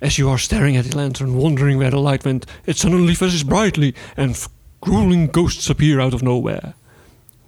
As 0.00 0.16
you 0.16 0.28
are 0.30 0.38
staring 0.38 0.76
at 0.76 0.90
the 0.90 0.96
lantern, 0.96 1.36
wondering 1.36 1.78
where 1.78 1.90
the 1.90 1.98
light 2.00 2.24
went, 2.24 2.46
it 2.64 2.78
suddenly 2.78 3.14
flashes 3.14 3.44
brightly 3.44 3.94
and 4.16 4.30
f- 4.30 4.48
grueling 4.80 5.26
ghosts 5.30 5.68
appear 5.68 6.00
out 6.00 6.14
of 6.14 6.22
nowhere. 6.22 6.74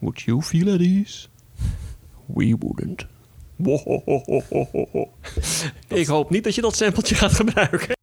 Would 0.01 0.27
you 0.27 0.43
feel 0.43 0.75
at 0.75 0.81
ease? 0.81 1.29
We 2.27 2.55
wouldn't. 2.59 3.07
Ik 5.89 6.07
hoop 6.07 6.31
niet 6.31 6.45
dat 6.45 6.55
je 6.55 6.61
dat 6.61 6.77
sampletje 6.77 7.15
gaat 7.15 7.33
gebruiken. 7.33 7.97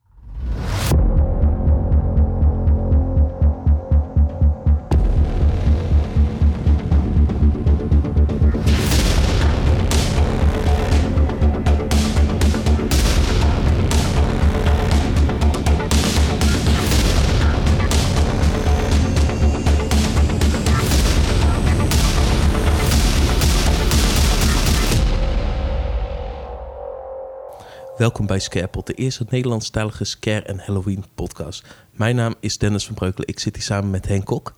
Welkom 28.00 28.26
bij 28.26 28.40
Scarepot, 28.40 28.88
de 28.88 28.94
eerste 28.94 29.26
Nederlandstalige 29.30 30.04
Scare 30.04 30.42
en 30.42 30.60
Halloween 30.60 31.06
podcast. 31.16 31.66
Mijn 31.92 32.16
naam 32.16 32.36
is 32.40 32.58
Dennis 32.58 32.86
van 32.86 32.96
Breukelen, 32.96 33.28
ik 33.28 33.40
zit 33.40 33.56
hier 33.56 33.64
samen 33.64 33.90
met 33.90 34.08
Henk 34.08 34.26
Kok. 34.26 34.54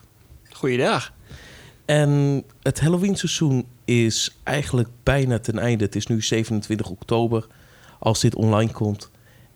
Goeiedag. 0.51 1.13
En 1.85 2.43
het 2.61 2.79
Halloween 2.79 3.15
seizoen 3.15 3.65
is 3.85 4.37
eigenlijk 4.43 4.89
bijna 5.03 5.39
ten 5.39 5.59
einde. 5.59 5.83
Het 5.83 5.95
is 5.95 6.07
nu 6.07 6.21
27 6.21 6.89
oktober 6.89 7.47
als 7.99 8.19
dit 8.19 8.35
online 8.35 8.71
komt. 8.71 9.09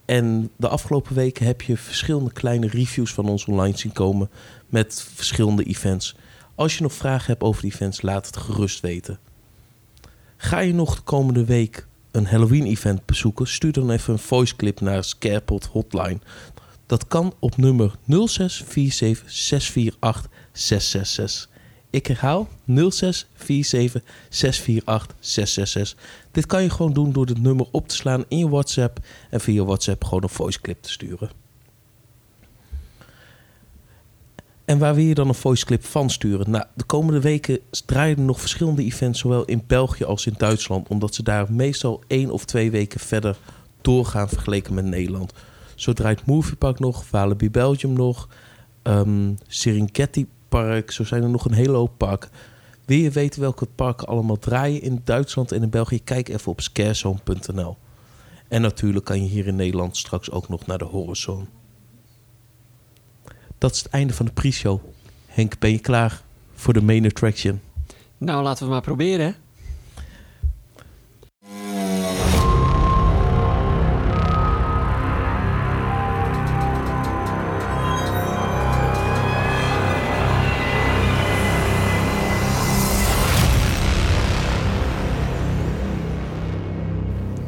En 0.06 0.52
de 0.56 0.68
afgelopen 0.68 1.16
weken 1.16 1.46
heb 1.46 1.62
je 1.62 1.78
verschillende 1.78 2.32
kleine 2.32 2.68
reviews 2.68 3.14
van 3.14 3.30
ons 3.30 3.46
online 3.46 3.78
zien 3.78 3.94
komen 3.94 4.30
met 4.68 5.08
verschillende 5.14 5.64
events. 5.64 6.16
Als 6.56 6.78
je 6.78 6.84
nog 6.84 6.94
vragen 6.94 7.28
hebt 7.28 7.44
over 7.44 7.62
die 7.62 7.72
events, 7.72 8.02
laat 8.02 8.26
het 8.26 8.38
gerust 8.38 8.80
weten. 8.80 9.20
Ga 10.38 10.60
je 10.60 10.74
nog 10.74 10.96
de 10.96 11.02
komende 11.02 11.46
week 11.46 11.88
een 12.16 12.26
Halloween-event 12.26 13.06
bezoeken, 13.06 13.48
stuur 13.48 13.72
dan 13.72 13.92
even 13.92 14.14
een 14.14 14.20
voice 14.20 14.56
clip 14.56 14.82
naar 14.82 15.04
Scarepot 15.04 15.66
Hotline. 15.66 16.20
Dat 16.86 17.08
kan 17.08 17.34
op 17.40 17.58
nummer 17.58 17.96
0647 18.08 19.24
648 19.32 20.32
666. 20.52 21.50
Ik 21.90 22.08
herhaal 22.08 22.48
0647 22.66 24.02
648 24.30 25.16
666. 25.20 25.98
Dit 26.32 26.46
kan 26.46 26.64
je 26.64 26.70
gewoon 26.70 26.94
doen 26.94 27.12
door 27.12 27.26
het 27.26 27.42
nummer 27.42 27.68
op 27.72 27.88
te 27.88 27.96
slaan 27.96 28.26
in 28.28 28.38
je 28.38 28.50
WhatsApp 28.50 29.00
en 29.30 29.42
via 29.42 29.64
WhatsApp 29.64 30.04
gewoon 30.04 30.24
een 30.24 30.30
voice 30.30 30.62
clip 30.62 30.82
te 30.82 30.92
sturen. 30.92 31.45
En 34.66 34.78
waar 34.78 34.96
wil 34.96 35.04
je 35.04 35.14
dan 35.14 35.28
een 35.28 35.36
voice 35.36 35.66
clip 35.66 35.86
van 35.86 36.10
sturen? 36.10 36.50
Nou, 36.50 36.66
de 36.74 36.84
komende 36.84 37.20
weken 37.20 37.60
draaien 37.86 38.18
er 38.18 38.24
nog 38.24 38.40
verschillende 38.40 38.84
events, 38.84 39.20
zowel 39.20 39.46
in 39.46 39.64
België 39.68 40.04
als 40.04 40.26
in 40.26 40.34
Duitsland, 40.38 40.88
omdat 40.88 41.16
ze 41.16 41.24
daar 41.24 41.54
meestal 41.54 42.04
één 42.08 42.30
of 42.30 42.46
twee 42.46 42.72
weken 42.72 43.00
verder 43.00 43.38
doorgaan 43.82 44.30
vergeleken 44.30 44.74
met 44.74 44.86
Nederland. 44.86 45.34
Zo 45.76 45.94
draait 45.94 46.26
Moviepark 46.26 46.80
nog, 46.80 47.10
Walibi 47.10 47.52
Belgium 47.52 47.94
nog, 47.94 48.30
ehm 48.82 49.34
Serengeti 49.48 50.28
Park, 50.50 50.92
zo 50.92 51.04
zijn 51.04 51.24
er 51.24 51.30
nog 51.30 51.46
een 51.46 51.54
hele 51.54 51.78
hoop 51.78 51.98
parken. 51.98 52.30
Wil 52.86 52.98
je 52.98 53.12
weten 53.12 53.42
welke 53.42 53.66
parken 53.66 54.08
allemaal 54.08 54.40
draaien 54.40 54.82
in 54.82 55.02
Duitsland 55.04 55.52
en 55.52 55.62
in 55.62 55.70
België? 55.70 56.04
Kijk 56.04 56.30
even 56.30 56.52
op 56.52 56.62
scarezone.nl. 56.62 57.78
En 58.48 58.62
natuurlijk 58.62 59.06
kan 59.06 59.24
je 59.24 59.30
hier 59.30 59.48
in 59.48 59.56
Nederland 59.56 59.98
straks 59.98 60.32
ook 60.32 60.50
nog 60.50 60.66
naar 60.66 60.78
de 60.78 60.86
Horizon. 60.86 61.48
Dat 63.58 63.72
is 63.74 63.84
het 63.84 63.92
einde 63.92 64.14
van 64.14 64.26
de 64.26 64.32
pre-show. 64.32 64.80
Henk, 65.26 65.60
ben 65.60 65.72
je 65.72 65.80
klaar 65.80 66.22
voor 66.56 66.74
de 66.74 66.82
main 66.82 67.06
attraction? 67.06 67.62
Nou, 68.18 68.44
laten 68.44 68.66
we 68.66 68.72
maar 68.72 68.82
proberen. 68.82 69.26
hè. 69.26 69.32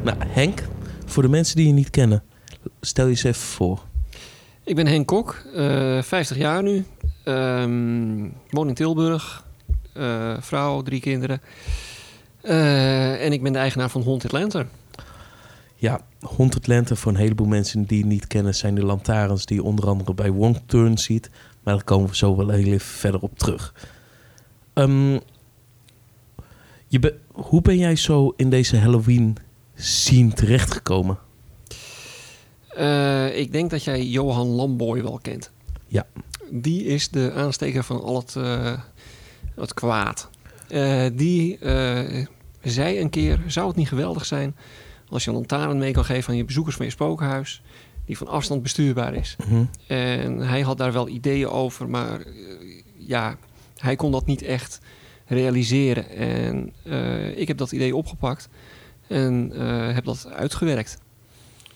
Nou, 0.02 0.16
Henk, 0.26 0.62
voor 1.06 1.22
de 1.22 1.28
mensen 1.28 1.56
die 1.56 1.66
je 1.66 1.72
niet 1.72 1.90
kennen, 1.90 2.22
stel 2.80 3.04
je 3.04 3.10
eens 3.10 3.22
even 3.24 3.40
voor. 3.40 3.87
Ik 4.68 4.74
ben 4.74 4.86
Henk 4.86 5.06
Kok, 5.06 5.42
eh 5.54 6.02
50 6.02 6.36
jaar 6.36 6.62
nu. 6.62 6.84
Ehm, 7.24 8.28
woon 8.50 8.68
in 8.68 8.74
Tilburg. 8.74 9.44
Eh, 9.92 10.36
vrouw, 10.40 10.82
drie 10.82 11.00
kinderen. 11.00 11.40
Eh, 12.40 13.24
en 13.24 13.32
ik 13.32 13.42
ben 13.42 13.52
de 13.52 13.58
eigenaar 13.58 13.90
van 13.90 14.02
Haunted 14.02 14.32
Lantern. 14.32 14.68
Ja, 15.76 16.00
Haunted 16.36 16.66
Lantern 16.66 16.96
voor 16.96 17.12
een 17.12 17.18
heleboel 17.18 17.46
mensen 17.46 17.84
die 17.84 17.98
het 17.98 18.08
niet 18.08 18.26
kennen... 18.26 18.54
zijn 18.54 18.74
de 18.74 18.84
lantaarns 18.84 19.46
die 19.46 19.56
je 19.56 19.62
onder 19.62 19.86
andere 19.88 20.14
bij 20.14 20.30
Wong 20.30 20.60
Turn 20.66 20.98
ziet. 20.98 21.30
Maar 21.62 21.74
daar 21.74 21.84
komen 21.84 22.08
we 22.08 22.16
zo 22.16 22.36
wel 22.36 22.48
heel 22.48 22.72
even 22.72 22.80
verder 22.80 23.20
op 23.20 23.38
terug. 23.38 23.74
Ehm, 24.72 25.18
je 26.86 27.14
hoe 27.32 27.62
ben 27.62 27.78
jij 27.78 27.96
zo 27.96 28.32
in 28.36 28.50
deze 28.50 28.76
Halloween 28.76 29.36
scene 29.74 30.32
terechtgekomen? 30.32 31.18
Eh, 32.78 33.38
ik 33.38 33.52
denk 33.52 33.70
dat 33.70 33.84
jij 33.84 34.04
Johan 34.04 34.46
Lamboy 34.46 35.02
wel 35.02 35.18
kent. 35.22 35.50
Ja. 35.86 36.06
Die 36.50 36.84
is 36.84 37.08
de 37.08 37.32
aansteker 37.32 37.84
van 37.84 38.02
al 38.02 38.16
het, 38.16 38.36
eh, 38.36 38.78
het 39.54 39.74
kwaad. 39.74 40.30
Eh, 40.68 41.06
die 41.12 41.58
zei 42.62 43.00
een 43.00 43.10
keer, 43.10 43.40
zou 43.46 43.66
het 43.66 43.76
niet 43.76 43.88
geweldig 43.88 44.26
zijn... 44.26 44.56
als 45.08 45.24
je 45.24 45.30
een 45.30 45.36
lantaarn 45.36 45.78
mee 45.78 45.92
kan 45.92 46.04
geven 46.04 46.30
aan 46.30 46.36
je 46.36 46.44
bezoekers 46.44 46.76
van 46.76 46.84
je 46.84 46.90
spookhuis... 46.90 47.62
die 48.04 48.16
van 48.16 48.26
afstand 48.26 48.62
bestuurbaar 48.62 49.14
is. 49.14 49.36
Mhm. 49.48 49.64
En 49.86 50.38
hij 50.38 50.60
had 50.60 50.78
daar 50.78 50.92
wel 50.92 51.08
ideeën 51.08 51.48
over, 51.48 51.88
maar 51.88 52.22
ja, 52.96 53.36
hij 53.76 53.96
kon 53.96 54.12
dat 54.12 54.26
niet 54.26 54.42
echt 54.42 54.80
realiseren. 55.26 56.08
En 56.10 56.72
ik 57.36 57.48
heb 57.48 57.56
dat 57.56 57.72
idee 57.72 57.96
opgepakt 57.96 58.48
en 59.06 59.50
heb 59.94 60.04
dat 60.04 60.28
uitgewerkt. 60.32 60.98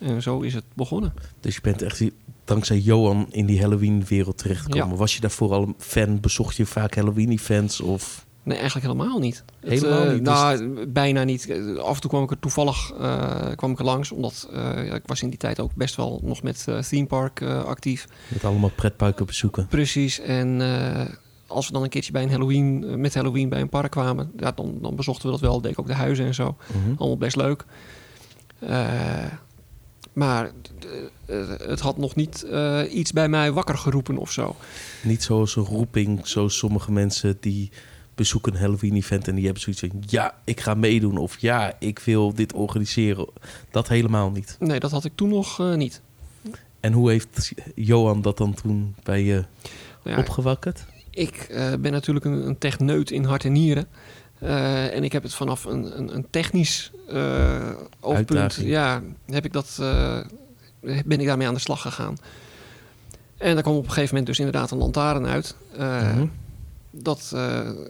En 0.03 0.21
zo 0.21 0.39
is 0.39 0.53
het 0.53 0.63
begonnen. 0.73 1.13
Dus 1.39 1.55
je 1.55 1.61
bent 1.61 1.81
echt 1.81 2.03
dankzij 2.45 2.79
Johan 2.79 3.27
in 3.29 3.45
die 3.45 3.61
Halloween-wereld 3.61 4.37
terechtgekomen. 4.37 4.89
Ja. 4.89 4.95
Was 4.95 5.15
je 5.15 5.21
daarvoor 5.21 5.51
al 5.51 5.61
een 5.61 5.75
fan? 5.77 6.19
Bezocht 6.19 6.55
je 6.55 6.65
vaak 6.65 6.95
Halloween-events? 6.95 7.81
Of... 7.81 8.25
Nee, 8.43 8.57
eigenlijk 8.57 8.85
helemaal 8.85 9.19
niet. 9.19 9.43
Het, 9.59 9.69
Helemaal 9.69 10.03
eh, 10.03 10.13
niet, 10.13 10.25
dus- 10.25 10.33
Nou, 10.33 10.87
bijna 10.87 11.23
niet. 11.23 11.49
Eh, 11.49 11.77
Af 11.77 11.95
en 11.95 12.01
toe 12.01 12.09
kwam 12.09 12.23
ik 12.23 12.31
er 12.31 12.39
toevallig 12.39 12.91
eh, 12.99 13.51
kwam 13.55 13.71
ik 13.71 13.79
er 13.79 13.85
langs, 13.85 14.11
omdat 14.11 14.49
ja, 14.51 14.95
ik 14.95 15.03
was 15.05 15.21
in 15.21 15.29
die 15.29 15.37
tijd 15.37 15.59
ook 15.59 15.75
best 15.75 15.95
wel 15.95 16.19
nog 16.23 16.43
met 16.43 16.67
theme 16.89 17.05
park 17.07 17.41
actief. 17.41 18.07
Met 18.27 18.45
allemaal 18.45 18.71
pretparken 18.75 19.25
bezoeken. 19.25 19.67
Precies. 19.67 20.19
En 20.19 20.61
als 21.47 21.67
we 21.67 21.73
dan 21.73 21.83
een 21.83 21.89
keertje 21.89 22.11
bij 22.11 22.23
een 22.23 22.29
Halloween, 22.29 22.99
met 23.01 23.13
Halloween 23.13 23.49
bij 23.49 23.61
een 23.61 23.69
park 23.69 23.91
kwamen, 23.91 24.31
ja, 24.37 24.51
dan, 24.51 24.77
dan 24.81 24.95
bezochten 24.95 25.25
we 25.25 25.31
dat 25.31 25.41
wel. 25.41 25.61
Deed 25.61 25.71
ik 25.71 25.79
ook 25.79 25.87
de 25.87 25.93
huizen 25.93 26.25
en 26.25 26.33
zo. 26.33 26.55
Mhm. 26.67 26.93
Allemaal 26.97 27.17
best 27.17 27.35
leuk. 27.35 27.65
Maar 30.13 30.51
eh, 31.25 31.37
het 31.67 31.79
had 31.79 31.97
nog 31.97 32.15
niet 32.15 32.43
eh, 32.43 32.81
iets 32.89 33.11
bij 33.11 33.29
mij 33.29 33.51
wakker 33.51 33.77
geroepen 33.77 34.17
of 34.17 34.31
zo. 34.31 34.55
Niet 35.03 35.23
zoals 35.23 35.55
een 35.55 35.63
roeping, 35.63 36.27
zoals 36.27 36.57
sommige 36.57 36.91
mensen 36.91 37.37
die 37.39 37.71
bezoeken 38.15 38.53
een 38.53 38.59
Halloween-event 38.59 39.27
en 39.27 39.35
die 39.35 39.43
hebben 39.43 39.61
zoiets 39.61 39.81
van... 39.81 40.03
ja, 40.05 40.35
ik 40.43 40.59
ga 40.59 40.73
meedoen 40.73 41.17
of 41.17 41.37
ja, 41.39 41.75
ik 41.79 41.99
wil 41.99 42.33
dit 42.33 42.53
organiseren. 42.53 43.27
Dat 43.71 43.87
helemaal 43.87 44.31
niet. 44.31 44.55
Nee, 44.59 44.79
dat 44.79 44.91
had 44.91 45.05
ik 45.05 45.11
toen 45.15 45.29
nog 45.29 45.59
eh, 45.59 45.73
niet. 45.73 46.01
En 46.79 46.93
hoe 46.93 47.09
heeft 47.09 47.51
Johan 47.75 48.21
dat 48.21 48.37
dan 48.37 48.53
toen 48.53 48.95
bij 49.03 49.23
je 49.23 49.43
Nou 50.03 50.15
ja, 50.15 50.17
opgewakkerd? 50.17 50.85
ik 51.09 51.47
ben 51.79 51.91
natuurlijk 51.91 52.25
een, 52.25 52.47
een 52.47 52.57
techneut 52.57 53.11
in 53.11 53.23
hart 53.23 53.45
en 53.45 53.51
nieren. 53.51 53.87
Eh, 54.43 54.95
en 54.95 55.03
ik 55.03 55.11
heb 55.11 55.23
het 55.23 55.33
vanaf 55.33 55.65
een, 55.65 55.97
een, 55.97 56.15
een 56.15 56.25
technisch 56.29 56.91
oogpunt... 57.99 58.39
Uitdaging. 58.39 58.67
Ja, 58.69 59.01
heb 59.25 59.45
ik 59.45 59.53
dat, 59.53 59.77
eh, 59.79 60.19
ben 61.05 61.19
ik 61.19 61.25
daarmee 61.25 61.47
aan 61.47 61.53
de 61.53 61.59
slag 61.59 61.81
gegaan. 61.81 62.17
En 63.37 63.53
daar 63.53 63.63
kwam 63.63 63.75
op 63.75 63.83
een 63.83 63.89
gegeven 63.89 64.09
moment 64.09 64.27
dus 64.27 64.39
inderdaad 64.39 64.71
een 64.71 64.77
lantaarn 64.77 65.25
uit. 65.25 65.55
Mhm. 65.77 66.25
Dat, 66.91 67.35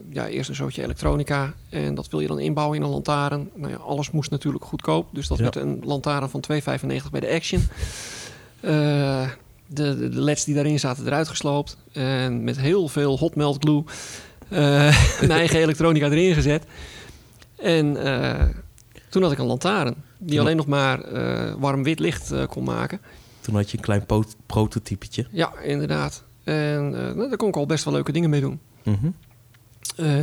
ja, 0.10 0.28
eerst 0.28 0.50
een 0.50 0.56
zootje 0.56 0.84
elektronica. 0.84 1.54
En 1.70 1.96
dat 1.96 2.10
wil 2.10 2.20
je 2.20 2.28
dan 2.28 2.40
inbouwen 2.40 2.78
in 2.78 2.84
een 2.84 2.90
lantaarn. 2.90 3.50
Nou 3.56 3.72
ja, 3.72 3.78
alles 3.78 4.12
moest 4.12 4.32
natuurlijk 4.32 4.66
goedkoop. 4.66 5.08
Dus 5.12 5.28
dat 5.28 5.38
Ja. 5.38 5.44
werd 5.44 5.56
een 5.56 5.82
lantaarn 5.84 6.30
van 6.30 6.42
2,95 6.42 7.12
bij 7.12 7.20
de 7.20 7.30
Action. 7.34 7.62
De, 8.62 9.28
de, 9.68 10.10
de 10.10 10.22
leds 10.22 10.46
die 10.46 10.56
daarin 10.56 10.80
zaten 10.80 11.06
eruit 11.06 11.28
gesloopt. 11.28 11.78
En 11.92 12.44
met 12.44 12.58
heel 12.60 12.88
veel 12.88 13.18
hot 13.18 13.36
melt 13.36 13.58
glue. 13.64 13.84
Eh, 14.50 14.60
mijn 15.20 15.32
eigen 15.32 15.60
elektronica 15.60 16.06
erin 16.06 16.34
gezet. 16.34 16.66
En 17.56 17.98
eh, 17.98 18.46
toen 19.10 19.22
had 19.22 19.32
ik 19.32 19.38
een 19.38 19.46
lantaarn. 19.46 19.96
Die 20.18 20.40
alleen 20.40 20.56
nog 20.56 20.68
maar 20.68 21.02
eh, 21.02 21.54
warm 21.58 21.84
wit 21.84 22.00
licht 22.00 22.34
kon 22.48 22.64
maken. 22.64 23.00
Toen 23.42 23.56
had 23.56 23.72
je 23.72 23.78
een 23.78 23.84
klein 23.84 24.06
prototypetje. 24.46 25.26
Ja, 25.32 25.54
inderdaad. 25.64 26.24
En 26.44 26.90
nou, 26.90 27.30
daar 27.30 27.38
kon 27.38 27.48
ik 27.48 27.56
al 27.56 27.66
best 27.66 27.84
wel 27.84 27.94
leuke 27.94 28.12
dingen 28.12 28.30
mee 28.30 28.42
doen. 28.42 28.60
Mhm. 28.84 29.08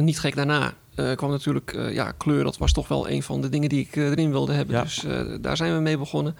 Niet 0.04 0.20
gek 0.20 0.36
daarna 0.36 0.74
kwam 1.14 1.30
natuurlijk 1.30 1.76
ja, 1.90 2.12
kleur. 2.12 2.44
Dat 2.44 2.58
was 2.58 2.72
toch 2.72 2.88
wel 2.88 3.10
een 3.10 3.22
van 3.22 3.40
de 3.40 3.48
dingen 3.48 3.68
die 3.68 3.80
ik 3.80 3.96
erin 3.96 4.30
wilde 4.30 4.52
hebben. 4.52 4.76
Ja. 4.76 4.82
Dus 4.82 5.06
daar 5.40 5.56
zijn 5.56 5.74
we 5.74 5.80
mee 5.80 5.98
begonnen. 5.98 6.36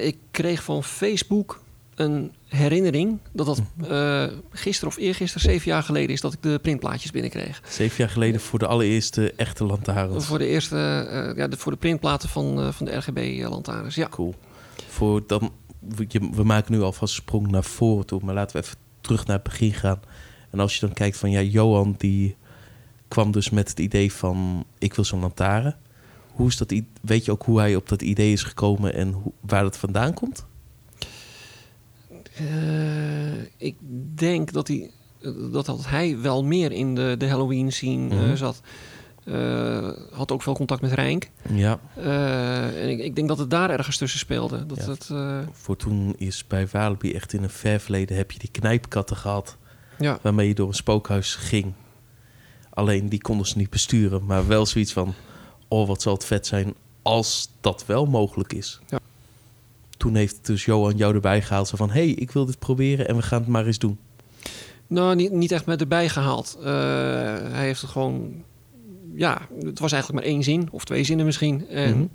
Ik 0.00 0.16
kreeg 0.30 0.62
van 0.62 0.84
Facebook 0.84 1.60
een 1.94 2.32
herinnering 2.48 3.18
dat 3.32 3.46
dat 3.46 3.62
eh 3.88 4.26
gisteren 4.50 4.88
of 4.88 4.96
eergisteren, 4.96 5.50
zeven 5.50 5.70
jaar 5.70 5.82
geleden 5.82 6.10
is, 6.10 6.20
dat 6.20 6.32
ik 6.32 6.42
de 6.42 6.58
printplaatjes 6.62 7.10
binnenkreeg. 7.10 7.62
Zeven 7.68 7.96
jaar 7.96 8.08
geleden 8.08 8.40
voor 8.40 8.58
de 8.58 8.66
allereerste 8.66 9.32
echte 9.36 9.64
lantaarns. 9.64 10.26
Voor 10.26 10.38
de 10.38 10.46
eerste, 10.46 10.76
eh, 11.10 11.36
ja, 11.36 11.48
de, 11.48 11.56
voor 11.56 11.72
de 11.72 11.78
printplaten 11.78 12.28
van, 12.28 12.60
eh, 12.60 12.72
van 12.72 12.86
de 12.86 12.96
RGB-lantaarns. 12.96 13.94
Ja. 13.94 14.08
Cool. 14.08 14.34
Voor 14.88 15.22
dan, 15.26 15.52
we, 16.34 16.44
maken 16.44 16.72
nu 16.72 16.82
alvast 16.82 17.16
een 17.16 17.22
sprong 17.22 17.50
naar 17.50 17.64
voren 17.64 18.06
toe, 18.06 18.20
maar 18.22 18.34
laten 18.34 18.56
we 18.56 18.62
even 18.62 18.78
terug 19.00 19.26
naar 19.26 19.36
het 19.36 19.44
begin 19.44 19.72
gaan. 19.72 20.00
En 20.50 20.60
als 20.60 20.74
je 20.74 20.80
dan 20.80 20.94
kijkt 20.94 21.16
van, 21.16 21.30
ja, 21.30 21.40
Johan 21.40 21.94
die 21.98 22.36
kwam 23.08 23.30
dus 23.30 23.50
met 23.50 23.68
het 23.68 23.78
idee 23.78 24.12
van, 24.12 24.64
ik 24.78 24.94
wil 24.94 25.04
zo'n 25.04 25.20
lantaarn. 25.20 25.76
Hoe 26.30 26.48
is 26.48 26.56
dat, 26.56 26.74
weet 27.00 27.24
je 27.24 27.32
ook 27.32 27.42
hoe 27.42 27.58
hij 27.58 27.76
op 27.76 27.88
dat 27.88 28.02
idee 28.02 28.32
is 28.32 28.42
gekomen 28.42 28.94
en 28.94 29.12
hoe, 29.12 29.32
waar 29.40 29.62
dat 29.62 29.76
vandaan 29.76 30.14
komt? 30.14 30.46
Eh, 32.36 33.42
ik 33.56 33.76
denk 34.14 34.52
dat 34.52 34.68
hij, 34.68 34.90
dat, 35.52 35.66
dat 35.66 35.86
hij 35.86 36.18
wel 36.20 36.44
meer 36.44 36.72
in 36.72 36.94
de, 36.94 37.14
de 37.18 37.28
Halloween 37.28 37.72
scene 37.72 38.14
eh, 38.14 38.20
Mhm. 38.22 38.36
zat. 38.36 38.60
Eh, 39.24 39.90
had 40.12 40.32
ook 40.32 40.42
veel 40.42 40.54
contact 40.54 40.80
met 40.80 40.92
Rijk. 40.92 41.30
Ja, 41.52 41.78
Eh, 41.96 42.82
en 42.82 42.88
ik, 42.90 42.98
ik 42.98 43.14
denk 43.16 43.28
dat 43.28 43.38
het 43.38 43.50
daar 43.50 43.70
ergens 43.70 43.96
tussen 43.96 44.18
speelde. 44.18 44.66
Dat 44.66 45.06
Ja. 45.08 45.16
eh, 45.40 45.48
voor 45.52 45.76
toen 45.76 46.14
is 46.16 46.46
bij 46.46 46.66
Walibi 46.72 47.12
echt 47.14 47.32
in 47.32 47.42
een 47.42 47.50
ver 47.50 47.80
verleden 47.80 48.16
heb 48.16 48.30
je 48.30 48.38
die 48.38 48.50
knijpkatten 48.50 49.16
gehad. 49.16 49.56
ja. 49.98 50.18
waarmee 50.22 50.48
je 50.48 50.54
door 50.54 50.68
een 50.68 50.74
spookhuis 50.74 51.34
ging. 51.34 51.72
Alleen 52.70 53.08
die 53.08 53.20
konden 53.20 53.46
ze 53.46 53.58
niet 53.58 53.70
besturen, 53.70 54.24
maar 54.24 54.46
wel 54.46 54.66
zoiets 54.66 54.92
van: 54.92 55.14
oh, 55.68 55.88
wat 55.88 56.02
zal 56.02 56.14
het 56.14 56.24
vet 56.24 56.46
zijn 56.46 56.74
als 57.02 57.50
dat 57.60 57.86
wel 57.86 58.06
mogelijk 58.06 58.52
is. 58.52 58.80
Ja. 58.88 58.98
Toen 60.04 60.14
heeft 60.14 60.46
dus 60.46 60.64
Johan 60.64 60.96
jou 60.96 61.14
erbij 61.14 61.42
gehaald, 61.42 61.68
zo 61.68 61.76
van: 61.76 61.90
hey, 61.90 62.08
ik 62.08 62.30
wil 62.30 62.44
dit 62.44 62.58
proberen 62.58 63.08
en 63.08 63.16
we 63.16 63.22
gaan 63.22 63.38
het 63.40 63.48
maar 63.48 63.66
eens 63.66 63.78
doen. 63.78 63.98
Nou, 64.86 65.14
niet, 65.14 65.32
niet 65.32 65.52
echt 65.52 65.66
met 65.66 65.80
erbij 65.80 66.08
gehaald. 66.08 66.56
Eh, 66.60 66.64
hij 67.52 67.64
heeft 67.64 67.80
het 67.80 67.90
gewoon... 67.90 68.42
Ja, 69.14 69.40
het 69.64 69.78
was 69.78 69.92
eigenlijk 69.92 70.22
maar 70.24 70.32
één 70.32 70.42
zin 70.42 70.68
of 70.70 70.84
twee 70.84 71.04
zinnen 71.04 71.26
misschien. 71.26 71.68
En 71.68 71.96
Mhm. 71.96 72.06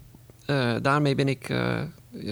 eh, 0.46 0.76
daarmee 0.82 1.16
ben 1.16 1.28
ik, 1.28 1.50
eh, 1.50 1.82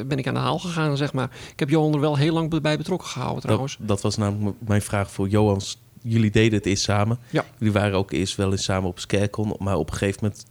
ben 0.07 0.18
ik 0.18 0.27
aan 0.27 0.33
de 0.33 0.39
haal 0.39 0.59
gegaan, 0.59 0.98
zeg 0.98 1.13
maar. 1.13 1.30
Ik 1.51 1.59
heb 1.59 1.69
Johan 1.69 1.94
er 1.94 2.00
wel 2.00 2.18
heel 2.18 2.33
lang 2.33 2.62
bij 2.62 2.77
betrokken 2.77 3.07
gehouden 3.07 3.42
trouwens. 3.42 3.75
Dat, 3.80 3.88
dat 3.88 4.01
was 4.01 4.18
namelijk 4.18 4.57
mijn 4.68 4.81
vraag 4.81 5.12
voor 5.12 5.27
Johan. 5.30 5.62
Jullie 6.01 6.31
deden 6.31 6.57
het 6.57 6.65
eerst 6.68 6.83
samen. 6.83 7.19
Ja. 7.30 7.45
Jullie 7.57 7.74
waren 7.74 7.98
ook 7.98 8.12
eerst 8.12 8.36
wel 8.36 8.51
eens 8.51 8.63
samen 8.63 8.89
op 8.89 9.00
Scarecon, 9.00 9.54
maar 9.59 9.77
op 9.77 9.89
een 9.89 9.98
gegeven 9.98 10.19
moment 10.24 10.45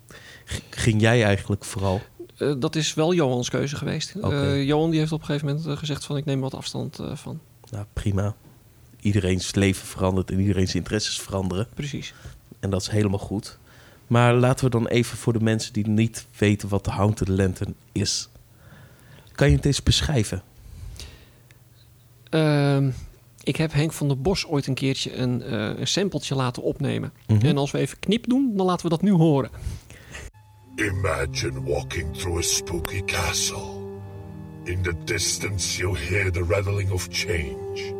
ging 0.71 1.01
jij 1.01 1.25
eigenlijk 1.25 1.65
vooral. 1.65 2.01
Eh, 2.37 2.53
dat 2.59 2.77
is 2.77 2.95
wel 2.95 3.15
Johans 3.15 3.49
keuze 3.49 3.77
geweest. 3.77 4.15
Eh, 4.15 4.65
Johan 4.65 4.91
die 4.91 4.99
heeft 4.99 5.13
op 5.13 5.21
een 5.21 5.27
gegeven 5.27 5.47
moment 5.47 5.67
eh, 5.67 5.77
gezegd 5.77 6.05
van 6.05 6.17
ik 6.17 6.25
neem 6.25 6.41
wat 6.41 6.55
afstand 6.55 7.01
van. 7.15 7.41
Nou, 7.71 7.85
prima. 7.93 8.35
Iedereen's 9.01 9.55
leven 9.55 9.87
verandert 9.87 10.31
en 10.31 10.41
iedereen's 10.41 10.75
interesses 10.75 11.21
veranderen. 11.21 11.69
Precies. 11.75 12.15
En 12.61 12.71
dat 12.71 12.81
is 12.81 12.89
helemaal 12.89 13.19
goed. 13.19 13.59
Maar 14.07 14.35
laten 14.35 14.65
we 14.65 14.71
dan 14.71 14.87
even 14.87 15.17
voor 15.17 15.33
de 15.33 15.41
mensen 15.41 15.73
die 15.73 15.89
niet 15.89 16.27
weten 16.39 16.69
wat 16.69 16.85
de 16.85 16.91
Haunted 16.91 17.29
Lantern 17.29 17.75
is. 17.93 18.29
Kan 19.33 19.51
je 19.51 19.57
het 19.57 19.65
eens 19.65 19.83
beschrijven? 19.83 20.43
Ehm, 22.31 22.91
ik 23.43 23.57
heb 23.57 23.73
Henk 23.73 23.93
van 23.93 24.09
der 24.09 24.21
Bos 24.21 24.47
ooit 24.47 24.67
een 24.67 24.75
keertje 24.75 25.17
een, 25.17 25.43
eh 25.43 25.79
een 25.79 25.87
sampletje 25.87 26.35
laten 26.35 26.63
opnemen. 26.63 27.13
Mhm. 27.27 27.47
En 27.47 27.57
als 27.57 27.71
we 27.71 27.79
even 27.79 27.99
knip 27.99 28.29
doen, 28.29 28.53
dan 28.57 28.67
laten 28.67 28.85
we 28.85 28.91
dat 28.91 29.03
nu 29.03 29.11
horen. 29.11 29.51
Imagine 30.79 31.65
walking 31.65 32.13
through 32.13 32.41
a 32.41 32.43
spooky 32.43 33.01
castle. 33.01 34.03
In 34.67 34.83
the 34.83 34.93
distance, 34.93 35.79
you 35.79 35.95
hear 35.95 36.31
the 36.31 36.45
rattling 36.45 36.93
of 36.93 37.09
change. 37.09 37.95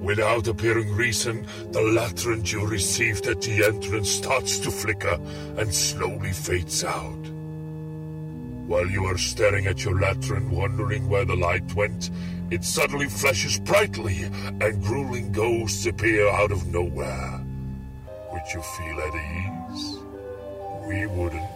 Without 0.00 0.46
appearing 0.46 0.94
reason, 0.94 1.44
the 1.72 1.82
lantern 1.82 2.44
you 2.44 2.64
received 2.64 3.26
at 3.26 3.42
the 3.42 3.64
entrance 3.64 4.08
starts 4.08 4.60
to 4.60 4.70
flicker 4.70 5.18
and 5.56 5.74
slowly 5.74 6.30
fades 6.32 6.84
out. 6.84 7.26
While 8.68 8.86
you 8.86 9.06
are 9.06 9.18
staring 9.18 9.66
at 9.66 9.84
your 9.84 9.98
lantern, 9.98 10.52
wondering 10.52 11.08
where 11.08 11.24
the 11.24 11.34
light 11.34 11.74
went, 11.74 12.12
it 12.52 12.62
suddenly 12.62 13.08
flashes 13.08 13.58
brightly 13.58 14.22
and 14.22 14.80
grueling 14.80 15.32
ghosts 15.32 15.84
appear 15.86 16.28
out 16.28 16.52
of 16.52 16.68
nowhere. 16.68 17.44
Would 18.32 18.42
you 18.54 18.62
feel 18.62 19.00
at 19.00 19.14
ease? 19.16 19.98
We 20.86 21.06
wouldn't. 21.06 21.53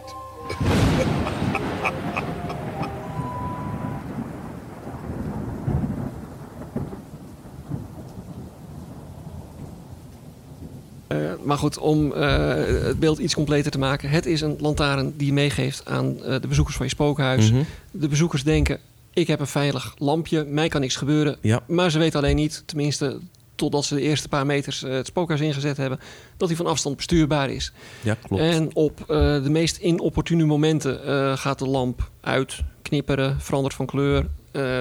Eh, 11.09 11.19
maar 11.45 11.59
goed, 11.59 11.79
om 11.79 12.13
eh, 12.13 12.55
het 12.85 12.99
beeld 12.99 13.19
iets 13.19 13.35
completer 13.35 13.71
te 13.71 13.79
maken. 13.79 14.11
Het 14.11 14.27
is 14.27 14.41
een 14.41 14.57
lantaarn 14.61 15.15
die 15.17 15.27
je 15.27 15.33
meegeeft 15.33 15.83
aan 15.87 16.25
eh, 16.25 16.41
de 16.41 16.49
bezoekers 16.49 16.77
van 16.77 16.87
je 16.87 16.93
spookhuis. 16.93 17.51
Mhm. 17.51 17.63
De 17.91 18.09
bezoekers 18.09 18.43
denken, 18.43 18.79
ik 19.13 19.27
heb 19.27 19.41
een 19.41 19.47
veilig 19.47 19.95
lampje, 19.99 20.45
mij 20.45 20.69
kan 20.69 20.81
niks 20.81 20.97
gebeuren. 20.97 21.37
Ja, 21.41 21.63
Maar 21.67 21.91
ze 21.91 21.99
weten 21.99 22.19
alleen 22.19 22.37
niet, 22.37 22.63
tenminste 22.67 23.19
totdat 23.59 23.85
ze 23.85 23.95
de 23.95 24.01
eerste 24.01 24.29
paar 24.29 24.47
meters 24.47 24.83
eh, 24.83 24.93
het 24.93 25.07
spookhuis 25.07 25.41
ingezet 25.41 25.77
hebben, 25.77 26.01
dat 26.37 26.49
hij 26.49 26.57
van 26.57 26.67
afstand 26.67 26.97
bestuurbaar 26.97 27.51
is. 27.51 27.73
ja, 28.03 28.15
klopt. 28.15 28.43
En 28.43 28.75
op 28.75 29.01
eh, 29.01 29.07
de 29.43 29.51
meest 29.51 29.77
inopportune 29.77 30.45
momenten 30.45 31.05
eh, 31.05 31.37
gaat 31.37 31.59
de 31.59 31.67
lamp 31.67 32.11
uit, 32.21 32.61
knipperen, 32.83 33.41
verandert 33.41 33.75
van 33.75 33.87
kleur. 33.87 34.27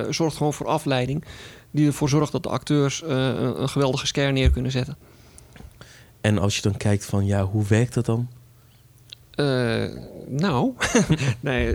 zorgt 0.09 0.37
gewoon 0.37 0.53
voor 0.53 0.67
afleiding. 0.67 1.23
Die 1.71 1.87
ervoor 1.87 2.09
zorgt 2.09 2.31
dat 2.31 2.43
de 2.43 2.49
acteurs 2.49 3.03
een, 3.05 3.69
geweldige 3.69 4.07
scare 4.07 4.31
neer 4.31 4.51
kunnen 4.51 4.71
zetten. 4.71 4.97
En 6.21 6.37
als 6.37 6.55
je 6.55 6.61
dan 6.61 6.77
kijkt 6.77 7.05
van, 7.05 7.25
ja, 7.25 7.43
hoe 7.43 7.65
werkt 7.67 7.93
dat 7.93 8.05
dan? 8.05 8.27
Nou, 10.27 10.73
nee, 11.39 11.73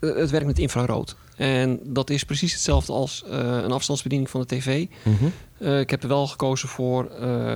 het 0.00 0.30
werkt 0.30 0.46
met 0.46 0.58
infrarood. 0.58 1.16
En 1.36 1.80
dat 1.82 2.10
is 2.10 2.24
precies 2.24 2.52
hetzelfde 2.52 2.92
als 2.92 3.24
eh, 3.24 3.38
een 3.38 3.72
afstandsbediening 3.72 4.30
van 4.30 4.40
de 4.40 4.46
tv. 4.46 4.86
Mhm. 5.02 5.24
Eh, 5.58 5.80
ik 5.80 5.90
heb 5.90 6.02
er 6.02 6.08
wel 6.08 6.26
gekozen 6.26 6.68
voor. 6.68 7.10
eh, 7.10 7.54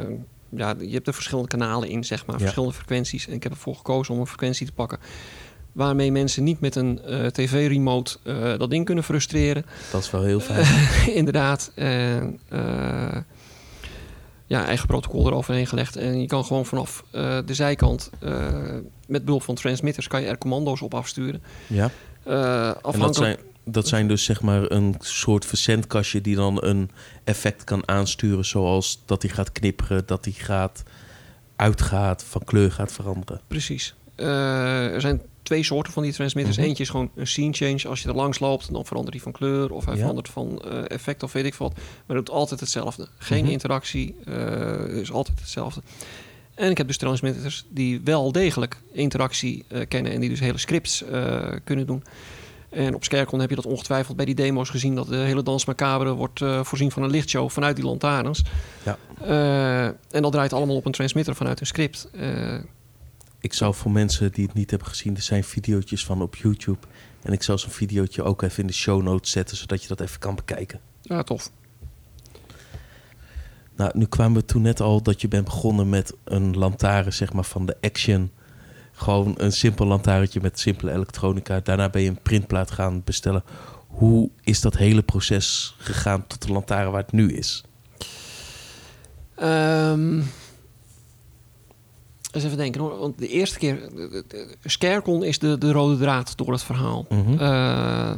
ja, 0.56 0.74
je 0.78 0.92
hebt 0.92 1.06
er 1.06 1.14
verschillende 1.14 1.48
kanalen 1.48 1.88
in, 1.88 2.04
zeg 2.04 2.26
maar, 2.26 2.34
Ja. 2.36 2.40
verschillende 2.42 2.74
frequenties. 2.74 3.26
En 3.26 3.32
ik 3.32 3.42
heb 3.42 3.52
ervoor 3.52 3.74
gekozen 3.76 4.14
om 4.14 4.20
een 4.20 4.26
frequentie 4.26 4.66
te 4.66 4.72
pakken. 4.72 4.98
Waarmee 5.72 6.12
mensen 6.12 6.44
niet 6.44 6.60
met 6.60 6.74
een 6.76 7.00
tv-remote 7.32 8.16
dat 8.58 8.70
ding 8.70 8.84
kunnen 8.84 9.04
frustreren. 9.04 9.64
Dat 9.92 10.02
is 10.02 10.10
wel 10.10 10.22
heel 10.22 10.40
fijn. 10.40 10.66
Inderdaad. 11.20 11.72
En, 11.74 12.40
ja, 14.46 14.66
eigen 14.66 14.86
protocol 14.86 15.26
eroverheen 15.26 15.66
gelegd. 15.66 15.96
En 15.96 16.20
je 16.20 16.26
kan 16.26 16.44
gewoon 16.44 16.66
vanaf 16.66 17.04
de 17.10 17.54
zijkant 17.54 18.10
met 19.06 19.24
behulp 19.24 19.42
van 19.42 19.54
transmitters 19.54 20.06
kan 20.06 20.20
je 20.20 20.26
er 20.26 20.38
commando's 20.38 20.80
op 20.82 20.94
afsturen. 20.94 21.42
ja. 21.66 21.90
En 22.24 22.32
dat 22.32 22.82
afhankelijk... 22.82 23.14
zijn, 23.40 23.49
dat 23.64 23.88
zijn 23.88 24.08
dus 24.08 24.24
zeg 24.24 24.40
maar 24.42 24.70
een 24.70 24.94
soort 24.98 25.44
verzendkastje 25.46 26.20
die 26.20 26.36
dan 26.36 26.64
een 26.64 26.90
effect 27.24 27.64
kan 27.64 27.88
aansturen. 27.88 28.44
Zoals 28.44 29.02
dat 29.04 29.22
hij 29.22 29.30
gaat 29.30 29.52
knipperen, 29.52 30.02
dat 30.06 30.24
hij 30.24 30.34
gaat 30.34 30.82
uitgaat, 31.56 32.24
van 32.24 32.44
kleur 32.44 32.72
gaat 32.72 32.92
veranderen. 32.92 33.40
Precies. 33.46 33.94
Eh, 34.14 34.92
er 34.94 35.00
zijn 35.00 35.22
twee 35.42 35.62
soorten 35.62 35.92
van 35.92 36.02
die 36.02 36.12
transmitters. 36.12 36.56
Mhm. 36.56 36.66
Eentje 36.66 36.82
is 36.82 36.88
gewoon 36.90 37.10
een 37.14 37.26
scene 37.26 37.52
change. 37.52 37.88
Als 37.88 38.02
je 38.02 38.08
er 38.08 38.14
langs 38.14 38.38
loopt, 38.38 38.72
dan 38.72 38.86
verandert 38.86 39.14
hij 39.14 39.22
van 39.22 39.32
kleur 39.32 39.70
of 39.72 39.84
hij 39.84 39.94
Ja. 39.94 40.00
verandert 40.00 40.28
van 40.28 40.62
eh, 40.62 40.82
effect 40.88 41.22
of 41.22 41.32
weet 41.32 41.44
ik 41.44 41.54
wat. 41.54 41.72
Maar 42.06 42.16
het 42.16 42.26
doet 42.26 42.34
altijd 42.34 42.60
hetzelfde. 42.60 43.08
Geen 43.18 43.42
Mhm. 43.42 43.52
interactie, 43.52 44.14
eh 44.24 44.86
is 44.86 45.10
altijd 45.12 45.40
hetzelfde. 45.40 45.82
En 46.54 46.70
ik 46.70 46.78
heb 46.78 46.86
dus 46.86 46.96
transmitters 46.96 47.64
die 47.68 48.00
wel 48.04 48.32
degelijk 48.32 48.76
interactie 48.92 49.64
kennen 49.88 50.12
en 50.12 50.20
die 50.20 50.28
dus 50.28 50.40
hele 50.40 50.58
scripts 50.58 51.04
kunnen 51.64 51.86
doen. 51.86 52.02
En 52.70 52.94
op 52.94 53.04
Scarecon 53.04 53.40
heb 53.40 53.48
je 53.50 53.56
dat 53.56 53.66
ongetwijfeld 53.66 54.16
bij 54.16 54.24
die 54.24 54.34
demo's 54.34 54.68
gezien... 54.70 54.94
dat 54.94 55.06
de 55.06 55.16
hele 55.16 55.42
Dans 55.42 55.64
Macabre 55.64 56.12
wordt 56.12 56.40
eh, 56.42 56.64
voorzien 56.64 56.90
van 56.90 57.02
een 57.02 57.10
lichtshow 57.10 57.50
vanuit 57.50 57.76
die 57.76 57.84
lantaarns. 57.84 58.42
Ja. 58.82 58.98
Eh, 59.20 59.84
en 59.86 60.22
dat 60.22 60.32
draait 60.32 60.52
allemaal 60.52 60.76
op 60.76 60.86
een 60.86 60.92
transmitter 60.92 61.34
vanuit 61.34 61.60
een 61.60 61.66
script. 61.66 62.08
Eh, 62.12 62.58
Ik 63.40 63.54
zou 63.54 63.74
voor 63.74 63.90
mensen 63.90 64.32
die 64.32 64.44
het 64.44 64.54
niet 64.54 64.70
hebben 64.70 64.88
gezien, 64.88 65.16
er 65.16 65.22
zijn 65.22 65.44
video's 65.44 66.04
van 66.04 66.22
op 66.22 66.36
YouTube. 66.36 66.78
En 67.22 67.32
ik 67.32 67.42
zal 67.42 67.58
zo'n 67.58 67.70
videootje 67.70 68.22
ook 68.22 68.42
even 68.42 68.60
in 68.60 68.66
de 68.66 68.72
show 68.72 69.02
notes 69.02 69.30
zetten, 69.30 69.56
zodat 69.56 69.82
je 69.82 69.88
dat 69.88 70.00
even 70.00 70.18
kan 70.18 70.34
bekijken. 70.34 70.80
ja, 71.02 71.22
tof. 71.22 71.50
Nou, 73.76 73.90
nu 73.94 74.06
kwamen 74.06 74.40
we 74.40 74.44
toen 74.44 74.62
net 74.62 74.80
al 74.80 75.02
dat 75.02 75.20
je 75.20 75.28
bent 75.28 75.44
begonnen 75.44 75.88
met 75.88 76.14
een 76.24 76.56
lantaarn, 76.56 77.12
zeg 77.12 77.32
maar, 77.32 77.44
van 77.44 77.66
de 77.66 77.76
action 77.80 78.30
Gewoon 79.00 79.34
een 79.36 79.52
simpel 79.52 79.86
lantaarntje 79.86 80.40
met 80.42 80.58
simpele 80.58 80.92
elektronica. 80.92 81.60
Daarna 81.60 81.88
ben 81.88 82.02
je 82.02 82.08
een 82.08 82.22
printplaat 82.22 82.70
gaan 82.70 83.02
bestellen. 83.04 83.42
Hoe 83.86 84.30
is 84.42 84.60
dat 84.60 84.76
hele 84.76 85.02
proces 85.02 85.74
gegaan 85.78 86.26
tot 86.26 86.46
de 86.46 86.52
lantaarn 86.52 86.90
waar 86.90 87.02
het 87.02 87.12
nu 87.12 87.32
is? 87.32 87.64
Ehm 89.34 90.22
eens 92.30 92.44
even 92.44 92.56
denken 92.56 92.80
hoor. 92.80 92.98
Want 92.98 93.18
de 93.18 93.28
eerste 93.28 93.58
keer... 93.58 93.90
Scarecon 94.64 95.24
is 95.24 95.38
de, 95.38 95.58
de 95.58 95.72
rode 95.72 95.98
draad 95.98 96.36
door 96.36 96.52
het 96.52 96.62
verhaal. 96.62 97.06
Mhm. 97.08 97.32
Eh, 97.32 98.14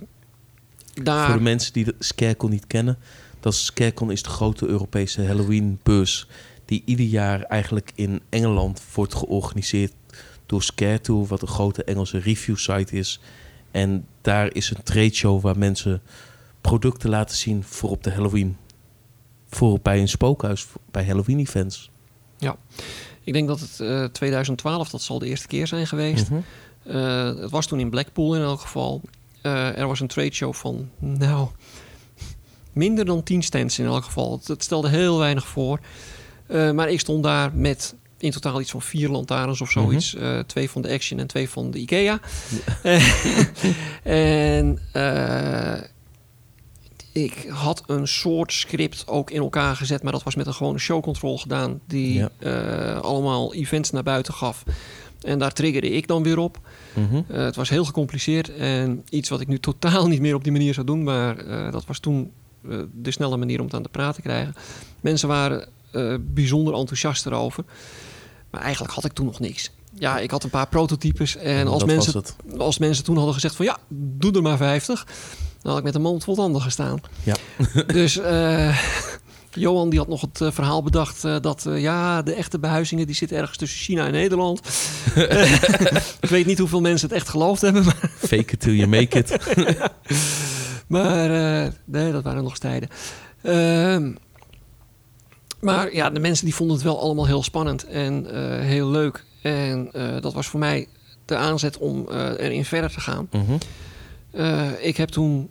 daar... 1.03 1.27
Voor 1.27 1.37
de 1.37 1.43
mensen 1.43 1.73
die 1.73 1.87
Scarecon 1.99 2.51
niet 2.51 2.67
kennen. 2.67 2.99
Dat 3.41 3.53
is, 3.53 3.65
Scarecon 3.65 4.11
is 4.11 4.23
de 4.23 4.29
grote 4.29 4.67
Europese 4.67 5.27
Halloween-beurs... 5.27 6.29
die 6.65 6.83
ieder 6.85 7.07
jaar 7.07 7.43
eigenlijk 7.43 7.93
in 7.95 8.21
Engeland 8.29 8.83
wordt 8.95 9.15
georganiseerd 9.15 9.93
door 10.53 10.63
Scaretour... 10.63 11.27
wat 11.27 11.43
een 11.43 11.49
grote 11.49 11.85
Engelse 11.85 12.19
review-site 12.19 12.97
is. 12.97 13.21
En 13.71 14.07
daar 14.21 14.55
is 14.55 14.71
een 14.71 14.83
tradeshow 14.83 15.41
waar 15.41 15.59
mensen 15.59 16.03
producten 16.61 17.11
laten 17.11 17.37
zien 17.37 17.65
voor 17.65 17.91
op 17.91 18.03
de 18.03 18.11
Halloween. 18.11 18.57
Voor 19.49 19.79
bij 19.83 20.01
een 20.01 20.09
spookhuis, 20.09 20.67
bij 20.91 21.05
Halloween-events. 21.05 21.91
Ik 23.25 23.33
denk 23.33 23.49
dat 23.49 23.61
het 23.61 23.81
eh 23.81 24.05
2012, 24.05 24.89
dat 24.91 25.03
zal 25.03 25.19
de 25.19 25.27
eerste 25.27 25.47
keer 25.47 25.67
zijn 25.67 25.87
geweest. 25.87 26.31
Mhm. 26.31 26.41
Eh, 26.83 27.25
het 27.25 27.51
was 27.51 27.67
toen 27.67 27.81
in 27.81 27.91
Blackpool 27.91 28.35
in 28.35 28.43
elk 28.43 28.61
geval. 28.61 29.01
Eh, 29.43 29.79
er 29.79 29.87
was 29.87 30.01
een 30.01 30.07
tradeshow 30.07 30.55
van, 30.55 30.91
nou, 30.99 31.49
minder 32.73 33.05
dan 33.05 33.23
10 33.23 33.43
stands 33.43 33.79
in 33.79 33.87
elk 33.87 34.05
geval. 34.05 34.33
Het, 34.33 34.49
het 34.49 34.65
stelde 34.65 34.89
heel 34.89 35.19
weinig 35.19 35.47
voor. 35.47 35.81
Eh, 36.47 36.71
maar 36.71 36.91
ik 36.91 37.01
stond 37.01 37.23
daar 37.23 37.55
met 37.55 37.95
in 38.23 38.31
totaal 38.31 38.61
iets 38.61 38.71
van 38.71 38.83
vier 38.83 39.09
lantaarns 39.09 39.61
of 39.61 39.71
zoiets. 39.71 40.15
Eh, 40.15 40.39
twee 40.39 40.71
van 40.71 40.83
de 40.83 40.93
Action 40.93 41.19
en 41.19 41.27
twee 41.27 41.49
van 41.49 41.71
de 41.71 41.79
Ikea. 41.79 42.21
en 44.03 44.79
eh, 44.93 45.81
ik 47.13 47.47
had 47.49 47.83
een 47.87 48.09
soort 48.09 48.53
script 48.53 49.05
ook 49.09 49.31
in 49.31 49.41
elkaar 49.41 49.77
gezet, 49.77 50.03
maar 50.03 50.13
dat 50.13 50.23
was 50.23 50.35
met 50.35 50.47
een 50.47 50.55
gewone 50.55 50.79
showcontrol 50.79 51.39
gedaan, 51.39 51.81
die 51.87 52.15
Ja. 52.15 52.31
eh, 52.39 53.01
allemaal 53.01 53.55
events 53.55 53.91
naar 53.91 54.03
buiten 54.03 54.35
gaf. 54.35 54.63
En 55.21 55.39
daar 55.39 55.53
triggerde 55.53 55.91
ik 55.91 56.07
dan 56.07 56.23
weer 56.23 56.39
op. 56.39 56.61
Mhm. 56.95 57.23
Het 57.33 57.57
was 57.57 57.69
heel 57.69 57.85
gecompliceerd 57.85 58.55
en 58.57 59.03
iets 59.11 59.29
wat 59.29 59.41
ik 59.41 59.49
nu 59.49 59.59
totaal 59.59 60.09
niet 60.09 60.21
meer 60.21 60.35
op 60.35 60.43
die 60.43 60.53
manier 60.53 60.75
zou 60.75 60.87
doen, 60.87 61.03
maar 61.03 61.37
dat 61.71 61.87
was 61.87 61.99
toen 61.99 62.33
de 62.93 63.11
snelle 63.11 63.37
manier 63.37 63.59
om 63.59 63.65
het 63.65 63.75
aan 63.75 63.83
de 63.83 63.89
praat 63.89 64.15
te 64.15 64.23
krijgen. 64.23 64.55
Mensen 65.01 65.29
waren 65.29 65.69
bijzonder 66.21 66.75
enthousiast 66.75 67.27
erover, 67.27 67.65
maar 68.53 68.61
eigenlijk 68.61 68.93
had 68.95 69.05
ik 69.05 69.13
toen 69.13 69.27
nog 69.27 69.41
niks. 69.41 69.71
Ja, 69.99 70.19
ik 70.19 70.31
had 70.31 70.45
een 70.45 70.51
paar 70.51 70.69
prototypes 70.69 71.37
en 71.37 71.67
als 71.67 71.79
dat 71.79 71.89
mensen, 71.89 72.25
als 72.59 72.79
mensen 72.79 73.05
toen 73.05 73.17
hadden 73.17 73.35
gezegd 73.35 73.57
van 73.57 73.65
ja, 73.65 73.79
doe 73.89 74.33
er 74.33 74.43
maar 74.43 74.57
50, 74.57 75.07
dan 75.63 75.71
had 75.71 75.79
ik 75.79 75.85
met 75.85 75.95
een 75.95 76.03
mond 76.03 76.25
vol 76.25 76.35
tanden 76.35 76.63
gestaan. 76.63 77.01
Ja. 77.23 77.35
dus 77.87 78.19
eh, 78.19 78.79
Johan 79.51 79.91
die 79.91 79.99
had 79.99 80.09
nog 80.09 80.21
het 80.21 80.41
eh, 80.41 80.51
verhaal 80.51 80.83
bedacht 80.83 81.25
eh, 81.25 81.37
dat 81.41 81.67
ja, 81.75 82.23
de 82.23 82.35
echte 82.35 82.59
behuizingen 82.59 83.07
die 83.07 83.15
zitten 83.15 83.37
ergens 83.37 83.59
tussen 83.59 83.79
China 83.79 84.07
en 84.07 84.13
Nederland. 84.13 84.61
ik 86.21 86.29
weet 86.29 86.47
niet 86.47 86.59
hoeveel 86.59 86.81
mensen 86.81 87.09
het 87.09 87.17
echt 87.17 87.29
geloofd 87.29 87.61
hebben, 87.61 87.85
maar, 87.85 88.11
Fake 88.17 88.53
it 88.53 88.61
till 88.61 88.75
you 88.75 88.89
make 88.89 89.19
it. 89.19 89.37
maar 90.87 91.29
nee, 91.85 92.13
dat 92.13 92.23
waren 92.23 92.43
nog 92.43 92.51
eens 92.51 92.61
tijden. 92.61 92.89
Maar 95.63 95.95
ja, 95.95 96.11
de 96.11 96.21
mensen 96.21 96.45
die 96.45 96.55
vonden 96.55 96.77
het 96.77 96.85
wel 96.85 97.01
allemaal 97.01 97.27
heel 97.27 97.43
spannend 97.43 97.85
en 97.87 98.31
eh, 98.31 98.61
heel 98.61 98.89
leuk. 98.89 99.25
En 99.43 99.89
eh, 99.93 100.21
dat 100.21 100.33
was 100.33 100.47
voor 100.47 100.61
mij 100.61 100.89
de 101.25 101.37
aanzet 101.37 101.79
om 101.79 102.09
eh, 102.09 102.31
erin 102.39 102.65
verder 102.65 102.91
te 102.91 103.01
gaan. 103.01 103.29
Mhm. 103.31 103.53
Ik 104.81 104.97
heb 104.97 105.09
toen 105.09 105.51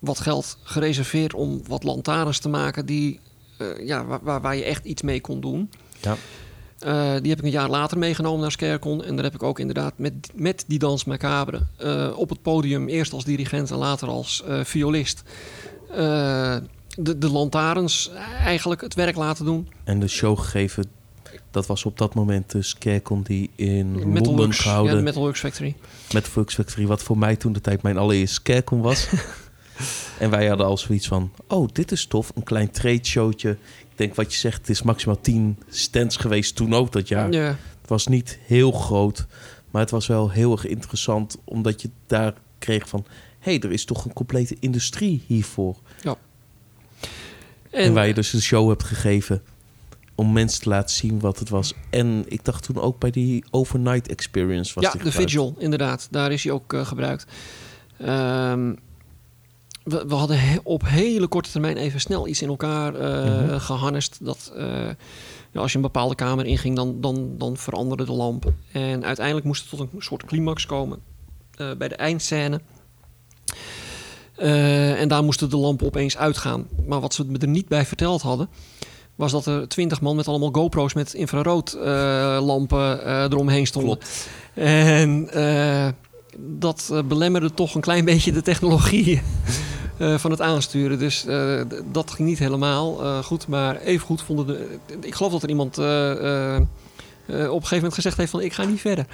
wat 0.00 0.20
geld 0.20 0.58
gereserveerd 0.62 1.34
om 1.34 1.62
wat 1.66 1.82
lantaarns 1.82 2.38
te 2.38 2.48
maken 2.48 2.86
die, 2.86 3.20
ja, 3.80 4.04
waar, 4.22 4.40
waar, 4.40 4.56
je 4.56 4.64
echt 4.64 4.84
iets 4.84 5.02
mee 5.02 5.20
kon 5.20 5.40
doen. 5.40 5.70
Ja. 6.00 6.16
Die 7.20 7.30
heb 7.30 7.38
ik 7.38 7.44
een 7.44 7.50
jaar 7.50 7.68
later 7.68 7.98
meegenomen 7.98 8.40
naar 8.40 8.50
Scarecon. 8.50 9.04
En 9.04 9.14
daar 9.14 9.24
heb 9.24 9.34
ik 9.34 9.42
ook 9.42 9.58
inderdaad 9.58 9.92
met, 9.96 10.30
met 10.34 10.64
die 10.66 10.78
dans 10.78 11.04
macabre 11.04 11.66
op 12.16 12.28
het 12.28 12.42
podium, 12.42 12.88
eerst 12.88 13.12
als 13.12 13.24
dirigent 13.24 13.70
en 13.70 13.76
later 13.76 14.08
als 14.08 14.44
violist, 14.62 15.22
de, 16.98 17.18
de 17.18 17.30
lantaarns 17.30 18.10
eigenlijk 18.44 18.80
het 18.80 18.94
werk 18.94 19.16
laten 19.16 19.44
doen. 19.44 19.68
En 19.84 20.00
de 20.00 20.08
show 20.08 20.38
gegeven, 20.38 20.84
dat 21.50 21.66
was 21.66 21.84
op 21.84 21.98
dat 21.98 22.14
moment 22.14 22.50
de 22.50 22.62
Scarecon 22.62 23.22
die 23.22 23.50
in 23.54 23.92
Londen 23.92 24.12
Metalworks, 24.12 24.56
ja, 24.56 24.62
gehouden. 24.62 24.96
de 24.96 25.02
Metalworks 25.02 25.40
Factory. 25.40 25.74
met 26.12 26.28
Factory, 26.28 26.86
wat 26.86 27.02
voor 27.02 27.18
mij 27.18 27.36
toen 27.36 27.52
de 27.52 27.60
tijd 27.60 27.82
mijn 27.82 27.98
allereerste 27.98 28.34
Scarecon 28.34 28.80
was. 28.80 29.08
en 30.18 30.30
wij 30.30 30.48
hadden 30.48 30.66
al 30.66 30.78
zoiets 30.78 31.08
van, 31.08 31.32
oh, 31.46 31.68
dit 31.72 31.92
is 31.92 32.06
tof, 32.06 32.32
een 32.34 32.42
klein 32.42 32.70
trade 32.70 33.04
showtje. 33.04 33.50
Ik 33.80 33.98
denk 33.98 34.14
wat 34.14 34.32
je 34.32 34.38
zegt, 34.38 34.58
het 34.58 34.68
is 34.68 34.82
maximaal 34.82 35.20
10 35.20 35.58
stands 35.68 36.16
geweest 36.16 36.56
toen 36.56 36.74
ook 36.74 36.92
dat 36.92 37.08
jaar. 37.08 37.32
Ja. 37.32 37.56
Het 37.80 37.90
was 37.90 38.06
niet 38.06 38.38
heel 38.46 38.72
groot, 38.72 39.26
maar 39.70 39.82
het 39.82 39.90
was 39.90 40.06
wel 40.06 40.30
heel 40.30 40.52
erg 40.52 40.66
interessant, 40.66 41.38
omdat 41.44 41.82
je 41.82 41.90
daar 42.06 42.34
kreeg 42.58 42.88
van, 42.88 43.04
hé, 43.38 43.52
hey, 43.52 43.60
er 43.60 43.72
is 43.72 43.84
toch 43.84 44.04
een 44.04 44.12
complete 44.12 44.56
industrie 44.60 45.24
hiervoor. 45.26 45.76
En, 47.72 47.82
En, 47.82 47.92
waar 47.92 48.06
je 48.06 48.14
dus 48.14 48.30
de 48.30 48.40
show 48.40 48.68
hebt 48.68 48.84
gegeven 48.84 49.42
om 50.14 50.32
mensen 50.32 50.60
te 50.62 50.68
laten 50.68 50.96
zien 50.96 51.20
wat 51.20 51.38
het 51.38 51.48
was. 51.48 51.74
En 51.90 52.24
ik 52.28 52.44
dacht 52.44 52.64
toen 52.64 52.80
ook 52.80 52.98
bij 52.98 53.10
die 53.10 53.44
overnight 53.50 54.08
experience 54.08 54.74
was 54.74 54.84
ja, 54.84 55.02
de. 55.02 55.12
Vigil, 55.12 55.54
inderdaad. 55.58 56.08
Daar 56.10 56.32
is 56.32 56.44
hij 56.44 56.52
ook 56.52 56.72
eh, 56.72 56.86
gebruikt. 56.86 57.26
Ehm, 57.98 58.74
we, 59.84 60.04
we 60.06 60.14
hadden 60.14 60.40
he- 60.40 60.58
op 60.62 60.82
hele 60.86 61.26
korte 61.26 61.50
termijn 61.50 61.76
even 61.76 62.00
snel 62.00 62.28
iets 62.28 62.42
in 62.42 62.48
elkaar 62.48 62.94
geharnest. 63.60 64.18
Dat 64.20 64.52
eh, 64.56 64.66
ja, 65.52 65.60
als 65.60 65.70
je 65.70 65.76
een 65.76 65.82
bepaalde 65.82 66.14
kamer 66.14 66.46
inging, 66.46 66.76
dan, 66.76 67.00
dan, 67.00 67.34
dan 67.38 67.56
veranderde 67.56 68.04
de 68.04 68.12
lamp. 68.12 68.52
En 68.72 69.04
uiteindelijk 69.04 69.46
moest 69.46 69.60
het 69.60 69.70
tot 69.70 69.80
een 69.80 70.02
soort 70.02 70.24
climax 70.24 70.66
komen 70.66 70.98
bij 71.56 71.88
de 71.88 71.96
eindscène. 71.96 72.60
Eh, 75.02 75.08
en 75.08 75.08
daar 75.08 75.24
moesten 75.24 75.50
de 75.50 75.56
lampen 75.56 75.86
opeens 75.86 76.16
uitgaan. 76.16 76.66
Maar 76.86 77.00
wat 77.00 77.14
ze 77.14 77.24
me 77.24 77.38
er 77.38 77.48
niet 77.48 77.68
bij 77.68 77.86
verteld 77.86 78.22
hadden, 78.22 78.48
was 79.14 79.32
dat 79.32 79.46
er 79.46 79.68
twintig 79.68 80.00
man 80.00 80.16
met 80.16 80.28
allemaal 80.28 80.50
GoPro's 80.52 80.94
met 80.94 81.14
infraroodlampen 81.14 82.42
lampen 82.44 83.04
eh, 83.04 83.22
eromheen 83.22 83.66
stonden. 83.66 83.98
En 84.54 85.28
eh, 85.32 85.88
dat 86.38 86.88
eh, 86.92 87.02
belemmerde 87.02 87.54
toch 87.54 87.74
een 87.74 87.80
klein 87.80 88.04
beetje 88.10 88.32
de 88.32 88.42
technologie 88.42 89.22
eh, 89.98 90.18
van 90.18 90.30
het 90.30 90.40
aansturen. 90.40 90.98
Dus 90.98 91.26
eh, 91.26 91.60
dat 91.92 92.10
ging 92.10 92.28
niet 92.28 92.38
helemaal 92.38 93.02
eh, 93.02 93.18
goed. 93.18 93.46
Maar 93.48 93.76
even 93.80 94.06
goed 94.06 94.22
vonden 94.22 94.46
de. 94.46 94.78
Ik 95.00 95.14
geloof 95.14 95.32
dat 95.32 95.42
er 95.42 95.48
iemand 95.48 95.78
eh, 95.78 96.10
eh, 96.10 96.56
eh, 96.56 96.62
op 97.26 97.36
een 97.36 97.50
gegeven 97.52 97.74
moment 97.76 97.94
gezegd 97.94 98.16
heeft: 98.16 98.30
van 98.30 98.40
ik 98.40 98.52
ga 98.52 98.64
niet 98.64 98.80
verder. 98.80 99.06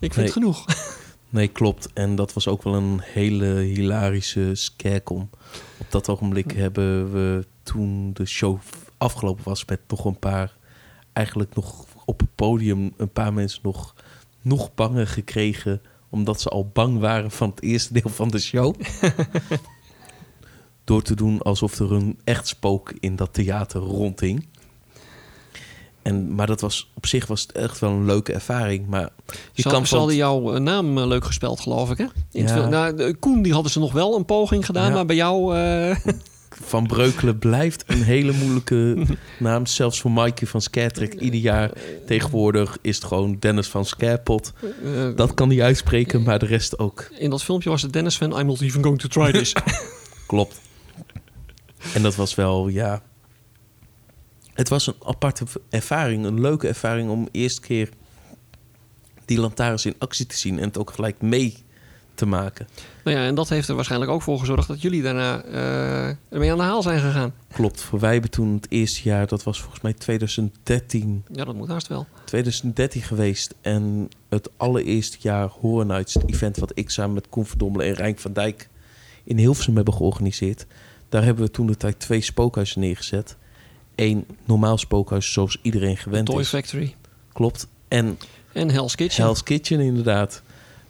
Ik 0.00 0.14
vind 0.14 0.16
Nee. 0.16 0.24
het 0.24 0.32
genoeg. 0.34 0.64
Nee, 1.30 1.48
klopt. 1.48 1.92
En 1.92 2.14
dat 2.14 2.32
was 2.32 2.48
ook 2.48 2.62
wel 2.62 2.74
een 2.74 3.00
hele 3.02 3.46
hilarische 3.46 4.54
scarecon. 4.54 5.30
Op 5.78 5.90
dat 5.90 6.08
ogenblik 6.08 6.52
hebben 6.52 7.12
we 7.12 7.46
toen 7.62 8.12
de 8.12 8.26
show 8.26 8.58
afgelopen 8.96 9.44
was 9.44 9.64
met 9.64 9.80
nog 9.88 10.04
een 10.04 10.18
paar, 10.18 10.56
eigenlijk 11.12 11.54
nog 11.54 11.86
op 12.04 12.20
het 12.20 12.34
podium 12.34 12.92
een 12.96 13.12
paar 13.12 13.32
mensen 13.32 13.60
nog, 13.62 13.94
nog 14.42 14.74
banger 14.74 15.06
gekregen. 15.06 15.82
Omdat 16.08 16.40
ze 16.40 16.48
al 16.48 16.70
bang 16.72 16.98
waren 16.98 17.30
van 17.30 17.50
het 17.50 17.62
eerste 17.62 17.92
deel 17.92 18.10
van 18.10 18.28
de 18.28 18.38
show. 18.38 18.74
Door 20.84 21.02
te 21.02 21.14
doen 21.14 21.42
alsof 21.42 21.78
er 21.78 21.92
een 21.92 22.18
echt 22.24 22.46
spook 22.46 22.92
in 23.00 23.16
dat 23.16 23.34
theater 23.34 23.80
rondhing. 23.80 24.46
En, 26.08 26.34
maar 26.34 26.46
dat 26.46 26.60
was, 26.60 26.90
op 26.94 27.06
zich 27.06 27.26
was 27.26 27.40
het 27.40 27.52
echt 27.52 27.78
wel 27.78 27.90
een 27.90 28.04
leuke 28.04 28.32
ervaring. 28.32 28.86
Maar 28.86 29.08
je 29.52 29.62
kan 29.62 29.86
van 29.86 29.98
hadden 29.98 30.16
jouw 30.16 30.54
eh, 30.54 30.60
naam 30.60 30.98
eh, 30.98 31.06
leuk 31.06 31.24
gespeld, 31.24 31.60
geloof 31.60 31.90
ik. 31.90 31.98
Hè? 31.98 32.04
In 32.32 32.46
Ja. 32.46 32.68
Nou, 32.68 33.12
Koen 33.14 33.42
die 33.42 33.52
hadden 33.52 33.72
ze 33.72 33.78
nog 33.78 33.92
wel 33.92 34.16
een 34.16 34.24
poging 34.24 34.66
gedaan, 34.66 34.88
Ja. 34.88 34.94
maar 34.94 35.06
bij 35.06 35.16
jou. 35.16 35.56
eh, 35.56 35.96
Van 36.64 36.86
Breukelen 36.86 37.38
blijft 37.38 37.84
een 37.86 38.02
hele 38.02 38.32
moeilijke 38.32 38.96
naam. 39.38 39.66
Zelfs 39.66 40.00
voor 40.00 40.10
Mikey 40.10 40.46
van 40.46 40.60
Scaretrek. 40.62 41.14
Ieder 41.14 41.40
jaar 41.40 41.70
tegenwoordig 42.06 42.78
is 42.80 42.96
het 42.96 43.04
gewoon 43.04 43.36
Dennis 43.38 43.68
van 43.68 43.84
Scarepot. 43.84 44.52
eh, 44.84 45.16
Dat 45.16 45.34
kan 45.34 45.48
hij 45.50 45.62
uitspreken, 45.62 46.22
maar 46.22 46.38
de 46.38 46.46
rest 46.46 46.78
ook. 46.78 47.08
In 47.18 47.30
dat 47.30 47.42
filmpje 47.44 47.70
was 47.70 47.82
het 47.82 47.92
Dennis 47.92 48.16
van 48.16 48.38
I'm 48.38 48.46
not 48.46 48.60
even 48.60 48.82
going 48.82 49.00
to 49.00 49.08
try 49.08 49.32
this. 49.32 49.52
Klopt. 50.26 50.60
En 51.94 52.02
dat 52.02 52.14
was 52.14 52.34
wel, 52.34 52.68
ja... 52.68 53.02
Het 54.58 54.68
was 54.68 54.86
een 54.86 54.94
aparte 55.04 55.44
ervaring. 55.68 56.24
Een 56.24 56.40
leuke 56.40 56.68
ervaring 56.68 57.10
om 57.10 57.28
eerste 57.32 57.60
keer 57.60 57.88
die 59.24 59.40
lantaarns 59.40 59.86
in 59.86 59.94
actie 59.98 60.26
te 60.26 60.36
zien. 60.36 60.58
En 60.58 60.64
het 60.64 60.78
ook 60.78 60.90
gelijk 60.90 61.20
mee 61.20 61.56
te 62.14 62.26
maken. 62.26 62.68
Nou 63.04 63.16
ja, 63.16 63.24
en 63.24 63.34
dat 63.34 63.48
heeft 63.48 63.68
er 63.68 63.74
waarschijnlijk 63.74 64.10
ook 64.10 64.22
voor 64.22 64.38
gezorgd 64.38 64.68
dat 64.68 64.82
jullie 64.82 65.02
daarna 65.02 65.42
eh, 65.42 66.08
ermee 66.28 66.50
aan 66.50 66.56
de 66.56 66.62
haal 66.62 66.82
zijn 66.82 67.00
gegaan. 67.00 67.34
Klopt, 67.52 67.80
voor 67.82 68.00
wij 68.00 68.12
hebben 68.12 68.30
toen 68.30 68.54
het 68.54 68.66
eerste 68.68 69.08
jaar, 69.08 69.26
dat 69.26 69.42
was 69.42 69.60
volgens 69.60 69.82
mij 69.82 69.92
2013, 69.92 71.24
Ja, 71.32 71.44
dat 71.44 71.54
moet 71.54 71.68
haast 71.68 71.86
wel. 71.86 72.06
2013 72.24 73.02
geweest. 73.02 73.54
En 73.60 74.08
het 74.28 74.50
allereerste 74.56 75.16
jaar 75.20 75.48
Horror 75.48 75.86
Nights, 75.86 76.14
het 76.14 76.30
event 76.32 76.56
wat 76.56 76.72
ik 76.74 76.90
samen 76.90 77.14
met 77.14 77.28
Koen 77.28 77.46
Verdommelen 77.46 77.86
en 77.86 77.94
Rijn 77.94 78.18
van 78.18 78.32
Dijk 78.32 78.68
in 79.24 79.38
Hilversum 79.38 79.76
hebben 79.76 79.94
georganiseerd. 79.94 80.66
Daar 81.08 81.24
hebben 81.24 81.44
we 81.44 81.50
toen 81.50 81.66
de 81.66 81.76
tijd 81.76 82.00
twee 82.00 82.20
spookhuizen 82.20 82.80
neergezet. 82.80 83.36
Eén 83.98 84.26
normaal 84.44 84.78
spookhuis 84.78 85.32
zoals 85.32 85.58
iedereen 85.62 85.96
gewend 85.96 86.26
Toy 86.26 86.40
is. 86.40 86.48
Factory 86.48 86.94
Klopt. 87.32 87.66
En 87.88 88.18
en 88.52 88.70
Hell's 88.70 88.94
Kitchen. 88.94 89.24
Hell's 89.24 89.42
Kitchen 89.42 89.80
inderdaad. 89.80 90.42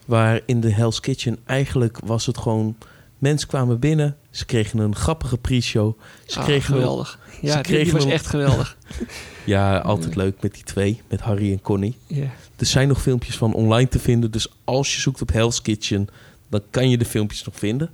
Waar 0.05 0.41
in 0.47 0.61
de 0.61 0.71
Hell's 0.73 1.01
Kitchen 1.01 1.39
eigenlijk 1.47 1.99
was 2.05 2.27
het 2.27 2.39
gewoon... 2.39 2.77
Mensen 3.19 3.49
kwamen 3.49 3.79
binnen, 3.79 4.17
ze 4.31 4.45
kregen 4.47 4.79
een 4.79 4.95
grappige 4.97 5.37
pre-show. 5.39 5.99
Ze 6.27 6.39
Ah, 6.39 6.45
kregen 6.45 6.73
een- 6.75 6.81
geweldig. 6.81 7.19
Ja, 7.41 7.55
die, 7.55 7.63
die 7.63 7.73
kregen 7.73 7.93
was 7.93 8.05
een- 8.05 8.11
echt 8.11 8.27
geweldig. 8.27 8.77
Ja, 9.45 9.79
altijd 9.79 10.15
leuk 10.17 10.43
met 10.43 10.55
die 10.55 10.63
twee, 10.65 11.01
met 11.09 11.21
Harry 11.21 11.53
en 11.53 11.61
Connie. 11.61 11.97
ja. 12.07 12.31
Er 12.57 12.67
zijn 12.67 12.89
nog 12.89 13.03
filmpjes 13.03 13.37
van 13.37 13.55
online 13.55 13.89
te 13.89 13.99
vinden. 13.99 14.31
Dus 14.31 14.49
als 14.65 14.95
je 14.95 15.01
zoekt 15.01 15.23
op 15.23 15.33
Hell's 15.33 15.63
Kitchen, 15.63 16.09
dan 16.49 16.61
kan 16.71 16.91
je 16.91 16.99
de 16.99 17.05
filmpjes 17.05 17.45
nog 17.45 17.57
vinden. 17.59 17.91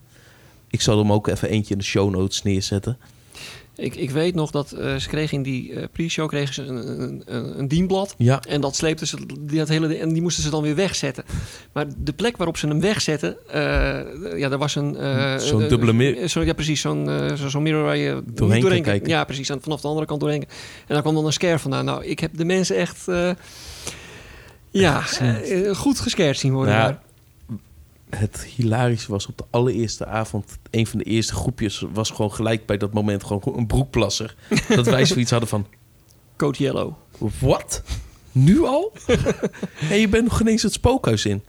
Ik 0.71 0.81
zal 0.81 0.99
hem 0.99 1.13
ook 1.13 1.27
even 1.29 1.49
eentje 1.49 1.73
in 1.73 1.79
de 1.79 1.85
show 1.85 2.11
notes 2.11 2.43
neerzetten. 2.43 2.99
Ik, 3.77 3.95
ik 3.97 4.11
weet 4.11 4.35
nog 4.35 4.51
dat 4.51 4.73
eh, 4.73 4.97
ze 4.97 5.09
kregen 5.09 5.37
in 5.37 5.43
die 5.43 5.73
eh, 5.73 5.85
pre-show 5.93 6.29
kregen 6.29 6.55
ze 6.55 6.63
een, 6.63 7.03
een, 7.27 7.59
een, 7.59 7.69
dienblad. 7.69 8.15
Ja, 8.19 8.43
En 8.49 8.61
dat 8.61 8.77
sleepten 8.77 9.07
ze, 9.07 9.17
die, 9.41 9.59
dat 9.59 9.69
hele, 9.69 9.97
en 9.97 10.13
die 10.13 10.23
moesten 10.23 10.43
ze 10.43 10.51
dan 10.51 10.63
weer 10.63 10.75
wegzetten. 10.75 11.25
Maar 11.73 11.87
de 11.97 12.13
plek 12.13 12.37
waarop 12.37 12.57
ze 12.57 12.67
hem 12.67 12.81
wegzetten, 12.81 13.37
eh, 13.49 14.39
ja, 14.39 14.49
daar 14.49 14.59
was 14.59 14.75
een... 14.75 14.97
eh, 14.97 15.37
Zo'n 15.39 15.69
dubbele 15.69 15.93
mi- 15.93 16.13
eh, 16.13 16.29
zo, 16.29 16.43
Ja, 16.45 16.53
precies, 16.53 16.81
zo'n 16.81 17.33
zo, 17.37 17.49
zo'n 17.49 17.63
mirror 17.63 17.83
waar 17.83 17.97
je 17.97 18.23
Doorheen 18.27 18.61
kan 18.63 18.71
kan- 18.71 18.83
kijken. 18.83 19.09
Ja, 19.09 19.25
precies, 19.25 19.49
en 19.49 19.63
vanaf 19.63 19.81
de 19.81 19.89
andere 19.89 20.07
kant 20.07 20.21
doorheen. 20.21 20.43
En 20.43 20.49
daar 20.87 21.03
kwam 21.03 21.15
dan 21.15 21.27
een 21.27 21.33
scare 21.33 21.59
vandaan. 21.59 21.85
Nou, 21.85 22.05
ik 22.05 22.19
heb 22.21 22.37
de 22.37 22.45
mensen 22.45 22.77
echt... 22.77 23.07
ja, 24.71 25.01
goed 25.75 26.01
gescared 26.01 26.39
zien 26.39 26.53
worden. 26.53 26.75
Daar. 26.75 27.03
Het 28.17 28.45
hilarische 28.57 29.11
was 29.11 29.27
op 29.27 29.39
de 29.39 29.45
allereerste 29.51 30.07
avond... 30.07 30.59
een 30.71 30.87
van 30.87 30.99
de 30.99 31.05
eerste 31.05 31.35
groepjes 31.35 31.85
was 31.93 32.11
gewoon 32.11 32.33
gelijk 32.33 32.67
bij 32.67 32.77
dat 32.77 32.93
moment 32.93 33.25
gewoon 33.25 33.43
een 33.57 33.67
broekplasser. 33.67 34.35
dat 34.69 34.87
wij 34.87 35.05
zoiets 35.05 35.31
hadden 35.31 35.49
van... 35.49 35.67
Code 36.37 36.59
Yellow. 36.59 36.93
Wat? 37.41 37.83
Nu 38.33 38.63
al? 38.65 38.93
en 39.91 39.99
je 39.99 40.09
bent 40.09 40.25
nog 40.25 40.37
geen 40.37 40.47
eens 40.47 40.63
het 40.63 40.73
spookhuis 40.73 41.27
in. 41.27 41.43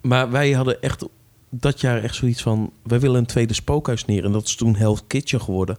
Maar 0.00 0.30
wij 0.30 0.52
hadden 0.52 0.82
echt 0.82 1.04
dat 1.50 1.80
jaar 1.80 2.02
echt 2.02 2.14
zoiets 2.14 2.42
van... 2.42 2.72
wij 2.82 3.00
willen 3.00 3.18
een 3.18 3.26
tweede 3.26 3.54
spookhuis 3.54 4.04
neer. 4.04 4.24
En 4.24 4.32
dat 4.32 4.46
is 4.46 4.54
toen 4.54 4.76
Hell's 4.76 5.02
Kitchen 5.06 5.40
geworden. 5.40 5.78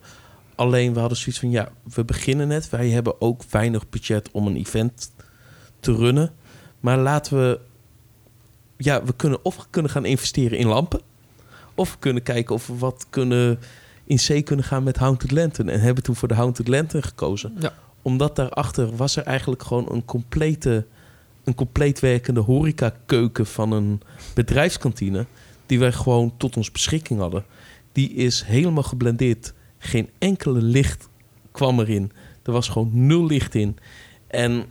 Alleen 0.56 0.94
we 0.94 1.00
hadden 1.00 1.18
zoiets 1.18 1.40
van... 1.40 1.52
ja, 1.52 1.72
we 1.94 2.06
beginnen 2.06 2.48
net. 2.48 2.70
Wij 2.70 2.90
hebben 2.90 3.22
ook 3.22 3.44
weinig 3.50 3.90
budget 3.90 4.30
om 4.32 4.48
een 4.48 4.56
event 4.56 5.12
te 5.80 5.96
runnen. 5.96 6.32
Maar 6.80 6.98
laten 6.98 7.38
we... 7.38 7.60
Ja, 8.78 9.04
we 9.04 9.14
kunnen 9.16 9.40
of 9.42 9.68
kunnen 9.70 9.92
gaan 9.92 10.06
investeren 10.06 10.58
in 10.58 10.68
lampen... 10.68 11.02
of 11.76 11.92
we 11.92 11.98
kunnen 12.00 12.24
kijken 12.24 12.56
of 12.56 12.68
we 12.68 12.78
wat 12.78 13.06
kunnen... 13.10 13.60
in 14.04 14.20
zee 14.20 14.42
kunnen 14.42 14.66
gaan 14.66 14.84
met 14.84 14.98
Haunted 14.98 15.32
Lantern. 15.32 15.70
En 15.70 15.80
hebben 15.80 16.04
toen 16.04 16.16
voor 16.16 16.28
de 16.28 16.34
Haunted 16.34 16.68
Lantern 16.68 17.04
gekozen 17.04 17.56
Ja. 17.60 17.74
omdat 18.02 18.36
daarachter 18.36 18.96
was 18.96 19.16
er 19.16 19.24
eigenlijk 19.24 19.64
gewoon 19.64 19.92
een 19.92 20.06
complete, 20.06 20.86
een 21.44 21.56
compleet 21.56 22.00
werkende 22.00 22.40
horecakeuken 22.40 23.46
van 23.46 23.72
een 23.72 24.02
bedrijfskantine. 24.34 25.26
Die 25.66 25.80
wij 25.80 25.92
gewoon 25.92 26.34
tot 26.38 26.58
ons 26.58 26.72
beschikking 26.72 27.20
hadden. 27.20 27.46
Die 27.92 28.14
is 28.14 28.44
helemaal 28.44 28.84
geblendeerd. 28.84 29.54
Geen 29.78 30.10
enkele 30.18 30.62
licht 30.62 31.10
kwam 31.52 31.80
erin. 31.80 32.12
Er 32.44 32.52
was 32.52 32.70
gewoon 32.70 32.90
nul 32.94 33.26
licht 33.26 33.56
in. 33.56 33.78
En 34.28 34.66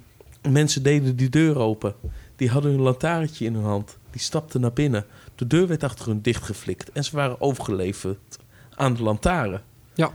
mensen 0.51 0.83
deden 0.83 1.17
die 1.17 1.29
deur 1.29 1.59
open. 1.59 1.95
Die 2.37 2.51
hadden 2.51 2.71
hun 2.71 2.81
lantaarntje 2.81 3.45
in 3.45 3.55
hun 3.55 3.65
hand. 3.65 3.99
Die 4.11 4.21
stapten 4.21 4.61
naar 4.61 4.73
binnen. 4.73 5.07
De 5.35 5.47
deur 5.47 5.67
werd 5.67 5.83
achter 5.83 6.07
hun 6.07 6.23
dichtgeflikt. 6.23 6.93
En 6.93 7.05
ze 7.05 7.17
waren 7.17 7.41
overgeleverd 7.41 8.39
aan 8.75 8.95
de 8.95 9.03
lantaarn. 9.03 9.61
Ja. 9.95 10.13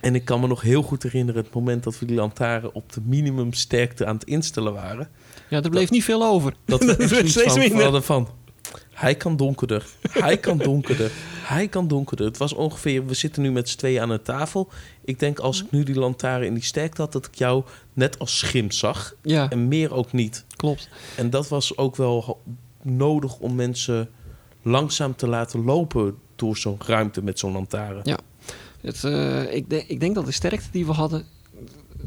En 0.00 0.14
ik 0.14 0.24
kan 0.24 0.40
me 0.40 0.46
nog 0.46 0.60
heel 0.60 0.82
goed 0.82 1.02
herinneren 1.02 1.42
het 1.42 1.54
moment 1.54 1.82
dat 1.84 1.98
we 1.98 2.06
die 2.06 2.16
lantaarn 2.16 2.72
op 2.72 2.92
de 2.92 3.00
minimumsterkte 3.04 4.06
aan 4.06 4.14
het 4.14 4.24
instellen 4.24 4.72
waren. 4.72 5.08
Ja, 5.48 5.62
er 5.62 5.70
bleef 5.70 5.90
niet 5.90 6.04
veel 6.04 6.24
over. 6.24 6.54
Dat 6.64 6.84
we 6.84 6.96
echt 6.96 7.30
steeds 7.30 7.52
van, 7.52 7.58
minder. 7.58 7.82
hadden 7.82 8.02
van... 8.02 8.28
Hij 8.90 9.14
kan 9.14 9.36
donkerder, 9.36 9.86
hij 10.10 10.38
kan 10.38 10.58
donkerder, 10.58 11.10
hij 11.42 11.68
kan 11.68 11.88
donkerder. 11.88 12.26
Het 12.26 12.36
was 12.36 12.52
ongeveer, 12.52 13.06
we 13.06 13.14
zitten 13.14 13.42
nu 13.42 13.52
met 13.52 13.68
z'n 13.68 13.78
tweeën 13.78 14.02
aan 14.02 14.10
een 14.10 14.22
tafel. 14.22 14.68
Ik 15.04 15.18
denk 15.18 15.38
als 15.38 15.62
ik 15.62 15.70
nu 15.70 15.82
die 15.82 15.94
lantaarn 15.94 16.44
in 16.44 16.54
die 16.54 16.62
sterkte 16.62 17.00
had, 17.00 17.12
dat 17.12 17.26
ik 17.26 17.34
jou 17.34 17.64
net 18.00 18.18
als 18.18 18.38
schim 18.38 18.70
zag. 18.70 19.14
Ja, 19.22 19.50
En 19.50 19.68
meer 19.68 19.94
ook 19.94 20.12
niet. 20.12 20.44
klopt. 20.56 20.88
En 21.16 21.30
dat 21.30 21.48
was 21.48 21.76
ook 21.76 21.96
wel 21.96 22.42
nodig 22.82 23.38
om 23.38 23.54
mensen 23.54 24.10
langzaam 24.62 25.16
te 25.16 25.26
laten 25.26 25.64
lopen 25.64 26.16
door 26.36 26.56
zo'n 26.56 26.78
ruimte 26.86 27.22
met 27.22 27.38
zo'n 27.38 27.52
lantaarn. 27.52 28.00
Ja. 28.02 28.18
Het, 28.80 29.04
eh, 29.04 29.54
ik, 29.54 29.70
denk- 29.70 29.88
ik 29.88 30.00
denk 30.00 30.14
dat 30.14 30.24
de 30.26 30.32
sterkte 30.32 30.68
die 30.72 30.86
we 30.86 30.92
hadden... 30.92 31.24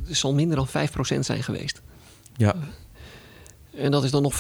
zal 0.07 0.33
minder 0.33 0.55
dan 0.57 0.67
5% 0.67 1.19
zijn 1.25 1.43
geweest. 1.43 1.81
Ja. 2.37 2.55
En 3.75 3.91
dat 3.91 4.03
is 4.03 4.11
dan 4.11 4.21
nog 4.21 4.33
5% 4.33 4.37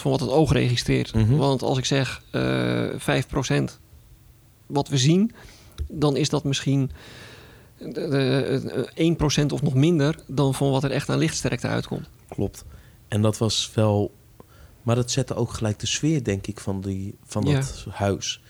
van 0.00 0.10
wat 0.10 0.20
het 0.20 0.30
oog 0.30 0.52
registreert. 0.52 1.14
Mhm. 1.14 1.36
Want 1.36 1.62
als 1.62 1.78
ik 1.78 1.84
zeg 1.84 2.22
eh 2.30 2.88
5% 2.96 3.78
wat 4.66 4.88
we 4.88 4.98
zien, 4.98 5.32
dan 5.88 6.16
is 6.16 6.28
dat 6.28 6.44
misschien 6.44 6.90
1% 7.82 9.46
of 9.52 9.62
nog 9.62 9.74
minder 9.74 10.16
dan 10.26 10.54
van 10.54 10.70
wat 10.70 10.84
er 10.84 10.90
echt 10.90 11.08
aan 11.08 11.18
lichtsterkte 11.18 11.66
uitkomt. 11.66 12.08
Klopt. 12.28 12.64
En 13.08 13.22
dat 13.22 13.38
was 13.38 13.70
wel. 13.74 14.14
Maar 14.82 14.94
dat 14.96 15.10
zette 15.10 15.34
ook 15.34 15.52
gelijk 15.52 15.78
de 15.78 15.86
sfeer, 15.86 16.24
denk 16.24 16.46
ik, 16.46 16.60
van, 16.60 16.80
die, 16.80 17.14
van 17.24 17.42
Ja. 17.44 17.54
dat 17.54 17.84
huis. 17.90 18.40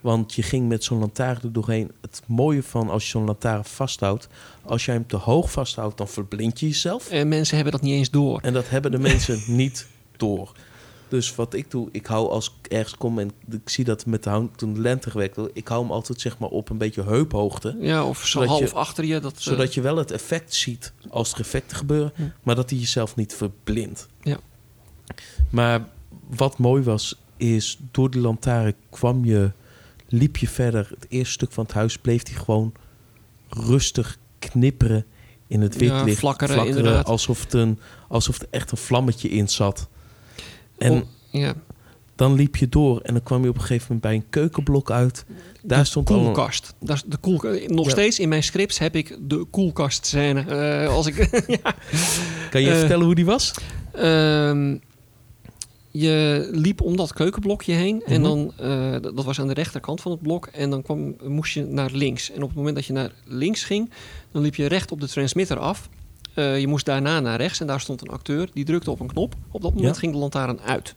Want 0.00 0.34
je 0.34 0.42
ging 0.42 0.68
met 0.68 0.84
zo'n 0.84 0.98
lantaarn 0.98 1.38
er 1.42 1.52
doorheen. 1.52 1.90
Het 2.00 2.22
mooie 2.26 2.62
van 2.62 2.90
als 2.90 3.04
je 3.04 3.10
zo'n 3.10 3.24
lantaarn 3.24 3.64
vasthoudt. 3.64 4.28
Als 4.62 4.84
jij 4.84 4.94
hem 4.94 5.06
te 5.06 5.16
hoog 5.16 5.50
vasthoudt, 5.50 5.96
dan 5.96 6.08
verblind 6.08 6.60
je 6.60 6.66
jezelf. 6.66 7.10
En 7.10 7.28
mensen 7.28 7.54
hebben 7.54 7.72
dat 7.72 7.82
niet 7.82 7.94
eens 7.94 8.10
door. 8.10 8.40
En 8.40 8.52
dat 8.52 8.68
hebben 8.68 8.90
de 8.90 8.98
mensen 8.98 9.42
niet 9.56 9.86
door. 10.16 10.52
Dus 11.08 11.34
wat 11.34 11.54
ik 11.54 11.70
doe, 11.70 11.88
ik 11.92 12.06
hou 12.06 12.30
als 12.30 12.54
ik 12.62 12.70
ergens 12.72 12.96
kom 12.96 13.18
en 13.18 13.30
ik 13.50 13.68
zie 13.68 13.84
dat 13.84 14.06
met 14.06 14.22
de 14.22 14.30
hout 14.30 14.58
toen 14.58 14.74
de 14.74 14.80
lente 14.80 15.10
gewerkt 15.10 15.36
wordt, 15.36 15.50
ik 15.56 15.68
hou 15.68 15.82
hem 15.82 15.92
altijd 15.92 16.20
zeg 16.20 16.38
maar 16.38 16.48
op 16.48 16.70
een 16.70 16.78
beetje 16.78 17.02
heuphoogte. 17.02 17.76
Ja, 17.80 18.04
of 18.04 18.26
zo 18.26 18.44
half 18.44 18.60
je- 18.60 18.72
achter 18.72 19.04
je. 19.04 19.20
Dat, 19.20 19.32
eh, 19.32 19.38
Zodat 19.40 19.74
je 19.74 19.80
wel 19.80 19.96
het 19.96 20.10
effect 20.10 20.54
ziet 20.54 20.92
als 21.10 21.32
er 21.32 21.40
effecten 21.40 21.76
gebeuren, 21.76 22.12
Ja. 22.16 22.32
maar 22.42 22.54
dat 22.54 22.70
hij 22.70 22.78
jezelf 22.78 23.16
niet 23.16 23.34
verblindt. 23.34 24.08
Ja. 24.22 24.38
Maar 25.50 25.88
wat 26.28 26.58
mooi 26.58 26.82
was, 26.82 27.18
is 27.36 27.78
door 27.90 28.10
die 28.10 28.20
lantaarn 28.20 28.74
kwam 28.90 29.24
je, 29.24 29.50
liep 30.08 30.36
je 30.36 30.48
verder. 30.48 30.86
Het 30.94 31.06
eerste 31.08 31.32
stuk 31.32 31.52
van 31.52 31.64
het 31.64 31.72
huis 31.72 31.98
bleef 31.98 32.26
hij 32.28 32.36
gewoon 32.36 32.72
rustig 33.48 34.18
knipperen 34.38 35.06
in 35.46 35.60
het 35.60 35.76
wit 35.76 35.88
Ja, 35.88 36.02
licht. 36.02 36.18
flakkeren, 36.18 37.04
alsof, 37.04 37.42
het 37.42 37.52
een, 37.52 37.78
alsof 38.08 38.40
er 38.40 38.46
echt 38.50 38.70
een 38.70 38.76
vlammetje 38.78 39.28
in 39.28 39.48
zat. 39.48 39.88
En 40.78 40.92
Oh, 40.92 41.00
ja, 41.30 41.54
dan 42.16 42.34
liep 42.34 42.56
je 42.56 42.68
door 42.68 43.00
en 43.00 43.12
dan 43.14 43.22
kwam 43.22 43.42
je 43.42 43.48
op 43.48 43.54
een 43.54 43.60
gegeven 43.60 43.84
moment 43.86 44.00
bij 44.02 44.14
een 44.14 44.30
keukenblok 44.30 44.90
uit. 44.90 45.24
Daar 45.62 45.78
de 45.78 45.84
stond 45.84 46.10
al 46.10 46.16
een- 46.18 46.24
koelkast. 46.24 46.74
Is 46.86 47.02
de 47.06 47.16
koel, 47.16 47.40
nog 47.66 47.84
Ja. 47.84 47.90
steeds 47.90 48.18
in 48.18 48.28
mijn 48.28 48.42
scripts 48.42 48.78
heb 48.78 48.96
ik 48.96 49.16
de 49.28 49.46
koelkast 49.50 50.06
scène. 50.06 50.40
Eh, 50.40 50.94
als 50.94 51.06
ik, 51.06 51.16
ja. 51.62 51.74
Kan 52.50 52.60
je 52.62 52.70
Eh, 52.70 52.78
vertellen 52.78 53.04
hoe 53.04 53.14
die 53.14 53.24
was? 53.24 53.54
Ehm, 53.92 54.76
je 55.90 56.48
liep 56.52 56.80
om 56.80 56.96
dat 56.96 57.12
keukenblokje 57.12 57.72
heen 57.72 58.02
en 58.06 58.20
Mhm. 58.20 58.30
dan, 58.30 58.52
eh, 58.56 58.90
dat 58.92 59.16
dat 59.16 59.24
was 59.24 59.40
aan 59.40 59.46
de 59.48 59.54
rechterkant 59.54 60.00
van 60.00 60.12
het 60.12 60.22
blok 60.22 60.46
en 60.46 60.70
dan 60.70 60.82
kwam, 60.82 61.16
moest 61.24 61.54
je 61.54 61.64
naar 61.64 61.90
links. 61.92 62.30
En 62.30 62.42
op 62.42 62.48
het 62.48 62.56
moment 62.56 62.74
dat 62.76 62.86
je 62.86 62.92
naar 62.92 63.10
links 63.24 63.64
ging, 63.64 63.90
dan 64.32 64.42
liep 64.42 64.54
je 64.54 64.66
recht 64.66 64.92
op 64.92 65.00
de 65.00 65.08
transmitter 65.08 65.58
af. 65.58 65.88
Eh, 66.38 66.58
je 66.60 66.66
moest 66.66 66.84
daarna 66.86 67.20
naar 67.20 67.36
rechts 67.36 67.60
en 67.60 67.66
daar 67.66 67.80
stond 67.80 68.00
een 68.02 68.08
acteur 68.08 68.48
die 68.52 68.64
drukte 68.64 68.90
op 68.90 69.00
een 69.00 69.06
knop. 69.06 69.34
Op 69.50 69.62
dat 69.62 69.74
moment 69.74 69.94
Ja. 69.94 70.00
ging 70.00 70.12
de 70.12 70.18
lantaarn 70.18 70.60
uit. 70.60 70.94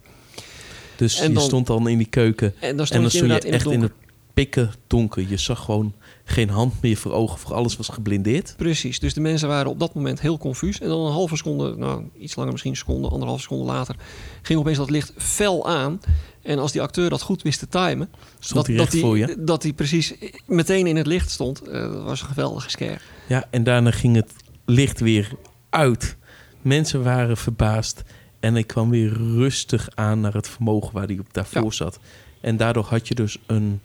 Dus 0.96 1.20
en 1.20 1.28
je 1.28 1.34
dan- 1.34 1.44
stond 1.44 1.68
dan 1.68 1.88
in 1.88 1.98
die 1.98 2.08
keuken 2.08 2.48
En 2.48 2.54
dan 2.60 2.70
en 2.70 2.76
dan 2.78 2.86
stond 2.86 3.12
je 3.12 3.20
in 3.48 3.54
echt 3.54 3.66
in 3.66 3.82
het 3.82 3.92
pikken 4.34 4.72
donker. 4.88 5.26
Je 5.30 5.38
zag 5.38 5.60
gewoon 5.60 5.94
geen 6.24 6.50
hand 6.50 6.74
meer 6.82 6.98
voor 6.98 7.12
ogen, 7.12 7.40
voor 7.40 7.54
alles 7.54 7.78
was 7.78 7.88
geblindeerd. 7.88 8.54
Precies, 8.58 9.00
dus 9.00 9.14
de 9.14 9.22
mensen 9.22 9.48
waren 9.48 9.72
op 9.72 9.80
dat 9.80 9.94
moment 9.94 10.22
heel 10.22 10.38
confuus. 10.38 10.80
En 10.80 10.88
dan 10.88 11.06
een 11.06 11.12
halve 11.12 11.36
seconde, 11.36 11.76
nou 11.78 12.04
iets 12.20 12.36
langer 12.36 12.52
misschien 12.52 12.72
een 12.74 12.78
seconde, 12.78 13.08
anderhalve 13.10 13.42
seconde 13.42 13.66
later, 13.66 13.96
ging 14.42 14.60
opeens 14.60 14.78
dat 14.78 14.90
licht 14.90 15.14
fel 15.18 15.68
aan. 15.68 16.00
En 16.42 16.60
als 16.60 16.72
die 16.72 16.82
acteur 16.82 17.10
dat 17.10 17.22
goed 17.22 17.42
wist 17.42 17.60
te 17.60 17.68
timen, 17.68 18.10
Stond 18.40 18.68
hij 18.68 18.76
dat, 18.76 18.90
recht 18.90 19.04
voor 19.06 19.18
je. 19.18 19.36
dat 19.40 19.64
hij 19.64 19.74
precies 19.74 20.14
meteen 20.48 20.88
in 20.88 20.96
het 20.96 21.08
licht 21.08 21.30
stond, 21.30 21.62
eh, 21.62 21.82
dat 21.92 22.04
was 22.04 22.22
een 22.22 22.28
geweldige 22.28 22.70
scare. 22.70 23.00
Ja, 23.28 23.48
en 23.50 23.64
daarna 23.64 23.92
ging 23.92 24.16
het 24.16 24.32
licht 24.72 25.00
weer 25.00 25.32
uit. 25.70 26.18
Mensen 26.62 27.04
waren 27.04 27.38
verbaasd. 27.38 28.04
En 28.40 28.56
ik 28.56 28.68
kwam 28.68 28.90
weer 28.90 29.14
rustig 29.14 29.90
aan 29.96 30.20
naar 30.20 30.34
het 30.34 30.48
vermogen 30.48 30.94
waar 30.94 31.08
hij 31.08 31.20
op 31.20 31.34
daarvoor 31.34 31.64
Ja. 31.64 31.72
zat. 31.72 32.00
En 32.42 32.58
daardoor 32.58 32.86
had 32.86 33.08
je 33.08 33.16
dus 33.16 33.38
een, 33.46 33.82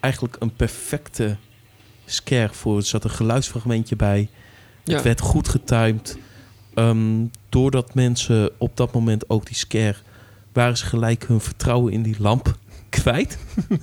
eigenlijk 0.00 0.36
een 0.38 0.54
perfecte 0.54 1.36
scare 2.04 2.52
voor. 2.54 2.76
Er 2.76 2.82
zat 2.82 3.04
een 3.04 3.10
geluidsfragmentje 3.10 3.96
bij. 3.96 4.28
Ja. 4.84 4.94
Het 4.94 5.02
werd 5.04 5.20
goed 5.20 5.48
getimed. 5.48 6.18
Ehm, 6.74 7.24
doordat 7.48 7.94
mensen 7.94 8.50
op 8.58 8.76
dat 8.76 8.92
moment 8.92 9.30
ook 9.30 9.46
die 9.46 9.56
scare... 9.56 9.96
waren 10.52 10.76
ze 10.76 10.84
gelijk 10.86 11.26
hun 11.26 11.40
vertrouwen 11.40 11.92
in 11.92 12.02
die 12.02 12.16
lamp 12.18 12.56
kwijt. 12.88 13.38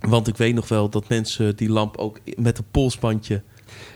Want 0.00 0.28
ik 0.28 0.36
weet 0.36 0.54
nog 0.54 0.68
wel 0.68 0.88
dat 0.88 1.08
mensen 1.08 1.56
die 1.56 1.68
lamp 1.68 1.96
ook 1.96 2.20
met 2.36 2.58
een 2.58 2.70
polsbandje... 2.70 3.42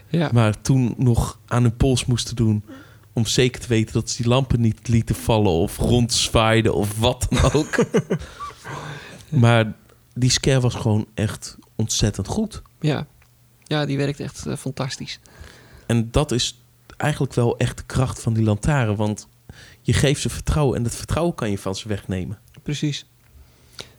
Ja. 0.09 0.31
maar 0.33 0.61
toen 0.61 0.95
nog 0.97 1.39
aan 1.47 1.63
hun 1.63 1.77
pols 1.77 2.05
moesten 2.05 2.37
doen... 2.37 2.65
om 3.13 3.27
zeker 3.27 3.61
te 3.61 3.69
weten 3.69 3.93
dat 3.93 4.11
ze 4.11 4.17
die 4.17 4.31
lampen 4.31 4.61
niet 4.61 4.89
lieten 4.89 5.15
vallen... 5.15 5.53
of 5.53 5.77
rondzwaaiden 5.77 6.75
of 6.75 6.99
wat 6.99 7.27
dan 7.31 7.53
ook. 7.53 7.85
maar 9.45 9.73
die 10.15 10.31
scare 10.31 10.61
was 10.61 10.75
gewoon 10.75 11.07
echt 11.15 11.57
ontzettend 11.77 12.27
goed. 12.27 12.63
Ja. 12.81 13.07
ja, 13.65 13.87
die 13.87 13.97
werkt 13.97 14.21
echt 14.21 14.47
eh, 14.47 14.57
fantastisch. 14.57 15.21
En 15.87 16.11
dat 16.11 16.33
is 16.33 16.63
eigenlijk 16.97 17.35
wel 17.35 17.59
echt 17.59 17.77
de 17.77 17.85
kracht 17.87 18.23
van 18.23 18.33
die 18.33 18.45
lantaarn. 18.45 18.97
Want 18.97 19.29
je 19.81 19.93
geeft 19.93 20.21
ze 20.21 20.29
vertrouwen 20.29 20.77
en 20.77 20.83
dat 20.83 20.95
vertrouwen 20.95 21.35
kan 21.35 21.51
je 21.51 21.59
van 21.59 21.75
ze 21.75 21.89
wegnemen. 21.89 22.39
Precies. 22.63 23.07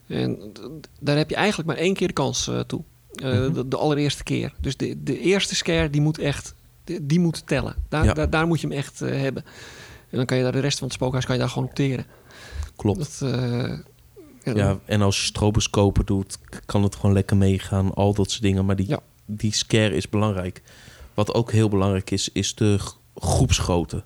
En 0.08 0.52
daar 1.00 1.18
heb 1.18 1.30
je 1.30 1.36
eigenlijk 1.36 1.68
maar 1.68 1.78
één 1.78 1.94
keer 1.94 2.08
de 2.08 2.14
kans 2.14 2.48
eh, 2.48 2.60
toe. 2.60 2.84
Eh, 3.14 3.32
Mhm. 3.40 3.54
de, 3.54 3.68
de 3.68 3.78
allereerste 3.78 4.24
keer. 4.24 4.54
Dus 4.60 4.78
de, 4.78 5.04
de 5.04 5.20
eerste 5.20 5.56
scare, 5.56 5.90
die 5.90 6.02
moet 6.02 6.18
echt 6.20 6.56
die, 7.02 7.20
moet 7.20 7.48
tellen. 7.48 7.76
Daar, 7.90 8.04
Ja. 8.06 8.14
daar, 8.14 8.30
daar 8.30 8.48
moet 8.48 8.62
je 8.62 8.68
hem 8.68 8.78
echt 8.78 9.02
eh, 9.02 9.20
hebben. 9.22 9.44
En 10.10 10.18
dan 10.18 10.26
kan 10.26 10.38
je 10.38 10.44
daar 10.44 10.52
de 10.52 10.60
rest 10.60 10.78
van 10.78 10.88
het 10.88 10.96
spookhuis 10.96 11.26
kan 11.26 11.36
je 11.36 11.42
daar 11.42 11.50
gewoon 11.50 11.68
op 11.68 11.76
teren. 11.76 12.06
Klopt. 12.76 13.20
Dat, 13.20 13.32
eh, 13.34 13.78
ja, 14.44 14.54
Ja, 14.56 14.80
en 14.86 15.02
als 15.02 15.20
je 15.20 15.26
stroboscopen 15.26 16.06
doet, 16.06 16.38
kan 16.66 16.84
het 16.84 16.96
gewoon 16.96 17.14
lekker 17.14 17.38
meegaan. 17.38 17.94
Al 17.94 18.14
dat 18.14 18.32
soort 18.32 18.42
dingen. 18.44 18.66
Maar 18.66 18.76
die, 18.76 18.88
Ja. 18.88 19.00
die 19.26 19.54
scare 19.54 19.96
is 19.96 20.10
belangrijk. 20.10 20.62
Wat 21.14 21.34
ook 21.34 21.52
heel 21.52 21.70
belangrijk 21.70 22.12
is, 22.12 22.30
is 22.30 22.56
de 22.56 22.80
groepsgrootte. 23.16 24.04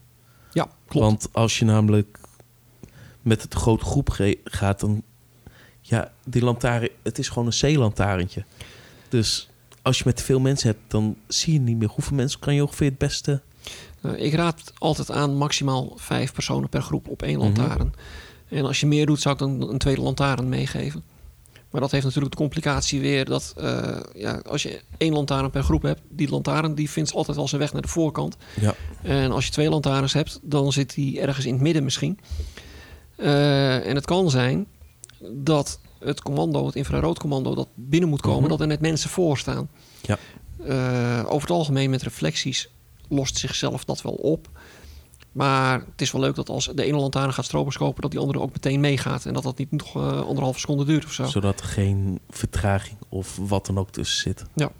ja, 0.53 0.63
klopt. 0.87 1.05
Want 1.05 1.27
als 1.31 1.59
je 1.59 1.65
namelijk 1.65 2.17
met 3.21 3.41
het 3.41 3.53
grote 3.53 3.85
groep 3.85 4.09
gaat, 4.43 4.79
dan... 4.79 5.03
Ja, 5.81 6.11
die 6.25 6.43
lantaarn, 6.43 6.89
het 7.03 7.17
is 7.19 7.29
gewoon 7.29 7.45
een 7.45 7.53
zeelantaarntje. 7.53 8.45
Dus 9.15 9.49
als 9.81 9.97
je 9.97 10.03
met 10.05 10.21
veel 10.21 10.39
mensen 10.39 10.67
hebt, 10.69 10.81
dan 10.87 11.15
zie 11.27 11.53
je 11.53 11.59
niet 11.59 11.77
meer 11.77 11.87
hoeveel 11.89 12.15
mensen 12.15 12.39
kan 12.39 12.55
je 12.55 12.61
ongeveer 12.63 12.89
het 12.89 12.97
beste... 12.97 13.41
Nou, 14.01 14.17
ik 14.17 14.33
raad 14.33 14.73
altijd 14.77 15.11
aan 15.11 15.35
maximaal 15.37 15.93
vijf 15.95 16.33
personen 16.33 16.69
per 16.69 16.81
groep 16.81 17.07
op 17.07 17.21
één 17.21 17.37
Mhm. 17.37 17.43
lantaarn. 17.43 17.93
En 18.47 18.65
als 18.65 18.79
je 18.79 18.85
meer 18.85 19.05
doet, 19.05 19.21
zou 19.21 19.33
ik 19.33 19.39
dan 19.39 19.69
een 19.69 19.77
tweede 19.77 20.01
lantaarn 20.01 20.49
meegeven. 20.49 21.03
Maar 21.69 21.81
dat 21.81 21.91
heeft 21.91 22.03
natuurlijk 22.03 22.31
de 22.31 22.39
complicatie 22.41 22.99
weer 22.99 23.25
dat 23.25 23.53
eh, 23.57 23.99
ja, 24.15 24.41
als 24.47 24.63
je 24.63 24.81
één 24.97 25.13
lantaarn 25.13 25.49
per 25.49 25.63
groep 25.63 25.81
hebt, 25.81 26.01
die 26.09 26.29
lantaarn 26.29 26.75
die 26.75 26.89
vindt 26.89 27.13
altijd 27.13 27.37
wel 27.37 27.47
zijn 27.47 27.61
weg 27.61 27.73
naar 27.73 27.81
de 27.81 27.87
voorkant. 27.87 28.37
Ja. 28.61 28.73
En 29.01 29.31
als 29.31 29.45
je 29.45 29.51
twee 29.51 29.69
lantaarns 29.69 30.13
hebt, 30.13 30.39
dan 30.41 30.71
zit 30.71 30.93
die 30.93 31.21
ergens 31.21 31.45
in 31.45 31.53
het 31.53 31.61
midden 31.61 31.83
misschien. 31.83 32.19
Eh, 33.15 33.87
en 33.87 33.95
het 33.95 34.05
kan 34.05 34.29
zijn 34.29 34.67
dat 35.31 35.79
het 35.99 36.21
commando, 36.21 36.65
het 36.65 36.75
infraroodcommando, 36.75 37.55
dat 37.55 37.67
binnen 37.75 38.09
moet 38.09 38.21
komen, 38.21 38.39
Mhm. 38.39 38.49
dat 38.49 38.61
er 38.61 38.67
net 38.67 38.81
mensen 38.81 39.09
voor 39.09 39.37
staan. 39.37 39.69
Ja. 40.01 40.17
Eh, 40.65 41.23
over 41.25 41.41
het 41.47 41.57
algemeen 41.57 41.89
met 41.89 42.01
reflecties 42.03 42.69
lost 43.09 43.37
zichzelf 43.37 43.85
dat 43.85 44.01
wel 44.01 44.13
op. 44.13 44.49
Maar 45.31 45.79
het 45.91 46.01
is 46.01 46.11
wel 46.11 46.21
leuk 46.21 46.35
dat 46.35 46.49
als 46.49 46.71
de 46.75 46.83
ene 46.83 46.97
lantaarn 46.97 47.33
gaat 47.33 47.45
stroboscopen, 47.45 48.01
dat 48.01 48.11
die 48.11 48.19
andere 48.19 48.39
ook 48.39 48.51
meteen 48.53 48.79
meegaat. 48.79 49.25
En 49.25 49.33
dat 49.33 49.43
dat 49.43 49.57
niet 49.57 49.71
nog 49.71 49.95
eh, 49.95 50.21
anderhalve 50.21 50.59
seconde 50.59 50.85
duurt 50.85 51.05
of 51.05 51.11
zo. 51.11 51.25
Zodat 51.25 51.59
er 51.59 51.65
geen 51.65 52.19
vertraging 52.29 52.97
of 53.09 53.37
wat 53.41 53.65
dan 53.65 53.77
ook 53.77 53.91
tussen 53.91 54.19
zit. 54.21 54.45
Ja. 54.55 54.71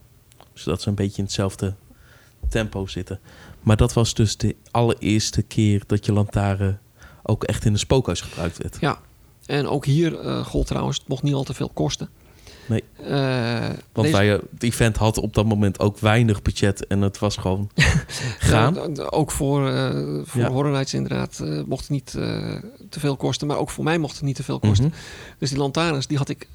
Zodat 0.54 0.82
ze 0.82 0.90
een 0.90 0.96
beetje 0.96 1.18
in 1.18 1.24
hetzelfde 1.24 1.76
tempo 2.50 2.88
zitten. 2.88 3.20
Maar 3.62 3.78
dat 3.78 3.94
was 3.94 4.14
dus 4.14 4.38
de 4.38 4.56
allereerste 4.72 5.42
keer 5.42 5.84
dat 5.88 6.06
je 6.06 6.14
lantaarn 6.14 6.80
ook 7.24 7.44
echt 7.44 7.66
in 7.66 7.74
een 7.74 7.80
spookhuis 7.80 8.22
gebruikt 8.22 8.58
werd. 8.58 8.78
Ja. 8.80 9.00
En 9.46 9.68
ook 9.68 9.86
hier 9.86 10.20
eh 10.20 10.46
gold 10.46 10.68
trouwens, 10.68 10.98
het 10.98 11.08
mocht 11.08 11.24
niet 11.24 11.34
al 11.34 11.44
te 11.44 11.54
veel 11.54 11.70
kosten. 11.74 12.10
Nee. 12.68 12.84
Eh, 13.04 13.60
Want 13.94 14.08
deze- 14.08 14.12
wij, 14.12 14.34
eh, 14.36 14.40
het 14.54 14.64
event 14.64 14.98
had 14.98 15.18
op 15.18 15.34
dat 15.34 15.46
moment 15.46 15.80
ook 15.80 16.00
weinig 16.00 16.42
budget 16.42 16.88
en 16.88 17.02
het 17.02 17.20
was 17.20 17.38
gewoon 17.38 17.70
gaan. 18.40 18.74
Ja, 18.74 18.88
d- 18.88 18.96
d- 18.96 19.14
ook 19.14 19.32
voor, 19.32 19.70
eh 19.70 20.20
voor 20.24 20.42
Ja. 20.42 20.50
Horror 20.50 20.72
Nights 20.72 20.94
inderdaad 20.94 21.44
mocht 21.66 21.82
het 21.82 21.90
niet 21.90 22.12
te 22.90 23.00
veel 23.00 23.16
kosten. 23.18 23.48
Maar 23.48 23.58
ook 23.58 23.70
voor 23.70 23.84
mij 23.84 23.98
mocht 23.98 24.16
het 24.16 24.24
niet 24.24 24.36
te 24.36 24.44
veel 24.44 24.60
kosten. 24.60 24.86
Mhm, 24.88 24.96
Dus 25.40 25.50
die 25.50 25.58
lantaarns 25.60 26.08
die 26.08 26.18
had 26.18 26.30
ik 26.30 26.48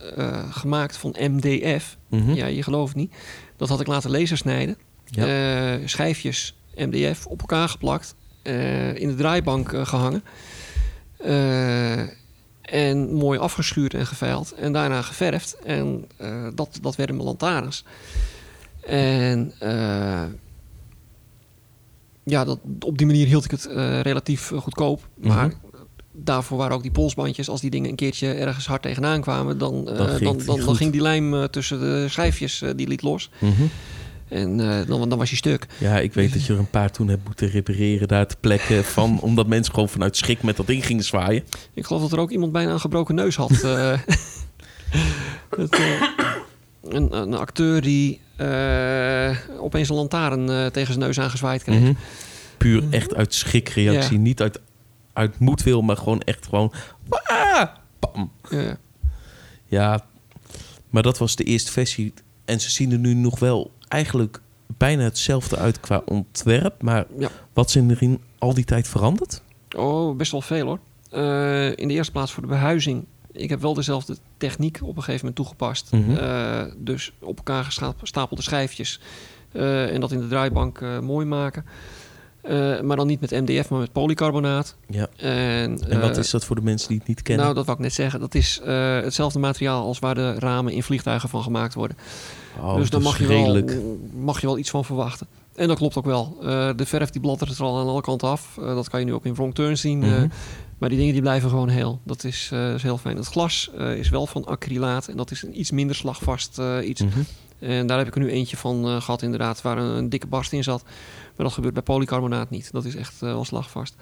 gemaakt 0.50 0.96
van 0.96 1.14
MDF. 1.18 1.96
mhm. 2.08 2.32
Ja, 2.32 2.46
je 2.46 2.62
gelooft 2.62 2.94
niet. 2.94 3.14
Dat 3.56 3.68
had 3.68 3.80
ik 3.80 3.86
laten 3.86 4.10
lasersnijden. 4.10 4.76
Ja. 5.04 5.78
Schijfjes 5.84 6.58
MDF 6.74 7.26
op 7.26 7.40
elkaar 7.40 7.68
geplakt. 7.68 8.14
in 8.94 9.08
de 9.08 9.14
draaibank 9.16 9.72
eh, 9.72 9.86
gehangen. 9.86 10.22
En 12.70 13.12
mooi 13.12 13.38
afgeschuurd 13.38 13.94
en 13.94 14.06
geveild. 14.06 14.52
En 14.52 14.72
daarna 14.72 15.02
geverfd. 15.02 15.56
En 15.64 16.04
eh, 16.16 16.46
dat, 16.54 16.78
dat 16.82 16.96
werden 16.96 17.16
mijn 17.16 17.28
lantaarns. 17.28 17.84
En 18.80 19.52
eh, 19.58 20.24
ja, 22.24 22.44
dat, 22.44 22.58
op 22.80 22.98
die 22.98 23.06
manier 23.06 23.26
hield 23.26 23.44
ik 23.44 23.50
het 23.50 23.66
eh, 23.66 24.00
relatief 24.00 24.52
goedkoop. 24.56 25.08
Maar 25.14 25.46
Mhm. 25.46 25.56
daarvoor 26.12 26.58
waren 26.58 26.76
ook 26.76 26.82
die 26.82 26.90
polsbandjes. 26.90 27.48
Als 27.48 27.60
die 27.60 27.70
dingen 27.70 27.90
een 27.90 27.96
keertje 27.96 28.32
ergens 28.32 28.66
hard 28.66 28.82
tegenaan 28.82 29.20
kwamen... 29.20 29.58
dan, 29.58 29.84
Dan 29.84 30.08
ging 30.08 30.44
dan, 30.44 30.56
dan, 30.64 30.76
ging 30.76 30.92
die 30.92 31.02
lijm 31.02 31.50
tussen 31.50 31.80
de 31.80 32.06
schijfjes 32.08 32.62
die 32.76 32.88
liet 32.88 33.02
los. 33.02 33.30
Mhm. 33.38 33.62
En 34.30 34.60
eh, 34.60 34.86
dan, 34.86 35.08
dan 35.08 35.18
was 35.18 35.28
hij 35.28 35.38
stuk. 35.38 35.66
Ja, 35.78 35.98
ik 35.98 36.14
weet 36.14 36.32
dat 36.32 36.46
je 36.46 36.52
er 36.52 36.58
een 36.58 36.70
paar 36.70 36.90
toen 36.90 37.08
hebt 37.08 37.24
moeten 37.24 37.48
repareren 37.48 38.08
daar 38.08 38.26
te 38.26 38.36
plekken 38.40 38.84
van, 38.96 39.20
omdat 39.20 39.46
mensen 39.46 39.74
gewoon 39.74 39.88
vanuit 39.88 40.16
schrik 40.16 40.42
met 40.42 40.56
dat 40.56 40.66
ding 40.66 40.86
gingen 40.86 41.04
zwaaien. 41.04 41.44
Ik 41.74 41.84
geloof 41.86 42.02
dat 42.02 42.12
er 42.12 42.18
ook 42.18 42.30
iemand 42.30 42.52
bijna 42.52 42.72
een 42.72 42.80
gebroken 42.80 43.14
neus 43.14 43.36
had. 43.36 43.62
eh. 43.62 43.98
Het, 45.56 45.74
eh, 45.78 46.02
een, 46.82 47.16
een 47.16 47.34
acteur 47.34 47.80
die 47.80 48.20
opeens 49.60 49.88
een 49.88 49.94
lantaarn 49.94 50.46
tegen 50.72 50.86
zijn 50.94 50.98
neus 50.98 51.20
aangezwaaid 51.20 51.62
kreeg. 51.62 51.80
Mhm. 51.80 51.92
Puur 52.58 52.82
echt 52.90 53.14
uit 53.14 53.34
schrikreactie, 53.34 54.16
Ja. 54.16 54.22
niet 54.22 54.40
uit, 54.40 54.60
uit 55.12 55.38
moedwil, 55.38 55.82
maar 55.82 55.96
gewoon 55.96 56.20
echt 56.20 56.46
gewoon. 56.46 56.72
"Wah!" 57.08 57.68
Bam. 57.98 58.32
Ja. 58.50 58.76
Ja, 59.66 60.04
maar 60.90 61.02
dat 61.02 61.18
was 61.18 61.36
de 61.36 61.44
eerste 61.44 61.72
versie. 61.72 62.14
En 62.44 62.60
ze 62.60 62.70
zien 62.70 62.92
er 62.92 62.98
nu 62.98 63.14
nog 63.14 63.38
wel 63.38 63.72
eigenlijk 63.90 64.40
bijna 64.76 65.02
hetzelfde 65.02 65.56
uit 65.56 65.80
qua 65.80 66.02
ontwerp. 66.04 66.82
Maar 66.82 67.06
Ja. 67.18 67.28
wat 67.52 67.70
zijn 67.70 67.90
er 67.90 68.02
in 68.02 68.20
al 68.38 68.54
die 68.54 68.64
tijd 68.64 68.88
veranderd? 68.88 69.42
Oh, 69.76 70.16
best 70.16 70.32
wel 70.32 70.40
veel 70.40 70.66
hoor. 70.66 70.78
Eh, 71.10 71.66
in 71.78 71.88
de 71.88 71.94
eerste 71.94 72.12
plaats 72.12 72.32
voor 72.32 72.42
de 72.42 72.48
behuizing. 72.48 73.04
Ik 73.32 73.48
heb 73.50 73.60
wel 73.60 73.74
dezelfde 73.74 74.16
techniek 74.36 74.78
op 74.82 74.88
een 74.88 75.02
gegeven 75.02 75.18
moment 75.18 75.36
toegepast. 75.36 75.92
Mhm. 75.92 76.16
Eh, 76.16 76.62
dus 76.76 77.12
op 77.20 77.36
elkaar 77.36 77.64
gestapelde 77.98 78.42
schijfjes. 78.42 79.00
eh, 79.52 79.94
en 79.94 80.00
dat 80.00 80.12
in 80.12 80.18
de 80.20 80.26
draaibank 80.28 80.80
mooi 81.02 81.26
maken. 81.26 81.64
Maar 82.82 82.96
dan 82.96 83.06
niet 83.06 83.20
met 83.20 83.30
MDF, 83.30 83.68
maar 83.70 83.80
met 83.80 83.92
polycarbonaat. 83.92 84.76
Ja. 84.88 85.08
En, 85.16 85.80
En 85.88 86.00
wat 86.00 86.16
is 86.16 86.30
dat 86.30 86.44
voor 86.44 86.56
de 86.56 86.62
mensen 86.62 86.88
die 86.88 86.98
het 86.98 87.06
niet 87.08 87.22
kennen? 87.22 87.44
Nou, 87.44 87.56
dat 87.56 87.66
wou 87.66 87.76
ik 87.78 87.82
net 87.84 87.92
zeggen. 87.94 88.20
Dat 88.20 88.34
is 88.34 88.60
hetzelfde 88.64 89.38
materiaal 89.38 89.84
als 89.84 89.98
waar 89.98 90.14
de 90.14 90.34
ramen 90.38 90.72
in 90.72 90.82
vliegtuigen 90.82 91.28
van 91.28 91.42
gemaakt 91.42 91.74
worden. 91.74 91.96
Oh, 92.58 92.76
dus 92.76 92.90
daar 92.90 93.00
mag 93.00 93.18
je, 93.18 93.26
wel, 93.26 93.62
mag 94.14 94.40
je 94.40 94.46
wel 94.46 94.58
iets 94.58 94.70
van 94.70 94.84
verwachten. 94.84 95.26
En 95.54 95.68
dat 95.68 95.76
klopt 95.76 95.96
ook 95.96 96.04
wel. 96.04 96.36
Eh, 96.42 96.70
de 96.76 96.86
verf 96.86 97.10
die 97.10 97.20
bladdert 97.20 97.58
er 97.58 97.64
al 97.64 97.78
aan 97.78 97.86
alle 97.86 98.00
kanten 98.00 98.28
af. 98.28 98.56
Eh, 98.58 98.64
dat 98.74 98.88
kan 98.88 99.00
je 99.00 99.06
nu 99.06 99.12
ook 99.14 99.24
in 99.24 99.34
wrong 99.34 99.54
turn 99.54 99.78
zien. 99.78 100.02
eh, 100.02 100.08
Mhm. 100.10 100.28
maar 100.78 100.88
die 100.88 100.98
dingen 100.98 101.12
die 101.12 101.22
blijven 101.22 101.50
gewoon 101.50 101.68
heel. 101.68 102.00
Dat 102.02 102.24
is, 102.24 102.50
is 102.74 102.82
heel 102.82 102.98
fijn. 102.98 103.16
Het 103.16 103.26
glas 103.26 103.70
is 103.96 104.08
wel 104.08 104.26
van 104.26 104.44
acrylaat. 104.44 105.08
En 105.08 105.16
dat 105.16 105.30
is 105.30 105.42
een 105.42 105.60
iets 105.60 105.70
minder 105.70 105.96
slagvast 105.96 106.60
iets. 106.84 107.00
Mhm. 107.02 107.20
En 107.58 107.86
daar 107.86 107.98
heb 107.98 108.06
ik 108.06 108.14
er 108.14 108.20
nu 108.20 108.30
eentje 108.30 108.56
van 108.56 108.86
eh, 108.86 109.00
gehad 109.00 109.22
inderdaad. 109.22 109.62
Waar 109.62 109.78
een, 109.78 109.96
een 109.96 110.08
dikke 110.08 110.26
barst 110.26 110.52
in 110.52 110.62
zat. 110.62 110.82
Maar 111.36 111.46
dat 111.46 111.52
gebeurt 111.52 111.74
bij 111.74 111.82
polycarbonaat 111.82 112.50
niet. 112.50 112.72
Dat 112.72 112.84
is 112.84 112.94
echt 112.96 113.14
eh, 113.14 113.20
wel 113.20 113.44
slagvast. 113.44 113.94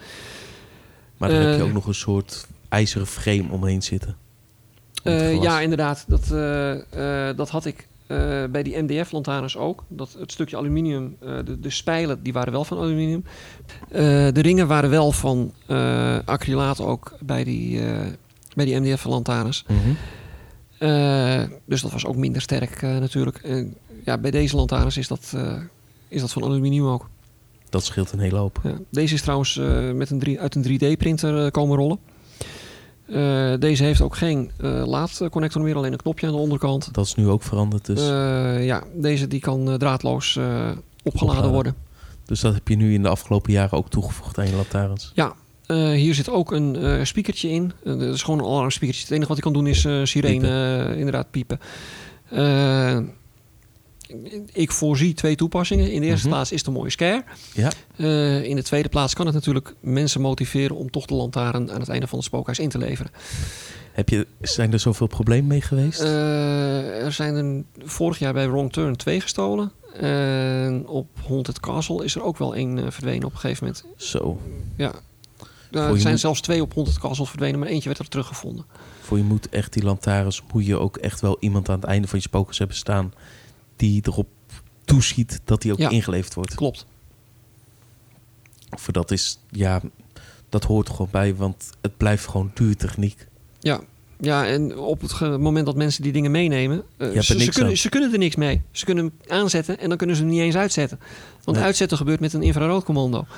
Maar 1.17 1.29
dan 1.29 1.39
heb 1.39 1.57
je 1.57 1.63
ook 1.63 1.73
nog 1.73 1.87
een 1.87 1.95
soort 1.95 2.47
ijzeren 2.69 3.07
frame 3.07 3.51
omheen 3.51 3.83
zitten. 3.83 4.17
Om 5.05 5.13
ja, 5.43 5.61
inderdaad. 5.61 6.05
Dat, 6.09 6.27
dat 7.37 7.51
had 7.51 7.65
ik 7.65 7.89
eh, 8.09 8.45
bij 8.51 8.63
die 8.63 8.83
MDF-lantaarns 8.83 9.57
ook. 9.57 9.85
Dat, 9.89 10.17
het 10.19 10.33
stukje 10.33 10.57
aluminium, 10.57 11.17
eh, 11.21 11.37
de, 11.45 11.61
de 11.61 11.71
spijlen, 11.71 12.23
die 12.23 12.33
waren 12.33 12.53
wel 12.53 12.65
van 12.65 12.79
aluminium. 12.79 13.25
Eh, 13.89 14.03
de 14.33 14.41
ringen 14.41 14.67
waren 14.67 14.91
wel 14.91 15.13
van 15.13 15.53
acrylaat 16.25 16.81
ook 16.81 17.17
bij 17.21 17.45
die, 17.45 17.81
bij 18.55 18.65
die 18.65 18.81
MDF-lantaarns. 18.81 19.65
Mhm. 19.67 21.47
Dus 21.65 21.83
dat 21.83 21.93
was 21.93 22.07
ook 22.07 22.17
minder 22.17 22.43
sterk 22.43 22.83
natuurlijk. 22.83 23.37
En 23.37 23.75
ja, 24.05 24.19
bij 24.19 24.31
deze 24.31 24.57
lantaarns 24.57 24.97
is 24.97 25.09
dat, 25.09 25.37
is 26.09 26.21
dat 26.21 26.33
van 26.33 26.43
aluminium 26.43 26.87
ook. 26.87 27.09
Dat 27.71 27.85
scheelt 27.85 28.13
een 28.13 28.19
hele 28.19 28.37
hoop. 28.37 28.61
Ja, 28.63 28.79
deze 28.91 29.15
is 29.15 29.23
trouwens 29.23 29.61
met 29.95 30.11
een 30.11 30.19
drie, 30.19 30.41
uit 30.41 30.55
een 30.55 30.63
3D-printer 30.63 31.45
eh, 31.45 31.51
komen 31.51 31.77
rollen. 31.77 31.99
Eh, 33.09 33.53
deze 33.59 33.85
heeft 33.85 34.01
ook 34.01 34.17
geen 34.17 34.51
eh, 34.61 34.87
laadconnector 34.87 35.63
meer, 35.63 35.77
alleen 35.77 35.93
een 35.93 35.99
knopje 35.99 36.27
aan 36.27 36.33
de 36.33 36.39
onderkant. 36.39 36.95
Dat 36.95 37.07
is 37.07 37.15
nu 37.15 37.29
ook 37.29 37.43
veranderd. 37.43 37.87
Dus, 37.87 38.01
Eh, 38.09 38.65
ja, 38.65 38.83
deze 38.95 39.29
die 39.29 39.41
kan 39.41 39.79
draadloos 39.79 40.37
opgeladen 40.37 40.83
Opladen. 41.05 41.51
worden. 41.51 41.75
dus 42.25 42.41
dat 42.41 42.55
heb 42.55 42.69
je 42.69 42.77
nu 42.77 42.95
in 42.95 43.03
de 43.03 43.09
afgelopen 43.09 43.53
jaren 43.53 43.79
ook 43.79 43.91
toegevoegd 43.91 44.39
aan 44.39 44.47
je 44.49 44.55
lantaarns. 44.55 45.13
Eh, 45.67 45.91
hier 45.91 46.15
zit 46.15 46.31
ook 46.31 46.53
een 46.53 47.07
speakertje 47.07 47.49
in. 47.49 47.73
Dat 47.85 48.01
is 48.01 48.23
gewoon 48.23 48.39
een 48.41 48.45
alarm 48.47 48.71
speakertje. 48.71 49.03
Het 49.05 49.13
enige 49.13 49.29
wat 49.35 49.43
hij 49.43 49.53
kan 49.53 49.63
doen 49.63 49.67
is 49.73 50.11
sirene 50.11 50.95
inderdaad 50.97 51.31
piepen. 51.31 51.59
Ik 54.53 54.73
voorzie 54.73 55.15
twee 55.15 55.35
toepassingen. 55.37 55.93
In 55.93 56.01
de 56.01 56.07
eerste 56.07 56.27
Mhm. 56.27 56.35
plaats 56.37 56.53
is 56.53 56.59
het 56.59 56.67
een 56.67 56.73
mooie 56.73 56.91
scare. 56.91 57.25
Ja. 57.55 57.71
Eh, 57.97 58.43
in 58.45 58.57
de 58.57 58.63
tweede 58.63 58.89
plaats 58.89 59.15
kan 59.15 59.27
het 59.27 59.35
natuurlijk 59.35 59.75
mensen 59.81 60.21
motiveren 60.21 60.77
om 60.77 60.91
toch 60.91 61.07
de 61.07 61.15
lantaarn 61.15 61.71
aan 61.71 61.81
het 61.81 61.89
einde 61.89 62.07
van 62.07 62.19
het 62.19 62.27
spookhuis 62.27 62.59
in 62.59 62.69
te 62.69 62.79
leveren. 62.79 63.13
Heb 63.93 64.09
je, 64.09 64.27
zijn 64.41 64.73
er 64.73 64.79
zoveel 64.81 65.07
problemen 65.07 65.47
mee 65.47 65.61
geweest? 65.61 66.01
Eh, 66.01 67.05
er 67.05 67.13
zijn 67.13 67.35
er 67.35 67.65
vorig 67.89 68.19
jaar 68.19 68.33
bij 68.33 68.49
Wrong 68.51 68.73
Turn 68.73 68.97
twee 68.97 69.21
gestolen. 69.21 69.73
En 70.01 70.87
op 70.87 71.07
Haunted 71.29 71.61
Castle 71.61 72.05
is 72.05 72.15
er 72.15 72.23
ook 72.23 72.39
wel 72.39 72.55
één 72.55 72.79
eh, 72.79 72.85
verdwenen 72.91 73.25
op 73.27 73.33
een 73.33 73.39
gegeven 73.39 73.65
moment. 73.67 73.85
Zo. 73.97 74.41
Ja. 74.77 74.93
Er 75.71 76.01
zijn 76.01 76.19
zelfs 76.19 76.41
twee 76.41 76.63
op 76.63 76.75
Haunted 76.75 76.99
Castle 76.99 77.27
verdwenen, 77.27 77.59
maar 77.59 77.69
eentje 77.69 77.89
werd 77.89 78.01
er 78.01 78.09
teruggevonden. 78.09 78.65
Voor 79.01 79.17
je 79.19 79.25
moet 79.25 79.49
echt 79.49 79.73
die 79.73 79.83
lantaarns, 79.83 80.43
moet 80.53 80.67
je 80.67 80.77
ook 80.79 80.97
echt 80.97 81.21
wel 81.21 81.37
iemand 81.41 81.69
aan 81.69 81.75
het 81.81 81.85
einde 81.89 82.09
van 82.09 82.19
je 82.19 82.25
spookhuis 82.25 82.59
hebben 82.59 82.77
staan 82.77 83.13
die 83.79 84.03
erop 84.07 84.29
toeschiet 84.85 85.41
dat 85.45 85.63
die 85.63 85.73
ook 85.73 85.79
Ja. 85.79 85.89
ingeleverd 85.91 86.35
wordt. 86.35 86.55
Klopt. 86.55 86.87
Voor 88.71 88.93
dat 88.93 89.11
is, 89.11 89.39
ja, 89.51 89.81
dat 90.49 90.65
hoort 90.65 90.89
er 90.89 90.95
gewoon 90.95 91.11
bij, 91.11 91.35
want 91.35 91.71
het 91.81 91.97
blijft 91.97 92.27
gewoon 92.27 92.51
duur 92.55 92.77
techniek. 92.77 93.27
Ja. 93.61 93.81
Ja, 94.21 94.47
en 94.47 94.79
op 94.79 95.01
het 95.01 95.21
moment 95.21 95.67
dat 95.67 95.77
mensen 95.77 96.03
die 96.03 96.13
dingen 96.13 96.31
meenemen, 96.31 96.83
eh, 96.97 97.21
ze, 97.21 97.35
kunnen, 97.51 97.71
aan. 97.71 97.77
ze 97.77 97.89
kunnen 97.89 98.13
er 98.13 98.19
niks 98.19 98.37
mee. 98.37 98.63
Ze 98.71 98.85
kunnen 98.85 99.05
hem 99.05 99.39
aanzetten 99.41 99.79
en 99.79 99.89
dan 99.89 99.99
kunnen 99.99 100.17
ze 100.17 100.23
hem 100.23 100.31
niet 100.31 100.41
eens 100.41 100.55
uitzetten. 100.57 100.99
Want 101.45 101.57
Nee. 101.57 101.67
uitzetten 101.67 101.97
gebeurt 101.99 102.21
met 102.21 102.33
een 102.33 102.43
infraroodcommando. 102.43 103.27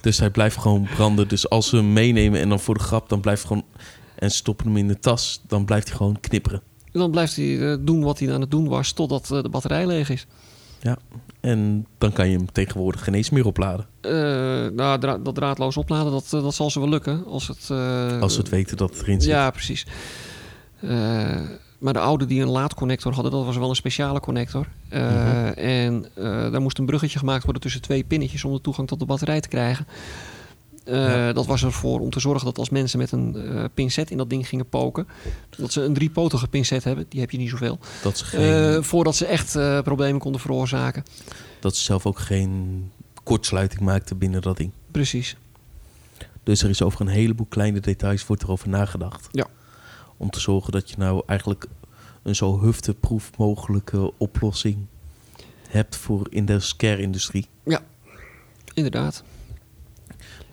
Dus 0.00 0.18
hij 0.18 0.30
blijft 0.30 0.56
gewoon 0.56 0.88
branden. 0.94 1.28
Dus 1.28 1.48
als 1.48 1.68
ze 1.68 1.76
hem 1.76 1.92
meenemen 1.92 2.40
en 2.40 2.48
dan 2.48 2.60
voor 2.60 2.74
de 2.74 2.80
grap, 2.80 3.08
dan 3.08 3.20
blijft 3.20 3.40
hij 3.42 3.48
gewoon 3.50 3.66
en 4.14 4.30
stoppen 4.30 4.66
hem 4.66 4.76
in 4.76 4.88
de 4.88 4.98
tas, 4.98 5.42
dan 5.46 5.64
blijft 5.64 5.88
hij 5.88 5.96
gewoon 5.96 6.20
knipperen. 6.20 6.62
Dan 7.00 7.10
blijft 7.10 7.36
hij 7.36 7.70
eh, 7.70 7.76
doen 7.80 8.02
wat 8.02 8.18
hij 8.18 8.32
aan 8.34 8.40
het 8.40 8.50
doen 8.50 8.68
was 8.68 8.92
totdat 8.92 9.30
eh, 9.30 9.42
de 9.42 9.48
batterij 9.48 9.86
leeg 9.86 10.10
is. 10.10 10.26
En 11.40 11.86
dan 11.98 12.12
kan 12.12 12.28
je 12.30 12.36
hem 12.36 12.52
tegenwoordig 12.52 13.04
geen 13.04 13.14
eens 13.14 13.30
meer 13.30 13.46
opladen. 13.46 13.86
Eh, 14.00 14.12
nou, 14.76 14.98
dra- 15.00 15.18
dat 15.18 15.34
draadloos 15.34 15.76
opladen, 15.76 16.12
dat, 16.12 16.26
dat 16.30 16.54
zal 16.54 16.70
ze 16.70 16.80
wel 16.80 16.88
lukken. 16.88 17.24
Als, 17.26 17.48
het, 17.48 17.70
Als 18.20 18.32
ze 18.34 18.40
het 18.40 18.48
weten 18.48 18.76
dat 18.76 18.90
het 18.90 19.02
erin 19.02 19.20
zit. 19.20 19.30
Ja, 19.30 19.50
precies. 19.50 19.86
Maar 21.78 21.92
de 21.92 21.98
oude 21.98 22.26
die 22.26 22.42
een 22.42 22.48
laadconnector 22.48 23.12
hadden, 23.14 23.32
dat 23.32 23.44
was 23.44 23.56
wel 23.56 23.68
een 23.68 23.74
speciale 23.76 24.20
connector. 24.20 24.66
Mhm. 24.90 24.98
En 25.56 26.04
daar 26.50 26.60
moest 26.62 26.78
een 26.78 26.86
bruggetje 26.86 27.18
gemaakt 27.18 27.44
worden 27.44 27.62
tussen 27.62 27.82
twee 27.82 28.04
pinnetjes 28.04 28.44
om 28.44 28.52
de 28.52 28.60
toegang 28.60 28.88
tot 28.88 28.98
de 28.98 29.06
batterij 29.06 29.40
te 29.40 29.48
krijgen. 29.48 29.86
Eh, 30.84 30.94
Ja. 30.94 31.32
Dat 31.32 31.46
was 31.46 31.64
ervoor 31.64 32.00
om 32.00 32.10
te 32.10 32.20
zorgen 32.20 32.44
dat 32.44 32.58
als 32.58 32.70
mensen 32.70 32.98
met 32.98 33.12
een 33.12 33.36
eh 33.36 33.64
pincet 33.74 34.10
in 34.10 34.16
dat 34.16 34.30
ding 34.30 34.48
gingen 34.48 34.68
poken, 34.68 35.06
dat 35.56 35.72
ze 35.72 35.82
een 35.82 35.94
driepotige 35.94 36.48
pincet 36.48 36.84
hebben, 36.84 37.06
die 37.08 37.20
heb 37.20 37.30
je 37.30 37.38
niet 37.38 37.50
zoveel, 37.50 37.78
Dat, 38.02 38.18
ze 38.18 38.24
geen, 38.24 38.76
eh, 38.76 38.82
voordat 38.82 39.16
ze 39.16 39.26
echt 39.26 39.54
eh, 39.56 39.80
problemen 39.80 40.20
konden 40.20 40.40
veroorzaken. 40.40 41.02
dat 41.60 41.76
ze 41.76 41.82
zelf 41.82 42.06
ook 42.06 42.18
geen 42.18 42.90
kortsluiting 43.22 43.80
maakten 43.82 44.18
binnen 44.18 44.42
dat 44.42 44.56
ding. 44.56 44.70
Precies. 44.90 45.36
Dus 46.42 46.62
er 46.62 46.70
is 46.70 46.82
over 46.82 47.00
een 47.00 47.06
heleboel 47.06 47.46
kleine 47.48 47.80
details 47.80 48.26
wordt 48.26 48.42
erover 48.42 48.68
nagedacht. 48.68 49.28
Ja. 49.32 49.46
Om 50.16 50.30
te 50.30 50.40
zorgen 50.40 50.72
dat 50.72 50.90
je 50.90 50.94
nou 50.98 51.22
eigenlijk 51.26 51.66
een 52.22 52.34
zo 52.34 52.60
hufteproef 52.60 53.30
mogelijke 53.38 54.12
oplossing 54.18 54.76
hebt 55.68 55.96
voor 55.96 56.26
in 56.30 56.44
de 56.46 56.60
scare-industrie. 56.60 57.46
Inderdaad. 58.74 59.22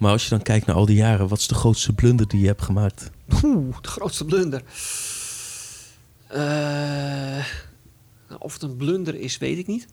Maar 0.01 0.11
als 0.11 0.23
je 0.23 0.29
dan 0.29 0.41
kijkt 0.41 0.65
naar 0.65 0.75
al 0.75 0.85
die 0.85 0.95
jaren, 0.95 1.27
wat 1.27 1.37
is 1.37 1.47
de 1.47 1.55
grootste 1.55 1.93
blunder 1.93 2.27
die 2.27 2.39
je 2.39 2.47
hebt 2.47 2.61
gemaakt? 2.61 3.11
Oeh, 3.43 3.75
de 3.81 3.87
grootste 3.87 4.25
blunder. 4.25 4.63
Eh, 6.27 7.45
of 8.39 8.53
het 8.53 8.61
een 8.61 8.75
blunder 8.75 9.15
is, 9.15 9.37
weet 9.37 9.57
ik 9.57 9.67
niet. 9.67 9.87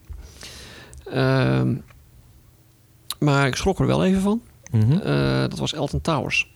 Ehm, 1.05 1.75
maar 3.19 3.47
ik 3.47 3.57
schrok 3.57 3.79
er 3.79 3.87
wel 3.87 4.05
even 4.05 4.21
van. 4.21 4.43
Mhm. 4.71 4.93
Eh, 4.93 5.41
dat 5.41 5.59
was 5.59 5.73
Elton 5.73 6.01
Towers. 6.01 6.51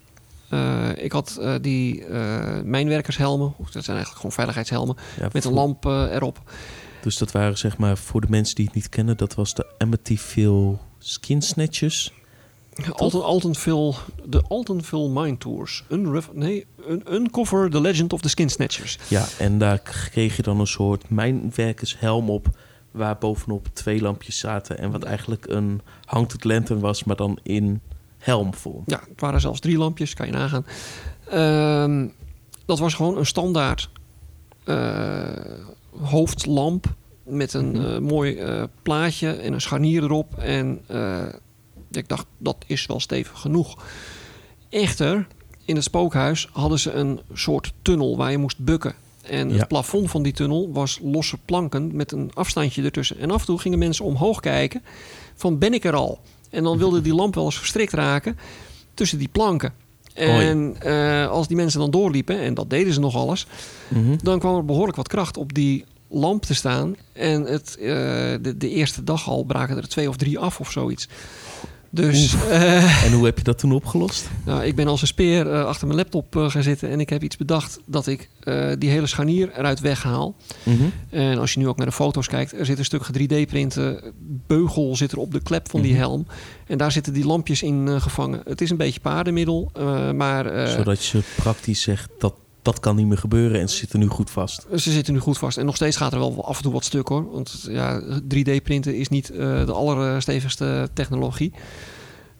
Eh, 0.49 0.89
ik 0.97 1.13
had 1.13 1.41
die 1.61 2.05
mijnwerkershelmen, 2.65 3.55
dat 3.59 3.71
zijn 3.71 3.97
eigenlijk 3.97 4.17
gewoon 4.17 4.33
veiligheidshelmen, 4.33 4.97
Ja, 5.21 5.29
met 5.33 5.45
een 5.45 5.53
lamp 5.53 5.85
erop. 5.85 6.53
Dus 7.03 7.19
dat 7.19 7.33
waren 7.33 7.59
zeg 7.59 7.77
maar, 7.77 7.97
voor 7.97 8.21
de 8.21 8.31
mensen 8.31 8.55
die 8.55 8.65
het 8.65 8.75
niet 8.75 8.89
kennen, 8.89 9.17
dat 9.17 9.35
was 9.35 9.55
de 9.55 9.75
Amityville 9.79 10.79
Skin 10.99 11.43
Snatchers. 11.43 12.13
Alton, 12.93 13.23
Altonville, 13.25 13.93
de 14.25 14.43
Altonville 14.49 15.09
Mine 15.09 15.39
Tours. 15.39 15.85
Unref- 15.91 16.33
nee, 16.33 16.67
un 16.89 17.03
Uncover 17.11 17.71
the 17.71 17.81
Legend 17.81 18.13
of 18.13 18.21
the 18.21 18.29
Skin 18.29 18.49
Snatchers. 18.49 18.99
Ja, 19.09 19.25
en 19.39 19.59
daar 19.59 19.79
kreeg 19.79 20.37
je 20.37 20.43
dan 20.43 20.61
een 20.61 20.67
soort 20.67 21.11
mijnwerkershelm 21.11 22.31
op, 22.31 22.47
waar 22.91 23.19
bovenop 23.19 23.69
twee 23.73 24.01
lampjes 24.01 24.39
zaten. 24.39 24.79
En 24.79 24.91
wat 24.91 25.03
eigenlijk 25.03 25.47
een 25.49 25.81
haunted 26.05 26.45
lantern 26.45 26.81
was, 26.81 27.05
maar 27.05 27.17
dan 27.17 27.39
in 27.43 27.81
helmvorm. 28.19 28.83
Ja, 28.87 29.01
het 29.09 29.21
waren 29.21 29.41
zelfs 29.41 29.61
drie 29.61 29.79
lampjes, 29.79 30.15
kan 30.15 30.27
je 30.27 30.33
nagaan. 30.33 30.67
Ehm, 31.31 32.07
dat 32.67 32.79
was 32.79 32.95
gewoon 32.95 33.19
een 33.19 33.27
standaard 33.27 33.91
eh, 34.65 35.29
hoofdlamp 36.03 36.95
met 37.25 37.53
een 37.55 37.71
Mhm. 37.71 37.85
eh, 37.87 37.99
mooi 37.99 38.37
eh, 38.37 38.63
plaatje 38.83 39.31
en 39.33 39.53
een 39.53 39.61
scharnier 39.61 40.03
erop. 40.03 40.39
En 40.39 40.81
ik 41.97 42.09
dacht, 42.09 42.27
dat 42.39 42.57
is 42.67 42.87
wel 42.87 43.01
stevig 43.01 43.41
genoeg. 43.41 43.77
Echter, 44.69 45.27
in 45.65 45.75
het 45.75 45.85
spookhuis 45.85 46.49
hadden 46.53 46.79
ze 46.79 46.93
een 46.93 47.21
soort 47.33 47.73
tunnel 47.83 48.17
waar 48.17 48.31
je 48.31 48.39
moest 48.39 48.59
bukken. 48.59 48.95
En 49.23 49.49
Ja. 49.51 49.57
het 49.57 49.69
plafond 49.69 50.11
van 50.11 50.23
die 50.23 50.33
tunnel 50.33 50.71
was 50.73 50.99
losse 51.03 51.37
planken 51.45 51.97
met 51.97 52.13
een 52.13 52.31
afstandje 52.35 52.83
ertussen. 52.83 53.19
En 53.19 53.31
af 53.31 53.41
en 53.41 53.47
toe 53.47 53.59
gingen 53.59 53.79
mensen 53.79 54.05
omhoog 54.05 54.41
kijken 54.41 54.83
van 55.35 55.59
ben 55.59 55.75
ik 55.75 55.85
er 55.85 55.95
al? 55.95 56.21
En 56.51 56.63
dan 56.65 56.79
wilde 56.79 57.01
die 57.01 57.15
lamp 57.15 57.35
wel 57.35 57.45
eens 57.45 57.59
verstrikt 57.59 57.93
raken 57.93 58.39
tussen 58.95 59.19
die 59.19 59.29
planken. 59.29 59.73
En 60.15 60.77
eh, 60.81 61.29
als 61.31 61.47
die 61.49 61.57
mensen 61.57 61.81
dan 61.81 61.91
doorliepen, 61.91 62.39
en 62.39 62.55
dat 62.55 62.71
deden 62.71 62.93
ze 62.93 63.01
nog 63.01 63.17
alles, 63.17 63.47
Mhm. 63.89 64.17
dan 64.23 64.39
kwam 64.39 64.57
er 64.57 64.65
behoorlijk 64.65 64.97
wat 64.97 65.09
kracht 65.09 65.37
op 65.37 65.55
die 65.55 65.85
lamp 66.09 66.43
te 66.45 66.55
staan. 66.55 66.97
En 67.13 67.43
het, 67.45 67.77
eh, 67.77 67.85
de, 68.43 68.55
de 68.59 68.69
eerste 68.69 69.05
dag 69.05 69.29
al 69.29 69.45
braken 69.45 69.77
er 69.77 69.89
twee 69.89 70.09
of 70.09 70.17
drie 70.17 70.39
af 70.39 70.61
of 70.61 70.71
zoiets. 70.71 71.09
Dus 71.95 72.35
eh, 72.51 73.05
En 73.05 73.13
hoe 73.13 73.25
heb 73.25 73.39
je 73.39 73.45
dat 73.45 73.59
toen 73.59 73.73
opgelost? 73.73 74.31
nou, 74.45 74.65
ik 74.65 74.75
ben 74.75 74.87
als 74.87 75.01
een 75.01 75.07
speer 75.07 75.51
eh, 75.51 75.65
achter 75.65 75.87
mijn 75.87 75.99
laptop 75.99 76.37
eh, 76.37 76.51
gaan 76.51 76.63
zitten 76.63 76.89
en 76.91 77.01
ik 77.01 77.09
heb 77.09 77.23
iets 77.23 77.37
bedacht 77.37 77.81
dat 77.87 78.07
ik 78.07 78.31
die 78.79 78.91
hele 78.91 79.07
scharnier 79.07 79.51
eruit 79.57 79.81
weghaal. 79.81 80.35
Mhm. 80.63 80.83
En 81.11 81.39
als 81.39 81.53
je 81.53 81.59
nu 81.59 81.69
ook 81.69 81.77
naar 81.77 81.87
de 81.87 81.93
foto's 81.93 82.27
kijkt, 82.29 82.59
er 82.59 82.67
zit 82.67 82.79
een 82.79 82.85
stuk 82.85 83.07
3D-printen 83.19 84.13
beugel 84.47 84.97
zit 84.97 85.13
er 85.13 85.19
op 85.19 85.33
de 85.33 85.43
klep 85.43 85.71
van 85.71 85.81
die 85.81 85.91
Mhm. 85.93 86.01
helm. 86.01 86.27
En 86.67 86.79
daar 86.79 86.93
zitten 86.93 87.13
die 87.13 87.27
lampjes 87.27 87.63
in 87.63 88.01
gevangen. 88.01 88.41
Het 88.45 88.61
is 88.61 88.71
een 88.71 88.77
beetje 88.77 89.01
paardenmiddel, 89.01 89.71
maar 90.15 90.69
Zodat 90.69 91.07
je 91.07 91.21
praktisch 91.37 91.83
zegt, 91.83 92.11
dat, 92.19 92.35
dat 92.63 92.81
kan 92.81 92.97
niet 92.97 93.07
meer 93.07 93.19
gebeuren 93.19 93.61
en 93.61 93.69
ze 93.69 93.77
zitten 93.77 93.99
nu 93.99 94.07
goed 94.07 94.31
vast. 94.31 94.67
ze 94.77 94.91
zitten 94.91 95.15
nu 95.15 95.21
goed 95.21 95.39
vast. 95.39 95.59
En 95.59 95.67
nog 95.67 95.77
steeds 95.77 95.97
gaat 95.97 96.13
er 96.13 96.19
wel 96.19 96.45
af 96.45 96.57
en 96.57 96.63
toe 96.63 96.73
wat 96.73 96.85
stuk 96.85 97.09
hoor. 97.09 97.31
Want 97.31 97.67
ja, 97.69 98.03
3D-printen 98.23 98.97
is 98.97 99.09
niet 99.09 99.31
eh, 99.31 99.67
de 99.67 99.73
allerstevigste 99.73 100.89
technologie. 100.93 101.53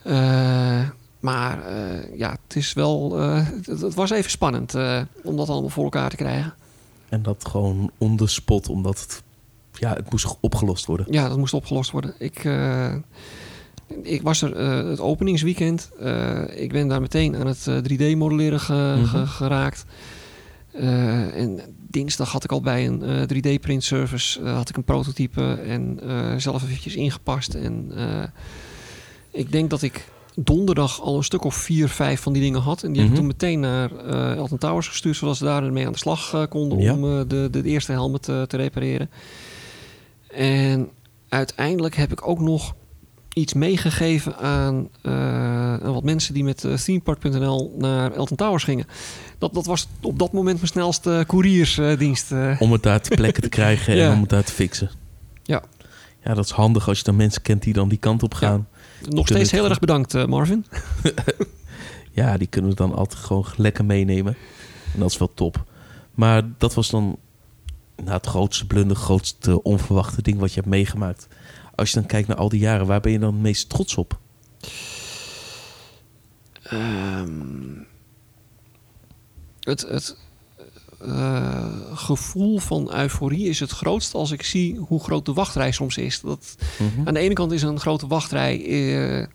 Eh, 0.03 0.89
maar 1.21 1.67
eh, 1.67 2.19
ja, 2.19 2.37
het 2.47 2.57
is 2.57 2.73
wel. 2.73 3.19
het, 3.19 3.67
het 3.67 3.95
was 3.95 4.11
even 4.11 4.31
spannend 4.31 4.75
om 5.23 5.37
dat 5.37 5.49
allemaal 5.49 5.71
voor 5.71 5.85
elkaar 5.85 6.11
te 6.11 6.17
krijgen. 6.17 6.55
En 7.09 7.23
dat 7.23 7.49
gewoon 7.49 7.91
on 7.99 8.17
the 8.17 8.27
spot, 8.27 8.69
omdat 8.69 9.01
het, 9.01 9.23
ja, 9.73 9.95
het 9.95 10.11
moest 10.11 10.37
opgelost 10.41 10.87
worden. 10.87 11.07
Ja, 11.11 11.29
dat 11.29 11.39
moest 11.39 11.55
opgelost 11.55 11.91
worden. 11.91 12.15
Ik, 12.19 12.45
ik 14.03 14.23
was 14.23 14.43
er 14.43 14.57
eh, 14.57 14.89
het 14.89 15.01
openingsweekend. 15.01 15.91
Eh, 16.01 16.41
ik 16.55 16.73
ben 16.73 16.89
daar 16.89 17.01
meteen 17.01 17.37
aan 17.37 17.47
het 17.47 17.67
3D-modelleren 17.83 19.01
Mhm. 19.01 19.25
geraakt. 19.27 19.85
Eh, 20.73 21.37
en 21.41 21.61
dinsdag 21.91 22.33
had 22.33 22.45
ik 22.45 22.53
al 22.53 22.61
bij 22.61 22.87
een 22.87 23.27
3D-print 23.27 23.85
service 23.85 24.41
eh, 24.43 24.55
had 24.55 24.69
ik 24.69 24.77
een 24.77 24.85
prototype 24.85 25.55
en 25.67 26.01
eh, 26.03 26.35
zelf 26.37 26.63
eventjes 26.63 26.95
ingepast. 26.95 27.55
En 27.55 27.93
eh, 27.97 28.23
ik 29.31 29.53
denk 29.53 29.71
dat 29.71 29.83
ik 29.83 30.09
donderdag 30.35 31.01
al 31.01 31.17
een 31.17 31.25
stuk 31.25 31.45
of 31.45 31.55
vier, 31.55 31.89
vijf 31.89 32.21
van 32.21 32.33
die 32.33 32.43
dingen 32.43 32.61
had. 32.61 32.83
En 32.83 32.93
die 32.93 33.01
heb 33.03 33.11
Mhm. 33.11 33.13
ik 33.13 33.19
toen 33.19 33.27
meteen 33.37 33.61
naar 33.61 33.91
eh 33.97 34.37
Elton 34.37 34.59
Towers 34.59 34.89
gestuurd, 34.89 35.17
zodat 35.17 35.37
ze 35.37 35.45
daar 35.45 35.73
mee 35.73 35.87
aan 35.87 35.93
de 35.93 35.99
slag 35.99 36.33
eh, 36.35 36.43
konden 36.49 36.79
Ja. 36.79 36.95
om 36.95 37.05
eh, 37.05 37.21
de, 37.29 37.49
de, 37.51 37.63
eerste 37.65 37.93
helmet 37.93 38.23
te, 38.23 38.45
te 38.49 38.57
repareren. 38.57 39.11
En 40.35 40.89
uiteindelijk 41.29 41.97
heb 41.97 42.13
ik 42.13 42.29
ook 42.29 42.41
nog 42.41 42.75
iets 43.35 43.53
meegegeven 43.55 44.37
aan, 44.37 44.89
eh, 45.03 45.13
aan 45.75 45.93
wat 45.93 46.03
mensen 46.03 46.35
die 46.35 46.45
met 46.45 46.65
uh, 46.65 46.75
themepark.nl 46.75 47.75
naar 47.79 48.13
Elton 48.13 48.37
Towers 48.37 48.65
gingen. 48.65 48.87
Dat, 49.39 49.55
dat 49.55 49.67
was 49.67 49.89
op 50.01 50.19
dat 50.19 50.33
moment 50.33 50.57
mijn 50.57 50.69
snelste 50.69 51.25
couriersdienst. 51.27 52.33
Om 52.59 52.73
het 52.73 52.83
daar 52.83 53.01
te 53.01 53.15
plekken 53.15 53.43
te 53.43 53.49
krijgen 53.59 53.97
Ja. 53.97 54.07
en 54.09 54.15
om 54.15 54.21
het 54.21 54.31
daar 54.31 54.45
te 54.45 54.53
fixen. 54.53 54.91
Ja. 55.43 55.63
Ja, 56.25 56.35
dat 56.35 56.45
is 56.45 56.51
handig 56.51 56.89
als 56.89 56.99
je 56.99 57.05
dan 57.05 57.17
mensen 57.17 57.43
kent 57.43 57.63
die 57.63 57.73
dan 57.73 57.89
die 57.89 57.99
kant 57.99 58.23
op 58.23 58.35
gaan. 58.35 58.69
Nog 59.09 59.27
steeds 59.27 59.51
heel 59.51 59.69
erg 59.69 59.79
bedankt, 59.79 60.15
eh, 60.15 60.25
Marvin. 60.27 60.67
Ja, 62.15 62.37
die 62.37 62.47
kunnen 62.47 62.71
we 62.71 62.77
dan 62.77 62.95
altijd 62.95 63.21
gewoon 63.21 63.47
lekker 63.57 63.85
meenemen. 63.85 64.37
En 64.95 65.01
dat 65.01 65.11
is 65.11 65.19
wel 65.19 65.31
top. 65.35 65.65
Maar 66.15 66.43
dat 66.59 66.75
was 66.75 66.91
dan 66.91 67.17
nou, 67.97 68.11
het 68.17 68.27
grootste 68.27 68.67
blunder, 68.67 68.97
grootste 68.97 69.63
onverwachte 69.63 70.23
ding 70.23 70.39
wat 70.39 70.49
je 70.49 70.55
hebt 70.61 70.71
meegemaakt. 70.73 71.29
Als 71.75 71.91
je 71.91 71.99
dan 71.99 72.07
kijkt 72.09 72.29
naar 72.29 72.37
al 72.37 72.49
die 72.49 72.61
jaren, 72.61 72.87
waar 72.87 73.01
ben 73.01 73.13
je 73.13 73.19
dan 73.19 73.33
het 73.33 73.43
meest 73.43 73.69
trots 73.69 73.97
op? 73.97 74.19
Ehm, 76.63 77.79
het 79.61 79.81
het 79.89 80.17
eh, 81.01 81.67
gevoel 81.95 82.59
van 82.59 82.95
euforie 82.95 83.49
is 83.49 83.61
het 83.61 83.71
grootst 83.71 84.15
als 84.15 84.31
ik 84.31 84.43
zie 84.43 84.77
hoe 84.89 85.01
groot 85.03 85.27
de 85.27 85.33
wachtrij 85.33 85.71
soms 85.73 85.97
is. 85.97 86.21
Dat, 86.21 86.57
Mhm. 86.79 87.09
aan 87.09 87.15
de 87.15 87.21
ene 87.21 87.35
kant 87.35 87.53
is 87.53 87.63
een 87.63 87.81
grote 87.81 88.07
wachtrij, 88.07 88.65
eh, 88.67 89.27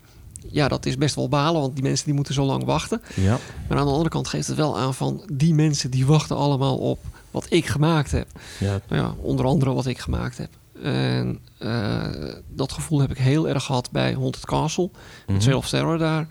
ja, 0.51 0.67
dat 0.67 0.85
is 0.85 0.97
best 0.97 1.15
wel 1.15 1.29
balen, 1.29 1.61
want 1.61 1.73
die 1.73 1.83
mensen 1.83 2.05
die 2.05 2.13
moeten 2.13 2.33
zo 2.33 2.45
lang 2.45 2.63
wachten. 2.63 3.01
Ja, 3.15 3.37
Maar 3.69 3.77
aan 3.77 3.85
de 3.85 3.91
andere 3.91 4.09
kant 4.09 4.27
geeft 4.27 4.47
het 4.47 4.55
wel 4.57 4.77
aan 4.77 4.93
van 4.93 5.23
die 5.33 5.53
mensen 5.53 5.91
die 5.91 6.05
wachten 6.05 6.35
allemaal 6.35 6.77
op 6.77 6.99
wat 7.31 7.45
ik 7.49 7.65
gemaakt 7.65 8.11
heb. 8.11 8.27
ja, 8.59 8.79
Nou 8.89 9.01
ja, 9.01 9.15
onder 9.21 9.45
andere 9.45 9.73
wat 9.73 9.85
ik 9.85 9.97
gemaakt 9.99 10.37
heb. 10.37 10.49
En 10.83 11.39
eh, 11.57 12.03
dat 12.49 12.71
gevoel 12.71 12.99
heb 13.01 13.11
ik 13.11 13.17
heel 13.17 13.49
erg 13.49 13.63
gehad 13.63 13.91
bij 13.91 14.13
Haunted 14.13 14.45
Castle. 14.45 14.89
mhm. 14.93 15.31
Met 15.33 15.41
Trail 15.41 15.57
of 15.57 15.69
Terror 15.69 15.97
daar. 15.97 16.27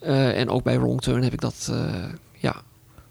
Eh, 0.00 0.38
en 0.40 0.48
ook 0.48 0.62
bij 0.62 0.78
Wrong 0.80 1.00
Turn 1.00 1.22
heb 1.22 1.32
ik 1.32 1.40
dat, 1.40 1.68
eh, 1.70 2.04
ja, 2.38 2.62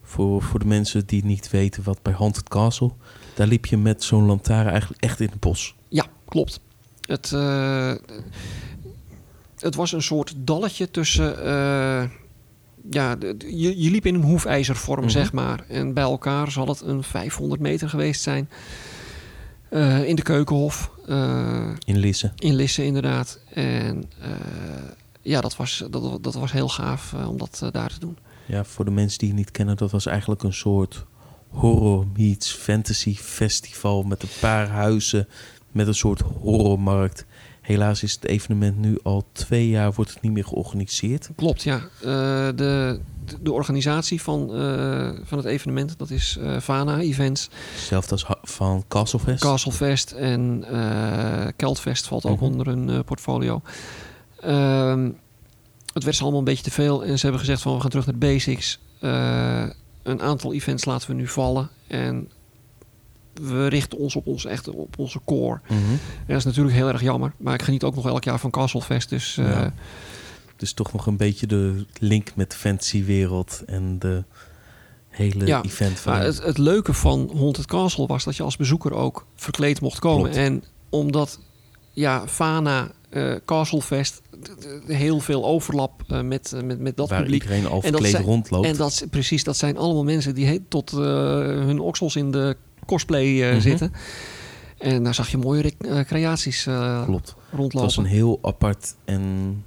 voor, 0.03 0.41
voor 0.41 0.59
de 0.59 0.65
mensen 0.65 1.05
die 1.05 1.25
niet 1.25 1.49
weten 1.49 1.83
wat 1.83 2.01
bij 2.01 2.13
Haunted 2.13 2.49
Castle... 2.49 2.91
daar 3.35 3.47
liep 3.47 3.65
je 3.65 3.77
met 3.77 4.03
zo'n 4.03 4.25
lantaarn 4.25 4.67
eigenlijk 4.69 5.03
echt 5.03 5.19
in 5.19 5.29
het 5.29 5.39
bos. 5.39 5.75
ja, 5.87 6.05
klopt. 6.25 6.59
Het, 7.01 7.29
het 9.59 9.75
was 9.75 9.91
een 9.91 10.01
soort 10.01 10.33
dalletje 10.37 10.91
tussen... 10.91 11.35
ja, 12.89 13.15
je, 13.37 13.81
je 13.81 13.91
liep 13.91 14.05
in 14.05 14.15
een 14.15 14.23
hoefijzervorm, 14.23 14.99
Mhm. 15.01 15.09
zeg 15.09 15.33
maar. 15.33 15.63
En 15.67 15.93
bij 15.93 16.03
elkaar 16.03 16.51
zal 16.51 16.67
het 16.67 16.81
een 16.81 17.03
500 17.03 17.61
meter 17.61 17.89
geweest 17.89 18.21
zijn. 18.21 18.49
Eh, 19.71 20.03
in 20.07 20.15
de 20.15 20.21
Keukenhof. 20.21 20.91
eh, 21.07 21.69
In 21.85 21.97
Lisse. 21.97 22.31
in 22.35 22.55
Lisse, 22.55 22.85
inderdaad. 22.85 23.39
En 23.53 24.03
eh, 24.21 24.29
ja, 25.21 25.41
dat 25.41 25.55
was, 25.55 25.83
dat, 25.89 26.23
dat 26.23 26.33
was 26.33 26.51
heel 26.51 26.69
gaaf 26.69 27.13
om 27.27 27.37
dat 27.37 27.69
daar 27.71 27.89
te 27.89 27.99
doen. 27.99 28.17
Ja, 28.45 28.63
voor 28.63 28.85
de 28.85 28.91
mensen 28.91 29.19
die 29.19 29.27
het 29.27 29.37
niet 29.37 29.51
kennen, 29.51 29.77
dat 29.77 29.91
was 29.91 30.05
eigenlijk 30.05 30.43
een 30.43 30.53
soort 30.53 31.05
horror 31.49 32.07
meets 32.17 32.51
fantasy 32.51 33.15
festival 33.15 34.03
met 34.03 34.23
een 34.23 34.29
paar 34.39 34.67
huizen, 34.67 35.27
met 35.71 35.87
een 35.87 35.95
soort 35.95 36.21
horrormarkt. 36.41 37.25
Helaas 37.61 38.03
is 38.03 38.13
het 38.13 38.25
evenement 38.25 38.77
nu 38.77 38.99
al 39.03 39.25
twee 39.31 39.69
jaar 39.69 39.93
wordt 39.93 40.11
het 40.13 40.21
niet 40.21 40.31
meer 40.31 40.45
georganiseerd. 40.45 41.29
Klopt, 41.35 41.63
ja. 41.63 41.75
Eh, 41.99 42.07
de, 42.55 42.99
de 43.41 43.51
organisatie 43.51 44.21
van, 44.21 44.55
eh, 44.55 45.09
van 45.23 45.37
het 45.37 45.47
evenement, 45.47 45.97
dat 45.97 46.09
is 46.09 46.37
eh 46.41 46.59
Vana 46.59 46.99
Events, 46.99 47.49
Hetzelfde 47.73 48.11
als 48.11 48.25
van 48.43 48.83
Castlefest. 48.87 49.41
Castlefest 49.41 50.11
en 50.11 50.65
Keltfest 51.55 52.07
valt 52.07 52.25
ook 52.25 52.35
Mhm. 52.39 52.43
onder 52.43 52.67
hun 52.67 53.03
portfolio. 53.03 53.61
Ehm, 54.39 55.09
het 55.93 56.03
werd 56.03 56.15
ze 56.15 56.21
allemaal 56.21 56.39
een 56.39 56.45
beetje 56.45 56.63
te 56.63 56.71
veel 56.71 57.03
en 57.03 57.15
ze 57.15 57.21
hebben 57.21 57.39
gezegd 57.39 57.61
van 57.61 57.73
we 57.75 57.79
gaan 57.81 57.89
terug 57.89 58.05
naar 58.05 58.19
de 58.19 58.25
basics. 58.25 58.79
Een 60.03 60.21
aantal 60.21 60.53
events 60.53 60.85
laten 60.85 61.09
we 61.09 61.15
nu 61.15 61.27
vallen 61.27 61.69
en 61.87 62.29
we 63.33 63.67
richten 63.67 63.97
ons 63.97 64.15
op, 64.15 64.27
ons, 64.27 64.45
echt 64.45 64.67
op 64.67 64.99
onze 64.99 65.19
core. 65.25 65.59
En 65.67 65.99
dat 66.27 66.37
is 66.37 66.43
natuurlijk 66.45 66.75
heel 66.75 66.87
erg 66.87 67.01
jammer, 67.01 67.33
maar 67.37 67.53
ik 67.53 67.61
geniet 67.61 67.83
ook 67.83 67.95
nog 67.95 68.05
elk 68.07 68.23
jaar 68.23 68.39
van 68.39 68.49
Castlefest, 68.51 69.09
dus... 69.09 69.35
Ja. 69.35 69.73
Dus 70.55 70.73
toch 70.73 70.93
nog 70.93 71.05
een 71.05 71.17
beetje 71.17 71.47
de 71.47 71.85
link 71.99 72.35
met 72.35 72.51
de 72.51 72.57
fantasywereld 72.57 73.61
en 73.65 73.99
de 73.99 74.23
hele 75.09 75.45
Ja, 75.45 75.63
event 75.63 75.99
van... 75.99 76.13
Het, 76.13 76.43
het 76.43 76.57
leuke 76.57 76.93
van 76.93 77.31
Haunted 77.35 77.65
Castle 77.65 78.07
was 78.07 78.23
dat 78.23 78.35
je 78.35 78.43
als 78.43 78.57
bezoeker 78.57 78.93
ook 78.93 79.25
verkleed 79.35 79.81
mocht 79.81 79.99
komen. 79.99 80.31
En 80.31 80.63
omdat 80.89 81.39
ja, 81.91 82.27
Fana, 82.27 82.91
eh 83.09 83.35
Castlefest, 83.45 84.21
heel 84.85 85.19
veel 85.19 85.45
overlap 85.45 86.03
eh, 86.07 86.21
met, 86.21 86.53
met, 86.63 86.79
met 86.79 86.97
dat 86.97 87.09
waar 87.09 87.21
publiek. 87.21 87.41
iedereen 87.41 87.67
al 87.67 87.83
zijn- 88.01 88.23
rondloopt. 88.23 88.67
En 88.67 88.75
dat, 88.75 89.05
precies, 89.09 89.43
dat 89.43 89.57
zijn 89.57 89.77
allemaal 89.77 90.03
mensen 90.03 90.35
die 90.35 90.65
tot 90.67 90.91
hun 90.91 91.79
oksels 91.79 92.15
in 92.15 92.31
de 92.31 92.57
cosplay 92.85 93.41
eh, 93.43 93.51
Mhm. 93.51 93.61
zitten. 93.61 93.91
En 94.77 95.03
daar 95.03 95.13
zag 95.13 95.29
je 95.29 95.37
mooie 95.37 95.73
eh, 95.77 95.99
creaties 95.99 96.65
eh, 96.65 97.03
Klopt. 97.05 97.27
Het 97.27 97.35
rondlopen. 97.59 97.79
was 97.87 97.97
een 97.97 98.05
heel 98.05 98.39
apart 98.41 98.95
en 99.05 99.63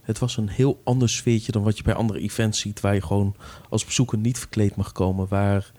het 0.00 0.18
was 0.18 0.36
een 0.36 0.48
heel 0.48 0.80
ander 0.84 1.08
sfeertje 1.08 1.52
dan 1.52 1.62
wat 1.62 1.76
je 1.76 1.82
bij 1.82 1.94
andere 1.94 2.20
events 2.20 2.60
ziet, 2.60 2.80
waar 2.80 2.94
je 2.94 3.02
gewoon 3.02 3.34
als 3.68 3.84
bezoeker 3.84 4.18
niet 4.18 4.38
verkleed 4.38 4.76
mag 4.76 4.92
komen. 4.92 5.26
Waar 5.28 5.72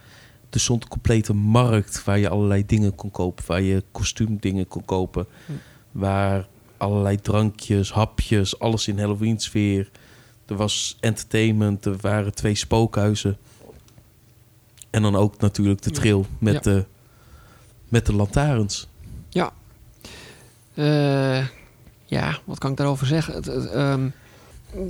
er 0.50 0.60
stond 0.60 0.84
een 0.84 0.90
complete 0.90 1.34
markt 1.34 2.04
waar 2.04 2.20
je 2.20 2.30
allerlei 2.30 2.66
dingen 2.66 2.96
kon 2.96 3.12
kopen, 3.12 3.44
waar 3.48 3.62
je 3.62 3.84
kostuumdingen 3.92 4.68
kon 4.68 4.86
kopen, 4.86 5.26
Hm. 5.46 5.52
waar 5.92 6.48
allerlei 6.78 7.18
drankjes, 7.22 7.92
hapjes, 7.92 8.60
alles 8.60 8.88
in 8.88 9.00
Halloween 9.00 9.40
sfeer. 9.40 9.92
Er 10.46 10.56
was 10.56 10.98
entertainment, 11.00 11.86
er 11.86 11.98
waren 12.02 12.34
twee 12.36 12.56
spookhuizen. 12.56 13.38
En 14.92 15.02
dan 15.02 15.16
ook 15.16 15.38
natuurlijk 15.38 15.82
de 15.82 15.92
trail 15.92 16.26
met, 16.40 16.54
Ja. 16.54 16.60
de, 16.60 16.86
met 17.90 18.06
de 18.06 18.14
lantaarns. 18.16 18.88
Ja. 19.30 19.52
Eh, 20.74 21.46
ja, 22.06 22.40
wat 22.44 22.58
kan 22.58 22.72
ik 22.72 22.78
daarover 22.78 23.08
zeggen? 23.08 23.34
Het, 23.34 23.46
het, 23.46 23.70
ehm, 23.70 24.08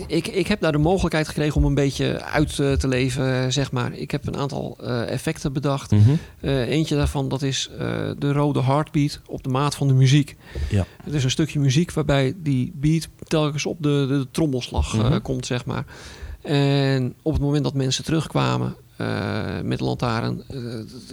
ik, 0.08 0.28
ik 0.28 0.48
heb 0.48 0.62
daar 0.62 0.72
de 0.72 0.78
mogelijkheid 0.78 1.28
gekregen 1.28 1.56
om 1.56 1.66
een 1.66 1.74
beetje 1.74 2.24
uit 2.24 2.60
eh, 2.60 2.72
te 2.74 2.88
leven, 2.88 3.54
zeg 3.54 3.72
maar. 3.72 3.94
Ik 3.94 4.12
heb 4.12 4.28
een 4.28 4.38
aantal 4.38 4.78
eh, 4.82 5.10
effecten 5.10 5.54
bedacht. 5.54 5.92
Mhm. 5.92 6.16
Eentje 6.42 6.96
daarvan, 6.96 7.30
dat 7.30 7.42
is 7.42 7.70
de 8.18 8.32
rode 8.32 8.62
heartbeat 8.64 9.20
op 9.26 9.44
de 9.44 9.50
maat 9.50 9.76
van 9.76 9.88
de 9.88 9.94
muziek. 9.94 10.36
Ja. 10.70 10.86
Het 11.04 11.14
is 11.14 11.24
een 11.24 11.32
stukje 11.32 11.60
muziek 11.60 11.92
waarbij 11.92 12.34
die 12.38 12.72
beat 12.76 13.08
telkens 13.24 13.66
op 13.66 13.78
de, 13.80 14.06
de, 14.08 14.28
trommelslag 14.32 14.94
Mhm. 14.98 15.22
komt, 15.22 15.46
zeg 15.46 15.66
maar. 15.66 15.86
En 16.42 17.14
op 17.22 17.34
het 17.34 17.42
moment 17.42 17.64
dat 17.64 17.74
mensen 17.74 18.04
terugkwamen 18.04 18.76
met 19.64 19.78
de 19.78 19.84
lantaarn, 19.84 20.44
eh, 20.48 20.58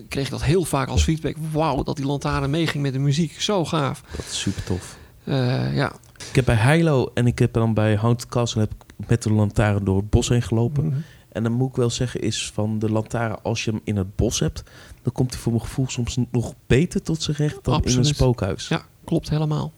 kreeg 0.09 0.25
ik 0.25 0.31
dat 0.31 0.43
heel 0.43 0.65
vaak 0.65 0.89
als 0.89 1.03
feedback. 1.03 1.37
Wauw, 1.53 1.83
dat 1.83 1.97
die 1.97 2.07
lantaarn 2.07 2.51
meeging 2.51 2.83
met 2.83 2.93
de 2.93 2.99
muziek. 2.99 3.41
Zo 3.41 3.65
gaaf. 3.65 4.03
Dat 4.17 4.25
is 4.31 4.41
super 4.41 4.65
tof. 4.65 4.99
Eh, 5.25 5.77
ja. 5.77 5.93
Ik 6.29 6.35
heb 6.35 6.45
bij 6.45 6.75
Hilo 6.75 7.11
en 7.15 7.27
ik 7.27 7.39
heb 7.39 7.53
dan 7.53 7.75
bij 7.75 7.97
Haunted 7.97 8.29
Castle 8.29 8.61
heb 8.61 8.73
ik 8.73 9.09
met 9.09 9.23
de 9.23 9.33
lantaarn 9.33 9.85
door 9.85 9.97
het 9.97 10.11
bos 10.11 10.29
heen 10.29 10.43
gelopen. 10.43 10.87
Mhm. 10.87 10.97
En 11.29 11.43
dan 11.43 11.53
moet 11.53 11.69
ik 11.69 11.77
wel 11.77 11.91
zeggen 11.91 12.21
is 12.21 12.51
van 12.55 12.79
de 12.79 12.91
lantaarn, 12.91 13.43
als 13.43 13.65
je 13.65 13.71
hem 13.71 13.81
in 13.85 13.97
het 13.97 14.17
bos 14.17 14.41
hebt, 14.41 14.63
dan 15.03 15.13
komt 15.13 15.33
hij 15.33 15.41
voor 15.41 15.53
mijn 15.53 15.65
gevoel 15.65 15.89
soms 15.89 16.19
nog 16.31 16.55
beter 16.67 17.03
tot 17.03 17.23
zijn 17.23 17.37
recht 17.37 17.65
dan 17.65 17.85
in 17.85 17.99
een 17.99 18.05
spookhuis. 18.05 18.69
Ja, 18.69 18.83
klopt 19.05 19.31
helemaal. 19.31 19.73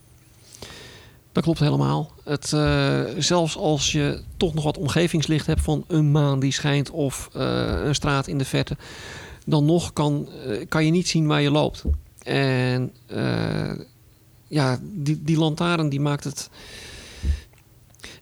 Dat 1.33 1.43
klopt 1.43 1.59
helemaal. 1.59 2.13
Het, 2.25 2.53
eh, 2.53 3.03
zelfs 3.19 3.57
als 3.57 3.93
je 3.93 4.23
toch 4.37 4.55
nog 4.55 4.65
wat 4.65 4.79
omgevingslicht 4.79 5.47
hebt 5.47 5.63
van 5.63 5.85
een 5.87 6.11
maan 6.11 6.41
die 6.41 6.53
schijnt 6.53 6.91
of 6.91 7.29
eh, 7.33 7.85
een 7.85 7.95
straat 7.95 8.27
in 8.27 8.39
de 8.39 8.45
verte, 8.45 8.77
dan 9.47 9.65
nog 9.65 9.93
kan, 9.93 10.29
eh, 10.47 10.67
kan 10.69 10.85
je 10.85 10.91
niet 10.91 11.09
zien 11.09 11.27
waar 11.27 11.41
je 11.41 11.51
loopt. 11.51 11.85
En 12.23 12.93
ja, 14.49 14.79
die, 14.83 15.23
die 15.23 15.39
lantaarn 15.39 15.89
die 15.89 16.01
maakt 16.01 16.25
het. 16.25 16.51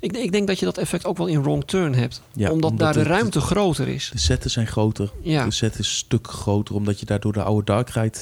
Ik, 0.00 0.16
ik 0.16 0.32
denk 0.32 0.46
dat 0.46 0.58
je 0.58 0.64
dat 0.64 0.78
effect 0.78 1.04
ook 1.04 1.16
wel 1.16 1.26
in 1.26 1.42
Wrong 1.42 1.64
Turn 1.64 1.94
hebt. 1.94 2.22
Ja, 2.32 2.50
omdat, 2.50 2.70
omdat 2.70 2.94
daar 2.94 3.04
de 3.04 3.10
ruimte 3.10 3.40
groter 3.40 3.88
is. 3.88 4.10
De 4.12 4.18
zetten 4.18 4.50
zijn 4.50 4.66
groter. 4.66 5.12
Ja, 5.22 5.44
De 5.44 5.50
set 5.50 5.72
is 5.72 5.78
een 5.78 5.84
stuk 5.84 6.30
groter 6.30 6.74
omdat 6.74 7.00
je 7.00 7.06
daardoor 7.06 7.32
de 7.32 7.42
oude 7.42 7.64
Dark 7.64 7.90
Ride 7.90 8.18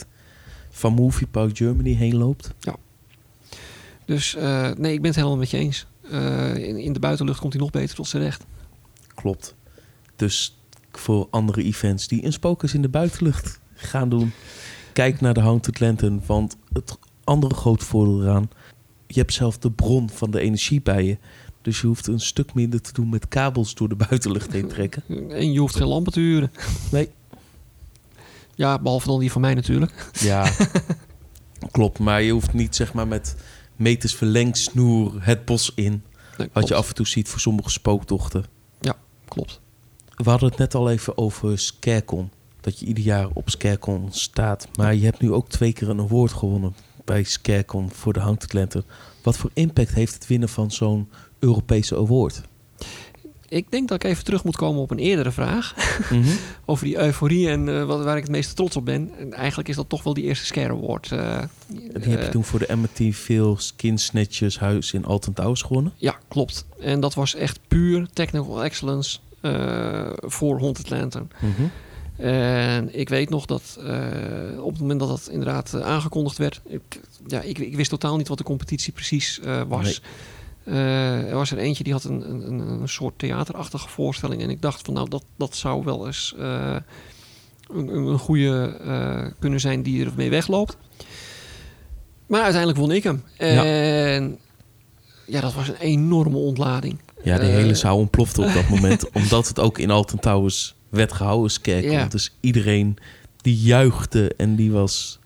van 0.70 0.92
Movie 0.92 1.26
Park 1.26 1.56
Germany 1.56 1.94
heen 1.94 2.16
loopt. 2.16 2.50
Dus 4.06 4.34
eh, 4.34 4.70
nee, 4.70 4.92
ik 4.92 5.00
ben 5.00 5.06
het 5.06 5.16
helemaal 5.16 5.36
met 5.36 5.50
je 5.50 5.56
eens. 5.56 5.86
Eh, 6.10 6.56
in, 6.56 6.78
in 6.78 6.92
de 6.92 6.98
buitenlucht 6.98 7.40
komt 7.40 7.52
hij 7.52 7.62
nog 7.62 7.70
beter 7.70 7.96
tot 7.96 8.08
zijn 8.08 8.22
recht. 8.22 8.44
Klopt. 9.14 9.54
Dus 10.16 10.58
voor 10.92 11.26
andere 11.30 11.62
events 11.62 12.08
die 12.08 12.24
een 12.24 12.32
spookhuis 12.32 12.74
in 12.74 12.82
de 12.82 12.88
buitenlucht 12.88 13.60
gaan 13.74 14.08
doen, 14.08 14.32
kijk 14.92 15.20
naar 15.20 15.34
de 15.34 15.40
Haunted 15.40 15.80
Lantern. 15.80 16.22
Want 16.26 16.56
het 16.72 16.98
andere 17.24 17.54
grote 17.54 17.84
voordeel 17.84 18.22
eraan, 18.22 18.50
je 19.06 19.20
hebt 19.20 19.32
zelf 19.32 19.58
de 19.58 19.70
bron 19.70 20.10
van 20.10 20.30
de 20.30 20.40
energie 20.40 20.82
bij 20.82 21.04
je. 21.04 21.18
Dus 21.62 21.80
je 21.80 21.86
hoeft 21.86 22.06
een 22.06 22.20
stuk 22.20 22.54
minder 22.54 22.80
te 22.80 22.92
doen 22.92 23.08
met 23.08 23.28
kabels 23.28 23.74
door 23.74 23.88
de 23.88 23.96
buitenlucht 24.08 24.52
heen 24.52 24.68
trekken. 24.68 25.02
En 25.30 25.52
je 25.52 25.58
hoeft 25.58 25.76
geen 25.76 25.86
lampen 25.86 26.12
te 26.12 26.20
huren. 26.20 26.50
Nee. 26.90 27.10
Ja, 28.54 28.78
behalve 28.78 29.06
dan 29.06 29.20
die 29.20 29.32
van 29.32 29.40
mij 29.40 29.54
natuurlijk. 29.54 30.10
Ja, 30.12 30.50
klopt. 31.70 31.98
Maar 31.98 32.22
je 32.22 32.32
hoeft 32.32 32.52
niet 32.52 32.76
zeg 32.76 32.92
maar 32.92 33.08
met, 33.08 33.36
meters 33.76 34.14
verlengsnoer 34.14 35.12
het 35.18 35.44
bos 35.44 35.72
in. 35.74 36.02
Nee, 36.38 36.48
Wat 36.52 36.68
je 36.68 36.74
af 36.74 36.88
en 36.88 36.94
toe 36.94 37.06
ziet 37.06 37.28
voor 37.28 37.40
sommige 37.40 37.70
spooktochten. 37.70 38.44
Klopt. 39.28 39.60
We 40.16 40.30
hadden 40.30 40.48
het 40.48 40.58
net 40.58 40.74
al 40.74 40.90
even 40.90 41.18
over 41.18 41.58
Scarecon. 41.58 42.30
Dat 42.60 42.78
je 42.78 42.86
ieder 42.86 43.04
jaar 43.04 43.28
op 43.32 43.50
Scarecon 43.50 44.08
staat. 44.10 44.68
Maar 44.76 44.94
je 44.94 45.04
hebt 45.04 45.20
nu 45.20 45.32
ook 45.32 45.48
twee 45.48 45.72
keer 45.72 45.88
een 45.88 46.00
award 46.00 46.32
gewonnen 46.32 46.74
bij 47.04 47.22
Scarecon 47.22 47.90
voor 47.90 48.12
de 48.12 48.20
Haunted 48.20 48.52
Lantern. 48.52 48.84
Wat 49.22 49.36
voor 49.36 49.50
impact 49.54 49.94
heeft 49.94 50.14
het 50.14 50.26
winnen 50.26 50.48
van 50.48 50.70
zo'n 50.70 51.08
Europese 51.38 51.96
award? 51.96 52.42
Ik 53.48 53.70
denk 53.70 53.88
dat 53.88 54.04
ik 54.04 54.10
even 54.10 54.24
terug 54.24 54.44
moet 54.44 54.56
komen 54.56 54.80
op 54.82 54.90
een 54.90 54.98
eerdere 54.98 55.30
vraag. 55.30 55.74
Mhm. 56.10 56.28
Over 56.64 56.84
die 56.84 56.98
euforie 56.98 57.48
en 57.48 57.68
eh, 57.68 57.84
wat, 57.84 58.04
waar 58.04 58.16
ik 58.16 58.22
het 58.22 58.30
meeste 58.30 58.54
trots 58.54 58.76
op 58.76 58.84
ben. 58.84 59.10
En 59.18 59.32
eigenlijk 59.32 59.68
is 59.68 59.76
dat 59.76 59.88
toch 59.88 60.02
wel 60.02 60.14
die 60.14 60.24
eerste 60.24 60.46
Scare 60.46 60.72
Award. 60.72 61.12
eh, 61.12 61.42
Die 61.66 61.90
heb 61.92 62.04
je 62.04 62.16
eh, 62.16 62.28
toen 62.28 62.44
voor 62.44 62.58
de 62.58 62.68
Amityville 62.68 63.54
Skin 63.60 63.98
Snatchers 63.98 64.58
huis 64.58 64.92
in 64.92 65.04
Alton 65.04 65.32
Towers 65.32 65.62
gewonnen. 65.62 65.92
Ja, 65.96 66.18
klopt. 66.28 66.66
En 66.80 67.00
dat 67.00 67.14
was 67.14 67.34
echt 67.34 67.58
puur 67.68 68.08
technical 68.12 68.64
excellence 68.64 69.18
voor 70.18 70.58
Haunted 70.60 70.90
Lantern. 70.90 71.30
Mhm. 71.40 71.62
En 72.26 72.98
ik 72.98 73.08
weet 73.08 73.30
nog 73.30 73.46
dat 73.46 73.78
op 74.60 74.72
het 74.72 74.80
moment 74.80 75.00
dat 75.00 75.08
dat 75.08 75.28
inderdaad 75.30 75.82
aangekondigd 75.82 76.38
werd... 76.38 76.60
Ik, 76.66 77.00
ja, 77.26 77.40
ik, 77.40 77.58
ik 77.58 77.76
wist 77.76 77.90
totaal 77.90 78.16
niet 78.16 78.28
wat 78.28 78.38
de 78.38 78.44
competitie 78.44 78.92
precies 78.92 79.40
was. 79.68 80.02
Eh, 80.66 81.28
er 81.28 81.34
was 81.34 81.50
er 81.50 81.58
eentje 81.58 81.84
die 81.84 81.92
had 81.92 82.04
een, 82.04 82.30
een, 82.30 82.58
een- 82.58 82.88
soort 82.88 83.18
theaterachtige 83.18 83.88
voorstelling. 83.88 84.42
En 84.42 84.50
ik 84.50 84.62
dacht 84.62 84.80
van 84.84 84.94
nou, 84.94 85.08
dat, 85.08 85.24
dat 85.36 85.56
zou 85.56 85.84
wel 85.84 86.06
eens 86.06 86.34
eh, 86.38 86.76
een, 87.72 88.18
goede 88.18 88.76
eh, 88.84 89.26
kunnen 89.38 89.60
zijn 89.60 89.82
die 89.82 90.04
er 90.04 90.12
mee 90.16 90.30
wegloopt. 90.30 90.76
Maar 92.26 92.42
uiteindelijk 92.42 92.80
won 92.80 92.92
ik 92.92 93.02
hem. 93.02 93.22
En 93.36 94.38
ja, 95.26 95.40
dat 95.40 95.54
was 95.54 95.68
een 95.68 95.76
enorme 95.76 96.36
ontlading. 96.36 96.98
Ja, 97.22 97.38
de 97.38 97.44
hele 97.44 97.74
zaal 97.74 97.98
ontplofte 97.98 98.42
op 98.42 98.52
dat 98.52 98.68
moment. 98.68 99.10
omdat 99.20 99.48
het 99.48 99.60
ook 99.60 99.78
in 99.78 99.90
Alton 99.90 100.18
Towers 100.18 100.74
werd 100.88 101.12
gehouden. 101.12 101.82
Ja. 101.82 102.06
Dus 102.06 102.36
iedereen 102.40 102.96
die 103.36 103.56
juichte 103.56 104.34
en 104.36 104.56
die 104.56 104.72
was 104.72 105.18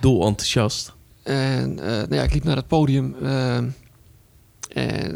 dol 0.00 0.26
enthousiast. 0.26 0.92
En 1.22 1.74
nou 1.74 2.14
ja, 2.14 2.22
ik 2.22 2.32
liep 2.32 2.44
naar 2.44 2.56
het 2.56 2.66
podium. 2.66 3.14
Eh, 4.72 5.14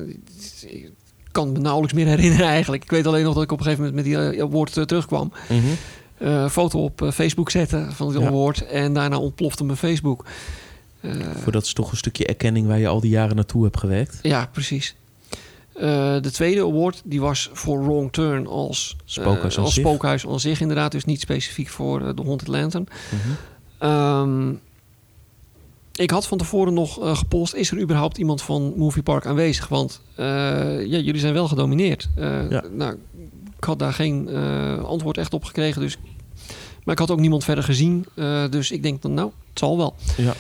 ik 0.66 0.90
kan 1.32 1.52
me 1.52 1.58
nauwelijks 1.58 1.94
meer 1.94 2.06
herinneren 2.06 2.46
eigenlijk. 2.46 2.82
Ik 2.82 2.90
weet 2.90 3.06
alleen 3.06 3.24
nog 3.24 3.34
dat 3.34 3.42
ik 3.42 3.52
op 3.52 3.58
een 3.58 3.64
gegeven 3.64 3.84
moment 3.84 4.04
met 4.06 4.14
die 4.14 4.30
eh, 4.30 4.42
award 4.42 4.76
eh, 4.76 4.84
terugkwam. 4.84 5.32
Eh, 6.18 6.48
foto 6.48 6.84
op 6.84 7.10
Facebook 7.14 7.50
zetten 7.50 7.92
van 7.92 8.12
Ja. 8.20 8.26
award. 8.26 8.66
En 8.66 8.92
daarna 8.94 9.18
ontplofte 9.18 9.64
mijn 9.64 9.78
Facebook. 9.78 10.24
Voor 11.42 11.52
dat 11.52 11.64
is 11.64 11.72
toch 11.72 11.90
een 11.90 11.96
stukje 11.96 12.26
erkenning 12.26 12.66
waar 12.66 12.78
je 12.78 12.88
al 12.88 13.00
die 13.00 13.10
jaren 13.10 13.36
naartoe 13.36 13.62
hebt 13.64 13.78
gewerkt. 13.78 14.18
ja, 14.22 14.48
precies. 14.52 14.94
De 16.22 16.30
tweede 16.32 16.60
award 16.60 17.02
die 17.04 17.20
was 17.20 17.50
voor 17.52 17.84
Wrong 17.84 18.12
Turn 18.12 18.46
als, 18.46 18.96
Spookhuis 19.04 19.58
aan 19.58 19.64
als 19.64 19.74
zich. 19.74 19.86
spookhuis 19.86 20.26
aan 20.26 20.40
zich 20.40 20.60
inderdaad. 20.60 20.92
Dus 20.92 21.04
niet 21.04 21.20
specifiek 21.20 21.68
voor 21.68 22.14
de 22.16 22.22
Haunted 22.22 22.48
Lantern. 22.48 22.86
Mhm. 23.10 23.28
Ehm, 23.78 24.52
ik 25.94 26.10
had 26.10 26.26
van 26.26 26.38
tevoren 26.38 26.74
nog 26.74 27.00
eh, 27.00 27.16
gepost: 27.16 27.54
is 27.54 27.70
er 27.70 27.80
überhaupt 27.80 28.18
iemand 28.18 28.42
van 28.42 28.72
Movie 28.76 29.02
Park 29.02 29.26
aanwezig? 29.26 29.68
Want 29.68 30.00
eh, 30.14 30.26
ja, 30.86 30.98
jullie 30.98 31.20
zijn 31.20 31.32
wel 31.34 31.48
gedomineerd. 31.48 32.08
Eh, 32.16 32.50
Ja. 32.50 32.64
Nou, 32.70 32.96
ik 33.56 33.64
had 33.64 33.78
daar 33.78 33.92
geen 33.92 34.28
antwoord 34.84 35.18
echt 35.18 35.34
op 35.34 35.44
gekregen. 35.44 35.80
Dus, 35.80 35.98
maar 36.84 36.94
ik 36.94 37.00
had 37.00 37.10
ook 37.10 37.20
niemand 37.20 37.44
verder 37.44 37.64
gezien. 37.64 38.06
dus 38.50 38.70
ik 38.70 38.82
denk 38.82 39.02
dan, 39.02 39.14
nou, 39.14 39.30
het 39.48 39.58
zal 39.58 39.76
wel. 39.76 39.94
Ja. 40.16 40.34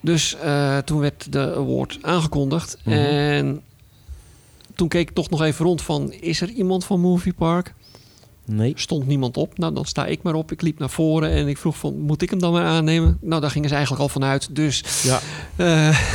Dus 0.00 0.36
toen 0.84 1.00
werd 1.00 1.32
de 1.32 1.54
award 1.56 1.98
aangekondigd. 2.02 2.78
Mhm. 2.84 2.96
En 2.96 3.62
toen 4.74 4.88
keek 4.88 5.08
ik 5.08 5.14
toch 5.14 5.30
nog 5.30 5.42
even 5.42 5.64
rond 5.64 5.82
van... 5.82 6.12
is 6.12 6.40
er 6.40 6.48
iemand 6.48 6.84
van 6.84 7.00
Movie 7.00 7.32
Park? 7.32 7.74
Nee. 8.44 8.72
stond 8.76 9.06
niemand 9.06 9.36
op. 9.36 9.58
Nou, 9.58 9.74
dan 9.74 9.84
sta 9.84 10.06
ik 10.06 10.22
maar 10.22 10.34
op. 10.34 10.52
Ik 10.52 10.62
liep 10.62 10.78
naar 10.78 10.90
voren 10.90 11.30
en 11.30 11.48
ik 11.48 11.58
vroeg 11.58 11.76
van, 11.78 11.98
moet 12.00 12.22
ik 12.22 12.30
hem 12.30 12.38
dan 12.38 12.52
maar 12.52 12.64
aannemen? 12.64 13.18
Nou, 13.20 13.40
daar 13.40 13.50
gingen 13.50 13.68
ze 13.68 13.74
eigenlijk 13.74 14.02
al 14.04 14.08
vanuit. 14.08 14.54
Dus 14.54 15.02
Ja. 15.02 15.20
eh, 15.56 15.98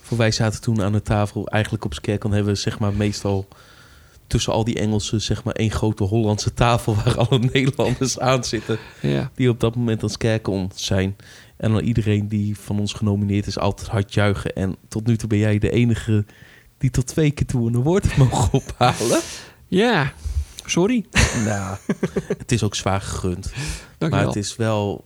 Voor 0.00 0.18
wij 0.18 0.30
zaten 0.30 0.60
toen 0.60 0.82
aan 0.82 0.92
de 0.92 1.02
tafel. 1.02 1.46
Eigenlijk 1.48 1.84
op 1.84 1.94
Scarecon 1.94 2.32
hebben 2.32 2.52
we 2.52 2.58
zeg 2.58 2.78
maar 2.78 2.92
meestal 2.92 3.48
tussen 4.26 4.52
al 4.52 4.64
die 4.64 4.78
Engelsen 4.78 5.20
zeg 5.20 5.44
maar 5.44 5.54
één 5.54 5.70
grote 5.70 6.04
Hollandse 6.04 6.54
tafel 6.54 6.94
waar 6.94 7.18
alle 7.18 7.38
Nederlanders 7.52 8.18
aan 8.18 8.44
zitten. 8.44 8.78
ja, 9.00 9.30
Die 9.34 9.48
op 9.48 9.60
dat 9.60 9.76
moment 9.76 10.02
aan 10.02 10.10
Scarecon 10.10 10.70
zijn. 10.74 11.16
En 11.56 11.72
dan 11.72 11.80
iedereen 11.82 12.28
die 12.28 12.58
van 12.58 12.80
ons 12.80 12.92
genomineerd 12.92 13.46
is 13.46 13.58
altijd 13.58 13.88
hard 13.88 14.14
juichen. 14.14 14.52
En 14.54 14.76
tot 14.88 15.06
nu 15.06 15.16
toe 15.16 15.28
ben 15.28 15.38
jij 15.38 15.58
de 15.58 15.70
enige 15.70 16.24
die 16.78 16.90
tot 16.90 17.06
twee 17.06 17.30
keer 17.30 17.46
toe 17.46 17.66
een 17.72 17.84
heeft 17.86 18.16
mogen 18.30 18.52
ophalen. 18.52 19.20
ja, 19.68 20.12
sorry. 20.70 21.04
nou, 21.44 21.76
het 22.38 22.52
is 22.52 22.62
ook 22.62 22.74
zwaar 22.74 23.00
gegund. 23.00 23.52
Dank 23.98 24.12
Maar 24.12 24.26
het 24.26 24.36
is 24.36 24.56
wel 24.56 25.04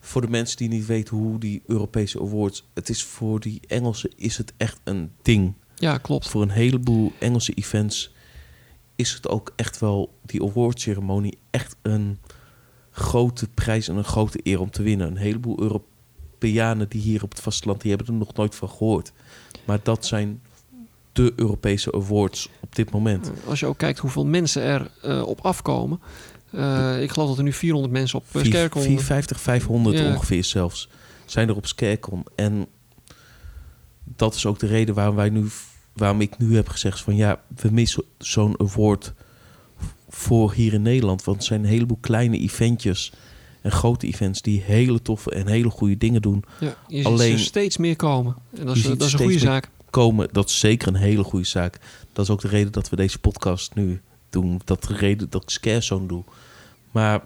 voor 0.00 0.20
de 0.20 0.28
mensen 0.28 0.56
die 0.56 0.68
niet 0.68 0.86
weten 0.86 1.16
hoe 1.16 1.38
die 1.38 1.62
Europese 1.66 2.20
awards. 2.20 2.68
Het 2.74 2.88
is 2.88 3.04
voor 3.04 3.40
die 3.40 3.60
Engelsen 3.66 4.10
is 4.16 4.36
het 4.36 4.52
echt 4.56 4.80
een 4.84 5.12
ding. 5.22 5.54
Ja, 5.74 5.98
klopt. 5.98 6.28
Voor 6.28 6.42
een 6.42 6.50
heleboel 6.50 7.12
Engelse 7.18 7.54
events 7.54 8.12
is 8.96 9.12
het 9.12 9.28
ook 9.28 9.52
echt 9.56 9.78
wel 9.78 10.14
die 10.22 10.42
awardceremonie 10.42 11.38
echt 11.50 11.76
een 11.82 12.18
grote 12.90 13.48
prijs 13.48 13.88
en 13.88 13.96
een 13.96 14.04
grote 14.04 14.40
eer 14.42 14.60
om 14.60 14.70
te 14.70 14.82
winnen. 14.82 15.06
Een 15.06 15.16
heleboel 15.16 15.60
Europeanen 15.60 16.88
die 16.88 17.00
hier 17.00 17.22
op 17.22 17.30
het 17.30 17.40
vasteland 17.40 17.80
die 17.80 17.90
hebben 17.90 18.08
er 18.08 18.20
nog 18.20 18.34
nooit 18.34 18.54
van 18.54 18.68
gehoord. 18.68 19.12
Maar 19.64 19.80
dat 19.82 20.06
zijn 20.06 20.42
de 21.24 21.32
Europese 21.36 21.92
awards 21.92 22.48
op 22.60 22.74
dit 22.76 22.90
moment. 22.90 23.30
Als 23.46 23.60
je 23.60 23.66
ook 23.66 23.78
kijkt 23.78 23.98
hoeveel 23.98 24.26
mensen 24.26 24.62
er 24.62 24.90
eh, 25.02 25.22
op 25.26 25.40
afkomen. 25.40 26.00
Eh, 26.50 27.02
ik 27.02 27.10
geloof 27.10 27.28
dat 27.28 27.38
er 27.38 27.44
nu 27.44 27.52
400 27.52 27.92
mensen 27.92 28.18
op 28.18 28.24
uh, 28.32 28.44
Scarecon... 28.44 28.82
450, 28.82 29.40
500 29.40 29.98
Ja. 29.98 30.06
ongeveer 30.14 30.44
zelfs 30.44 30.88
zijn 31.26 31.48
er 31.48 31.56
op 31.56 31.66
Scarecon. 31.66 32.24
En 32.34 32.66
dat 34.04 34.34
is 34.34 34.46
ook 34.46 34.58
de 34.58 34.66
reden 34.66 34.94
waarom 34.94 35.14
wij 35.16 35.28
nu, 35.28 35.46
waarom 35.92 36.20
ik 36.20 36.38
nu 36.38 36.54
heb 36.56 36.68
gezegd 36.68 37.00
van 37.00 37.16
ja, 37.16 37.40
we 37.56 37.70
missen 37.70 38.04
zo'n 38.18 38.60
award 38.60 39.12
voor 40.08 40.52
hier 40.52 40.72
in 40.72 40.82
Nederland. 40.82 41.24
Want 41.24 41.36
het 41.36 41.46
zijn 41.46 41.60
een 41.60 41.68
heleboel 41.70 41.98
kleine 42.00 42.38
eventjes 42.38 43.12
en 43.62 43.70
grote 43.70 44.06
events 44.06 44.42
die 44.42 44.60
hele 44.60 45.02
toffe 45.02 45.30
en 45.30 45.46
hele 45.46 45.70
goede 45.70 45.96
dingen 45.96 46.22
doen. 46.22 46.44
Ja, 46.60 46.74
je 46.88 46.96
ziet 46.96 47.06
Alleen- 47.06 47.32
er 47.32 47.38
steeds 47.38 47.76
meer 47.76 47.96
komen. 47.96 48.36
En 48.56 48.66
dat 48.66 48.76
is, 48.76 48.82
dat 48.82 49.00
is 49.02 49.12
een 49.12 49.18
goede 49.18 49.32
meer- 49.34 49.42
zaak. 49.42 49.70
Komen, 49.90 50.28
dat 50.32 50.48
is 50.48 50.58
zeker 50.58 50.88
een 50.88 50.94
hele 50.94 51.24
goede 51.24 51.46
zaak. 51.46 51.78
Dat 52.12 52.24
is 52.24 52.30
ook 52.30 52.40
de 52.40 52.48
reden 52.48 52.72
dat 52.72 52.88
we 52.88 52.96
deze 52.96 53.18
podcast 53.18 53.74
nu 53.74 54.00
doen. 54.30 54.60
Dat 54.64 54.84
de 54.84 54.94
reden 54.94 55.30
dat 55.30 55.42
ik 55.42 55.50
Scarezone 55.50 56.06
doe. 56.06 56.24
Maar 56.90 57.22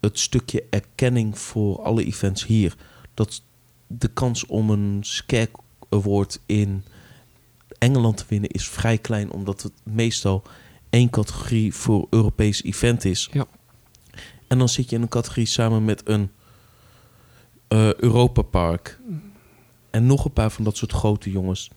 het 0.00 0.18
stukje 0.18 0.64
erkenning 0.70 1.38
voor 1.38 1.82
alle 1.82 2.04
events 2.04 2.46
hier. 2.46 2.74
Dat 3.14 3.42
de 3.86 4.08
kans 4.08 4.46
om 4.46 4.70
een 4.70 4.98
Scare 5.00 5.50
Award 5.88 6.40
in 6.46 6.84
Engeland 7.78 8.16
te 8.16 8.24
winnen 8.28 8.50
is 8.50 8.68
vrij 8.68 8.98
klein. 8.98 9.30
Omdat 9.30 9.62
het 9.62 9.72
meestal 9.82 10.42
één 10.90 11.10
categorie 11.10 11.74
voor 11.74 12.06
Europees 12.10 12.62
event 12.62 13.04
is. 13.04 13.28
Ja. 13.32 13.46
En 14.46 14.58
dan 14.58 14.68
zit 14.68 14.90
je 14.90 14.96
in 14.96 15.02
een 15.02 15.08
categorie 15.08 15.46
samen 15.46 15.84
met 15.84 16.08
een 16.08 16.30
eh 17.68 17.94
Europa 17.94 18.42
Park. 18.42 19.00
En 19.90 20.06
nog 20.06 20.24
een 20.24 20.32
paar 20.32 20.50
van 20.50 20.64
dat 20.64 20.76
soort 20.76 20.92
grote 20.92 21.30
jongens. 21.30 21.70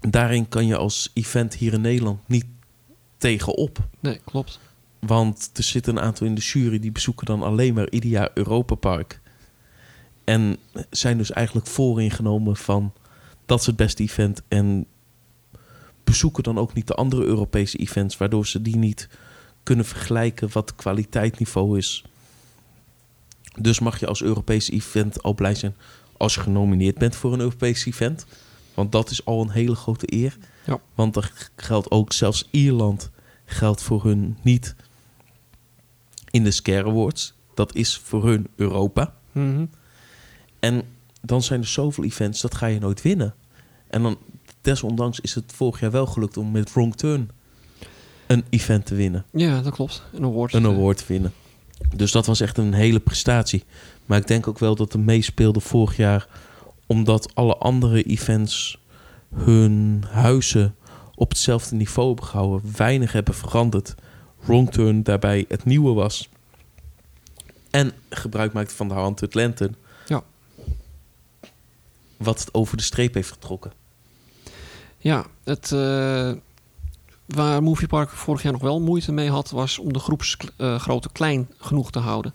Daarin 0.00 0.48
kan 0.48 0.66
je 0.66 0.76
als 0.76 1.10
event 1.14 1.54
hier 1.54 1.72
in 1.72 1.80
Nederland 1.80 2.28
niet 2.28 2.44
tegenop. 3.16 3.78
Nee, 4.00 4.20
klopt. 4.24 4.60
Want 4.98 5.50
er 5.54 5.62
zitten 5.62 5.96
een 5.96 6.02
aantal 6.02 6.26
in 6.26 6.34
de 6.34 6.40
jury 6.40 6.78
die 6.78 6.92
bezoeken 6.92 7.26
dan 7.26 7.42
alleen 7.42 7.74
maar 7.74 7.90
ieder 7.90 8.10
jaar 8.10 8.30
Europa 8.34 8.74
Park. 8.74 9.20
En 10.24 10.56
zijn 10.90 11.18
dus 11.18 11.32
eigenlijk 11.32 11.66
vooringenomen 11.66 12.56
van 12.56 12.92
dat 13.46 13.60
is 13.60 13.66
het 13.66 13.76
beste 13.76 14.02
event. 14.02 14.42
En 14.48 14.86
bezoeken 16.04 16.42
dan 16.42 16.58
ook 16.58 16.74
niet 16.74 16.86
de 16.86 16.94
andere 16.94 17.24
Europese 17.24 17.78
events, 17.78 18.16
waardoor 18.16 18.46
ze 18.46 18.62
die 18.62 18.76
niet 18.76 19.08
kunnen 19.62 19.84
vergelijken 19.84 20.48
wat 20.52 20.74
kwaliteitsniveau 20.74 21.78
is. 21.78 22.04
Dus 23.58 23.80
mag 23.80 24.00
je 24.00 24.06
als 24.06 24.22
Europese 24.22 24.72
event 24.72 25.22
al 25.22 25.34
blij 25.34 25.54
zijn 25.54 25.76
als 26.18 26.34
je 26.34 26.40
genomineerd 26.40 26.98
bent 26.98 27.16
voor 27.16 27.32
een 27.32 27.40
Europees 27.40 27.84
event. 27.84 28.26
Want 28.74 28.92
dat 28.92 29.10
is 29.10 29.24
al 29.24 29.42
een 29.42 29.50
hele 29.50 29.74
grote 29.74 30.14
eer. 30.14 30.36
Ja. 30.66 30.80
Want 30.94 31.16
er 31.16 31.50
geldt 31.56 31.90
ook 31.90 32.12
zelfs 32.12 32.48
Ierland 32.50 33.10
geldt 33.44 33.82
voor 33.82 34.04
hun 34.04 34.38
niet 34.42 34.74
in 36.30 36.44
de 36.44 36.50
Scare 36.50 36.88
Awards. 36.88 37.34
Dat 37.54 37.74
is 37.74 37.96
voor 37.96 38.26
hun 38.26 38.46
Europa. 38.56 39.14
Mhm. 39.32 39.66
En 40.60 40.82
dan 41.22 41.42
zijn 41.42 41.60
er 41.60 41.66
zoveel 41.66 42.04
events, 42.04 42.40
dat 42.40 42.54
ga 42.54 42.66
je 42.66 42.78
nooit 42.78 43.02
winnen. 43.02 43.34
En 43.88 44.02
dan, 44.02 44.18
desondanks 44.60 45.20
is 45.20 45.34
het 45.34 45.52
vorig 45.54 45.80
jaar 45.80 45.90
wel 45.90 46.06
gelukt 46.06 46.36
om 46.36 46.50
met 46.50 46.72
Wrong 46.72 46.96
Turn 46.96 47.30
een 48.26 48.44
event 48.50 48.86
te 48.86 48.94
winnen. 48.94 49.24
Ja, 49.32 49.60
dat 49.60 49.72
klopt. 49.72 50.02
Een 50.12 50.24
award. 50.24 50.52
Een 50.52 50.66
award 50.66 50.98
te 50.98 51.04
winnen. 51.06 51.32
Dus 51.96 52.12
dat 52.12 52.26
was 52.26 52.40
echt 52.40 52.58
een 52.58 52.72
hele 52.72 53.00
prestatie. 53.00 53.64
Maar 54.06 54.18
ik 54.18 54.26
denk 54.26 54.46
ook 54.46 54.58
wel 54.58 54.74
dat 54.74 54.92
de 54.92 54.98
meespeelde 54.98 55.60
vorig 55.60 55.96
jaar 55.96 56.26
omdat 56.86 57.34
alle 57.34 57.56
andere 57.56 58.02
events 58.02 58.78
hun 59.34 60.04
huizen 60.10 60.74
op 61.14 61.28
hetzelfde 61.28 61.76
niveau 61.76 62.08
hebben 62.08 62.24
gehouden, 62.26 62.72
weinig 62.76 63.12
hebben 63.12 63.34
veranderd. 63.34 63.94
Wrong 64.40 64.70
Turn 64.70 65.02
daarbij 65.02 65.44
het 65.48 65.64
nieuwe 65.64 65.92
was. 65.92 66.28
En 67.70 67.92
gebruik 68.10 68.52
maakte 68.52 68.74
van 68.74 68.88
de 68.88 68.94
Haunted 68.94 69.34
Lantern. 69.34 69.76
Ja. 70.06 70.22
Wat 72.16 72.40
het 72.40 72.54
over 72.54 72.76
de 72.76 72.82
streep 72.82 73.14
heeft 73.14 73.30
getrokken. 73.30 73.72
Ja, 74.98 75.26
het, 75.44 75.72
eh, 75.72 76.32
waar 77.26 77.62
Movie 77.62 77.88
Park 77.88 78.10
vorig 78.10 78.42
jaar 78.42 78.52
nog 78.52 78.62
wel 78.62 78.80
moeite 78.80 79.12
mee 79.12 79.30
had, 79.30 79.50
was 79.50 79.78
om 79.78 79.92
de 79.92 79.98
groepsgrootte 79.98 81.12
klein 81.12 81.48
genoeg 81.58 81.90
te 81.90 81.98
houden. 81.98 82.34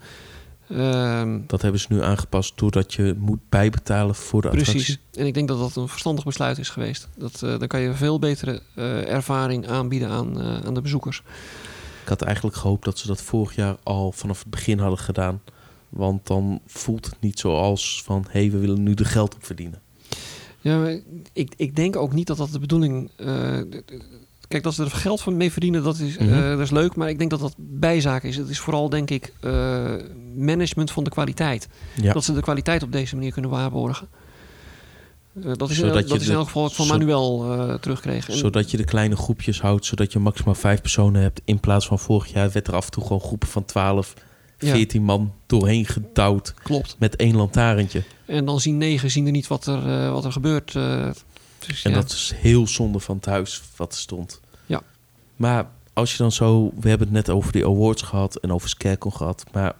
Ehm, 0.71 1.39
Dat 1.47 1.61
hebben 1.61 1.81
ze 1.81 1.87
nu 1.89 2.01
aangepast 2.01 2.57
doordat 2.57 2.93
je 2.93 3.15
moet 3.17 3.39
bijbetalen 3.49 4.15
voor 4.15 4.41
de 4.41 4.49
precies. 4.49 4.67
attractie. 4.67 4.99
En 5.11 5.25
ik 5.25 5.33
denk 5.33 5.47
dat 5.47 5.59
dat 5.59 5.75
een 5.75 5.87
verstandig 5.87 6.23
besluit 6.23 6.57
is 6.57 6.69
geweest. 6.69 7.07
Dat, 7.17 7.41
eh, 7.43 7.59
dan 7.59 7.67
kan 7.67 7.81
je 7.81 7.87
een 7.87 7.95
veel 7.95 8.19
betere 8.19 8.61
eh, 8.75 9.07
ervaring 9.07 9.67
aanbieden 9.67 10.09
aan, 10.09 10.41
eh, 10.41 10.59
aan 10.65 10.73
de 10.73 10.81
bezoekers. 10.81 11.23
Ik 12.01 12.07
had 12.07 12.21
eigenlijk 12.21 12.55
gehoopt 12.55 12.85
dat 12.85 12.97
ze 12.97 13.07
dat 13.07 13.21
vorig 13.21 13.55
jaar 13.55 13.77
al 13.83 14.11
vanaf 14.11 14.39
het 14.39 14.49
begin 14.49 14.79
hadden 14.79 14.99
gedaan. 14.99 15.41
Want 15.89 16.27
dan 16.27 16.61
voelt 16.65 17.05
het 17.05 17.15
niet 17.19 17.39
zoals 17.39 18.01
van... 18.03 18.25
hé, 18.29 18.39
hey, 18.39 18.51
we 18.51 18.57
willen 18.57 18.83
nu 18.83 18.93
de 18.93 19.05
geld 19.05 19.35
op 19.35 19.45
verdienen. 19.45 19.81
Ja, 20.59 20.99
ik, 21.33 21.53
ik 21.57 21.75
denk 21.75 21.95
ook 21.95 22.13
niet 22.13 22.27
dat 22.27 22.37
dat 22.37 22.51
de 22.51 22.59
bedoeling... 22.59 23.09
eh, 24.53 24.61
kijk, 24.61 24.63
dat 24.63 24.73
ze 24.73 24.83
er 24.83 24.91
geld 24.99 25.21
van 25.21 25.37
mee 25.37 25.51
verdienen, 25.51 25.83
dat 25.83 25.99
is, 25.99 26.17
eh, 26.17 26.27
Mhm. 26.27 26.49
dat 26.49 26.59
is 26.59 26.71
leuk. 26.71 26.95
Maar 26.95 27.09
ik 27.09 27.17
denk 27.17 27.29
dat 27.29 27.39
dat 27.39 27.55
bijzaak 27.57 28.23
is. 28.23 28.37
Het 28.37 28.49
is 28.49 28.59
vooral, 28.59 28.89
denk 28.89 29.09
ik, 29.09 29.33
eh, 29.39 29.91
management 30.35 30.91
van 30.91 31.03
de 31.03 31.09
kwaliteit. 31.09 31.67
Ja, 32.01 32.13
Dat 32.13 32.23
ze 32.23 32.33
de 32.33 32.41
kwaliteit 32.41 32.83
op 32.83 32.91
deze 32.91 33.15
manier 33.15 33.31
kunnen 33.31 33.51
waarborgen. 33.51 34.07
Eh, 35.43 35.51
dat 35.55 35.69
is, 35.69 35.79
in, 35.79 35.87
dat 35.91 36.21
is 36.21 36.27
in 36.27 36.33
elk 36.35 36.45
geval 36.45 36.61
wat 36.61 36.73
van 36.75 36.87
Manuel 36.87 37.51
eh 37.53 37.73
terugkreeg. 37.73 38.29
En- 38.29 38.37
zodat 38.37 38.71
je 38.71 38.77
de 38.77 38.83
kleine 38.83 39.15
groepjes 39.15 39.61
houdt. 39.61 39.85
Zodat 39.85 40.11
je 40.13 40.19
maximaal 40.19 40.55
vijf 40.55 40.81
personen 40.81 41.21
hebt. 41.21 41.41
In 41.45 41.59
plaats 41.59 41.87
van 41.87 41.99
vorig 41.99 42.33
jaar 42.33 42.51
werd 42.51 42.67
er 42.67 42.75
af 42.75 42.85
en 42.85 42.91
toe 42.91 43.03
gewoon 43.03 43.21
groepen 43.21 43.47
van 43.47 43.65
12, 43.65 44.13
Ja. 44.59 44.71
14 44.73 45.03
man 45.03 45.33
doorheen 45.45 45.85
gedouwd. 45.85 46.53
Klopt. 46.63 46.95
Met 46.99 47.15
één 47.15 47.35
lantaarntje. 47.35 48.03
En 48.25 48.45
dan 48.45 48.59
zien 48.59 48.77
negen 48.77 49.11
zien 49.11 49.25
er 49.25 49.31
niet 49.31 49.47
wat 49.47 49.65
er, 49.65 49.87
eh, 50.05 50.11
wat 50.11 50.25
er 50.25 50.31
gebeurt. 50.31 50.75
Dus, 51.67 51.83
En 51.83 51.91
ja. 51.91 51.97
dat 51.97 52.11
is 52.11 52.33
heel 52.35 52.67
zonde 52.67 52.99
van 52.99 53.15
het 53.15 53.25
huis 53.25 53.61
wat 53.75 53.93
er 53.93 53.99
stond. 53.99 54.39
Ja. 54.65 54.81
Maar 55.35 55.69
als 55.93 56.11
je 56.11 56.17
dan 56.17 56.31
zo... 56.31 56.71
We 56.79 56.89
hebben 56.89 57.07
het 57.07 57.15
net 57.15 57.29
over 57.35 57.51
de 57.51 57.65
awards 57.65 58.01
gehad 58.01 58.35
en 58.35 58.53
over 58.53 58.69
Scarecrow 58.69 59.15
gehad. 59.15 59.43
Maar 59.51 59.75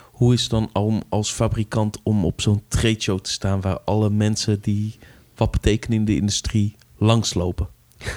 hoe 0.00 0.32
is 0.32 0.40
het 0.42 0.50
dan 0.50 0.70
om 0.72 1.02
als 1.08 1.32
fabrikant 1.32 2.00
om 2.02 2.24
op 2.24 2.40
zo'n 2.40 2.62
trade 2.68 3.00
show 3.00 3.20
te 3.20 3.30
staan... 3.30 3.60
waar 3.60 3.78
alle 3.80 4.10
mensen 4.10 4.60
die 4.60 4.98
wat 5.36 5.50
betekenen 5.50 5.98
in 5.98 6.04
de 6.04 6.16
industrie 6.16 6.76
langslopen? 6.98 7.68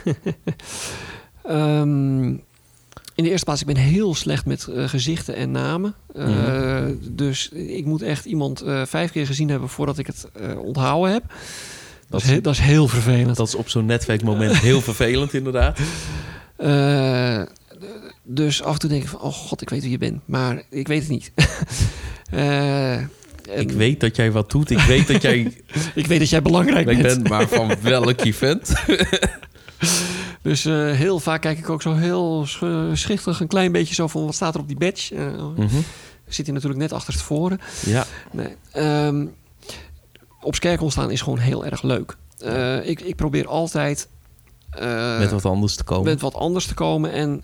Ehm, 1.44 2.24
in 3.16 3.24
de 3.24 3.30
eerste 3.30 3.46
plaats, 3.46 3.62
ik 3.62 3.68
ben 3.68 3.76
heel 3.78 4.16
slecht 4.16 4.46
met 4.46 4.68
eh, 4.68 4.88
gezichten 4.88 5.36
en 5.36 5.52
namen. 5.52 5.96
Eh, 6.14 6.26
Mhm. 6.28 6.94
Dus 7.02 7.50
ik 7.50 7.86
moet 7.86 8.02
echt 8.02 8.26
iemand 8.26 8.62
eh, 8.62 8.86
vijf 8.86 9.12
keer 9.12 9.26
gezien 9.26 9.50
hebben 9.50 9.70
voordat 9.70 9.98
ik 9.98 10.08
het 10.08 10.30
onthouden 10.58 11.14
heb. 11.14 11.24
Dat, 12.10 12.24
is, 12.24 12.42
dat 12.42 12.58
heel 12.58 12.88
vervelend. 12.88 13.38
Dat 13.38 13.48
is 13.48 13.56
op 13.56 13.70
zo'n 13.70 13.86
netwerkmoment 13.86 14.58
heel 14.58 14.82
vervelend 14.82 15.34
inderdaad. 15.34 15.80
Eh, 16.58 17.42
dus 18.24 18.64
af 18.64 18.74
en 18.74 18.80
toe 18.80 18.90
denk 18.90 19.04
ik 19.04 19.10
van, 19.10 19.20
oh 19.22 19.34
god, 19.34 19.62
ik 19.62 19.70
weet 19.70 19.82
wie 19.82 19.92
je 19.92 19.98
bent. 19.98 20.22
Maar 20.26 20.62
ik 20.70 20.88
weet 20.88 21.00
het 21.02 21.10
niet. 21.10 21.32
Eh, 22.32 23.00
Ik 23.56 23.72
weet 23.72 24.00
dat 24.00 24.16
jij 24.16 24.32
wat 24.32 24.52
doet. 24.52 24.70
Ik 24.70 24.80
weet 24.80 25.08
dat 25.08 25.22
jij 25.22 25.38
ik 25.96 26.08
weet 26.08 26.20
dat 26.20 26.30
jij 26.30 26.42
belangrijk 26.42 26.86
bent. 26.86 27.02
bent, 27.02 27.30
maar 27.30 27.48
van 27.48 27.76
welk 27.82 28.22
event? 28.22 28.74
Dus 30.42 30.66
eh, 30.66 30.92
heel 30.92 31.20
vaak 31.20 31.42
kijk 31.42 31.58
ik 31.58 31.70
ook 31.70 31.82
zo 31.82 31.94
heel 31.96 32.46
sch- 32.46 32.64
schichtig 32.94 33.40
een 33.40 33.48
klein 33.48 33.72
beetje 33.72 33.94
zo 33.96 34.08
van, 34.08 34.26
wat 34.26 34.36
staat 34.36 34.54
er 34.54 34.60
op 34.60 34.68
die 34.68 34.78
badge? 34.78 35.16
Mhm. 35.56 35.68
Zit 36.28 36.46
hij 36.46 36.54
natuurlijk 36.56 36.82
net 36.82 36.94
achter 36.94 37.14
tevoren. 37.14 37.60
Ja, 37.86 38.06
Nee. 38.32 38.56
Ehm, 38.72 39.26
op 40.48 40.56
Skerkel 40.56 40.92
staan 40.92 41.12
is 41.12 41.22
gewoon 41.22 41.40
heel 41.40 41.66
erg 41.66 41.82
leuk. 41.82 42.18
Eh, 42.40 42.88
ik, 42.90 43.02
ik 43.02 43.16
probeer 43.16 43.48
altijd 43.48 44.08
eh, 44.70 45.20
met 45.20 45.32
wat 45.32 45.46
anders 45.46 45.76
te 45.76 45.84
komen. 45.84 46.06
met 46.06 46.22
wat 46.22 46.34
anders 46.34 46.66
te 46.66 46.74
komen 46.74 47.12
en 47.12 47.44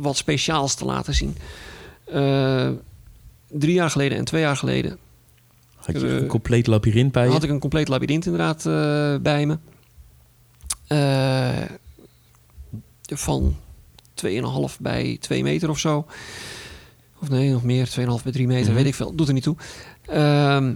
wat 0.00 0.16
speciaals 0.16 0.74
te 0.74 0.84
laten 0.84 1.14
zien. 1.14 1.36
Eh, 2.04 2.68
drie 3.48 3.74
jaar 3.74 3.90
geleden 3.90 4.18
en 4.18 4.24
twee 4.24 4.40
jaar 4.40 4.56
geleden 4.56 4.98
Had 5.76 6.00
je 6.00 6.08
een 6.08 6.26
compleet 6.26 6.66
labyrint 6.66 7.12
bij 7.12 7.24
je? 7.24 7.30
had 7.30 7.42
ik 7.42 7.50
een 7.50 7.58
compleet 7.58 7.88
labyrint 7.88 8.26
inderdaad 8.26 8.62
bij 9.22 9.46
me. 9.46 9.58
Van 13.14 13.56
2,5 14.14 14.78
bij 14.80 15.16
2 15.20 15.42
meter 15.42 15.70
of 15.70 15.78
zo. 15.78 16.06
Of 17.22 17.28
nee, 17.28 17.50
nog 17.50 17.62
meer, 17.62 17.86
2,5 17.88 18.22
bij 18.22 18.32
3 18.32 18.46
meter, 18.46 18.66
Mhm. 18.66 18.74
weet 18.74 18.86
ik 18.86 18.94
veel. 18.94 19.14
Doet 19.14 19.28
er 19.28 19.34
niet 19.34 19.42
toe. 19.42 19.56
Ehm, 20.06 20.74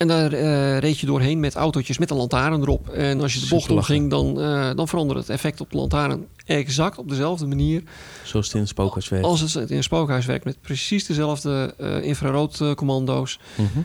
en 0.00 0.08
daar 0.08 0.32
eh, 0.32 0.78
reed 0.78 0.98
je 0.98 1.06
doorheen 1.06 1.40
met 1.40 1.54
autootjes 1.54 1.98
met 1.98 2.10
een 2.10 2.16
lantaarn 2.16 2.60
erop. 2.60 2.88
En 2.88 3.20
als 3.20 3.34
je 3.34 3.40
de 3.40 3.46
bocht 3.48 3.70
omging, 3.70 4.10
dan, 4.10 4.40
eh 4.40 4.70
dan 4.74 4.88
veranderde 4.88 5.20
het 5.20 5.30
effect 5.30 5.60
op 5.60 5.70
de 5.70 5.76
lantaarn 5.76 6.26
exact 6.44 6.98
op 6.98 7.08
dezelfde 7.08 7.46
manier. 7.46 7.82
Zoals 8.24 8.46
het 8.46 8.54
in 8.54 8.60
het 8.60 8.68
spookhuis 8.68 9.08
werkt. 9.08 9.26
Als 9.26 9.40
het 9.54 9.70
in 9.70 9.76
een 9.76 9.82
spookhuis 9.82 10.26
werkt 10.26 10.44
met 10.44 10.60
precies 10.60 11.06
dezelfde 11.06 11.74
eh 11.78 12.02
infraroodcommando's. 12.02 13.38
Mhm. 13.54 13.80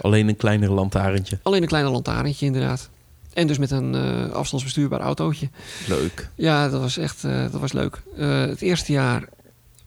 Alleen 0.00 0.28
een 0.28 0.36
kleiner 0.36 0.72
lantaarntje. 0.72 1.38
Alleen 1.42 1.62
een 1.62 1.68
kleine 1.68 1.90
lantaarntje, 1.90 2.46
inderdaad. 2.46 2.88
En 3.32 3.46
dus 3.46 3.58
met 3.58 3.70
een 3.70 3.94
afstandsbestuurbaar 4.32 5.00
autootje. 5.00 5.48
Leuk. 5.88 6.30
Ja, 6.34 6.68
dat 6.68 6.80
was 6.80 6.96
echt 6.96 7.22
dat 7.22 7.60
was 7.60 7.72
leuk. 7.72 8.02
Het 8.16 8.62
eerste 8.62 8.92
jaar 8.92 9.28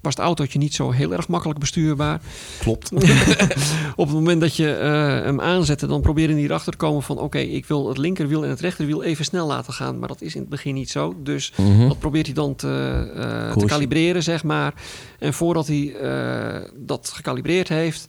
was 0.04 0.14
het 0.16 0.24
autootje 0.24 0.60
niet 0.60 0.74
zo 0.74 0.92
heel 0.92 1.14
erg 1.14 1.28
makkelijk 1.28 1.60
bestuurbaar. 1.60 2.22
Klopt. 2.60 2.92
Op 3.96 4.06
het 4.08 4.16
moment 4.16 4.42
dat 4.42 4.56
je 4.56 4.74
eh, 4.74 4.92
hem 5.26 5.42
aanzette, 5.42 5.88
dan 5.88 6.02
probeerde 6.02 6.34
hij 6.34 6.42
erachter 6.44 6.72
te 6.72 6.78
komen 6.78 7.04
van... 7.04 7.20
oké, 7.20 7.38
ik 7.38 7.66
wil 7.66 7.88
het 7.88 7.98
linkerwiel 7.98 8.44
en 8.44 8.50
het 8.50 8.60
rechterwiel 8.60 9.04
even 9.04 9.26
snel 9.26 9.48
laten 9.48 9.74
gaan. 9.74 10.00
Maar 10.00 10.08
dat 10.08 10.22
is 10.22 10.36
in 10.36 10.42
het 10.42 10.50
begin 10.50 10.74
niet 10.74 10.90
zo. 10.90 11.16
Dus 11.24 11.54
Mhm. 11.58 11.88
dat 11.88 12.00
probeert 12.00 12.26
hij 12.26 12.36
dan 12.36 12.56
te, 12.56 13.12
eh, 13.16 13.58
te 13.58 13.66
kalibreren, 13.66 14.24
zeg 14.24 14.44
maar. 14.44 14.74
En 15.20 15.34
voordat 15.34 15.68
hij 15.68 15.96
eh, 15.96 16.70
dat 16.76 17.12
gekalibreerd 17.16 17.70
heeft, 17.70 18.06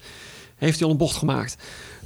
heeft 0.56 0.76
hij 0.78 0.86
al 0.86 0.92
een 0.92 0.98
bocht 0.98 1.16
gemaakt. 1.16 1.56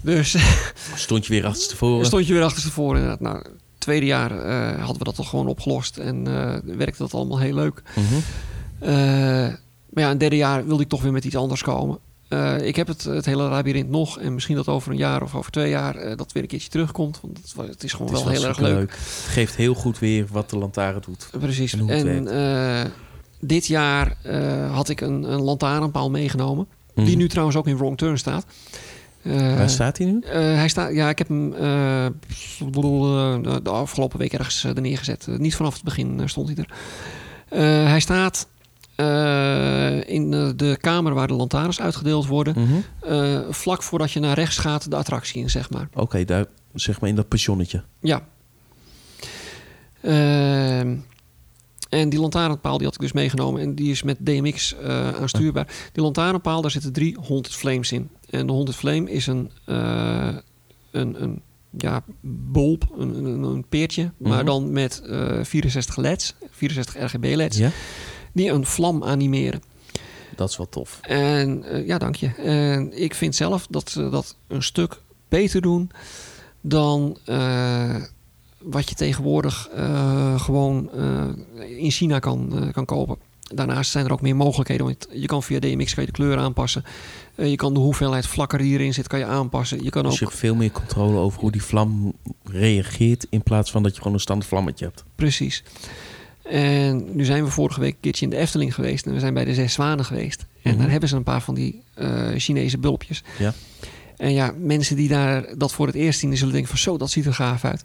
Dus 0.00 0.36
Stond 0.94 1.26
je 1.26 1.32
weer 1.32 1.46
achterstevoren. 1.46 2.06
Stond 2.06 2.26
je 2.26 2.32
weer 2.32 2.42
achterstevoren 2.44 2.94
inderdaad. 3.00 3.20
Nou, 3.20 3.36
het 3.36 3.50
tweede 3.78 4.06
jaar 4.06 4.30
hadden 4.78 4.98
we 4.98 5.04
dat 5.04 5.14
toch 5.14 5.28
gewoon 5.28 5.46
opgelost. 5.46 5.96
En 5.96 6.24
werkte 6.76 7.02
dat 7.02 7.14
allemaal 7.14 7.38
heel 7.40 7.54
leuk. 7.54 7.82
Mhm. 7.96 8.14
Maar 9.98 10.06
ja, 10.06 10.12
een 10.12 10.18
derde 10.18 10.36
jaar 10.36 10.66
wilde 10.66 10.82
ik 10.82 10.88
toch 10.88 11.02
weer 11.02 11.12
met 11.12 11.24
iets 11.24 11.36
anders 11.36 11.62
komen. 11.62 11.98
Eh, 12.28 12.66
ik 12.66 12.76
heb 12.76 12.86
het, 12.86 13.04
het 13.04 13.24
hele 13.24 13.42
labyrint 13.42 13.90
nog. 13.90 14.18
En 14.18 14.34
misschien 14.34 14.56
dat 14.56 14.68
over 14.68 14.90
een 14.92 14.96
jaar 14.98 15.22
of 15.22 15.34
over 15.34 15.50
twee 15.52 15.70
jaar 15.70 15.96
eh, 15.96 16.16
dat 16.16 16.32
weer 16.32 16.42
een 16.42 16.48
keertje 16.48 16.68
terugkomt. 16.68 17.20
Want 17.22 17.38
het, 17.38 17.82
is 17.82 17.92
gewoon 17.92 18.08
Het 18.08 18.16
is 18.18 18.24
wel 18.24 18.32
heel 18.32 18.44
erg 18.44 18.58
leuk. 18.58 18.90
Het 18.90 19.26
geeft 19.28 19.56
heel 19.56 19.74
goed 19.74 19.98
weer 19.98 20.26
wat 20.30 20.50
de 20.50 20.58
lantaarn 20.58 21.00
doet. 21.06 21.28
Precies. 21.40 21.72
En 21.72 22.28
eh, 22.28 22.90
dit 23.40 23.66
jaar 23.66 24.16
eh, 24.22 24.74
had 24.74 24.88
ik 24.88 25.00
een, 25.00 25.32
een 25.32 25.42
lantaarnpaal 25.42 26.10
meegenomen. 26.10 26.66
Die 26.94 27.04
Mhm. 27.06 27.16
nu 27.16 27.28
trouwens 27.28 27.56
ook 27.56 27.66
in 27.66 27.76
Wrong 27.76 27.96
Turn 27.98 28.18
staat. 28.18 28.46
Eh, 29.22 29.56
Waar 29.56 29.70
staat 29.70 29.98
hij 29.98 30.06
nu? 30.06 30.20
Eh, 30.20 30.32
hij 30.32 30.68
staat, 30.68 30.94
ja, 30.94 31.08
ik 31.08 31.18
heb 31.18 31.28
hem 31.28 31.52
eh, 31.54 32.06
eh, 32.06 32.12
de, 33.62 33.70
afgelopen 33.70 34.18
week 34.18 34.32
ergens 34.32 34.64
eh, 34.64 34.74
er 34.76 34.80
neergezet. 34.80 35.26
Eh, 35.28 35.36
niet 35.36 35.54
vanaf 35.56 35.74
het 35.74 35.82
begin 35.82 36.20
eh, 36.20 36.26
stond 36.26 36.48
hij 36.48 36.56
er. 36.56 36.74
Eh, 37.48 37.88
hij 37.90 38.00
staat 38.00 38.46
eh, 38.98 40.08
in 40.08 40.30
de 40.56 40.76
kamer 40.80 41.14
waar 41.14 41.26
de 41.26 41.34
lantaarns 41.34 41.80
uitgedeeld 41.80 42.26
worden. 42.26 42.54
Mhm. 42.56 42.74
eh, 43.12 43.40
vlak 43.50 43.82
voordat 43.82 44.12
je 44.12 44.20
naar 44.20 44.34
rechts 44.34 44.58
gaat, 44.58 44.90
de 44.90 44.96
attractie 44.96 45.42
in, 45.42 45.50
zeg 45.50 45.70
maar. 45.70 45.88
Oké, 45.94 46.24
daar 46.24 46.46
zeg 46.74 47.00
maar 47.00 47.08
in 47.10 47.16
dat 47.16 47.28
pensionnetje. 47.28 47.82
Ja. 48.00 48.26
Ehm, 50.00 50.96
en 51.88 52.08
die 52.08 52.20
lantaarnpaal 52.20 52.76
die 52.76 52.86
had 52.86 52.94
ik 52.94 53.00
dus 53.00 53.12
meegenomen. 53.12 53.60
En 53.62 53.74
die 53.74 53.90
is 53.90 54.02
met 54.02 54.16
DMX 54.20 54.74
eh, 54.76 55.08
aanstuurbaar. 55.14 55.66
Die 55.92 56.02
lantaarnpaal, 56.02 56.62
daar 56.62 56.70
zitten 56.70 56.92
drie 56.92 57.16
100 57.20 57.54
flames 57.54 57.92
in. 57.92 58.08
En 58.30 58.46
de 58.46 58.52
100 58.52 58.76
flame 58.76 59.10
is 59.10 59.26
een, 59.26 59.50
een, 59.64 61.22
een 61.22 61.42
ja, 61.78 62.02
bulb, 62.52 62.84
een, 62.98 63.24
een, 63.24 63.42
een 63.42 63.64
peertje. 63.68 64.10
Maar 64.16 64.36
Mhm. 64.36 64.46
dan 64.46 64.72
met 64.72 65.02
eh 65.06 65.38
64 65.42 65.96
LED's, 65.96 66.34
64 66.50 67.04
RGB 67.04 67.34
LED's. 67.34 67.56
Ja? 67.58 67.70
Die 68.38 68.50
een 68.50 68.66
vlam 68.66 69.04
animeren. 69.04 69.62
Dat 70.36 70.50
is 70.50 70.56
wel 70.56 70.68
tof. 70.68 70.98
En 71.02 71.64
eh, 71.64 71.86
ja, 71.86 71.98
dank 71.98 72.14
je. 72.14 72.26
En 72.34 73.02
ik 73.02 73.14
vind 73.14 73.34
zelf 73.34 73.66
dat 73.70 73.90
ze 73.90 74.08
dat 74.08 74.36
een 74.46 74.62
stuk 74.62 75.00
beter 75.28 75.60
doen 75.60 75.90
dan 76.60 77.18
eh, 77.24 77.94
wat 78.58 78.88
je 78.88 78.94
tegenwoordig 78.94 79.68
eh, 79.68 80.40
gewoon 80.40 80.90
in 81.78 81.90
China 81.90 82.18
kan, 82.18 82.70
kan 82.72 82.84
kopen. 82.84 83.16
Daarnaast 83.54 83.90
zijn 83.90 84.04
er 84.04 84.12
ook 84.12 84.20
meer 84.20 84.36
mogelijkheden. 84.36 84.86
Want 84.86 85.06
je 85.12 85.26
kan 85.26 85.42
via 85.42 85.58
DMX 85.58 85.94
kan 85.94 86.04
je 86.04 86.10
de 86.12 86.16
kleur 86.16 86.38
aanpassen. 86.38 86.84
Je 87.36 87.56
kan 87.56 87.74
de 87.74 87.80
hoeveelheid 87.80 88.26
vlakken 88.26 88.58
die 88.58 88.72
erin 88.72 88.94
zit, 88.94 89.06
kan 89.06 89.18
je 89.18 89.24
aanpassen. 89.24 89.82
Je 89.82 89.90
kan 89.90 90.02
Dus 90.02 90.12
ook 90.12 90.18
je 90.18 90.24
hebt 90.24 90.36
veel 90.36 90.54
meer 90.54 90.70
controle 90.70 91.18
over 91.18 91.40
hoe 91.40 91.50
die 91.50 91.62
vlam 91.62 92.12
reageert... 92.44 93.26
in 93.30 93.42
plaats 93.42 93.70
van 93.70 93.82
dat 93.82 93.92
je 93.92 93.98
gewoon 93.98 94.14
een 94.14 94.20
standaard 94.20 94.50
vlammetje 94.50 94.84
hebt. 94.84 95.04
Precies. 95.14 95.64
En 96.50 97.16
nu 97.16 97.24
zijn 97.24 97.44
we 97.44 97.50
vorige 97.50 97.80
week 97.80 97.92
een 97.94 98.00
keertje 98.00 98.24
in 98.24 98.30
de 98.30 98.36
Efteling 98.36 98.74
geweest. 98.74 99.06
En 99.06 99.12
we 99.12 99.20
zijn 99.20 99.34
bij 99.34 99.44
de 99.44 99.54
Zes 99.54 99.72
Zwanen 99.72 100.04
geweest. 100.04 100.46
En 100.62 100.70
Mhm. 100.72 100.80
daar 100.80 100.90
hebben 100.90 101.08
ze 101.08 101.16
een 101.16 101.22
paar 101.22 101.42
van 101.42 101.54
die 101.54 101.82
eh, 101.94 102.28
Chinese 102.36 102.78
bulpjes. 102.78 103.22
Ja. 103.38 103.52
En 104.16 104.32
ja, 104.32 104.54
mensen 104.58 104.96
die 104.96 105.08
daar 105.08 105.44
dat 105.58 105.72
voor 105.72 105.86
het 105.86 105.94
eerst 105.94 106.18
zien... 106.20 106.28
die 106.30 106.38
zullen 106.38 106.52
denken 106.52 106.70
van 106.70 106.78
zo, 106.80 106.96
dat 106.96 107.10
ziet 107.10 107.26
er 107.26 107.34
gaaf 107.34 107.64
uit. 107.64 107.82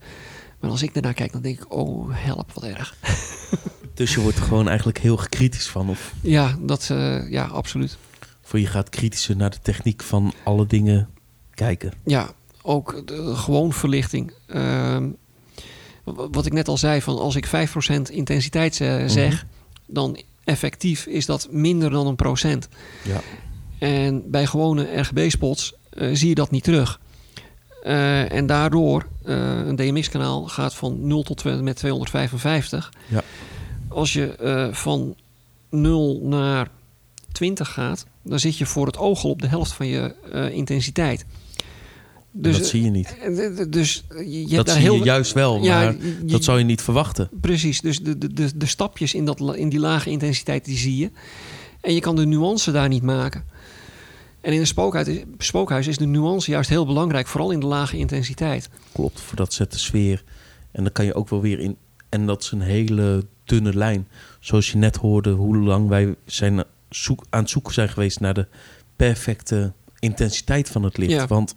Maar 0.60 0.70
als 0.72 0.82
ik 0.82 0.96
ernaar 0.96 1.14
kijk, 1.14 1.32
dan 1.32 1.42
denk 1.42 1.60
ik... 1.60 1.74
oh, 1.74 2.10
help, 2.12 2.52
wat 2.54 2.64
erg. 2.64 2.96
Dus 3.94 4.14
je 4.14 4.22
wordt 4.22 4.38
er 4.38 4.44
gewoon 4.44 4.68
eigenlijk 4.68 4.98
heel 4.98 5.20
kritisch 5.30 5.68
van. 5.68 5.90
Of 5.90 6.14
Ja, 6.22 6.56
dat, 6.62 6.88
eh, 6.92 7.32
ja, 7.32 7.46
absoluut. 7.46 7.98
voor 8.42 8.60
je 8.60 8.68
gaat 8.68 8.90
kritischer 8.90 9.36
naar 9.36 9.50
de 9.50 9.60
techniek 9.62 10.04
van 10.04 10.34
alle 10.44 10.68
dingen 10.68 11.10
kijken. 11.54 11.92
Ja, 12.06 12.30
ook 12.62 13.02
de, 13.08 13.36
gewoon 13.36 13.74
verlichting. 13.74 14.34
Ehm, 14.48 15.10
wat 16.04 16.46
ik 16.46 16.54
net 16.54 16.68
al 16.68 16.78
zei, 16.78 17.02
van 17.02 17.20
als 17.20 17.36
ik 17.36 17.48
5% 17.48 17.50
intensiteit 18.12 18.82
eh, 18.82 19.04
zeg... 19.08 19.46
dan 19.86 20.18
effectief 20.44 21.06
is 21.06 21.26
dat 21.26 21.48
minder 21.52 21.90
dan 21.90 22.08
een 22.08 22.16
procent. 22.16 22.68
Ja. 23.04 23.22
En 23.80 24.32
bij 24.32 24.46
gewone 24.46 25.00
RGB-spots 25.00 25.74
eh, 25.90 26.10
zie 26.14 26.30
je 26.30 26.36
dat 26.36 26.52
niet 26.52 26.64
terug. 26.64 27.00
Eh, 27.84 28.32
en 28.32 28.46
daardoor, 28.46 29.08
eh, 29.24 29.66
een 29.66 29.76
DMX-kanaal 29.76 30.48
gaat 30.48 30.74
van 30.74 31.08
0 31.08 31.24
tot 31.24 31.44
met 31.62 31.76
255. 31.76 32.94
Ja. 33.08 33.22
Als 33.88 34.14
je 34.14 34.70
van 34.72 35.16
0 35.70 36.20
naar 36.24 36.70
20 37.32 37.74
gaat, 37.74 38.06
dan 38.22 38.40
zit 38.40 38.58
je 38.58 38.66
voor 38.66 38.86
het 38.86 38.98
oog 38.98 39.24
al 39.24 39.30
op 39.30 39.42
de 39.42 39.48
helft 39.48 39.72
van 39.72 39.88
je 39.88 40.16
intensiteit. 40.54 41.26
Dus, 42.36 42.58
dat 42.58 42.68
zie 42.68 42.84
je 42.84 42.90
niet. 42.90 43.16
eh, 43.22 43.36
d- 43.36 43.56
d- 43.58 43.74
dus 43.74 44.04
je, 44.26 44.48
Dat 44.56 44.70
zie 44.70 44.82
heel 44.82 44.96
je 44.96 45.04
juist 45.04 45.34
wel, 45.34 45.60
maar 45.60 45.94
je- 45.94 46.18
dat 46.26 46.44
zou 46.44 46.58
je 46.60 46.66
niet 46.66 46.82
verwachten. 46.82 47.30
Precies, 47.42 47.82
dus 47.82 48.00
de, 48.00 48.18
de, 48.18 48.34
de, 48.34 48.58
de 48.58 48.66
stapjes 48.66 49.14
in, 49.14 49.26
dat, 49.26 49.56
in 49.56 49.70
die 49.70 49.80
lage 49.80 50.10
intensiteit, 50.10 50.66
die 50.66 50.78
zie 50.78 50.98
je. 50.98 51.12
En 51.82 51.94
je 51.94 52.00
kan 52.00 52.16
de 52.16 52.26
nuance 52.26 52.72
daar 52.72 52.88
niet 52.88 53.04
maken. 53.04 53.44
En 54.42 54.54
in 54.54 54.60
een 54.60 54.68
spookhuis, 54.68 55.08
is- 55.08 55.24
spookhuis 55.38 55.88
is 55.88 55.98
de 55.98 56.06
nuance 56.06 56.52
juist 56.52 56.70
heel 56.70 56.86
belangrijk, 56.86 57.28
vooral 57.28 57.52
in 57.52 57.60
de 57.60 57.66
lage 57.66 57.98
intensiteit. 57.98 58.70
Klopt, 58.92 59.20
voor 59.22 59.36
dat 59.36 59.54
zet 59.54 59.72
de 59.72 59.78
sfeer. 59.80 60.24
En 60.72 60.84
dan 60.84 60.92
kan 60.92 61.06
je 61.06 61.14
ook 61.14 61.30
wel 61.30 61.42
weer 61.42 61.60
in... 61.60 61.78
En 62.10 62.26
dat 62.26 62.44
is 62.44 62.52
een 62.52 62.62
hele 62.62 63.26
dunne 63.46 63.74
lijn. 63.78 64.08
Zoals 64.40 64.72
je 64.72 64.78
net 64.78 64.96
hoorde, 64.96 65.32
hoe 65.32 65.58
lang 65.58 65.88
wij 65.88 66.16
zijn 66.26 66.64
zoek, 66.90 67.26
aan 67.30 67.40
het 67.42 67.50
zoeken 67.50 67.74
zijn 67.74 67.90
geweest... 67.90 68.20
naar 68.20 68.34
de 68.34 68.48
perfecte 68.96 69.74
intensiteit 70.00 70.70
van 70.70 70.84
het 70.84 70.98
licht. 70.98 71.12
Ja. 71.12 71.28
Want 71.28 71.56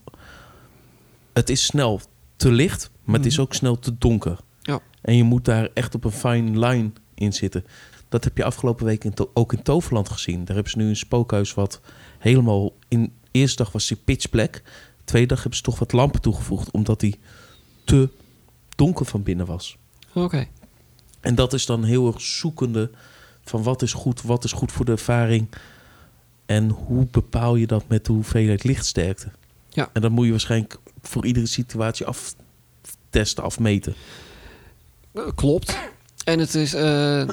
het 1.37 1.51
is 1.51 1.64
snel 1.64 2.01
te 2.37 2.51
licht, 2.53 2.91
maar 3.05 3.16
het 3.16 3.26
is 3.26 3.32
Mhm. 3.32 3.43
ook 3.43 3.55
snel 3.55 3.78
te 3.78 3.99
donker. 3.99 4.39
Ja. 4.62 4.80
En 5.01 5.16
je 5.16 5.22
moet 5.22 5.45
daar 5.45 5.68
echt 5.74 5.95
op 5.95 6.05
een 6.05 6.11
fine 6.12 6.66
line 6.66 6.91
in 7.14 7.32
zitten. 7.32 7.64
Dat 8.09 8.24
heb 8.24 8.37
je 8.37 8.45
afgelopen 8.45 8.84
week 8.87 9.05
in 9.05 9.14
ook 9.34 9.53
in 9.53 9.62
Toverland 9.62 10.09
gezien. 10.09 10.45
Daar 10.45 10.55
hebben 10.55 10.72
ze 10.72 10.78
nu 10.78 10.89
een 10.89 10.97
spookhuis 10.97 11.55
wat 11.55 11.80
helemaal... 12.18 12.72
In 12.89 13.12
eerste 13.30 13.62
dag 13.62 13.72
was 13.72 13.87
die 13.87 13.97
pitch 13.97 14.30
black. 14.30 14.62
Tweede 15.05 15.28
dag 15.28 15.39
hebben 15.39 15.57
ze 15.57 15.62
toch 15.62 15.78
wat 15.78 15.93
lampen 15.93 16.20
toegevoegd... 16.20 16.70
omdat 16.70 17.01
die 17.01 17.18
te 17.84 18.09
donker 18.76 19.07
van 19.07 19.22
binnen 19.22 19.47
was. 19.47 19.76
Oké, 20.14 20.47
En 21.20 21.34
dat 21.34 21.53
is 21.53 21.66
dan 21.66 21.84
heel 21.84 22.07
erg 22.07 22.20
zoekende 22.20 22.91
van 23.45 23.62
wat 23.62 23.82
is 23.82 23.93
goed, 23.93 24.22
wat 24.22 24.45
is 24.45 24.53
goed 24.53 24.72
voor 24.72 24.84
de 24.84 24.93
ervaring. 24.93 25.49
En 26.47 26.68
hoe 26.68 27.07
bepaal 27.11 27.57
je 27.57 27.66
dat 27.66 27.89
met 27.89 28.05
de 28.05 28.12
hoeveelheid 28.12 28.64
lichtsterkte? 28.64 29.30
Ja. 29.68 29.91
En 29.93 30.01
dat 30.03 30.11
moet 30.11 30.24
je 30.24 30.30
waarschijnlijk 30.30 30.78
voor 31.09 31.26
iedere 31.26 31.46
situatie 31.46 32.07
aftesten, 32.07 33.44
afmeten. 33.44 33.94
Eh, 35.12 35.22
klopt. 35.34 35.78
En 36.24 36.38
het, 36.38 36.54
is, 36.54 36.74
eh, 36.74 37.20
eh, 37.20 37.28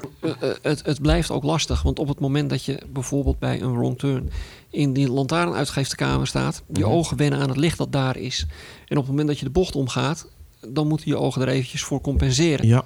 het, 0.61 0.85
het 0.85 1.01
blijft 1.01 1.31
ook 1.31 1.43
lastig, 1.43 1.81
want 1.81 1.99
op 1.99 2.07
het 2.07 2.19
moment 2.19 2.49
dat 2.49 2.63
je 2.65 2.79
bijvoorbeeld 2.89 3.39
bij 3.39 3.61
een 3.61 3.73
wrong 3.73 3.99
turn 3.99 4.29
in 4.69 4.93
die 4.93 5.09
lantaarnuitgeefkamer 5.09 6.27
staat, 6.27 6.63
je 6.73 6.79
Mhm. 6.79 6.89
ogen 6.89 7.17
wennen 7.17 7.39
aan 7.39 7.49
het 7.49 7.57
licht 7.57 7.77
dat 7.77 7.91
daar 7.91 8.17
is. 8.17 8.45
En 8.87 8.97
op 8.97 9.03
het 9.03 9.07
moment 9.11 9.27
dat 9.27 9.39
je 9.39 9.45
de 9.45 9.51
bocht 9.51 9.75
omgaat, 9.75 10.27
dan 10.67 10.87
moeten 10.87 11.07
je 11.07 11.17
ogen 11.17 11.41
er 11.41 11.47
eventjes 11.47 11.83
voor 11.83 12.01
compenseren. 12.01 12.67
Ja. 12.67 12.85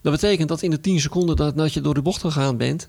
Dat 0.00 0.12
betekent 0.12 0.48
dat 0.48 0.62
in 0.62 0.70
de 0.70 0.80
10 0.80 1.00
seconden 1.00 1.36
dat, 1.36 1.56
dat 1.56 1.72
je 1.72 1.80
door 1.80 1.94
de 1.94 2.02
bocht 2.02 2.20
gegaan 2.20 2.56
bent, 2.56 2.88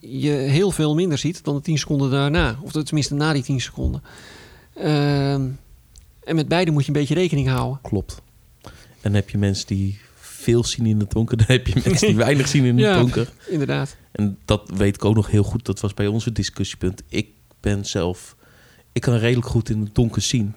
je 0.00 0.30
heel 0.30 0.70
veel 0.70 0.94
minder 0.94 1.18
ziet 1.18 1.44
dan 1.44 1.54
de 1.54 1.60
10 1.60 1.78
seconden 1.78 2.10
daarna. 2.10 2.58
Of 2.62 2.72
tenminste 2.72 3.14
na 3.14 3.32
die 3.32 3.42
10 3.42 3.60
seconden. 3.60 4.02
Ehm, 4.80 5.48
en 6.24 6.34
met 6.36 6.48
beide 6.48 6.70
moet 6.70 6.82
je 6.82 6.88
een 6.88 6.98
beetje 7.00 7.14
rekening 7.14 7.48
houden. 7.48 7.78
Klopt. 7.82 8.22
En 8.62 8.70
dan 9.02 9.14
heb 9.14 9.30
je 9.30 9.38
mensen 9.38 9.66
die 9.66 9.98
veel 10.14 10.64
zien 10.64 10.86
in 10.86 10.98
het 11.00 11.10
donker. 11.10 11.36
Dan 11.46 11.46
heb 11.46 11.66
je 11.66 11.80
mensen 11.84 12.06
die 12.06 12.16
weinig 12.16 12.48
zien 12.48 12.64
in 12.64 12.76
het 12.78 12.86
Ja. 12.94 12.98
donker. 12.98 13.32
Inderdaad. 13.48 13.96
En 14.12 14.38
dat 14.44 14.70
weet 14.74 14.94
ik 14.94 15.04
ook 15.04 15.14
nog 15.14 15.30
heel 15.30 15.42
goed. 15.42 15.64
Dat 15.66 15.80
was 15.80 15.94
bij 15.94 16.06
ons 16.06 16.26
een 16.26 16.34
discussiepunt. 16.34 17.02
Ik 17.08 17.28
ben 17.60 17.84
zelf... 17.84 18.36
Ik 18.92 19.00
kan 19.02 19.14
redelijk 19.14 19.46
goed 19.46 19.70
in 19.70 19.80
het 19.80 19.94
donker 19.94 20.22
zien. 20.22 20.54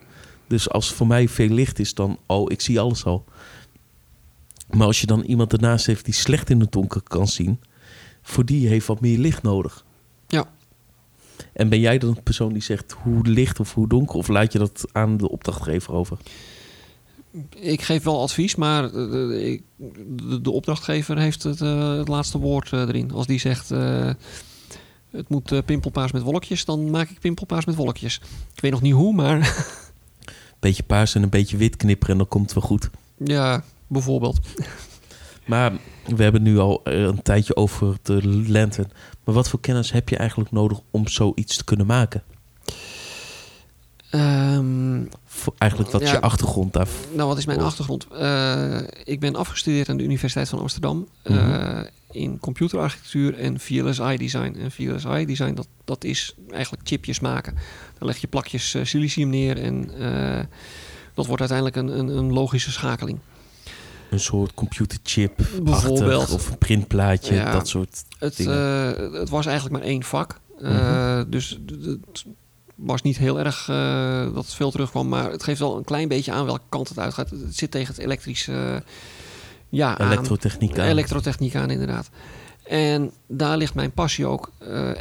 Dus 0.48 0.70
als 0.70 0.92
voor 0.94 1.08
mij 1.08 1.28
veel 1.28 1.50
licht 1.50 1.80
is, 1.80 1.94
dan... 1.94 2.20
Oh, 2.26 2.52
ik 2.52 2.62
zie 2.62 2.80
alles 2.80 3.06
al. 3.06 3.26
Maar 4.70 4.88
als 4.88 5.02
je 5.02 5.08
dan 5.08 5.22
iemand 5.22 5.54
ernaast 5.54 5.86
heeft 5.86 6.06
die 6.06 6.14
slecht 6.14 6.50
in 6.50 6.60
het 6.60 6.72
donker 6.72 7.02
kan 7.02 7.28
zien... 7.28 7.60
Voor 8.26 8.46
die 8.46 8.68
heeft 8.68 8.88
wat 8.88 9.02
meer 9.02 9.18
licht 9.18 9.44
nodig. 9.44 9.86
En 11.54 11.70
ben 11.70 11.80
jij 11.80 11.98
dan 11.98 12.10
een 12.10 12.24
persoon 12.24 12.54
die 12.54 12.62
zegt 12.62 12.92
hoe 13.04 13.28
licht 13.28 13.60
of 13.60 13.74
hoe 13.74 13.88
donker? 13.88 14.16
Of 14.16 14.28
laat 14.28 14.52
je 14.54 14.60
dat 14.60 14.86
aan 14.92 15.18
de 15.18 15.30
opdrachtgever 15.30 15.94
over? 15.94 16.18
Ik 17.56 17.82
geef 17.82 18.04
wel 18.04 18.22
advies, 18.22 18.56
maar 18.56 18.94
eh, 18.94 19.52
ik- 19.52 19.64
de, 20.08 20.42
de 20.42 20.52
opdrachtgever 20.52 21.18
heeft 21.18 21.44
het, 21.44 21.62
eh, 21.62 21.98
het 21.98 22.08
laatste 22.08 22.38
woord 22.38 22.74
eh, 22.74 22.80
erin. 22.80 23.12
Als 23.12 23.28
die 23.28 23.40
zegt 23.40 23.72
eh, 23.72 24.10
het 25.12 25.30
moet 25.30 25.52
eh, 25.52 25.60
pimpelpaars 25.66 26.12
met 26.12 26.22
wolkjes, 26.22 26.66
dan 26.66 26.90
maak 26.90 27.10
ik 27.10 27.20
pimpelpaars 27.20 27.66
met 27.66 27.76
wolkjes. 27.76 28.22
Ik 28.56 28.62
weet 28.62 28.72
nog 28.72 28.82
niet 28.82 28.94
hoe, 28.94 29.14
maar 29.14 29.56
Beetje 30.60 30.84
paars 30.84 31.16
en 31.16 31.24
een 31.24 31.30
beetje 31.30 31.58
wit 31.58 31.76
knipperen 31.78 32.12
en 32.12 32.18
dan 32.18 32.28
komt 32.28 32.44
het 32.46 32.54
wel 32.54 32.64
goed. 32.64 32.90
ja, 33.18 33.64
bijvoorbeeld. 33.88 34.40
Maar 35.48 35.72
we 36.16 36.24
hebben 36.24 36.42
nu 36.42 36.58
al 36.60 36.82
eh, 36.84 37.02
een 37.02 37.22
tijdje 37.22 37.56
over 37.56 37.98
de 38.02 38.28
lantern. 38.48 38.92
Maar 39.24 39.36
wat 39.36 39.50
voor 39.50 39.60
kennis 39.60 39.92
heb 39.92 40.10
je 40.10 40.18
eigenlijk 40.18 40.52
nodig 40.52 40.80
om 40.92 41.08
zoiets 41.08 41.58
te 41.58 41.64
kunnen 41.64 41.86
maken? 41.86 42.24
Ehm, 44.10 45.02
Eigenlijk 45.58 45.92
wat 45.92 46.02
is 46.02 46.08
Ja. 46.10 46.14
je 46.16 46.22
achtergrond 46.22 46.74
daar? 46.74 46.88
nou, 47.14 47.28
wat 47.28 47.38
is 47.38 47.46
mijn 47.46 47.60
achtergrond? 47.62 48.08
Eh, 48.08 48.80
ik 49.04 49.20
ben 49.20 49.36
afgestudeerd 49.36 49.90
aan 49.90 49.98
de 49.98 50.04
Universiteit 50.04 50.50
van 50.50 50.60
Amsterdam 50.60 51.08
eh, 51.22 51.36
Mhm. 51.36 51.84
in 52.12 52.40
computerarchitectuur 52.40 53.38
en 53.40 53.60
VLSI 53.60 54.18
design. 54.18 54.56
En 54.60 54.72
VLSI 54.72 55.26
design, 55.26 55.54
dat, 55.54 55.68
dat 55.86 56.04
is 56.04 56.36
eigenlijk 56.52 56.88
chipjes 56.88 57.20
maken. 57.20 57.54
Dan 57.98 58.08
leg 58.08 58.18
je 58.18 58.28
plakjes 58.28 58.74
eh, 58.74 58.86
silicium 58.86 59.30
neer 59.30 59.58
en 59.62 59.92
dat 61.14 61.26
wordt 61.26 61.42
uiteindelijk 61.52 61.76
een, 61.78 62.00
een, 62.00 62.18
een 62.18 62.34
logische 62.34 62.72
schakeling. 62.72 63.20
Een 64.14 64.20
soort 64.20 64.54
computerchip 64.54 65.36
Bijvoorbeeld. 65.64 66.30
of 66.32 66.50
een 66.50 66.58
printplaatje, 66.58 67.34
Ja. 67.36 67.52
dat 67.52 67.68
soort. 67.68 68.04
Het, 68.20 68.38
dingen. 68.38 68.96
eh, 69.14 69.20
het 69.20 69.30
was 69.30 69.46
eigenlijk 69.46 69.78
maar 69.80 69.88
één 69.90 70.04
vak. 70.04 70.40
Eh, 70.62 70.70
Mhm. 70.72 71.30
Dus 71.30 71.60
het 71.82 72.24
was 72.76 73.02
niet 73.02 73.18
heel 73.18 73.40
erg 73.40 73.70
eh, 73.70 74.24
dat 74.34 74.44
het 74.46 74.54
veel 74.54 74.72
terugkwam. 74.72 75.08
Maar 75.10 75.32
het 75.32 75.44
geeft 75.44 75.60
wel 75.60 75.78
een 75.78 75.84
klein 75.84 76.08
beetje 76.08 76.32
aan 76.32 76.46
welke 76.46 76.62
kant 76.70 76.90
het 76.90 77.00
uitgaat. 77.00 77.30
Het 77.30 77.56
zit 77.56 77.72
tegen 77.72 77.94
het 77.96 78.04
elektrische... 78.04 78.84
ja. 79.70 80.00
Elektrotechniek 80.00 80.80
aan. 80.80 80.86
Elektrotechniek 80.88 81.56
aan, 81.56 81.70
inderdaad. 81.70 82.10
En 82.64 83.12
daar 83.28 83.58
ligt 83.58 83.74
mijn 83.74 83.92
passie 83.92 84.26
ook. 84.26 84.52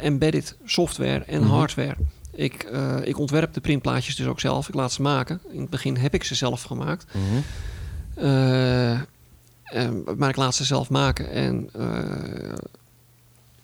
embedded 0.01 0.55
software 0.65 1.23
en 1.23 1.41
Mhm. 1.41 1.49
hardware. 1.51 1.95
Ik, 2.35 2.67
ik 3.03 3.17
ontwerp 3.19 3.53
de 3.53 3.61
printplaatjes 3.61 4.15
dus 4.15 4.25
ook 4.27 4.39
zelf. 4.39 4.67
Ik 4.67 4.73
laat 4.73 4.91
ze 4.91 5.01
maken. 5.01 5.39
In 5.51 5.61
het 5.61 5.69
begin 5.69 5.97
heb 5.97 6.13
ik 6.13 6.23
ze 6.23 6.35
zelf 6.35 6.63
gemaakt. 6.63 7.05
Mhm. 7.13 7.41
Eh, 8.15 8.99
maar 10.17 10.29
ik 10.29 10.35
laat 10.35 10.55
ze 10.55 10.63
zelf 10.63 10.89
maken. 10.89 11.31
En 11.31 11.69
eh, 11.73 12.53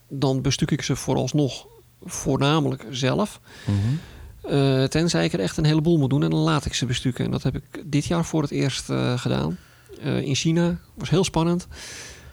dan 0.07 0.41
bestuk 0.41 0.71
ik 0.71 0.81
ze 0.81 0.95
vooralsnog 0.95 1.67
voornamelijk 2.03 2.85
zelf. 2.89 3.39
Mhm. 3.65 3.77
Eh, 4.53 4.83
tenzij 4.83 5.25
ik 5.25 5.33
er 5.33 5.39
echt 5.39 5.57
een 5.57 5.65
heleboel 5.65 5.97
moet 5.97 6.09
doen. 6.09 6.23
En 6.23 6.29
dan 6.29 6.39
laat 6.39 6.65
ik 6.65 6.73
ze 6.73 6.85
bestukken. 6.85 7.25
En 7.25 7.31
dat 7.31 7.43
heb 7.43 7.55
ik 7.55 7.83
dit 7.85 8.05
jaar 8.05 8.25
voor 8.25 8.41
het 8.41 8.51
eerst 8.51 8.89
eh, 8.89 9.17
gedaan. 9.19 9.57
Eh, 10.01 10.21
in 10.21 10.35
China. 10.35 10.77
was 10.93 11.09
heel 11.09 11.23
spannend. 11.23 11.67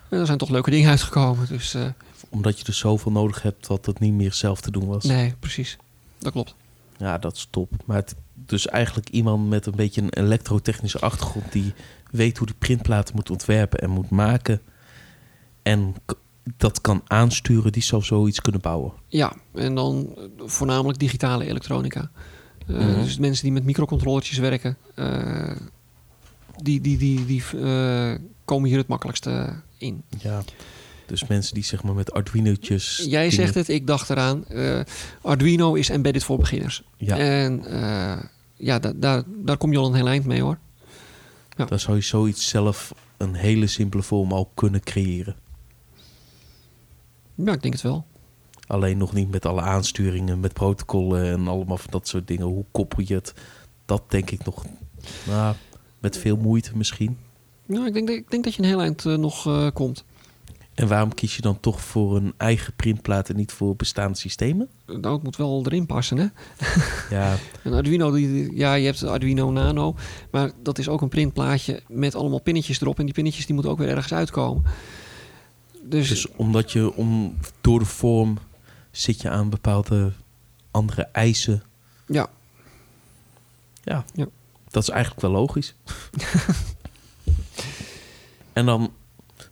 En 0.09 0.19
er 0.19 0.27
zijn 0.27 0.39
toch 0.39 0.49
leuke 0.49 0.71
dingen 0.71 0.91
uitgekomen. 0.91 1.47
Dus 1.49 1.75
eh, 1.75 1.87
Omdat 2.29 2.59
je 2.59 2.65
er 2.67 2.75
zoveel 2.75 3.13
nodig 3.13 3.43
hebt 3.43 3.67
dat 3.67 3.87
het 3.87 3.99
niet 3.99 4.13
meer 4.13 4.33
zelf 4.33 4.61
te 4.61 4.71
doen 4.71 4.87
was. 4.87 5.05
nee, 5.05 5.35
precies. 5.39 5.77
Dat 6.19 6.33
klopt. 6.33 6.55
Ja, 6.97 7.19
dat 7.19 7.37
is 7.37 7.47
top. 7.51 7.71
Maar 7.85 7.97
het, 7.97 8.15
dus 8.35 8.67
eigenlijk 8.67 9.09
iemand 9.09 9.49
met 9.49 9.67
een 9.67 9.77
beetje 9.77 10.03
een 10.03 10.13
elektrotechnische 10.13 10.99
achtergrond 10.99 11.53
die 11.53 11.75
weet 12.11 12.39
hoe 12.39 12.47
die 12.47 12.57
printplaten 12.59 13.15
moet 13.15 13.31
ontwerpen 13.31 13.79
en 13.79 13.91
moet 13.91 14.11
maken. 14.11 14.61
En 15.63 15.95
dat 16.57 16.81
kan 16.81 17.03
aansturen, 17.07 17.73
die 17.73 17.83
zou 17.83 18.03
zoiets 18.03 18.41
kunnen 18.41 18.61
bouwen. 18.61 18.93
Ja, 19.09 19.33
en 19.55 19.75
dan 19.75 20.15
eh, 20.17 20.23
voornamelijk 20.47 20.99
digitale 20.99 21.47
elektronica. 21.47 22.11
Eh, 22.67 22.75
Mhm. 22.77 23.03
Dus 23.03 23.19
mensen 23.19 23.45
die 23.45 23.53
met 23.53 23.65
microcontrollertjes 23.65 24.39
werken, 24.39 24.77
eh, 24.95 25.57
die, 26.63 26.81
die, 26.81 26.97
die, 26.99 27.25
die 27.25 27.43
komen 28.45 28.69
hier 28.69 28.79
het 28.79 28.87
makkelijkste 28.89 29.63
in. 29.79 30.03
Ja. 30.19 30.43
Dus 31.07 31.27
mensen 31.27 31.55
die 31.55 31.65
zeg 31.65 31.83
maar 31.83 31.95
met 31.95 32.13
Arduino'tjes... 32.13 33.05
Jij 33.09 33.31
zegt 33.31 33.55
het, 33.55 33.69
ik 33.69 33.87
dacht 33.87 34.11
eraan. 34.11 34.45
Arduino 35.23 35.75
is 35.75 35.89
embedded 35.89 36.25
voor 36.25 36.39
beginners. 36.39 36.83
Ja, 36.97 37.17
En 37.19 37.63
ja, 38.57 38.79
da- 38.79 38.93
daar, 38.97 39.23
daar 39.45 39.57
kom 39.57 39.73
je 39.73 39.79
al 39.79 39.87
een 39.87 39.95
heel 39.95 40.09
eind 40.09 40.25
mee 40.25 40.43
hoor. 40.43 40.59
Dan 41.57 41.79
zou 41.81 41.97
je 41.97 42.03
zoiets 42.03 42.49
zelf 42.49 42.95
een 43.17 43.35
hele 43.35 43.67
simpele 43.67 44.03
vorm 44.03 44.33
al 44.33 44.51
kunnen 44.55 44.81
creëren. 44.83 45.37
Ja, 47.35 47.53
ik 47.53 47.63
denk 47.63 47.75
het 47.75 47.83
wel. 47.83 48.07
Alleen 48.67 48.99
nog 48.99 49.13
niet 49.13 49.31
met 49.31 49.47
alle 49.47 49.61
aansturingen, 49.61 50.41
met 50.41 50.53
protocollen 50.53 51.25
en 51.33 51.49
allemaal 51.49 51.77
van 51.79 51.91
dat 51.91 52.09
soort 52.09 52.27
dingen. 52.27 52.47
Hoe 52.47 52.65
koppel 52.71 53.03
je 53.07 53.15
het? 53.15 53.35
Dat 53.85 54.03
denk 54.11 54.31
ik 54.31 54.45
nog. 54.45 54.65
Nou, 55.27 55.55
met 55.99 56.19
veel 56.19 56.37
moeite 56.37 56.77
misschien. 56.77 57.19
Nou, 57.67 57.87
ik 57.87 57.93
denk, 57.93 58.07
dat- 58.07 58.17
ik 58.17 58.31
denk 58.31 58.45
dat 58.45 58.55
je 58.55 58.63
een 58.63 58.69
heel 58.69 58.81
eind 58.81 59.07
eh, 59.07 59.15
nog 59.17 59.47
eh, 59.47 59.67
komt. 59.73 60.05
En 60.77 60.89
waarom 60.89 61.15
kies 61.15 61.37
je 61.37 61.43
dan 61.43 61.61
toch 61.61 61.81
voor 61.81 62.17
een 62.17 62.35
eigen 62.37 62.73
printplaat 62.75 63.29
en 63.29 63.37
niet 63.37 63.53
voor 63.53 63.77
bestaande 63.77 64.19
systemen? 64.19 64.69
Nou, 64.87 65.15
het 65.15 65.23
moet 65.23 65.37
wel 65.37 65.63
erin 65.65 65.87
passen, 65.87 66.17
hè? 66.19 66.27
Ja, 67.11 67.37
Een 67.65 67.73
Arduino, 67.73 68.11
die, 68.11 68.57
ja, 68.57 68.75
je 68.75 68.85
hebt 68.85 69.01
de 69.01 69.09
Arduino 69.09 69.51
Nano, 69.51 69.95
maar 70.31 70.51
dat 70.63 70.79
is 70.79 70.89
ook 70.89 71.01
een 71.01 71.09
printplaatje 71.09 71.83
met 71.89 72.15
allemaal 72.15 72.41
pinnetjes 72.41 72.81
erop. 72.81 72.99
En 72.99 73.05
die 73.05 73.15
pinnetjes 73.15 73.45
die 73.47 73.55
moeten 73.55 73.73
ook 73.73 73.79
weer 73.79 73.89
ergens 73.89 74.13
uitkomen. 74.13 74.65
Dus, 75.83 76.09
dus 76.09 76.29
omdat 76.37 76.73
je 76.73 76.95
om, 76.95 77.37
door 77.61 77.79
de 77.79 77.85
vorm 77.85 78.39
zit 78.91 79.23
je 79.23 79.31
aan 79.31 79.51
bepaalde 79.51 80.13
andere 80.71 81.03
eisen. 81.13 81.63
ja, 82.07 82.29
Ja, 83.85 84.05
Ja. 84.15 84.27
dat 84.71 84.83
is 84.83 84.89
eigenlijk 84.89 85.21
wel 85.21 85.31
logisch. 85.31 85.75
en 88.53 88.67
dan 88.67 88.93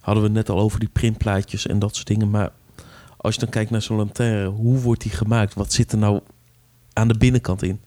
hadden 0.04 0.22
we 0.22 0.28
het 0.28 0.38
net 0.38 0.56
al 0.56 0.62
over 0.62 0.78
die 0.80 0.88
printplaatjes 0.92 1.66
en 1.66 1.78
dat 1.78 1.94
soort 1.94 2.06
dingen. 2.06 2.30
Maar 2.30 2.50
als 3.16 3.34
je 3.34 3.40
dan 3.40 3.48
kijkt 3.48 3.70
naar 3.70 3.82
zo'n 3.82 3.96
lantaarn, 3.96 4.46
hoe 4.46 4.78
wordt 4.78 5.02
die 5.02 5.10
gemaakt? 5.12 5.54
Wat 5.54 5.72
zit 5.72 5.92
er 5.92 5.98
nou 5.98 6.20
aan 6.92 7.08
de 7.08 7.18
binnenkant 7.18 7.62
in? 7.62 7.80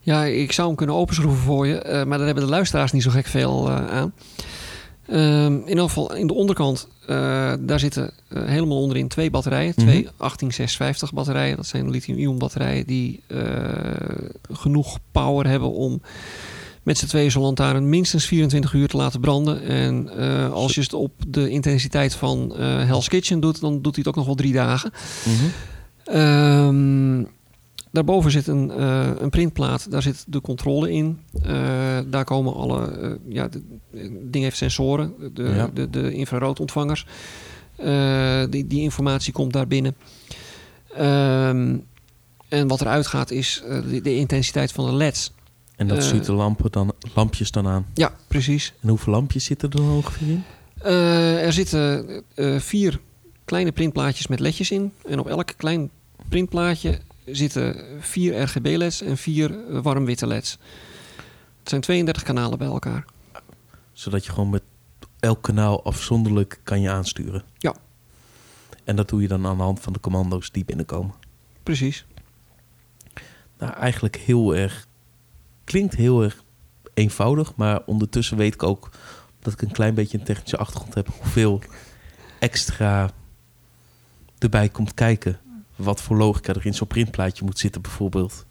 ja, 0.00 0.24
ik 0.24 0.52
zou 0.52 0.66
hem 0.66 0.76
kunnen 0.76 0.96
openschroeven 0.96 1.42
voor 1.42 1.66
je, 1.66 1.78
eh, 1.78 2.04
maar 2.04 2.16
daar 2.18 2.26
hebben 2.26 2.44
de 2.44 2.50
luisteraars 2.50 2.92
niet 2.92 3.02
zo 3.02 3.10
gek 3.10 3.26
veel 3.26 3.68
eh, 3.68 3.86
aan. 3.86 4.12
Ehm, 5.06 5.52
in 5.52 5.68
ieder 5.68 5.82
geval 5.84 6.14
in 6.14 6.26
de 6.26 6.34
onderkant, 6.34 6.88
eh, 7.06 7.52
daar 7.60 7.78
zitten 7.78 8.12
helemaal 8.34 8.80
onderin 8.80 9.08
twee 9.08 9.30
batterijen. 9.30 9.74
Twee 9.74 10.02
Mhm. 10.02 10.12
18650 10.16 11.12
batterijen. 11.12 11.56
Dat 11.56 11.66
zijn 11.66 11.90
lithium-ion 11.90 12.38
batterijen 12.38 12.86
die 12.86 13.22
genoeg 14.52 14.98
power 15.12 15.46
hebben 15.46 15.72
om 15.72 16.00
met 16.88 16.98
z'n 16.98 17.06
tweeën 17.06 17.30
zo'n 17.30 17.42
lantaarn 17.42 17.88
minstens 17.88 18.24
24 18.26 18.72
uur 18.72 18.88
te 18.88 18.96
laten 18.96 19.20
branden. 19.20 19.62
En 19.62 20.08
eh, 20.18 20.52
als 20.52 20.74
je 20.74 20.80
het 20.80 20.92
op 20.92 21.12
de 21.28 21.50
intensiteit 21.50 22.14
van 22.14 22.54
eh 22.56 22.84
Hell's 22.86 23.08
Kitchen 23.08 23.40
doet, 23.40 23.60
dan 23.60 23.72
doet 23.82 23.94
hij 23.94 23.98
het 23.98 24.08
ook 24.08 24.14
nog 24.16 24.26
wel 24.26 24.34
drie 24.34 24.52
dagen. 24.52 24.90
Ehm, 26.04 27.24
daarboven 27.92 28.30
zit 28.30 28.46
een, 28.46 28.70
eh, 28.70 29.10
een 29.18 29.30
printplaat, 29.30 29.90
daar 29.90 30.02
zit 30.02 30.24
de 30.28 30.40
controle 30.40 30.92
in. 30.92 31.18
Daar 32.10 32.24
komen 32.24 32.54
alle, 32.54 33.18
ja, 33.28 33.48
de- 33.48 33.62
het 33.96 34.32
ding 34.32 34.44
heeft 34.44 34.56
sensoren, 34.56 35.14
de, 35.34 35.42
Ja. 35.42 35.70
de, 35.74 35.90
de 35.90 36.12
infraroodontvangers. 36.12 37.06
Die, 38.50 38.66
die 38.66 38.80
informatie 38.80 39.32
komt 39.32 39.52
daar 39.52 39.66
binnen. 39.66 39.94
Ehm, 40.96 41.76
en 42.48 42.68
wat 42.68 42.80
eruit 42.80 43.06
gaat 43.06 43.30
is 43.30 43.62
de, 43.90 44.00
de 44.00 44.16
intensiteit 44.16 44.72
van 44.72 44.84
de 44.86 44.92
leds. 44.92 45.32
En 45.78 45.88
dat 45.88 45.98
Eh. 45.98 46.04
stuurt 46.04 46.24
de 46.24 46.32
lampen 46.32 46.70
dan, 46.72 46.92
lampjes 47.14 47.50
dan 47.50 47.66
aan. 47.66 47.86
Ja, 47.94 48.14
precies. 48.28 48.72
En 48.80 48.88
hoeveel 48.88 49.12
lampjes 49.12 49.44
zitten 49.44 49.70
er 49.70 49.76
dan 49.76 49.90
ongeveer 49.90 50.28
in? 50.28 50.44
Eh, 50.82 51.44
er 51.44 51.52
zitten 51.52 52.08
eh, 52.34 52.58
vier 52.60 53.00
kleine 53.44 53.72
printplaatjes 53.72 54.26
met 54.26 54.40
ledjes 54.40 54.70
in. 54.70 54.92
En 55.08 55.18
op 55.18 55.26
elk 55.26 55.52
klein 55.56 55.90
printplaatje 56.28 56.98
zitten 57.24 57.84
vier 58.00 58.40
RGB-leds 58.42 59.00
en 59.02 59.16
vier 59.16 59.56
warmwitte 59.82 60.26
leds. 60.26 60.58
Het 61.60 61.68
zijn 61.68 61.80
32 61.80 62.22
kanalen 62.22 62.58
bij 62.58 62.66
elkaar. 62.66 63.04
Zodat 63.92 64.24
je 64.24 64.32
gewoon 64.32 64.50
met 64.50 64.62
elk 65.20 65.42
kanaal 65.42 65.84
afzonderlijk 65.84 66.60
kan 66.62 66.80
je 66.80 66.90
aansturen. 66.90 67.42
Ja. 67.58 67.74
En 68.84 68.96
dat 68.96 69.08
doe 69.08 69.22
je 69.22 69.28
dan 69.28 69.46
aan 69.46 69.56
de 69.56 69.62
hand 69.62 69.80
van 69.80 69.92
de 69.92 70.00
commando's 70.00 70.50
die 70.50 70.64
binnenkomen. 70.64 71.14
Precies. 71.62 72.06
Nou, 73.58 73.72
eigenlijk 73.72 74.16
heel 74.16 74.56
erg... 74.56 74.86
Klinkt 75.68 75.94
heel 75.94 76.22
erg 76.22 76.44
eenvoudig, 76.94 77.52
maar 77.56 77.80
ondertussen 77.86 78.36
weet 78.36 78.54
ik 78.54 78.62
ook... 78.62 78.90
dat 79.40 79.52
ik 79.52 79.62
een 79.62 79.70
klein 79.70 79.94
beetje 79.94 80.18
een 80.18 80.24
technische 80.24 80.56
achtergrond 80.56 80.94
heb... 80.94 81.08
hoeveel 81.20 81.60
extra 82.38 83.10
erbij 84.38 84.68
komt 84.68 84.94
kijken. 84.94 85.38
Wat 85.76 86.02
voor 86.02 86.16
logica 86.16 86.54
er 86.54 86.66
in 86.66 86.74
zo'n 86.74 86.86
printplaatje 86.86 87.44
moet 87.44 87.58
zitten 87.58 87.82
bijvoorbeeld. 87.82 88.46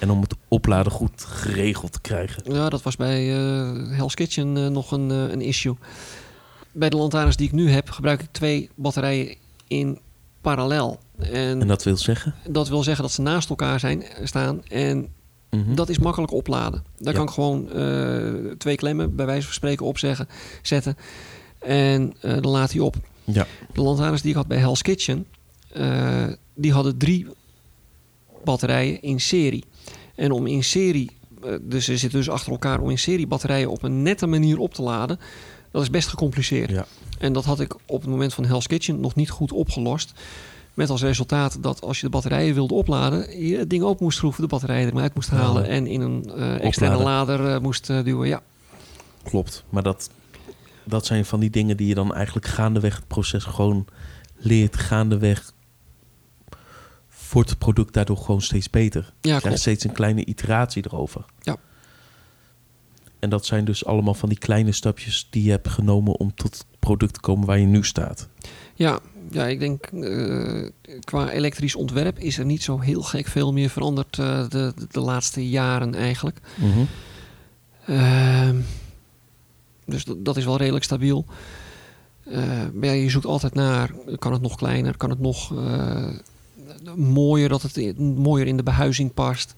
En 0.00 0.10
om 0.10 0.20
het 0.20 0.34
opladen 0.48 0.92
goed 0.92 1.24
geregeld 1.24 1.92
te 1.92 2.00
krijgen. 2.00 2.52
Ja, 2.52 2.68
dat 2.68 2.82
was 2.82 2.96
bij 2.96 3.30
eh 3.30 3.96
Hell's 3.96 4.14
Kitchen 4.14 4.56
eh, 4.56 4.66
nog 4.66 4.92
een, 4.92 5.10
eh, 5.10 5.30
een 5.30 5.40
issue. 5.40 5.76
Bij 6.72 6.88
de 6.88 6.96
lantaarns 6.96 7.36
die 7.36 7.46
ik 7.46 7.52
nu 7.52 7.70
heb, 7.70 7.90
gebruik 7.90 8.22
ik 8.22 8.28
twee 8.30 8.70
batterijen 8.74 9.36
in 9.66 9.98
parallel. 10.40 10.98
En, 11.18 11.60
En 11.60 11.68
dat 11.68 11.84
wil 11.84 11.96
zeggen... 11.96 12.34
dat 12.48 12.68
wil 12.68 12.82
zeggen 12.82 13.02
dat 13.02 13.12
ze 13.12 13.22
naast 13.22 13.48
elkaar 13.48 13.80
zijn, 13.80 14.04
staan. 14.24 14.64
En 14.64 15.16
Mhm. 15.50 15.74
Dat 15.74 15.88
is 15.88 15.98
makkelijk 15.98 16.32
opladen. 16.32 16.84
Daar 16.98 17.12
Ja. 17.12 17.18
kan 17.18 17.28
ik 17.28 17.34
gewoon 17.34 17.70
eh, 17.72 18.50
twee 18.58 18.76
klemmen, 18.76 19.16
bij 19.16 19.26
wijze 19.26 19.44
van 19.44 19.54
spreken, 19.54 19.86
opzeggen, 19.86 20.28
zetten. 20.62 20.96
En 21.58 22.14
eh, 22.20 22.32
dan 22.32 22.50
laat 22.50 22.72
hij 22.72 22.80
op. 22.80 22.96
Ja. 23.24 23.46
De 23.72 23.82
lantaarns 23.82 24.20
die 24.22 24.30
ik 24.30 24.36
had 24.36 24.46
bij 24.46 24.58
Hell's 24.58 24.82
Kitchen, 24.82 25.26
eh, 25.72 26.26
die 26.54 26.72
hadden 26.72 26.96
drie 26.98 27.26
batterijen 28.44 29.02
in 29.02 29.20
serie. 29.20 29.64
En 30.14 30.30
om 30.30 30.46
in 30.46 30.64
serie, 30.64 31.10
dus 31.60 31.84
ze 31.84 31.96
zitten 31.96 32.18
dus 32.18 32.30
achter 32.30 32.52
elkaar, 32.52 32.80
om 32.80 32.90
in 32.90 32.98
serie 32.98 33.26
batterijen 33.26 33.70
op 33.70 33.82
een 33.82 34.02
nette 34.02 34.26
manier 34.26 34.58
op 34.58 34.74
te 34.74 34.82
laden, 34.82 35.18
dat 35.70 35.82
is 35.82 35.90
best 35.90 36.08
gecompliceerd. 36.08 36.70
Ja. 36.70 36.86
En 37.18 37.32
dat 37.32 37.44
had 37.44 37.60
ik 37.60 37.74
op 37.86 38.00
het 38.00 38.10
moment 38.10 38.34
van 38.34 38.44
Hell's 38.44 38.66
Kitchen 38.66 39.00
nog 39.00 39.14
niet 39.14 39.30
goed 39.30 39.52
opgelost. 39.52 40.12
Met 40.78 40.90
als 40.90 41.02
resultaat 41.02 41.62
dat 41.62 41.80
als 41.80 42.00
je 42.00 42.04
de 42.04 42.12
batterijen 42.12 42.54
wilde 42.54 42.74
opladen, 42.74 43.46
je 43.46 43.56
het 43.56 43.70
ding 43.70 43.82
open 43.82 44.04
moest 44.04 44.18
schroeven, 44.18 44.42
de 44.42 44.48
batterijen 44.48 44.92
eruit 44.92 45.14
moest 45.14 45.30
halen 45.30 45.68
en 45.68 45.86
in 45.86 46.00
een 46.00 46.30
eh, 46.30 46.64
externe 46.64 47.02
lader 47.02 47.54
eh, 47.54 47.60
moest 47.60 47.90
eh, 47.90 48.04
duwen. 48.04 48.28
Ja, 48.28 48.42
Klopt, 49.22 49.64
maar 49.68 49.82
dat, 49.82 50.10
dat 50.84 51.06
zijn 51.06 51.24
van 51.24 51.40
die 51.40 51.50
dingen 51.50 51.76
die 51.76 51.86
je 51.86 51.94
dan 51.94 52.14
eigenlijk 52.14 52.46
gaandeweg 52.46 52.96
het 52.96 53.06
proces 53.06 53.44
gewoon 53.44 53.86
leert. 54.36 54.76
Gaandeweg 54.76 55.52
wordt 57.32 57.50
het 57.50 57.58
product 57.58 57.94
daardoor 57.94 58.16
gewoon 58.16 58.42
steeds 58.42 58.70
beter. 58.70 59.12
ja 59.20 59.34
Je 59.34 59.40
krijgt 59.40 59.60
steeds 59.60 59.84
een 59.84 59.92
kleine 59.92 60.24
iteratie 60.24 60.84
erover. 60.86 61.24
Ja. 61.40 61.56
En 63.18 63.30
dat 63.30 63.46
zijn 63.46 63.64
dus 63.64 63.84
allemaal 63.84 64.14
van 64.14 64.28
die 64.28 64.38
kleine 64.38 64.72
stapjes 64.72 65.26
die 65.30 65.42
je 65.42 65.50
hebt 65.50 65.68
genomen 65.68 66.18
om 66.18 66.34
tot 66.34 66.54
het 66.54 66.66
product 66.78 67.14
te 67.14 67.20
komen 67.20 67.46
waar 67.46 67.58
je 67.58 67.66
nu 67.66 67.84
staat. 67.84 68.28
Ja, 68.74 69.00
ja, 69.30 69.46
ik 69.46 69.58
denk 69.58 69.86
eh, 69.86 70.68
qua 71.04 71.30
elektrisch 71.30 71.74
ontwerp 71.74 72.18
is 72.18 72.38
er 72.38 72.44
niet 72.44 72.62
zo 72.62 72.78
heel 72.78 73.02
gek 73.02 73.26
veel 73.26 73.52
meer 73.52 73.68
veranderd 73.68 74.18
eh, 74.18 74.48
de, 74.48 74.72
de, 74.90 75.00
laatste 75.00 75.48
jaren 75.48 75.94
eigenlijk. 75.94 76.38
Ehm, 77.86 78.56
dus 79.86 80.04
dat, 80.16 80.36
is 80.36 80.44
wel 80.44 80.56
redelijk 80.56 80.84
stabiel. 80.84 81.24
Eh, 82.24 82.42
maar 82.74 82.86
ja, 82.86 82.92
je 82.92 83.10
zoekt 83.10 83.26
altijd 83.26 83.54
naar, 83.54 83.92
kan 84.18 84.32
het 84.32 84.42
nog 84.42 84.56
kleiner, 84.56 84.96
kan 84.96 85.10
het 85.10 85.20
nog 85.20 85.52
mooier, 86.96 87.48
dat 87.48 87.62
het 87.62 87.76
in- 87.76 88.16
mooier 88.16 88.46
in 88.46 88.56
de 88.56 88.62
behuizing 88.62 89.14
past. 89.14 89.54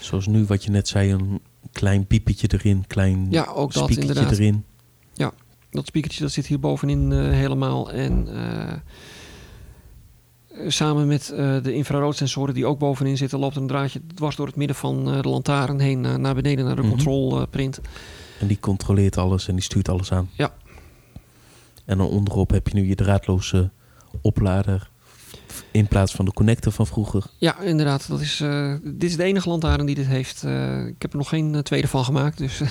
Zoals 0.00 0.26
nu 0.26 0.44
wat 0.44 0.64
je 0.64 0.70
net 0.70 0.88
zei, 0.88 1.12
een 1.12 1.40
klein 1.72 2.06
piepetje 2.06 2.48
erin, 2.52 2.84
klein 2.86 3.26
Ja, 3.30 3.44
ook 3.44 3.72
dat 3.72 3.82
spiekertje 3.82 4.14
inderdaad. 4.14 4.38
erin. 4.38 4.64
Dat 5.70 5.86
speakertje 5.86 6.22
dat 6.22 6.32
zit 6.32 6.46
hier 6.46 6.60
bovenin 6.60 7.12
helemaal. 7.12 7.90
En 7.90 8.28
samen 10.66 11.06
met 11.06 11.30
eh, 11.30 11.56
de 11.62 11.74
infraroodsensoren 11.74 12.54
die 12.54 12.66
ook 12.66 12.78
bovenin 12.78 13.16
zitten, 13.16 13.38
loopt 13.38 13.56
een 13.56 13.66
draadje 13.66 14.00
dwars 14.14 14.36
door 14.36 14.46
het 14.46 14.56
midden 14.56 14.76
van 14.76 15.12
eh, 15.12 15.22
de 15.22 15.28
lantaarn 15.28 15.80
heen 15.80 16.04
eh, 16.04 16.14
naar 16.14 16.34
beneden 16.34 16.64
naar 16.64 16.76
de 16.76 16.82
Mhm. 16.82 16.90
controlprint. 16.90 17.80
En 18.40 18.46
die 18.46 18.60
controleert 18.60 19.16
alles 19.18 19.48
en 19.48 19.54
die 19.54 19.64
stuurt 19.64 19.88
alles 19.88 20.12
aan. 20.12 20.30
Ja. 20.32 20.52
En 21.84 21.98
dan 21.98 22.06
onderop 22.06 22.50
heb 22.50 22.68
je 22.68 22.74
nu 22.74 22.86
je 22.86 22.94
draadloze 22.94 23.70
oplader. 24.20 24.90
In 25.70 25.86
plaats 25.88 26.12
van 26.12 26.24
de 26.24 26.32
connector 26.32 26.72
van 26.72 26.86
vroeger. 26.86 27.24
Ja, 27.38 27.60
inderdaad. 27.60 28.08
Dat 28.08 28.20
is, 28.20 28.36
dit 28.82 29.10
is 29.10 29.16
de 29.16 29.22
enige 29.22 29.48
lantaarn 29.48 29.86
die 29.86 29.94
dit 29.94 30.06
heeft. 30.06 30.42
Ik 30.86 31.02
heb 31.02 31.12
er 31.12 31.16
nog 31.18 31.28
geen 31.28 31.62
tweede 31.62 31.88
van 31.88 32.04
gemaakt. 32.04 32.38
Dus 32.38 32.60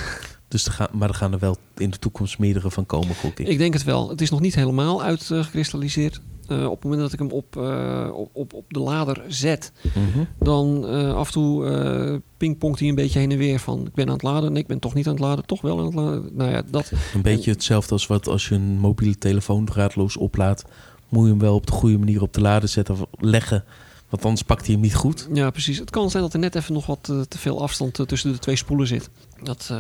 Dus 0.48 0.66
er 0.66 0.72
gaan, 0.72 0.88
maar 0.92 1.10
er 1.10 1.16
gaan 1.16 1.34
er 1.34 1.40
wel 1.40 1.58
in 1.78 1.90
de 1.90 2.00
toekomst 2.00 2.40
meerdere 2.40 2.72
van 2.72 2.86
komen, 2.86 3.16
gok 3.16 3.40
ik. 3.40 3.48
Ik 3.48 3.58
denk 3.58 3.74
het 3.74 3.84
wel. 3.84 4.10
Het 4.10 4.22
is 4.22 4.30
nog 4.30 4.40
niet 4.40 4.56
helemaal 4.56 5.04
uitgekristalliseerd. 5.04 6.22
Uh, 6.52 6.66
op 6.66 6.72
het 6.76 6.84
moment 6.84 7.02
dat 7.02 7.14
ik 7.14 7.20
hem 7.20 7.30
op, 7.32 7.56
uh, 7.56 8.10
op, 8.14 8.30
op, 8.34 8.54
op 8.54 8.66
de 8.74 8.80
lader 8.80 9.24
zet, 9.28 9.72
Mhm. 9.94 10.24
dan 10.40 10.86
uh, 10.96 11.14
af 11.14 11.28
en 11.28 11.34
toe 11.34 12.22
pingpongt 12.38 12.80
hij 12.80 12.90
een 12.90 12.96
beetje 12.96 13.20
heen 13.20 13.32
en 13.32 13.38
weer 13.38 13.60
van 13.60 13.86
ik 13.86 13.94
ben 13.94 14.08
aan 14.08 14.14
het 14.14 14.24
laden, 14.24 14.52
nee, 14.52 14.62
ik 14.62 14.68
ben 14.68 14.80
toch 14.80 14.94
niet 14.94 15.08
aan 15.08 15.14
het 15.14 15.22
laden, 15.22 15.46
toch 15.46 15.62
wel 15.62 15.80
aan 15.80 15.86
het 15.86 15.94
laden. 15.94 16.30
Nou 16.34 16.52
ja, 16.52 16.62
dat. 16.70 16.92
Een 17.14 17.22
beetje 17.22 17.52
hetzelfde 17.52 17.92
als 17.92 18.08
wat 18.08 18.28
als 18.28 18.48
je 18.50 18.56
een 18.56 18.80
mobiele 18.80 19.18
telefoon 19.18 19.66
draadloos 19.66 20.18
oplaadt, 20.18 20.64
moet 21.10 21.24
je 21.24 21.30
hem 21.30 21.40
wel 21.40 21.56
op 21.56 21.66
de 21.66 21.72
goede 21.74 21.98
manier 21.98 22.22
op 22.22 22.34
de 22.34 22.42
lader 22.42 22.70
zetten 22.70 22.94
of 22.94 23.06
leggen. 23.20 23.64
Want 24.10 24.24
anders 24.26 24.44
pakt 24.44 24.66
hij 24.66 24.74
hem 24.74 24.84
niet 24.84 24.96
goed. 24.96 25.28
Ja, 25.34 25.50
precies. 25.50 25.78
Het 25.78 25.90
kan 25.90 26.10
zijn 26.10 26.24
dat 26.24 26.34
er 26.34 26.40
net 26.40 26.56
even 26.56 26.74
nog 26.74 26.86
wat 26.86 27.04
te 27.04 27.38
veel 27.38 27.62
afstand 27.62 28.08
tussen 28.08 28.32
de 28.32 28.40
twee 28.40 28.56
spoelen 28.56 28.88
zit. 28.88 29.10
Dat, 29.44 29.74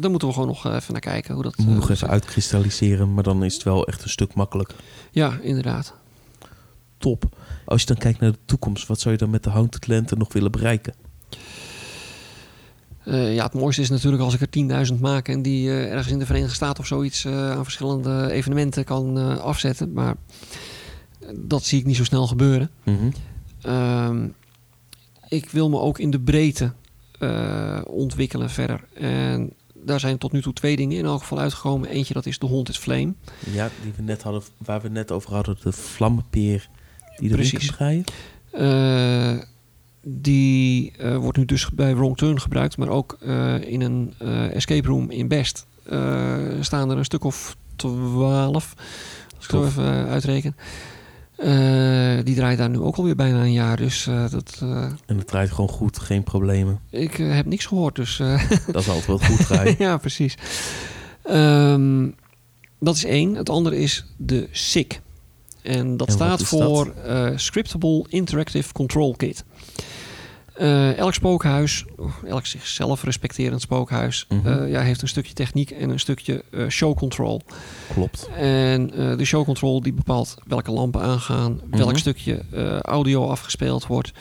daar 0.00 0.10
moeten 0.10 0.28
we 0.28 0.34
gewoon 0.34 0.48
nog 0.48 0.66
even 0.66 0.92
naar 0.92 1.00
kijken. 1.00 1.34
Hoe 1.34 1.42
dat, 1.42 1.56
moet 1.56 1.74
nog 1.74 1.90
even 1.90 2.08
uitkristalliseren, 2.08 3.14
maar 3.14 3.22
dan 3.22 3.44
is 3.44 3.54
het 3.54 3.62
wel 3.62 3.86
echt 3.86 4.02
een 4.02 4.10
stuk 4.10 4.34
makkelijker. 4.34 4.76
Ja, 5.10 5.38
inderdaad. 5.42 5.94
Top. 6.98 7.36
Als 7.64 7.80
je 7.80 7.86
dan 7.86 7.96
kijkt 7.96 8.20
naar 8.20 8.32
de 8.32 8.38
toekomst, 8.44 8.86
wat 8.86 9.00
zou 9.00 9.14
je 9.14 9.20
dan 9.20 9.30
met 9.30 9.42
de 9.42 9.50
Haunted 9.50 9.86
Lantern 9.86 10.18
nog 10.18 10.32
willen 10.32 10.50
bereiken? 10.50 10.94
Uh, 13.04 13.34
ja, 13.34 13.44
het 13.44 13.54
mooiste 13.54 13.82
is 13.82 13.90
natuurlijk 13.90 14.22
als 14.22 14.34
ik 14.34 14.40
er 14.40 14.88
10.000 14.92 15.00
maak 15.00 15.28
en 15.28 15.42
die 15.42 15.68
uh, 15.68 15.92
ergens 15.92 16.12
in 16.12 16.18
de 16.18 16.26
Verenigde 16.26 16.54
Staten 16.54 16.82
of 16.82 16.86
zoiets 16.86 17.24
uh, 17.24 17.50
aan 17.50 17.64
verschillende 17.64 18.30
evenementen 18.30 18.84
kan 18.84 19.40
afzetten. 19.40 19.92
Maar 19.92 20.16
dat 21.34 21.64
zie 21.64 21.78
ik 21.78 21.86
niet 21.86 21.96
zo 21.96 22.04
snel 22.04 22.26
gebeuren. 22.26 22.70
Mm 22.84 22.96
-hmm. 22.96 23.12
uh, 23.66 24.28
ik 25.28 25.50
wil 25.50 25.68
me 25.68 25.78
ook 25.78 25.98
in 25.98 26.10
de 26.10 26.20
breedte 26.20 26.72
uh, 27.20 27.80
ontwikkelen 27.84 28.50
verder. 28.50 28.84
En 28.94 29.52
daar 29.74 30.00
zijn 30.00 30.18
tot 30.18 30.32
nu 30.32 30.42
toe 30.42 30.52
twee 30.52 30.76
dingen 30.76 30.98
in 30.98 31.04
elk 31.04 31.20
geval 31.20 31.38
uitgekomen. 31.38 31.88
Eentje 31.88 32.14
dat 32.14 32.26
is 32.26 32.38
de 32.38 32.46
Haunted 32.46 32.78
Flame. 32.78 33.14
Ja, 33.50 33.70
die 33.82 33.92
we 33.96 34.02
net 34.02 34.22
hadden, 34.22 34.42
waar 34.56 34.80
we 34.80 34.88
net 34.88 35.12
over 35.12 35.32
hadden, 35.34 35.56
de 35.62 35.72
vlammenpeer 35.72 36.68
die 37.16 37.30
erin 37.30 37.48
Precies. 37.48 37.76
kan. 37.76 38.04
Uh, 38.58 39.42
die 40.02 40.92
uh, 41.00 41.16
wordt 41.16 41.38
nu 41.38 41.44
dus 41.44 41.70
bij 41.70 41.96
Wrong 41.96 42.16
Turn 42.16 42.40
gebruikt, 42.40 42.76
maar 42.76 42.88
ook 42.88 43.18
in 43.60 43.80
een 43.80 44.14
escape 44.52 44.88
room 44.88 45.10
in 45.10 45.28
Best 45.28 45.66
staan 46.60 46.90
er 46.90 46.96
een 46.96 47.04
stuk 47.04 47.24
of 47.24 47.56
twaalf. 47.76 48.74
Als 49.36 49.44
ik 49.44 49.50
zo 49.50 49.64
even 49.64 50.08
uitreken. 50.08 50.56
Uh, 51.38 52.24
die 52.24 52.34
draait 52.34 52.58
daar 52.58 52.70
nu 52.70 52.78
ook 52.78 52.96
alweer 52.96 53.16
bijna 53.16 53.40
een 53.40 53.52
jaar. 53.52 53.76
Dus, 53.76 54.06
uh, 54.06 54.30
dat, 54.30 54.60
uh, 54.62 54.84
en 55.06 55.18
het 55.18 55.26
draait 55.26 55.50
gewoon 55.50 55.68
goed, 55.70 55.98
geen 55.98 56.22
problemen. 56.22 56.80
Ik 56.90 57.16
heb 57.16 57.46
niks 57.46 57.66
gehoord, 57.66 57.94
dus... 57.94 58.16
dat 58.72 58.82
is 58.82 58.88
altijd 58.88 59.06
wel 59.06 59.18
goed 59.18 59.46
draaien. 59.46 59.74
ja, 59.86 59.96
precies. 59.96 60.34
Um, 61.30 62.14
dat 62.78 62.96
is 62.96 63.04
één. 63.04 63.34
Het 63.34 63.48
andere 63.48 63.78
is 63.78 64.06
de 64.16 64.48
SICK. 64.50 65.00
En 65.62 65.96
dat 65.96 66.06
en 66.06 66.12
staat 66.12 66.42
voor 66.42 66.94
dat? 67.06 67.40
Scriptable 67.40 68.04
Interactive 68.08 68.72
Control 68.72 69.14
Kit. 69.16 69.44
Uh, 70.60 70.98
elk 70.98 71.14
spookhuis, 71.14 71.84
elk 72.26 72.46
zichzelf 72.46 73.02
respecterend 73.02 73.60
spookhuis, 73.60 74.26
Mhm. 74.28 74.48
uh, 74.62 74.70
ja, 74.70 74.80
heeft 74.80 75.02
een 75.02 75.08
stukje 75.08 75.32
techniek 75.32 75.70
en 75.70 75.90
een 75.90 76.00
stukje 76.00 76.44
uh, 76.50 76.68
show 76.68 76.96
control. 76.96 77.42
Klopt. 77.92 78.28
En 78.36 78.86
de 79.16 79.24
show 79.24 79.44
control 79.44 79.82
die 79.82 79.92
bepaalt 79.92 80.36
welke 80.46 80.70
lampen 80.70 81.00
aangaan, 81.00 81.60
welk 81.70 81.88
Mhm. 81.90 81.98
stukje 81.98 82.42
audio 82.82 83.28
afgespeeld 83.28 83.86
wordt. 83.86 84.12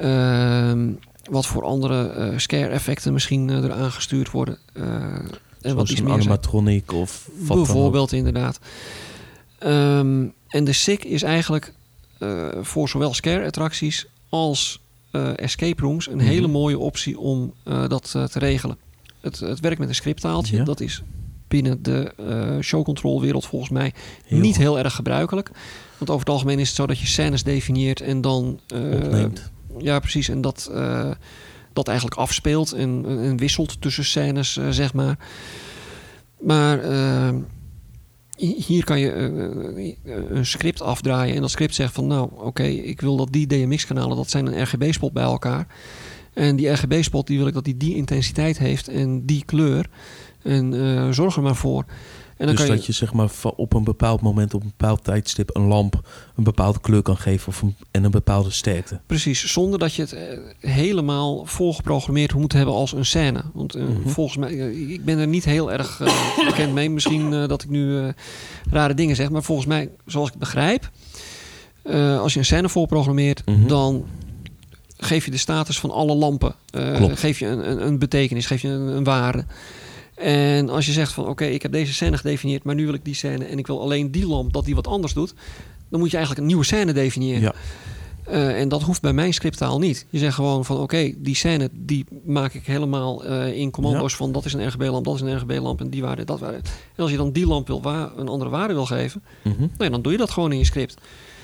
Ehm, 0.00 0.88
wat 1.30 1.46
voor 1.46 1.62
andere 1.64 2.32
scare 2.36 2.68
effecten 2.68 3.12
misschien 3.12 3.50
eraan 3.64 3.90
gestuurd 3.92 4.30
worden. 4.30 4.58
en 4.72 5.28
Zoals 5.60 5.76
wat 5.76 5.88
iets 5.90 5.98
een 6.00 6.04
meer 6.04 6.14
zijn. 6.14 6.24
animatronic 6.28 6.92
of 6.92 7.28
wat. 7.38 7.56
Bijvoorbeeld, 7.56 8.12
inderdaad. 8.12 8.58
Um, 9.64 10.32
en 10.48 10.64
de 10.64 10.72
SICK 10.72 11.04
is 11.04 11.22
eigenlijk 11.22 11.72
voor 12.60 12.88
zowel 12.88 13.14
scare-attracties 13.14 14.06
als 14.28 14.78
uh, 14.78 14.83
escape 15.36 15.82
rooms 15.82 16.08
een 16.08 16.16
Mhm. 16.16 16.26
hele 16.26 16.46
mooie 16.46 16.78
optie 16.78 17.18
om 17.18 17.52
uh, 17.64 17.88
dat 17.88 18.10
te 18.10 18.38
regelen. 18.38 18.76
Het, 19.20 19.40
het 19.40 19.60
werkt 19.60 19.78
met 19.78 19.88
een 19.88 19.94
scripttaaltje. 19.94 20.56
Ja. 20.56 20.64
Dat 20.64 20.80
is 20.80 21.02
binnen 21.48 21.82
de 21.82 22.12
show 22.62 22.84
control 22.84 23.20
wereld 23.20 23.46
volgens 23.46 23.70
mij 23.70 23.92
Heel 24.26 24.38
niet 24.38 24.54
goed. 24.54 24.62
heel 24.62 24.78
erg 24.78 24.94
gebruikelijk. 24.94 25.50
Want 25.98 26.10
over 26.10 26.24
het 26.24 26.34
algemeen 26.34 26.58
is 26.58 26.66
het 26.66 26.76
zo 26.76 26.86
dat 26.86 26.98
je 26.98 27.06
scènes 27.06 27.42
definieert 27.42 28.00
en 28.00 28.20
dan... 28.20 28.60
uh. 28.74 29.24
Ja, 29.78 29.98
precies. 29.98 30.28
En 30.28 30.40
dat, 30.40 30.70
uh, 30.72 31.10
dat 31.72 31.88
eigenlijk 31.88 32.18
afspeelt 32.18 32.72
en, 32.72 33.04
en 33.06 33.36
wisselt 33.36 33.80
tussen 33.80 34.04
scènes, 34.04 34.56
uh, 34.56 34.68
zeg 34.70 34.94
maar. 34.94 35.18
Maar 36.40 36.84
uh, 36.90 37.28
hier 38.36 38.84
kan 38.84 39.00
je 39.00 39.14
uh, 40.04 40.14
een 40.28 40.46
script 40.46 40.80
afdraaien 40.80 41.34
en 41.34 41.40
dat 41.40 41.50
script 41.50 41.74
zegt 41.74 41.94
van... 41.94 42.06
nou, 42.06 42.30
oké, 42.34 42.62
ik 42.62 43.00
wil 43.00 43.16
dat 43.16 43.32
die 43.32 43.46
DMX-kanalen, 43.46 44.16
dat 44.16 44.30
zijn 44.30 44.46
een 44.46 44.62
RGB-spot 44.62 45.12
bij 45.12 45.22
elkaar. 45.22 45.66
En 46.32 46.56
die 46.56 46.68
RGB-spot, 46.68 47.26
die 47.26 47.38
wil 47.38 47.46
ik 47.46 47.54
dat 47.54 47.64
die 47.64 47.76
die 47.76 47.94
intensiteit 47.94 48.58
heeft 48.58 48.88
en 48.88 49.26
die 49.26 49.44
kleur. 49.44 49.86
En 50.42 50.72
uh, 50.72 51.10
zorg 51.10 51.36
er 51.36 51.42
maar 51.42 51.56
voor. 51.56 51.84
En 52.36 52.46
dan 52.46 52.56
dus 52.56 52.66
kan 52.66 52.76
dat 52.76 52.86
je 52.86 52.92
zeg 52.92 53.12
maar 53.12 53.28
op 53.56 53.72
een 53.74 53.84
bepaald 53.84 54.20
moment, 54.20 54.54
op 54.54 54.62
een 54.62 54.72
bepaald 54.76 55.04
tijdstip, 55.04 55.50
een 55.56 55.66
lamp 55.66 56.00
een 56.36 56.44
bepaalde 56.44 56.80
kleur 56.80 57.02
kan 57.02 57.16
geven 57.16 57.48
of 57.48 57.62
een, 57.62 57.74
en 57.90 58.04
een 58.04 58.10
bepaalde 58.10 58.50
sterkte. 58.50 59.00
Precies, 59.06 59.52
zonder 59.52 59.78
dat 59.78 59.94
je 59.94 60.02
het 60.02 60.12
uh, 60.12 60.20
helemaal 60.72 61.44
volgeprogrammeerd 61.46 62.34
moet 62.34 62.52
hebben 62.52 62.74
als 62.74 62.92
een 62.92 63.04
scène. 63.06 63.42
Want 63.52 63.76
uh, 63.76 63.82
Mhm. 63.82 63.92
mm 63.92 64.02
-hmm. 64.02 64.10
volgens 64.10 64.36
mij, 64.36 64.52
uh, 64.52 64.90
ik 64.90 65.04
ben 65.04 65.18
er 65.18 65.26
niet 65.26 65.44
heel 65.44 65.72
erg 65.72 66.00
uh, 66.00 66.08
bekend 66.50 66.72
mee. 66.72 66.90
Misschien 66.90 67.32
uh, 67.32 67.48
dat 67.48 67.62
ik 67.62 67.68
nu 67.70 68.12
rare 68.70 68.94
dingen 68.94 69.16
zeg, 69.16 69.30
maar 69.30 69.42
volgens 69.42 69.66
mij, 69.66 69.90
zoals 70.06 70.26
ik 70.26 70.32
het 70.32 70.42
begrijp, 70.42 70.90
als 72.20 72.32
je 72.32 72.38
een 72.38 72.44
scène 72.44 72.68
volprogrammeert, 72.68 73.42
Mhm. 73.44 73.54
mm 73.54 73.60
-hmm. 73.60 73.68
dan 73.68 74.04
geef 74.96 75.24
je 75.24 75.30
de 75.30 75.36
status 75.36 75.78
van 75.80 75.90
alle 75.90 76.14
lampen, 76.14 76.54
geef 77.14 77.38
je 77.38 77.46
een, 77.46 77.70
een, 77.70 77.86
een, 77.86 77.98
betekenis, 77.98 78.46
geef 78.46 78.62
je 78.62 78.68
een, 78.68 78.86
een 78.96 79.04
waarde. 79.04 79.44
En 80.14 80.68
als 80.68 80.86
je 80.86 80.92
zegt 80.92 81.12
van 81.12 81.22
oké, 81.22 81.32
okay, 81.32 81.50
ik 81.50 81.62
heb 81.62 81.72
deze 81.72 81.92
scène 81.92 82.16
gedefinieerd, 82.16 82.64
maar 82.64 82.74
nu 82.74 82.84
wil 82.84 82.94
ik 82.94 83.04
die 83.04 83.14
scène 83.14 83.44
en 83.44 83.58
ik 83.58 83.66
wil 83.66 83.80
alleen 83.80 84.10
die 84.10 84.26
lamp 84.26 84.52
dat 84.52 84.64
die 84.64 84.74
wat 84.74 84.86
anders 84.86 85.12
doet, 85.12 85.34
dan 85.88 86.00
moet 86.00 86.10
je 86.10 86.16
eigenlijk 86.16 86.40
een 86.40 86.52
nieuwe 86.52 86.64
scène 86.64 86.92
definiëren. 86.92 87.40
Ja. 87.40 87.54
Uh, 88.28 88.60
en 88.60 88.68
dat 88.68 88.82
hoeft 88.82 89.00
bij 89.00 89.12
mijn 89.12 89.34
scripttaal 89.34 89.78
niet. 89.78 90.06
Je 90.10 90.18
zegt 90.18 90.34
gewoon 90.34 90.64
van 90.64 90.76
oké, 90.76 90.84
okay, 90.84 91.14
die 91.18 91.34
scène 91.34 91.70
die 91.72 92.06
maak 92.24 92.54
ik 92.54 92.66
helemaal 92.66 93.26
uh, 93.26 93.56
in 93.56 93.70
commando's 93.70 94.10
ja. 94.10 94.16
van 94.16 94.32
dat 94.32 94.44
is 94.44 94.52
een 94.52 94.66
RGB-lamp, 94.66 95.04
dat 95.04 95.14
is 95.14 95.20
een 95.20 95.36
RGB-lamp 95.36 95.80
en 95.80 95.90
die 95.90 96.02
waarde, 96.02 96.24
dat 96.24 96.40
waarde. 96.40 96.56
En 96.94 97.02
als 97.02 97.10
je 97.10 97.16
dan 97.16 97.32
die 97.32 97.46
lamp 97.46 97.66
wil 97.66 97.82
waar, 97.82 98.10
een 98.16 98.28
andere 98.28 98.50
waarde 98.50 98.74
wil 98.74 98.86
geven, 98.86 99.22
mm 99.42 99.52
-hmm. 99.52 99.60
nou 99.60 99.84
ja, 99.84 99.88
dan 99.88 100.02
doe 100.02 100.12
je 100.12 100.18
dat 100.18 100.30
gewoon 100.30 100.52
in 100.52 100.58
je 100.58 100.64
script. 100.64 100.96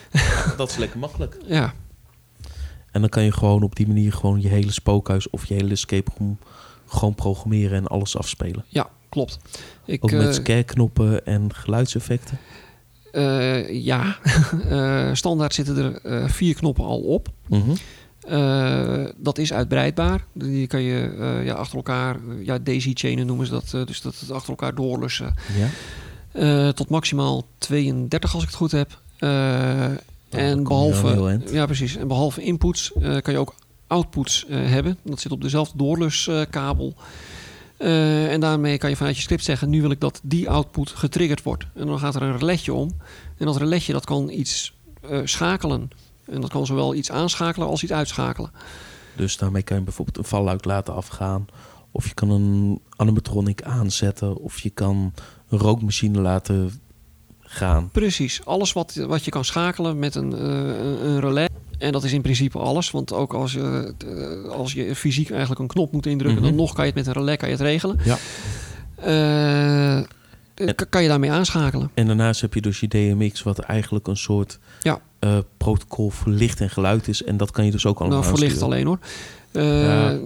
dat 0.56 0.70
is 0.70 0.76
lekker 0.76 0.98
makkelijk. 0.98 1.36
Ja. 1.46 1.74
En 2.90 3.00
dan 3.00 3.10
kan 3.10 3.22
je 3.22 3.32
gewoon 3.32 3.62
op 3.62 3.76
die 3.76 3.86
manier 3.86 4.12
gewoon 4.12 4.40
je 4.40 4.48
hele 4.48 4.72
spookhuis 4.72 5.30
of 5.30 5.46
je 5.46 5.54
hele 5.54 5.70
escape 5.70 6.10
room 6.18 6.38
gewoon 6.90 7.14
programmeren 7.14 7.76
en 7.76 7.86
alles 7.86 8.16
afspelen. 8.16 8.64
Ja, 8.68 8.90
klopt. 9.08 9.38
Ik, 9.84 10.04
Ook 10.04 10.10
met 10.10 10.26
uh, 10.26 10.32
scare-knoppen 10.32 11.26
en 11.26 11.54
geluidseffecten? 11.54 12.38
Uh, 13.12 13.82
ja, 13.84 14.18
uh, 14.70 15.08
standaard 15.22 15.54
zitten 15.54 15.76
er 15.76 16.00
uh, 16.04 16.28
vier 16.28 16.54
knoppen 16.54 16.84
al 16.84 17.00
op. 17.00 17.28
Mm 17.46 17.62
-hmm. 17.62 17.76
dat 19.16 19.38
is 19.38 19.52
uitbreidbaar. 19.52 20.24
Die 20.32 20.66
kan 20.66 20.82
je 20.82 21.40
ja, 21.44 21.54
achter 21.54 21.76
elkaar, 21.76 22.16
ja, 22.42 22.58
daisy-chainen 22.58 23.26
noemen 23.26 23.46
ze 23.46 23.52
dat. 23.52 23.86
dus 23.86 24.00
dat 24.00 24.20
het 24.20 24.30
achter 24.30 24.50
elkaar 24.50 24.74
doorlussen. 24.74 25.34
Ja. 26.32 26.72
tot 26.72 26.88
maximaal 26.88 27.46
32 27.58 28.34
als 28.34 28.42
ik 28.42 28.48
het 28.48 28.58
goed 28.58 28.72
heb. 28.72 29.00
en 30.30 30.62
behalve, 30.62 31.40
ja, 31.50 31.66
precies. 31.66 31.96
En 31.96 32.08
behalve 32.08 32.42
inputs 32.42 32.92
kan 33.22 33.32
je 33.32 33.38
ook 33.38 33.54
outputs 33.90 34.44
hebben. 34.48 34.98
Dat 35.02 35.20
zit 35.20 35.32
op 35.32 35.42
dezelfde 35.42 35.78
doorluskabel. 35.78 36.94
Uh, 37.78 38.32
en 38.32 38.40
daarmee 38.40 38.78
kan 38.78 38.90
je 38.90 38.96
vanuit 38.96 39.16
je 39.16 39.22
script 39.22 39.44
zeggen... 39.44 39.70
nu 39.70 39.80
wil 39.80 39.90
ik 39.90 40.00
dat 40.00 40.20
die 40.22 40.50
output 40.50 40.90
getriggerd 40.90 41.42
wordt. 41.42 41.66
En 41.74 41.86
dan 41.86 41.98
gaat 41.98 42.14
er 42.14 42.22
een 42.22 42.38
reletje 42.38 42.72
om. 42.72 42.90
En 43.36 43.46
dat 43.46 43.56
reletje 43.56 43.92
dat 43.92 44.04
kan 44.04 44.28
iets 44.28 44.74
uh, 45.10 45.20
schakelen. 45.24 45.90
En 46.24 46.40
dat 46.40 46.50
kan 46.50 46.66
zowel 46.66 46.94
iets 46.94 47.10
aanschakelen 47.10 47.68
als 47.68 47.82
iets 47.82 47.92
uitschakelen. 47.92 48.50
Dus 49.16 49.36
daarmee 49.36 49.62
kan 49.62 49.76
je 49.76 49.82
bijvoorbeeld 49.82 50.18
een 50.18 50.24
valluik 50.24 50.64
laten 50.64 50.94
afgaan. 50.94 51.46
Of 51.90 52.08
je 52.08 52.14
kan 52.14 52.30
een 52.30 52.80
animatronic 52.96 53.62
aanzetten. 53.62 54.36
Of 54.36 54.60
je 54.60 54.70
kan 54.70 55.12
een 55.48 55.58
rookmachine 55.58 56.20
laten 56.20 56.80
gaan. 57.40 57.88
Precies. 57.92 58.44
Alles 58.44 58.72
wat, 58.72 58.94
wat 58.94 59.24
je 59.24 59.30
kan 59.30 59.44
schakelen 59.44 59.98
met 59.98 60.14
een, 60.14 60.32
uh, 60.32 61.02
een 61.02 61.20
relais. 61.20 61.48
En 61.80 61.92
dat 61.92 62.04
is 62.04 62.12
in 62.12 62.22
principe 62.22 62.58
alles. 62.58 62.90
Want 62.90 63.12
ook 63.12 63.34
als 63.34 63.52
je, 63.52 63.94
uh, 64.44 64.50
als 64.50 64.72
je 64.72 64.96
fysiek 64.96 65.30
eigenlijk 65.30 65.60
een 65.60 65.66
knop 65.66 65.92
moet 65.92 66.06
indrukken... 66.06 66.40
Mhm. 66.40 66.48
dan 66.48 66.58
nog 66.60 66.72
kan 66.72 66.86
je 66.86 66.90
het 66.90 66.98
met 66.98 67.06
een 67.06 67.20
relais 67.20 67.36
kan 67.36 67.48
je 67.48 67.54
het 67.54 67.64
regelen. 67.64 67.98
Ja. 68.04 68.18
Uh, 69.06 70.02
kan 70.88 71.02
je 71.02 71.08
daarmee 71.08 71.32
aanschakelen. 71.32 71.90
En 71.94 72.06
daarnaast 72.06 72.40
heb 72.40 72.54
je 72.54 72.60
dus 72.60 72.80
je 72.80 72.88
DMX... 72.88 73.42
wat 73.42 73.58
eigenlijk 73.58 74.06
een 74.06 74.16
soort 74.16 74.58
ja. 74.80 75.00
eh, 75.18 75.38
protocol 75.56 76.10
voor 76.10 76.32
licht 76.32 76.60
en 76.60 76.70
geluid 76.70 77.08
is. 77.08 77.24
En 77.24 77.36
dat 77.36 77.50
kan 77.50 77.64
je 77.64 77.70
dus 77.70 77.86
ook 77.86 77.98
allemaal 77.98 78.18
Nou, 78.18 78.30
voor 78.30 78.38
licht 78.38 78.62
alleen 78.62 78.86
hoor. 78.86 78.98
Eh, 79.52 79.82
Ja. 79.82 80.10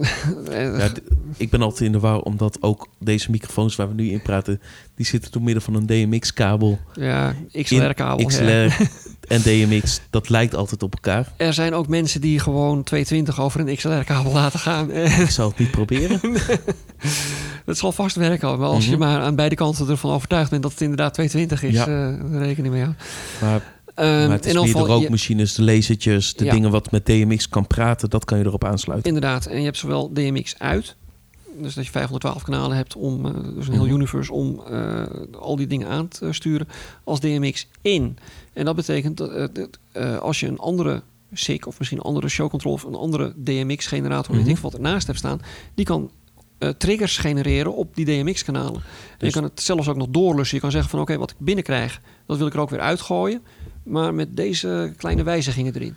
eh, 0.51 0.79
Ja, 0.79 0.89
ik 1.37 1.51
ben 1.51 1.63
altijd 1.63 1.81
in 1.81 1.93
de 1.93 1.99
war, 2.01 2.21
omdat 2.21 2.57
ook 2.61 2.89
deze 2.99 3.31
microfoons 3.31 3.77
waar 3.77 3.89
we 3.89 3.95
nu 3.95 4.11
in 4.11 4.23
praten, 4.23 4.61
die 4.95 5.07
zitten 5.07 5.33
door 5.33 5.43
middel 5.43 5.63
van 5.63 5.75
een 5.75 5.87
DMX-kabel. 5.87 6.79
ja, 6.95 7.35
XLR-kabel. 7.63 8.27
XLR 8.27 8.43
ja. 8.51 8.69
en 9.29 9.41
DMX, 9.43 10.01
dat 10.11 10.29
lijkt 10.29 10.55
altijd 10.55 10.83
op 10.83 10.95
elkaar. 10.95 11.33
Er 11.37 11.53
zijn 11.53 11.75
ook 11.75 11.89
mensen 11.89 12.21
die 12.21 12.39
gewoon 12.39 12.83
220 12.83 13.41
over 13.41 13.61
een 13.61 13.77
XLR-kabel 13.77 14.33
laten 14.33 14.59
gaan. 14.59 14.91
Ik 14.93 15.31
zal 15.31 15.49
het 15.49 15.59
niet 15.59 15.71
proberen. 15.71 16.21
dat 17.67 17.79
zal 17.79 17.93
vast 17.93 18.17
werken. 18.17 18.59
Maar 18.59 18.69
als 18.69 18.85
je 18.85 18.91
Mhm. 18.91 18.99
maar 19.01 19.21
aan 19.21 19.35
beide 19.37 19.55
kanten 19.55 19.89
ervan 19.89 20.11
overtuigd 20.11 20.51
bent 20.51 20.63
dat 20.63 20.71
het 20.73 20.81
inderdaad 20.81 21.15
220 21.15 21.63
is, 21.63 21.75
Ja. 21.75 21.87
eh 21.87 22.39
rekening 22.41 22.75
mee. 22.75 22.85
Maar, 22.85 22.95
Ehm, 23.51 23.61
maar 23.95 24.31
het 24.31 24.45
is 24.47 24.53
in 24.53 24.59
meer 24.61 24.67
de 24.73 24.79
geval, 24.79 24.87
rookmachines, 24.87 25.55
de 25.55 25.63
lasertjes, 25.63 26.35
de 26.35 26.45
Ja. 26.45 26.53
dingen 26.53 26.71
wat 26.71 26.91
met 26.91 27.07
DMX 27.07 27.49
kan 27.49 27.67
praten, 27.67 28.11
dat 28.11 28.25
kan 28.25 28.39
je 28.39 28.45
erop 28.45 28.65
aansluiten. 28.65 29.09
Inderdaad, 29.15 29.47
en 29.47 29.59
je 29.59 29.65
hebt 29.65 29.77
zowel 29.77 30.13
DMX 30.13 30.59
uit, 30.59 30.97
dus 31.59 31.75
dat 31.75 31.85
je 31.85 31.91
512 31.91 32.43
kanalen 32.43 32.77
hebt 32.77 32.97
om, 32.97 33.27
eh, 33.27 33.33
dus 33.55 33.67
een 33.67 33.73
heel 33.73 33.85
Mhm. 33.85 33.95
universe 33.95 34.33
om 34.33 34.63
eh, 34.71 35.03
al 35.39 35.57
die 35.57 35.67
dingen 35.67 35.89
aan 35.89 36.09
te 36.09 36.33
sturen, 36.33 36.69
als 37.05 37.21
DMX 37.21 37.67
in. 37.83 38.19
En 38.53 38.65
dat 38.65 38.77
betekent 38.77 39.17
dat 39.17 39.31
eh, 39.31 39.47
dat, 39.53 39.79
als 40.21 40.41
je 40.41 40.47
een 40.47 40.59
andere 40.59 41.03
SIG 41.33 41.67
of 41.67 41.79
misschien 41.79 41.99
een 41.99 42.05
andere 42.05 42.29
show 42.29 42.51
control 42.51 42.73
of 42.73 42.83
een 42.83 42.95
andere 42.95 43.33
DMX-generator, 43.37 44.35
weet 44.35 44.45
Mhm. 44.45 44.55
ik 44.55 44.59
wat 44.59 44.75
ernaast 44.75 45.07
hebt 45.07 45.19
staan, 45.19 45.41
die 45.75 45.85
kan 45.85 46.11
triggers 46.79 47.17
genereren 47.19 47.75
op 47.75 47.95
die 47.97 48.05
DMX-kanalen. 48.05 48.75
En 48.75 48.81
je 49.19 49.25
Dus- 49.25 49.33
kan 49.33 49.43
het 49.43 49.61
zelfs 49.63 49.89
ook 49.89 49.97
nog 49.97 50.07
doorlussen. 50.11 50.57
Je 50.57 50.63
kan 50.63 50.71
zeggen 50.71 50.91
van 50.91 51.01
oké, 51.01 51.17
wat 51.19 51.31
ik 51.31 51.37
binnenkrijg, 51.39 52.01
dat 52.27 52.39
wil 52.39 52.47
ik 52.47 52.55
er 52.55 52.61
ook 52.61 52.71
weer 52.71 52.81
uitgooien. 52.81 53.41
Maar 53.85 54.15
met 54.15 54.37
deze 54.37 54.93
kleine 54.97 55.23
wijzigingen 55.23 55.75
erin. 55.75 55.95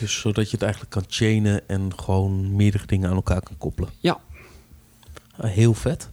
Dus 0.00 0.20
zodat 0.20 0.44
je 0.44 0.52
het 0.52 0.62
eigenlijk 0.62 0.92
kan 0.92 1.04
chainen 1.08 1.68
en 1.68 1.92
gewoon 1.96 2.56
meerdere 2.56 2.86
dingen 2.86 3.08
aan 3.08 3.16
elkaar 3.16 3.42
kan 3.42 3.58
koppelen. 3.58 3.90
Ja. 4.00 4.20
Ah, 5.36 5.50
heel 5.50 5.74
vet. 5.74 6.10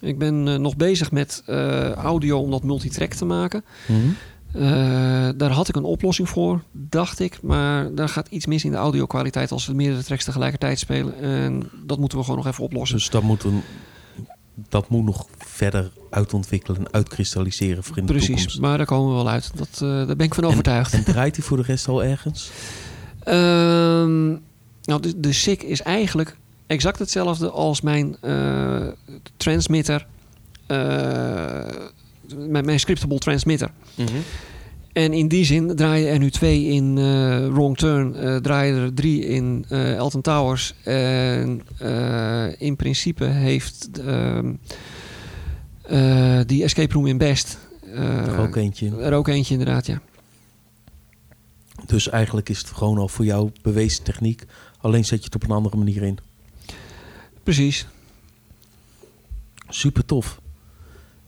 Ik 0.00 0.18
ben 0.18 0.48
eh, 0.48 0.56
nog 0.56 0.76
bezig 0.76 1.10
met 1.10 1.42
eh, 1.46 1.92
audio 1.92 2.38
om 2.38 2.50
dat 2.50 2.62
multitrack 2.62 3.12
te 3.12 3.24
maken. 3.24 3.64
Mhm. 3.86 4.00
Eh, 4.52 5.28
daar 5.36 5.50
had 5.50 5.68
ik 5.68 5.76
een 5.76 5.84
oplossing 5.84 6.28
voor, 6.28 6.62
dacht 6.72 7.20
ik. 7.20 7.42
Maar 7.42 7.94
daar 7.94 8.08
gaat 8.08 8.28
iets 8.28 8.46
mis 8.46 8.64
in 8.64 8.70
de 8.70 8.76
audio-kwaliteit 8.76 9.52
als 9.52 9.66
we 9.66 9.74
meerdere 9.74 10.02
tracks 10.02 10.24
tegelijkertijd 10.24 10.78
spelen. 10.78 11.20
En 11.20 11.70
dat 11.84 11.98
moeten 11.98 12.18
we 12.18 12.24
gewoon 12.24 12.38
nog 12.38 12.52
even 12.52 12.64
oplossen. 12.64 12.96
Dus 12.96 13.10
dat 13.10 13.22
moet, 13.22 13.44
een, 13.44 13.62
dat 14.68 14.88
moet 14.88 15.04
nog 15.04 15.26
verder 15.38 15.90
uitontwikkelen 16.10 16.78
en 16.78 16.92
uitkristalliseren 16.92 17.84
voor 17.84 17.96
in 17.98 18.06
de 18.06 18.12
Precies, 18.12 18.28
toekomst. 18.36 18.60
maar 18.60 18.76
daar 18.76 18.86
komen 18.86 19.08
we 19.08 19.14
wel 19.14 19.28
uit. 19.28 19.50
Dat, 19.54 19.68
eh, 19.72 19.80
daar 19.80 20.16
ben 20.16 20.26
ik 20.26 20.34
van 20.34 20.44
overtuigd. 20.44 20.92
En 20.92 21.04
draait 21.04 21.36
hij 21.36 21.44
voor 21.44 21.56
de 21.56 21.62
rest 21.62 21.88
al 21.88 22.04
ergens? 22.04 22.50
Ehm, 23.24 24.26
nou, 24.82 25.00
de, 25.00 25.20
de 25.20 25.32
SIG 25.32 25.62
is 25.62 25.82
eigenlijk 25.82 26.36
exact 26.66 26.98
hetzelfde 26.98 27.50
als 27.50 27.80
mijn 27.80 28.16
eh, 28.20 28.86
transmitter. 29.36 30.06
eh, 30.66 30.76
mijn, 32.36 32.64
mijn 32.64 32.80
scriptable 32.80 33.18
transmitter. 33.18 33.70
En 34.96 35.12
in 35.12 35.28
die 35.28 35.44
zin 35.44 35.76
draaien 35.76 36.08
er 36.08 36.18
nu 36.18 36.30
twee 36.30 36.64
in 36.64 36.98
eh, 36.98 37.46
Wrong 37.46 37.76
Turn, 37.76 38.14
eh 38.14 38.36
draaien 38.36 38.76
er 38.76 38.94
drie 38.94 39.26
in 39.26 39.64
eh, 39.68 39.94
Elton 39.94 40.20
Towers. 40.20 40.74
En 40.84 41.62
in 42.58 42.76
principe 42.76 43.24
heeft 43.24 43.90
ehm, 44.00 44.54
eh, 45.82 46.40
die 46.46 46.62
Escape 46.62 46.92
Room 46.92 47.06
in 47.06 47.18
Best 47.18 47.58
Er 47.94 48.38
ook 48.38 48.56
eentje 48.56 48.96
er 48.96 49.12
ook 49.12 49.28
eentje 49.28 49.52
inderdaad, 49.52 49.86
ja. 49.86 50.00
Dus 51.86 52.08
eigenlijk 52.08 52.48
is 52.48 52.58
het 52.58 52.66
gewoon 52.66 52.98
al 52.98 53.08
voor 53.08 53.24
jou 53.24 53.50
bewezen 53.62 54.04
techniek. 54.04 54.44
Alleen 54.80 55.04
zet 55.04 55.18
je 55.18 55.24
het 55.24 55.34
op 55.34 55.42
een 55.42 55.56
andere 55.56 55.76
manier 55.76 56.02
in. 56.02 56.18
Precies. 57.42 57.86
Super 59.68 60.04
tof. 60.04 60.40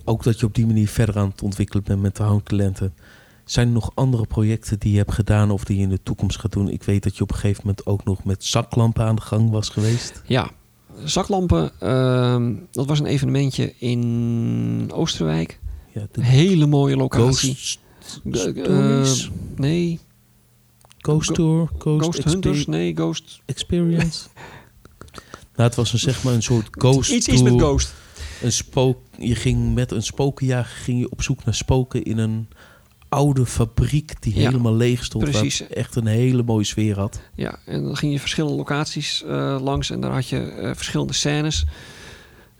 Ook 0.05 0.23
dat 0.23 0.41
je 0.41 0.47
op 0.47 0.55
die 0.55 0.67
manier 0.67 0.89
verder 0.89 1.19
aan 1.19 1.29
het 1.29 1.43
ontwikkelen 1.43 1.85
bent 1.85 2.01
met 2.01 2.17
de 2.17 2.23
houttalenten. 2.23 2.95
Zijn 3.51 3.67
er 3.67 3.73
nog 3.73 3.91
andere 3.95 4.27
projecten 4.27 4.79
die 4.79 4.93
je 4.93 4.99
hebt 4.99 5.13
gedaan 5.13 5.51
of 5.51 5.65
die 5.65 5.77
je 5.77 5.83
in 5.83 5.89
de 5.89 6.03
toekomst 6.03 6.39
gaat 6.39 6.53
doen? 6.53 6.69
Ik 6.69 6.83
weet 6.83 7.03
dat 7.03 7.17
je 7.17 7.23
op 7.23 7.31
een 7.31 7.37
gegeven 7.37 7.63
moment 7.65 7.87
ook 7.87 8.05
nog 8.05 8.25
met 8.25 8.45
zaklampen 8.45 9.05
aan 9.05 9.15
de 9.15 9.21
gang 9.23 9.51
was 9.51 9.69
geweest. 9.69 10.23
Ja, 10.27 10.51
zaklampen, 11.05 11.71
ehm, 11.81 12.55
dat 12.71 12.87
was 12.87 12.99
een 12.99 13.07
evenementje 13.07 13.75
in 13.79 14.91
Oosterwijk. 14.93 15.61
Ja, 15.93 16.07
de 16.13 16.25
hele 16.25 16.67
mooie 16.67 16.97
locatie. 16.97 17.55
Ghost 17.55 17.79
Eh, 18.25 18.41
Stories? 18.41 19.31
nee, 19.57 19.99
Ghost 20.99 21.35
Tour? 21.35 21.69
Ghost, 21.79 22.25
Hunters, 22.25 22.67
nee, 22.67 22.95
Ghost... 22.95 23.41
Experience? 23.45 24.29
nou, 25.57 25.69
het 25.69 25.75
was 25.75 25.93
een, 25.93 25.99
zeg 25.99 26.25
maar 26.25 26.35
een 26.35 26.43
soort 26.43 26.69
Ghost 26.71 27.11
Iets, 27.11 27.29
iets 27.29 27.43
met 27.43 27.53
Ghost. 27.61 27.95
Een 28.43 28.53
spook, 28.53 28.99
je 29.19 29.35
ging 29.35 29.75
met 29.75 29.91
een 29.91 30.03
spokenjager 30.03 30.77
ging 30.83 30.99
je 30.99 31.11
op 31.11 31.23
zoek 31.23 31.45
naar 31.45 31.55
spoken 31.55 32.03
in 32.03 32.19
een 32.19 32.49
oude 33.09 33.47
fabriek 33.47 34.23
die 34.23 34.35
Ja, 34.35 34.41
helemaal 34.41 34.75
leeg 34.75 35.05
stond. 35.05 35.25
precies. 35.25 35.61
Waar 35.61 35.69
echt 35.69 35.97
een 35.97 36.07
hele 36.07 36.43
mooie 36.43 36.65
sfeer 36.65 36.99
had. 36.99 37.21
Ja, 37.35 37.59
en 37.65 37.85
dan 37.85 37.97
ging 37.97 38.13
je 38.13 38.21
verschillende 38.21 38.57
locaties 38.57 39.25
eh, 39.25 39.59
langs 39.63 39.91
en 39.91 40.01
daar 40.01 40.13
had 40.13 40.29
je 40.29 40.41
eh, 40.41 40.71
verschillende 40.75 41.13
scènes. 41.13 41.65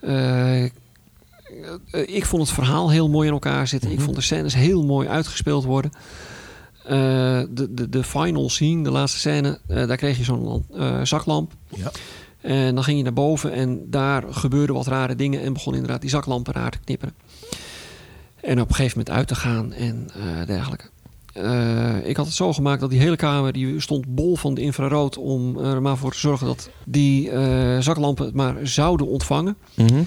Eh, 0.01 0.65
ik 2.07 2.25
vond 2.27 2.43
het 2.43 2.53
verhaal 2.53 2.91
heel 2.91 3.09
mooi 3.09 3.27
in 3.27 3.33
elkaar 3.33 3.69
zitten. 3.69 3.91
Ik 3.91 3.97
Mhm. 3.97 4.05
vond 4.05 4.17
de 4.17 4.23
scènes 4.23 4.55
heel 4.55 4.85
mooi 4.85 5.09
uitgespeeld 5.09 5.65
worden. 5.65 5.91
De, 6.89 7.69
de, 7.71 7.89
de 7.89 8.05
final 8.05 8.51
scene, 8.51 8.83
de 8.85 8.91
laatste 8.91 9.19
scène, 9.19 9.59
daar 9.67 9.97
kreeg 9.97 10.17
je 10.19 10.25
zo'n 10.25 10.65
zaklamp. 11.03 11.53
Ja. 11.77 11.91
En 12.41 12.75
dan 12.75 12.85
ging 12.85 12.97
je 12.97 13.03
naar 13.05 13.13
boven 13.13 13.53
en 13.53 13.81
daar 13.91 14.25
gebeurden 14.31 14.75
wat 14.77 14.87
rare 14.87 15.15
dingen 15.15 15.43
en 15.43 15.53
begon 15.53 15.75
inderdaad 15.75 16.01
die 16.01 16.11
zaklampen 16.11 16.53
raar 16.55 16.71
te 16.71 16.79
knipperen. 16.85 17.15
En 18.41 18.61
op 18.61 18.69
een 18.69 18.75
gegeven 18.75 18.99
moment 18.99 19.17
uit 19.17 19.29
te 19.29 19.35
gaan 19.35 19.73
en 19.73 20.09
eh, 20.15 20.47
dergelijke. 20.47 20.91
Eh, 21.43 22.09
ik 22.09 22.17
had 22.17 22.27
het 22.27 22.35
zo 22.35 22.53
gemaakt 22.53 22.81
dat 22.81 22.91
die 22.91 23.01
hele 23.01 23.17
kamer 23.17 23.53
die 23.53 23.81
stond 23.81 24.15
bol 24.15 24.37
van 24.37 24.55
de 24.55 24.61
infrarood 24.61 25.17
om 25.17 25.59
er 25.59 25.83
maar 25.83 25.97
voor 25.97 26.13
te 26.13 26.19
zorgen 26.19 26.47
dat 26.47 26.71
die 26.85 27.31
eh, 27.31 27.79
zaklampen 27.79 28.25
het 28.25 28.35
maar 28.35 28.57
zouden 28.63 29.07
ontvangen. 29.07 29.57
Mhm. 29.75 30.03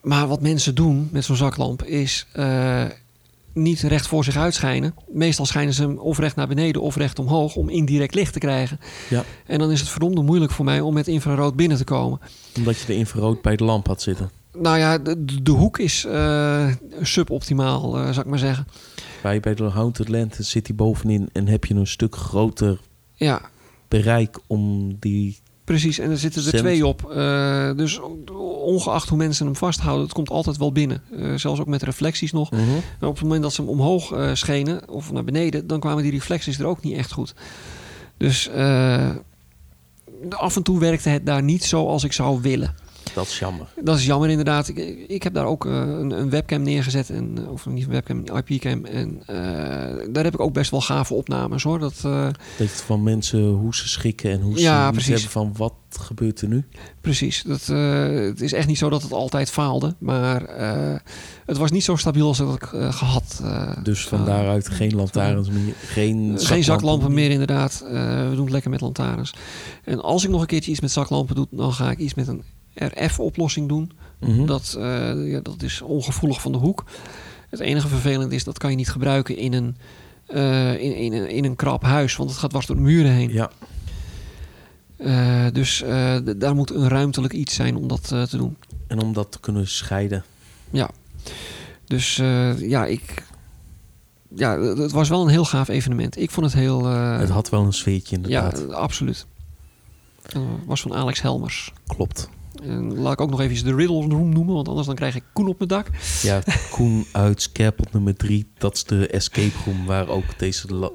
Maar 0.00 0.28
wat 0.28 0.40
mensen 0.40 0.74
doen 0.74 1.08
met 1.12 1.24
zo'n 1.24 1.36
zaklamp 1.36 1.84
is 1.84 2.26
eh, 2.32 2.84
niet 3.52 3.80
recht 3.80 4.06
voor 4.06 4.24
zich 4.24 4.36
uitschijnen. 4.36 4.94
Meestal 5.08 5.46
schijnen 5.46 5.74
ze 5.74 5.82
hem 5.82 5.98
of 5.98 6.18
recht 6.18 6.36
naar 6.36 6.48
beneden 6.48 6.82
of 6.82 6.96
recht 6.96 7.18
omhoog 7.18 7.56
om 7.56 7.68
indirect 7.68 8.14
licht 8.14 8.32
te 8.32 8.38
krijgen. 8.38 8.80
Ja. 9.10 9.24
En 9.46 9.58
dan 9.58 9.70
is 9.70 9.80
het 9.80 9.88
verdomde 9.88 10.22
moeilijk 10.22 10.52
voor 10.52 10.64
mij 10.64 10.80
om 10.80 10.94
met 10.94 11.08
infrarood 11.08 11.56
binnen 11.56 11.76
te 11.76 11.84
komen. 11.84 12.20
Omdat 12.56 12.78
je 12.78 12.86
de 12.86 12.94
infrarood 12.94 13.42
bij 13.42 13.56
de 13.56 13.64
lamp 13.64 13.86
had 13.86 14.02
zitten. 14.02 14.30
Nou 14.58 14.78
ja, 14.78 14.98
de, 15.42 15.50
hoek 15.50 15.78
is 15.78 16.04
eh, 16.04 16.66
suboptimaal, 17.00 17.96
eh 17.96 18.04
zou 18.04 18.20
ik 18.20 18.26
maar 18.26 18.38
zeggen. 18.38 18.66
Je 19.22 19.40
bij 19.40 19.54
de 19.54 19.64
Haunted 19.64 20.08
Land 20.08 20.36
zit 20.40 20.66
die 20.66 20.74
bovenin 20.74 21.28
en 21.32 21.48
heb 21.48 21.64
je 21.64 21.74
een 21.74 21.86
stuk 21.86 22.16
groter 22.16 22.80
Ja, 23.14 23.40
bereik 23.88 24.38
om 24.46 24.94
die... 25.00 25.38
precies. 25.64 25.98
En 25.98 26.10
er 26.10 26.18
zitten 26.18 26.42
er 26.42 26.48
Cent. 26.48 26.62
twee 26.62 26.86
op. 26.86 27.10
Eh, 27.10 27.70
dus 27.76 28.00
ongeacht 28.64 29.08
hoe 29.08 29.18
mensen 29.18 29.46
hem 29.46 29.56
vasthouden, 29.56 30.04
het 30.04 30.12
komt 30.14 30.30
altijd 30.30 30.56
wel 30.56 30.72
binnen. 30.72 31.02
Zelfs 31.36 31.60
ook 31.60 31.66
met 31.66 31.82
reflecties 31.82 32.32
nog. 32.32 32.50
Maar 32.50 33.08
op 33.08 33.14
het 33.14 33.22
moment 33.22 33.42
dat 33.42 33.52
ze 33.52 33.60
hem 33.60 33.70
omhoog 33.70 34.14
schenen 34.32 34.88
of 34.88 35.12
naar 35.12 35.24
beneden, 35.24 35.66
dan 35.66 35.80
kwamen 35.80 36.02
die 36.02 36.12
reflecties 36.12 36.58
er 36.58 36.66
ook 36.66 36.82
niet 36.82 36.96
echt 36.96 37.12
goed. 37.12 37.34
Dus 38.16 38.50
af 40.28 40.56
en 40.56 40.62
toe 40.62 40.78
werkte 40.78 41.08
het 41.08 41.26
daar 41.26 41.42
niet 41.42 41.64
zoals 41.64 42.04
ik 42.04 42.12
zou 42.12 42.40
willen. 42.40 42.74
Dat 43.14 43.26
is 43.26 43.38
jammer. 43.38 43.66
Dat 43.82 43.98
is 43.98 44.06
jammer 44.06 44.28
inderdaad. 44.28 44.68
Ik, 44.68 44.76
ik 45.08 45.22
heb 45.22 45.34
daar 45.34 45.44
ook 45.46 45.66
eh, 45.66 45.72
een, 45.72 46.10
een 46.20 46.30
webcam 46.30 46.62
neergezet. 46.62 47.10
En, 47.10 47.38
eh, 47.38 47.50
of 47.52 47.66
niet 47.66 47.84
een 47.84 47.90
webcam, 47.90 48.22
een 48.24 48.42
IP-cam. 48.46 48.84
En 48.84 49.22
eh, 49.26 49.36
daar 50.10 50.24
heb 50.24 50.34
ik 50.34 50.40
ook 50.40 50.52
best 50.52 50.70
wel 50.70 50.80
gave 50.80 51.14
opnames 51.14 51.62
hoor. 51.62 51.78
Dat, 51.78 51.94
eh, 52.04 52.28
Dat 52.58 52.68
van 52.68 53.02
mensen 53.02 53.42
hoe 53.48 53.74
ze 53.74 53.88
schikken 53.88 54.30
en 54.30 54.40
hoe 54.40 54.56
ze 54.56 54.62
Ja, 54.62 54.82
iets 54.88 54.92
precies. 54.96 55.12
hebben 55.12 55.30
van 55.30 55.52
wat 55.56 55.72
gebeurt 56.00 56.40
er 56.40 56.48
nu. 56.48 56.64
precies. 57.00 57.42
Dat, 57.46 57.66
het 57.66 58.40
is 58.40 58.52
echt 58.52 58.66
niet 58.66 58.78
zo 58.78 58.88
dat 58.88 59.02
het 59.02 59.12
altijd 59.12 59.50
faalde. 59.50 59.94
Maar 59.98 60.42
het 61.46 61.56
was 61.56 61.70
niet 61.70 61.84
zo 61.84 61.96
stabiel 61.96 62.26
als 62.26 62.38
dat 62.38 62.54
ik 62.54 62.72
eh, 62.72 62.92
gehad. 62.92 63.40
eh, 63.42 63.72
Dus 63.82 64.06
van 64.08 64.24
daaruit 64.24 64.68
geen 64.68 64.94
lantaarns 64.94 65.48
meer, 65.50 65.74
geen, 65.86 66.34
Geen 66.38 66.64
zaklampen 66.64 67.14
meer 67.14 67.30
inderdaad. 67.30 67.84
We 67.90 68.30
doen 68.34 68.40
het 68.44 68.50
lekker 68.52 68.70
met 68.70 68.80
lantaarns. 68.80 69.34
En 69.84 70.00
als 70.02 70.24
ik 70.24 70.30
nog 70.30 70.40
een 70.40 70.46
keertje 70.46 70.70
iets 70.70 70.80
met 70.80 70.90
zaklampen 70.90 71.34
doe, 71.34 71.46
dan 71.50 71.72
ga 71.72 71.90
ik 71.90 71.98
iets 71.98 72.14
met 72.14 72.28
een 72.28 72.42
RF-oplossing 72.74 73.68
doen. 73.68 73.90
Mhm. 74.20 74.46
Dat, 74.46 74.74
eh, 74.78 75.30
ja, 75.30 75.40
dat 75.40 75.62
is 75.62 75.80
ongevoelig 75.80 76.40
van 76.40 76.52
de 76.52 76.58
hoek. 76.58 76.84
Het 77.48 77.60
enige 77.60 77.88
vervelend 77.88 78.32
is 78.32 78.44
dat 78.44 78.58
kan 78.58 78.70
je 78.70 78.76
niet 78.76 78.90
gebruiken 78.90 79.36
in 79.36 79.52
een, 79.52 79.76
eh, 80.26 80.72
in, 80.82 80.96
in, 80.96 81.12
een- 81.12 81.28
in 81.30 81.44
een 81.44 81.56
krap 81.56 81.82
huis, 81.82 82.16
want 82.16 82.30
het 82.30 82.38
gaat 82.38 82.50
dwars 82.50 82.66
door 82.66 82.76
de 82.76 82.82
muren 82.82 83.10
heen. 83.12 83.32
Ja, 83.32 83.50
Eh, 84.96 85.46
dus 85.52 85.82
daar 86.36 86.54
moet 86.54 86.70
een 86.70 86.88
ruimtelijk 86.88 87.32
iets 87.32 87.54
zijn 87.54 87.76
om 87.76 87.88
dat 87.88 88.08
te 88.08 88.36
doen. 88.36 88.56
en 88.86 89.00
om 89.00 89.12
dat 89.12 89.32
te 89.32 89.40
kunnen 89.40 89.68
scheiden. 89.68 90.24
Ja. 90.70 90.90
Dus 91.84 92.16
ja, 92.56 92.86
ik 92.86 93.24
ja, 94.34 94.58
het 94.60 94.92
was 94.92 95.08
wel 95.08 95.22
een 95.22 95.28
heel 95.28 95.44
gaaf 95.44 95.68
evenement. 95.68 96.18
Ik 96.18 96.30
vond 96.30 96.46
het 96.46 96.54
heel... 96.54 96.84
het 96.84 97.28
had 97.28 97.48
wel 97.48 97.64
een 97.64 97.72
sfeertje 97.72 98.18
ja, 98.22 98.22
inderdaad. 98.44 98.72
absoluut. 98.72 99.26
Het 100.22 100.42
was 100.66 100.80
van 100.80 100.94
Alex 100.94 101.22
Helmers. 101.22 101.72
Klopt. 101.86 102.28
En 102.62 102.98
laat 102.98 103.12
ik 103.12 103.20
ook 103.20 103.30
nog 103.30 103.40
even 103.40 103.64
de 103.64 103.74
Riddle 103.74 104.06
Room 104.06 104.32
noemen, 104.32 104.54
want 104.54 104.68
anders 104.68 104.86
dan 104.86 104.96
krijg 104.96 105.14
ik 105.14 105.22
Koen 105.32 105.48
op 105.48 105.58
mijn 105.58 105.68
dak. 105.68 105.90
Ja, 106.22 106.42
Koen 106.70 107.06
uit 107.12 107.42
Scarepot 107.42 107.92
nummer 107.92 108.16
3. 108.16 108.50
Dat 108.58 108.74
is 108.74 108.84
de 108.84 109.06
escape 109.06 109.56
room 109.64 109.86
waar 109.86 110.08
ook 110.08 110.38
deze 110.38 110.92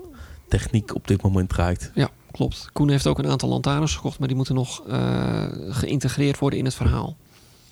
techniek 0.48 0.96
op 0.96 1.08
dit 1.08 1.22
moment 1.22 1.50
draait. 1.50 1.92
Ja, 1.94 2.10
klopt. 2.32 2.70
Koen 2.74 2.90
heeft 2.90 3.08
ook 3.08 3.20
een 3.20 3.28
aantal 3.28 3.50
lantaarns 3.50 3.96
gekocht, 3.96 4.20
maar 4.20 4.28
die 4.28 4.38
moeten 4.38 4.56
nog 4.56 4.88
eh, 4.88 5.46
geïntegreerd 5.70 6.40
worden 6.40 6.60
in 6.60 6.66
het 6.66 6.76
verhaal. 6.76 7.18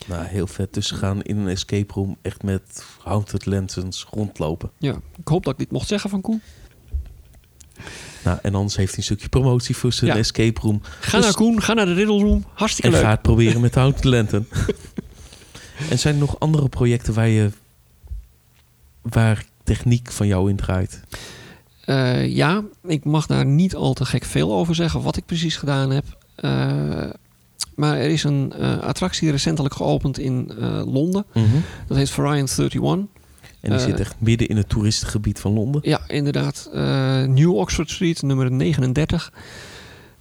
Nou, 0.06 0.26
heel 0.26 0.48
vet. 0.48 0.74
Dus 0.74 0.88
ze 0.88 0.96
gaan 0.96 1.22
in 1.22 1.38
een 1.38 1.48
escape 1.48 1.94
room 1.94 2.18
echt 2.22 2.44
met 2.44 2.86
haunted 3.04 3.46
lanterns 3.46 4.06
rondlopen. 4.12 4.72
Ja, 4.78 4.96
ik 5.18 5.28
hoop 5.28 5.44
dat 5.44 5.54
ik 5.54 5.60
dit 5.60 5.72
mocht 5.72 5.88
zeggen 5.88 6.10
van 6.10 6.22
Koen. 6.22 6.42
Nou, 8.24 8.38
en 8.42 8.56
anders 8.56 8.76
heeft 8.76 8.90
hij 8.90 8.98
een 8.98 9.04
stukje 9.04 9.30
promotie 9.30 9.76
voor 9.76 9.94
zijn 9.94 10.12
Ja. 10.12 10.18
escape 10.18 10.60
room. 10.62 10.82
Ga 11.00 11.18
Dus- 11.18 11.26
naar 11.26 11.36
Koen, 11.36 11.62
ga 11.62 11.74
naar 11.74 11.86
de 11.86 11.94
Riddle 11.94 12.20
Room. 12.24 12.46
Hartstikke 12.54 12.88
En 12.90 12.94
leuk. 12.96 13.04
ga 13.04 13.10
het 13.12 13.22
proberen 13.22 13.62
met 13.62 13.76
haunted 13.76 14.04
lantern. 14.04 14.48
en 15.90 16.00
zijn 16.00 16.14
er 16.14 16.20
nog 16.20 16.40
andere 16.40 16.70
projecten 16.70 17.14
waar 17.14 17.28
je... 17.28 17.50
waar 19.02 19.46
techniek 19.64 20.12
van 20.12 20.28
jou 20.28 20.50
in 20.50 20.56
draait? 20.56 21.02
Eh, 21.86 22.28
ja, 22.36 22.64
ik 22.84 23.04
mag 23.06 23.26
daar 23.26 23.46
niet 23.46 23.76
al 23.76 23.94
te 23.94 24.06
gek 24.06 24.24
veel 24.26 24.54
over 24.54 24.76
zeggen 24.76 25.02
wat 25.02 25.18
ik 25.18 25.26
precies 25.26 25.58
gedaan 25.58 25.92
heb. 25.92 26.06
Eh, 26.36 27.10
maar 27.76 27.98
er 27.98 28.10
is 28.10 28.24
een 28.24 28.54
eh, 28.54 28.80
attractie 28.80 29.32
recentelijk 29.32 29.76
geopend 29.76 30.20
in 30.20 30.52
Londen. 30.86 31.26
Dat 31.88 31.98
heet 31.98 32.10
Variant 32.10 32.58
31. 32.60 33.06
En 33.66 33.72
die 33.72 33.80
Eh, 33.80 33.86
zit 33.86 34.00
echt 34.00 34.16
midden 34.18 34.48
in 34.48 34.58
het 34.58 34.70
toeristengebied 34.70 35.40
van 35.40 35.54
Londen. 35.54 35.82
Ja, 35.84 36.02
inderdaad. 36.08 36.70
Eh, 36.74 37.24
New 37.24 37.56
Oxford 37.56 37.90
Street, 37.90 38.22
nummer 38.22 38.52
39. 38.52 39.32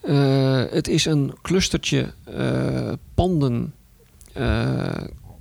Eh, 0.01 0.63
het 0.71 0.89
is 0.89 1.05
een 1.05 1.33
clustertje 1.43 2.13
panden. 3.15 3.73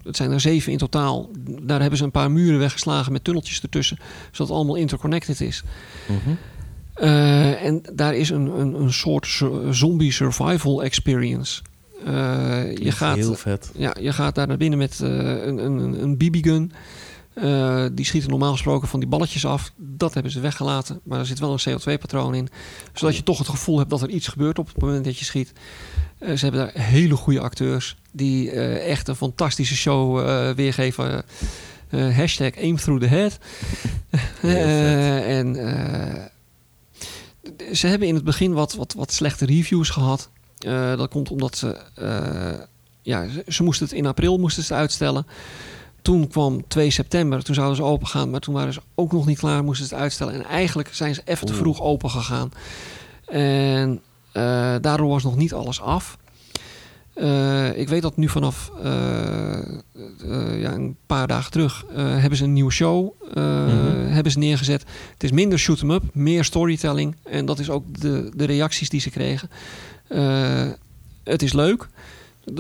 Het 0.04 0.16
zijn 0.16 0.32
er 0.32 0.39
zeven 0.39 0.72
in 0.72 0.78
totaal. 0.78 1.30
Daar 1.62 1.80
hebben 1.80 1.97
ze 1.97 2.04
een 2.04 2.12
paar 2.12 2.32
muren 2.32 2.60
weggeslagen 2.60 3.12
met 3.12 3.24
tunneltjes 3.24 3.62
ertussen. 3.62 3.97
Zodat 4.32 4.47
het 4.47 4.49
allemaal 4.58 4.76
interconnected 4.76 5.41
is. 5.41 5.64
Mhm. 6.08 6.30
En 7.64 7.82
daar 7.93 8.16
is 8.16 8.30
een, 8.30 8.60
een, 8.60 8.74
een 8.82 8.93
soort 8.93 9.28
zo- 9.28 9.68
zombie 9.72 10.12
survival 10.12 10.84
experience. 10.84 11.62
Eh, 12.06 12.76
je, 12.78 12.91
gaat, 12.91 13.16
Heel 13.16 13.36
vet. 13.36 13.72
ja, 13.76 13.95
je 13.99 14.14
gaat 14.14 14.36
daar 14.36 14.47
naar 14.47 14.58
binnen 14.58 14.80
met 14.80 14.99
een, 14.99 15.58
een, 15.66 16.04
een 16.04 16.18
BB-gun. 16.18 16.72
Eh, 17.34 17.86
die 17.92 18.06
schieten 18.06 18.30
normaal 18.30 18.52
gesproken 18.52 18.88
van 18.88 19.00
die 19.00 19.10
balletjes 19.10 19.46
af. 19.46 19.72
Dat 19.78 20.14
hebben 20.14 20.32
ze 20.32 20.40
weggelaten. 20.40 21.00
Maar 21.04 21.20
er 21.20 21.26
zit 21.26 21.40
wel 21.40 21.52
een 21.52 21.80
CO2-patroon 21.80 22.36
in. 22.36 22.50
Zodat 22.94 23.16
je 23.16 23.24
toch 23.24 23.38
het 23.38 23.48
gevoel 23.48 23.78
hebt 23.78 23.90
dat 23.90 24.02
er 24.02 24.10
iets 24.10 24.28
gebeurt 24.28 24.60
op 24.60 24.68
het 24.68 24.82
moment 24.82 25.06
dat 25.06 25.18
je 25.18 25.26
schiet. 25.26 25.54
Eh, 26.18 26.36
ze 26.36 26.46
hebben 26.46 26.62
daar 26.62 26.84
hele 26.84 27.16
goede 27.16 27.40
acteurs. 27.40 27.98
Die 28.12 28.52
eh, 28.52 28.90
echt 28.92 29.08
een 29.08 29.16
fantastische 29.16 29.76
show 29.76 30.26
weergeven. 30.56 31.24
Hashtag 31.90 32.58
aim 32.58 32.76
through 32.76 33.02
the 33.02 33.08
head. 33.08 33.38
En 35.26 35.56
ze 37.72 37.88
hebben 37.88 38.08
in 38.08 38.16
het 38.16 38.24
begin 38.24 38.54
wat, 38.54 38.74
wat, 38.74 38.94
wat 38.94 39.12
slechte 39.12 39.46
reviews 39.46 39.90
gehad. 39.90 40.30
Eh, 40.58 40.98
dat 40.98 41.10
komt 41.10 41.30
omdat 41.30 41.58
ze... 41.58 41.78
ja, 43.02 43.26
ze, 43.48 43.64
moesten 43.64 43.86
het 43.86 43.96
in 43.96 44.06
april 44.06 44.38
moesten 44.38 44.64
ze 44.64 44.74
uitstellen. 44.74 45.26
Toen 46.04 46.28
kwam 46.28 46.68
2 46.68 46.89
september, 46.91 47.43
toen 47.43 47.56
zouden 47.56 47.76
ze 47.76 47.84
open 47.84 48.08
gaan, 48.08 48.30
maar 48.30 48.39
toen 48.39 48.54
waren 48.54 48.74
ze 48.74 48.82
ook 48.95 49.12
nog 49.12 49.26
niet 49.26 49.38
klaar, 49.39 49.64
moesten 49.64 49.88
ze 49.88 49.93
het 49.93 50.04
uitstellen. 50.04 50.34
En 50.34 50.43
eigenlijk 50.45 50.89
zijn 50.93 51.16
ze 51.16 51.22
even 51.26 51.47
te 51.47 51.54
vroeg 51.54 51.82
open 51.82 52.10
gegaan. 52.10 52.51
En 53.26 54.01
eh, 54.32 54.76
daardoor 54.82 55.08
was 55.08 55.24
nog 55.24 55.36
niet 55.36 55.54
alles 55.54 55.82
af. 55.82 56.18
Eh, 57.14 57.78
ik 57.78 57.89
weet 57.89 58.01
dat 58.01 58.18
nu 58.18 58.30
vanaf 58.30 58.72
eh, 58.84 58.91
ja, 60.62 60.72
een 60.74 60.95
paar 61.06 61.28
dagen 61.28 61.51
terug 61.51 61.86
hebben 61.95 62.38
ze 62.38 62.43
een 62.43 62.54
nieuwe 62.54 62.72
show 62.72 63.10
Mhm. 63.36 64.08
hebben 64.08 64.32
ze 64.32 64.38
neergezet. 64.38 64.84
Het 65.14 65.24
is 65.24 65.32
minder 65.32 65.60
shoot 65.60 65.82
'em 65.82 65.91
up, 65.91 66.04
meer 66.14 66.43
storytelling. 66.43 67.16
En 67.24 67.45
dat 67.45 67.60
is 67.60 67.70
ook 67.70 67.99
de, 67.99 68.32
de 68.36 68.45
reacties 68.45 68.89
die 68.89 68.99
ze 69.01 69.10
kregen. 69.10 69.49
Het 71.24 71.41
is 71.41 71.54
leuk. 71.54 71.88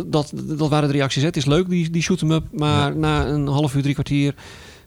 Dat, 0.05 0.31
dat 0.43 0.69
waren 0.69 0.87
de 0.89 0.93
reacties. 0.95 1.23
Het 1.23 1.37
is 1.37 1.45
leuk, 1.45 1.69
die, 1.69 1.89
die 1.89 2.01
shoot 2.01 2.21
'em 2.21 2.31
up. 2.31 2.43
Maar 2.51 2.91
Ja. 2.93 2.97
na 2.99 3.27
een 3.27 3.47
half 3.47 3.75
uur, 3.75 3.81
drie 3.81 3.93
kwartier 3.93 4.35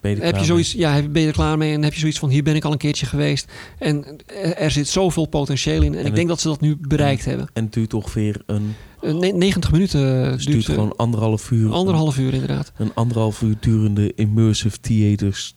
Ben 0.01 0.11
je 0.11 0.17
er 0.17 0.25
heb 0.25 0.37
je 0.37 0.45
zoiets, 0.45 0.71
ja, 0.71 0.91
heb- 0.91 1.11
ben 1.13 1.21
je 1.21 1.27
er 1.27 1.33
klaar 1.33 1.57
mee 1.57 1.73
en 1.73 1.83
heb 1.83 1.93
je 1.93 1.99
zoiets 1.99 2.19
van 2.19 2.29
hier 2.29 2.43
ben 2.43 2.55
ik 2.55 2.63
al 2.65 2.71
een 2.71 2.77
keertje 2.77 3.05
geweest. 3.05 3.51
En 3.79 4.05
er, 4.57 4.71
zit 4.71 4.87
zoveel 4.87 5.25
potentieel 5.25 5.81
in. 5.81 5.95
En, 5.95 6.05
ik 6.05 6.15
denk 6.15 6.27
dat 6.27 6.39
ze 6.41 6.47
dat 6.47 6.61
nu 6.61 6.77
bereikt 6.81 7.25
hebben. 7.25 7.49
En 7.53 7.63
het 7.63 7.73
duurt 7.73 7.93
ongeveer 7.93 8.41
een... 8.45 8.73
Eh, 9.01 9.13
ne- 9.13 9.31
90 9.31 9.71
minuten 9.71 9.99
Het 10.01 10.29
duurt 10.37 10.45
duurt 10.51 10.67
eh, 10.67 10.73
gewoon 10.73 10.95
anderhalf 10.95 11.51
uur. 11.51 11.71
anderhalf 11.71 12.17
uur 12.17 12.33
inderdaad. 12.33 12.71
Een 12.77 12.91
anderhalf 12.93 13.41
uur 13.41 13.55
durende 13.59 14.13
immersive 14.15 14.79
theaters 14.79 15.55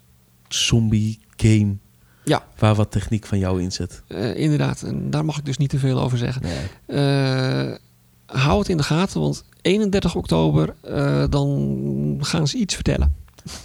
zombie 0.48 1.18
game. 1.36 1.76
Ja. 2.24 2.44
Waar 2.58 2.74
wat 2.74 2.90
techniek 2.90 3.26
van 3.26 3.38
jou 3.38 3.62
in 3.62 3.72
zit. 3.72 4.02
Eh, 4.08 4.36
inderdaad, 4.36 4.82
en 4.82 5.10
daar 5.10 5.24
mag 5.24 5.38
ik 5.38 5.44
dus 5.44 5.56
niet 5.56 5.70
te 5.70 5.78
veel 5.78 6.00
over 6.00 6.18
zeggen. 6.18 6.42
Nee. 6.42 6.98
Eh, 7.00 7.76
hou 8.32 8.58
het 8.58 8.68
in 8.68 8.76
de 8.76 8.82
gaten, 8.82 9.20
want 9.20 9.44
31 9.62 10.14
oktober 10.14 10.74
eh, 10.80 11.24
dan 11.30 12.18
gaan 12.20 12.48
ze 12.48 12.56
iets 12.56 12.74
vertellen. 12.74 13.14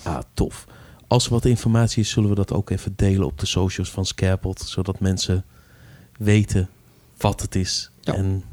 Ah, 0.03 0.20
tof. 0.34 0.66
Als 1.07 1.26
er 1.26 1.32
wat 1.32 1.45
informatie 1.45 2.03
is, 2.03 2.09
zullen 2.09 2.30
we 2.30 2.36
dat 2.36 2.53
ook 2.53 2.70
even 2.70 2.93
delen 2.95 3.26
op 3.26 3.39
de 3.39 3.45
socials 3.45 3.91
van 3.91 4.05
Scarepot. 4.05 4.59
Zodat 4.59 4.99
mensen 4.99 5.45
weten 6.18 6.70
wat 7.18 7.41
het 7.41 7.55
is. 7.55 7.91
Ja. 8.01 8.13
En 8.13 8.43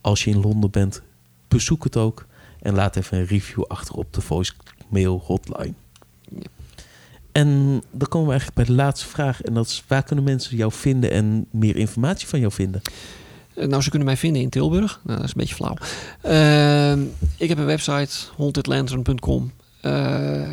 als 0.00 0.24
je 0.24 0.30
in 0.30 0.40
Londen 0.40 0.70
bent, 0.70 1.02
bezoek 1.48 1.84
het 1.84 1.96
ook. 1.96 2.26
En 2.60 2.74
laat 2.74 2.96
even 2.96 3.18
een 3.18 3.26
review 3.26 3.64
achter 3.64 3.94
op 3.94 4.12
de 4.12 4.20
voicemail 4.20 5.22
hotline. 5.24 5.74
Ja. 6.28 6.42
En 7.32 7.82
dan 7.90 8.08
komen 8.08 8.26
we 8.26 8.32
eigenlijk 8.32 8.66
bij 8.66 8.76
de 8.76 8.82
laatste 8.82 9.06
vraag. 9.06 9.42
En 9.42 9.54
dat 9.54 9.66
is, 9.66 9.84
waar 9.86 10.02
kunnen 10.02 10.24
mensen 10.24 10.56
jou 10.56 10.72
vinden 10.72 11.10
en 11.10 11.46
meer 11.50 11.76
informatie 11.76 12.28
van 12.28 12.40
jou 12.40 12.52
vinden? 12.52 12.82
Eh, 13.60 13.66
nou, 13.68 13.82
ze 13.82 13.88
kunnen 13.88 14.08
mij 14.08 14.16
vinden 14.16 14.42
in 14.42 14.48
Tilburg. 14.48 15.00
Nou, 15.04 15.16
dat 15.18 15.26
is 15.26 15.34
een 15.34 15.40
beetje 15.40 15.54
flauw. 15.54 15.76
Ehm, 16.22 17.02
ik 17.36 17.48
heb 17.48 17.58
een 17.58 17.64
website, 17.64 18.16
hauntedlantern.com. 18.36 19.52
Eh 19.80 20.48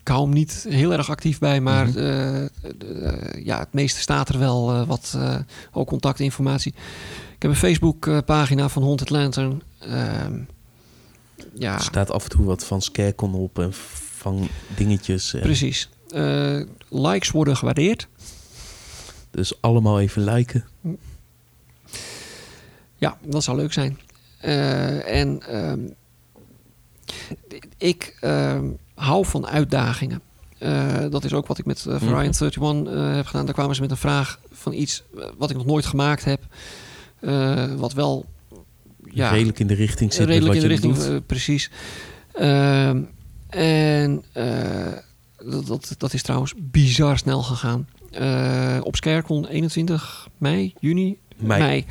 ik 0.00 0.10
hou 0.10 0.22
hem 0.24 0.32
niet 0.34 0.66
heel 0.68 0.92
erg 0.92 1.10
actief 1.10 1.38
bij, 1.38 1.60
maar 1.60 1.86
Mhm. 1.88 1.98
eh, 1.98 3.44
ja, 3.44 3.58
het 3.58 3.72
meeste 3.72 4.00
staat 4.00 4.28
er 4.28 4.38
wel 4.38 4.86
wat 4.86 5.18
ook 5.72 5.86
contactinformatie. 5.88 6.74
Ik 7.34 7.42
heb 7.42 7.50
een 7.50 7.56
Facebook-pagina 7.56 8.68
van 8.68 8.82
Haunted 8.82 9.10
Lantern. 9.10 9.62
Ehm, 9.78 10.38
ja, 11.54 11.74
Er 11.74 11.80
staat 11.82 12.10
af 12.10 12.24
en 12.24 12.30
toe 12.30 12.44
wat 12.44 12.64
van 12.64 12.82
Scarecon 12.82 13.34
op 13.34 13.58
en 13.58 13.70
van 14.16 14.48
dingetjes. 14.76 15.34
En 15.34 15.40
precies. 15.40 15.88
Likes 16.88 17.30
worden 17.30 17.56
gewaardeerd. 17.56 18.08
Dus 19.30 19.60
allemaal 19.60 20.00
even 20.00 20.24
liken. 20.24 20.64
Ja, 23.04 23.16
dat 23.22 23.44
zou 23.44 23.56
leuk 23.56 23.72
zijn. 23.72 23.98
Eh, 24.40 25.20
en 25.20 25.42
ehm, 25.48 25.80
ik 27.78 28.16
ehm, 28.20 28.64
hou 28.94 29.26
van 29.26 29.46
uitdagingen. 29.46 30.20
Eh, 30.58 31.04
dat 31.10 31.24
is 31.24 31.32
ook 31.32 31.46
wat 31.46 31.58
ik 31.58 31.64
met 31.64 31.84
uh, 31.88 31.94
Variant 31.98 32.40
31 32.40 32.62
eh, 32.62 33.14
heb 33.14 33.26
gedaan. 33.26 33.44
Daar 33.44 33.54
kwamen 33.54 33.74
ze 33.74 33.80
met 33.80 33.90
een 33.90 33.96
vraag 33.96 34.40
van 34.52 34.72
iets 34.72 35.02
eh, 35.18 35.24
wat 35.38 35.50
ik 35.50 35.56
nog 35.56 35.66
nooit 35.66 35.86
gemaakt 35.86 36.24
heb. 36.24 36.46
Eh, 37.20 37.74
wat 37.74 37.92
wel 37.92 38.26
ja, 39.10 39.30
redelijk 39.30 39.58
in 39.58 39.66
de 39.66 39.74
richting 39.74 40.12
zit 40.12 40.26
redelijk 40.26 40.54
wat 40.54 40.62
in 40.62 40.68
de 40.68 40.74
je 40.74 40.88
richting, 40.88 41.14
eh, 41.14 41.20
precies. 41.26 41.70
Ehm, 42.32 43.02
en 43.48 44.24
eh, 44.32 44.92
dat, 45.36 45.66
dat, 45.66 45.94
dat 45.98 46.12
is 46.12 46.22
trouwens 46.22 46.54
bizar 46.56 47.18
snel 47.18 47.42
gegaan. 47.42 47.88
Eh, 48.10 48.78
op 48.82 48.96
Scarecon 48.96 49.46
21 49.46 50.28
mei, 50.38 50.74
juni, 50.80 51.18
Mei. 51.36 51.62
mei. 51.62 51.86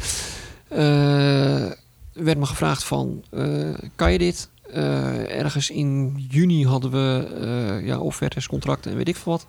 Eh, 0.73 1.71
werd 2.13 2.37
me 2.37 2.45
gevraagd 2.45 2.83
van, 2.83 3.23
eh, 3.29 3.73
kan 3.95 4.11
je 4.11 4.17
dit? 4.17 4.49
Eh, 4.69 5.39
ergens 5.39 5.69
in 5.69 6.15
juni 6.29 6.65
hadden 6.65 6.91
we 6.91 7.81
ja, 7.83 7.99
offertes, 7.99 8.47
contracten 8.47 8.91
en 8.91 8.97
weet 8.97 9.07
ik 9.07 9.15
veel 9.15 9.31
wat. 9.31 9.47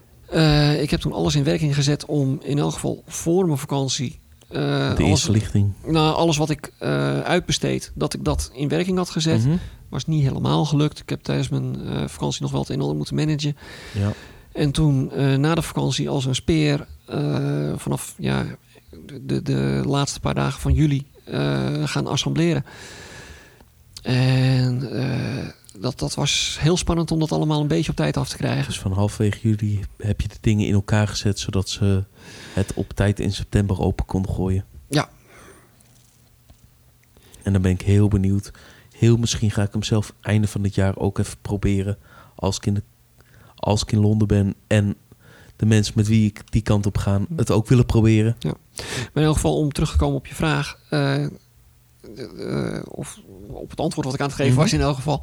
Ik 0.81 0.91
heb 0.91 1.01
toen 1.01 1.13
alles 1.13 1.35
in 1.35 1.45
werking 1.45 1.75
gezet 1.75 2.05
om 2.05 2.39
in 2.43 2.59
elk 2.59 2.73
geval 2.73 3.03
voor 3.07 3.47
mijn 3.47 3.59
vakantie... 3.59 4.21
de 4.49 4.95
alles, 4.97 5.09
eerste 5.09 5.31
lichting. 5.31 5.73
nou, 5.87 6.15
alles 6.15 6.37
wat 6.37 6.51
ik 6.51 6.73
eh, 6.79 7.21
uitbesteed, 7.21 7.93
dat 7.95 8.15
ik 8.15 8.25
dat 8.25 8.51
in 8.55 8.69
werking 8.69 8.97
had 8.97 9.11
gezet. 9.11 9.45
Mhm. 9.45 9.57
Was 9.89 10.07
niet 10.07 10.23
helemaal 10.23 10.65
gelukt. 10.65 10.99
Ik 10.99 11.09
heb 11.09 11.23
tijdens 11.23 11.49
mijn 11.49 11.77
vakantie 12.09 12.43
nog 12.43 12.51
wel 12.51 12.61
het 12.61 12.69
een 12.69 12.75
en 12.75 12.81
ander 12.81 12.97
moeten 12.97 13.15
managen. 13.15 13.57
Ja. 13.93 14.13
En 14.53 14.71
toen 14.71 15.11
na 15.41 15.55
de 15.55 15.63
vakantie 15.63 16.09
als 16.09 16.25
een 16.25 16.35
speer 16.35 16.87
vanaf 17.77 18.15
ja, 18.19 18.45
de, 19.23 19.43
de 19.43 19.83
laatste 19.87 20.21
paar 20.21 20.35
dagen 20.35 20.61
van 20.61 20.73
juli 20.73 21.07
gaan 21.85 22.07
assembleren. 22.07 22.65
En 24.05 24.91
eh, 24.93 25.49
dat, 25.79 25.99
dat 25.99 26.15
was 26.15 26.57
heel 26.61 26.77
spannend 26.77 27.11
om 27.11 27.19
dat 27.19 27.33
allemaal 27.33 27.61
een 27.61 27.67
beetje 27.67 27.91
op 27.91 27.97
tijd 27.97 28.17
af 28.17 28.29
te 28.29 28.37
krijgen. 28.37 28.67
Dus 28.67 28.79
van 28.79 28.93
halfwege 28.93 29.39
juli 29.49 29.81
heb 29.97 30.21
je 30.21 30.29
de 30.29 30.37
dingen 30.41 30.67
in 30.67 30.75
elkaar 30.75 31.09
gezet... 31.09 31.39
zodat 31.39 31.69
ze 31.69 32.05
het 32.53 32.75
op 32.75 32.93
tijd 32.93 33.21
in 33.21 33.33
september 33.33 33.81
open 33.81 34.05
konden 34.05 34.35
gooien. 34.35 34.65
Ja. 34.89 35.09
En 37.43 37.53
dan 37.53 37.63
ben 37.63 37.71
ik 37.71 37.83
heel 37.83 38.09
benieuwd. 38.09 38.51
Heel 38.97 39.17
misschien 39.17 39.51
ga 39.51 39.63
ik 39.63 39.73
hem 39.73 39.83
zelf 39.83 40.15
einde 40.21 40.47
van 40.47 40.63
het 40.63 40.75
jaar 40.75 40.97
ook 40.97 41.19
even 41.19 41.39
proberen... 41.43 41.99
als 42.35 42.57
ik 42.57 42.67
in, 42.67 42.75
de, 42.75 42.83
als 43.55 43.83
ik 43.83 43.93
in 43.93 44.01
Londen 44.01 44.29
ben 44.29 44.55
en 44.67 44.97
de 45.57 45.67
mensen 45.67 45.93
met 45.97 46.09
wie 46.09 46.27
ik 46.27 46.43
die 46.51 46.63
kant 46.63 46.87
op 46.87 46.99
ga... 46.99 47.21
het 47.37 47.51
ook 47.51 47.67
willen 47.69 47.87
proberen. 47.87 48.37
Maar 48.43 48.55
in 49.15 49.23
elk 49.23 49.35
geval, 49.35 49.57
om 49.59 49.73
terug 49.73 49.91
te 49.91 49.97
komen 49.97 50.17
op 50.17 50.27
je 50.27 50.35
vraag... 50.35 50.79
eh, 50.91 51.25
of 52.85 53.21
op 53.49 53.71
het 53.71 53.81
antwoord 53.81 54.07
wat 54.07 54.15
ik 54.15 54.21
aan 54.21 54.27
het 54.27 54.37
geven 54.37 54.53
Mhm. 54.53 54.61
was 54.61 54.73
in 54.73 54.81
elk 54.81 54.95
geval. 54.97 55.23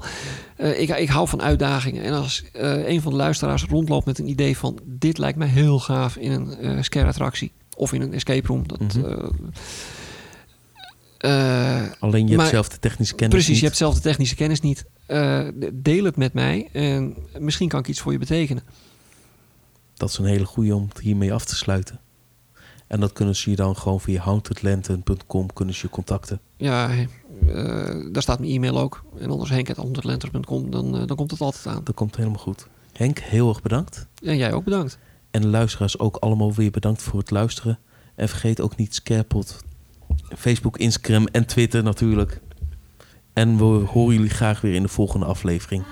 Eh, 0.56 0.80
ik, 0.82 0.90
ik 0.90 1.10
hou 1.10 1.28
van 1.28 1.42
uitdagingen. 1.42 2.04
En 2.04 2.14
als 2.14 2.44
een 2.54 3.02
van 3.02 3.12
de 3.12 3.18
luisteraars 3.18 3.64
rondloopt 3.66 4.06
met 4.06 4.20
een 4.20 4.30
idee 4.30 4.58
van... 4.58 4.80
dit 4.86 5.18
lijkt 5.18 5.38
mij 5.38 5.48
heel 5.48 5.80
gaaf 5.80 6.16
in 6.16 6.32
een 6.62 6.84
scare 6.84 7.08
attractie... 7.08 7.52
of 7.76 7.94
in 7.94 8.02
een 8.02 8.14
escape 8.14 8.48
room. 8.48 8.68
Dat, 8.68 8.80
Mhm. 8.80 9.16
Alleen 12.00 12.22
je 12.24 12.28
hebt 12.28 12.42
Maar- 12.42 12.48
zelf 12.48 12.70
de 12.70 12.80
technische 12.80 13.16
kennis 13.16 13.34
Precies, 13.36 13.50
niet. 13.52 13.60
je 13.60 13.66
hebt 13.66 13.78
zelf 13.78 13.94
de 13.96 14.02
technische 14.02 14.36
kennis 14.36 14.60
niet. 14.62 14.86
Deel 15.74 16.04
het 16.04 16.16
met 16.18 16.34
mij 16.34 16.70
en 16.72 17.16
misschien 17.40 17.68
kan 17.70 17.80
ik 17.80 17.88
iets 17.88 18.00
voor 18.00 18.12
je 18.12 18.18
betekenen. 18.18 18.64
Dat 20.02 20.10
is 20.10 20.18
een 20.18 20.26
hele 20.26 20.46
goede 20.46 20.76
om 20.76 20.88
hiermee 21.02 21.34
af 21.34 21.46
te 21.46 21.56
sluiten. 21.56 22.00
En 22.88 23.00
dat 23.00 23.14
kunnen 23.14 23.36
ze 23.36 23.50
je 23.50 23.56
dan 23.56 23.76
gewoon 23.76 24.02
via 24.02 24.22
hauntedlantern.com 24.22 25.54
kunnen 25.54 25.76
ze 25.76 25.82
je 25.86 25.92
contacten. 25.92 26.40
Ja, 26.58 26.90
eh, 26.90 27.06
daar 28.12 28.22
staat 28.22 28.40
mijn 28.40 28.52
e-mail 28.52 28.80
ook. 28.80 29.04
En 29.20 29.30
anders 29.30 29.50
henk.honderdlenter.com, 29.50 30.72
dan, 30.72 30.98
eh, 30.98 31.08
dan 31.08 31.16
komt 31.16 31.32
het 31.32 31.42
altijd 31.42 31.68
aan. 31.68 31.84
Dat 31.84 31.96
komt 31.96 32.16
helemaal 32.16 32.40
goed. 32.40 32.68
Henk, 32.94 33.20
heel 33.20 33.50
erg 33.50 33.62
bedankt. 33.62 34.08
En 34.24 34.38
jij 34.38 34.54
ook 34.54 34.64
bedankt. 34.64 34.98
En 35.32 35.42
de 35.42 35.48
luisteraars 35.48 36.00
ook 36.00 36.16
allemaal 36.16 36.54
weer 36.54 36.72
bedankt 36.72 37.02
voor 37.02 37.20
het 37.20 37.32
luisteren. 37.32 37.80
En 38.16 38.30
vergeet 38.30 38.62
ook 38.62 38.76
niet 38.76 38.96
Scarepot. 38.96 39.64
Facebook, 40.38 40.78
Instagram 40.78 41.28
en 41.28 41.46
Twitter 41.46 41.84
natuurlijk. 41.84 42.42
En 43.34 43.58
we 43.58 43.64
horen 43.64 44.14
jullie 44.14 44.30
graag 44.30 44.62
weer 44.62 44.74
in 44.74 44.84
de 44.84 44.90
volgende 44.90 45.26
aflevering. 45.26 45.84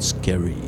Scary. 0.00 0.59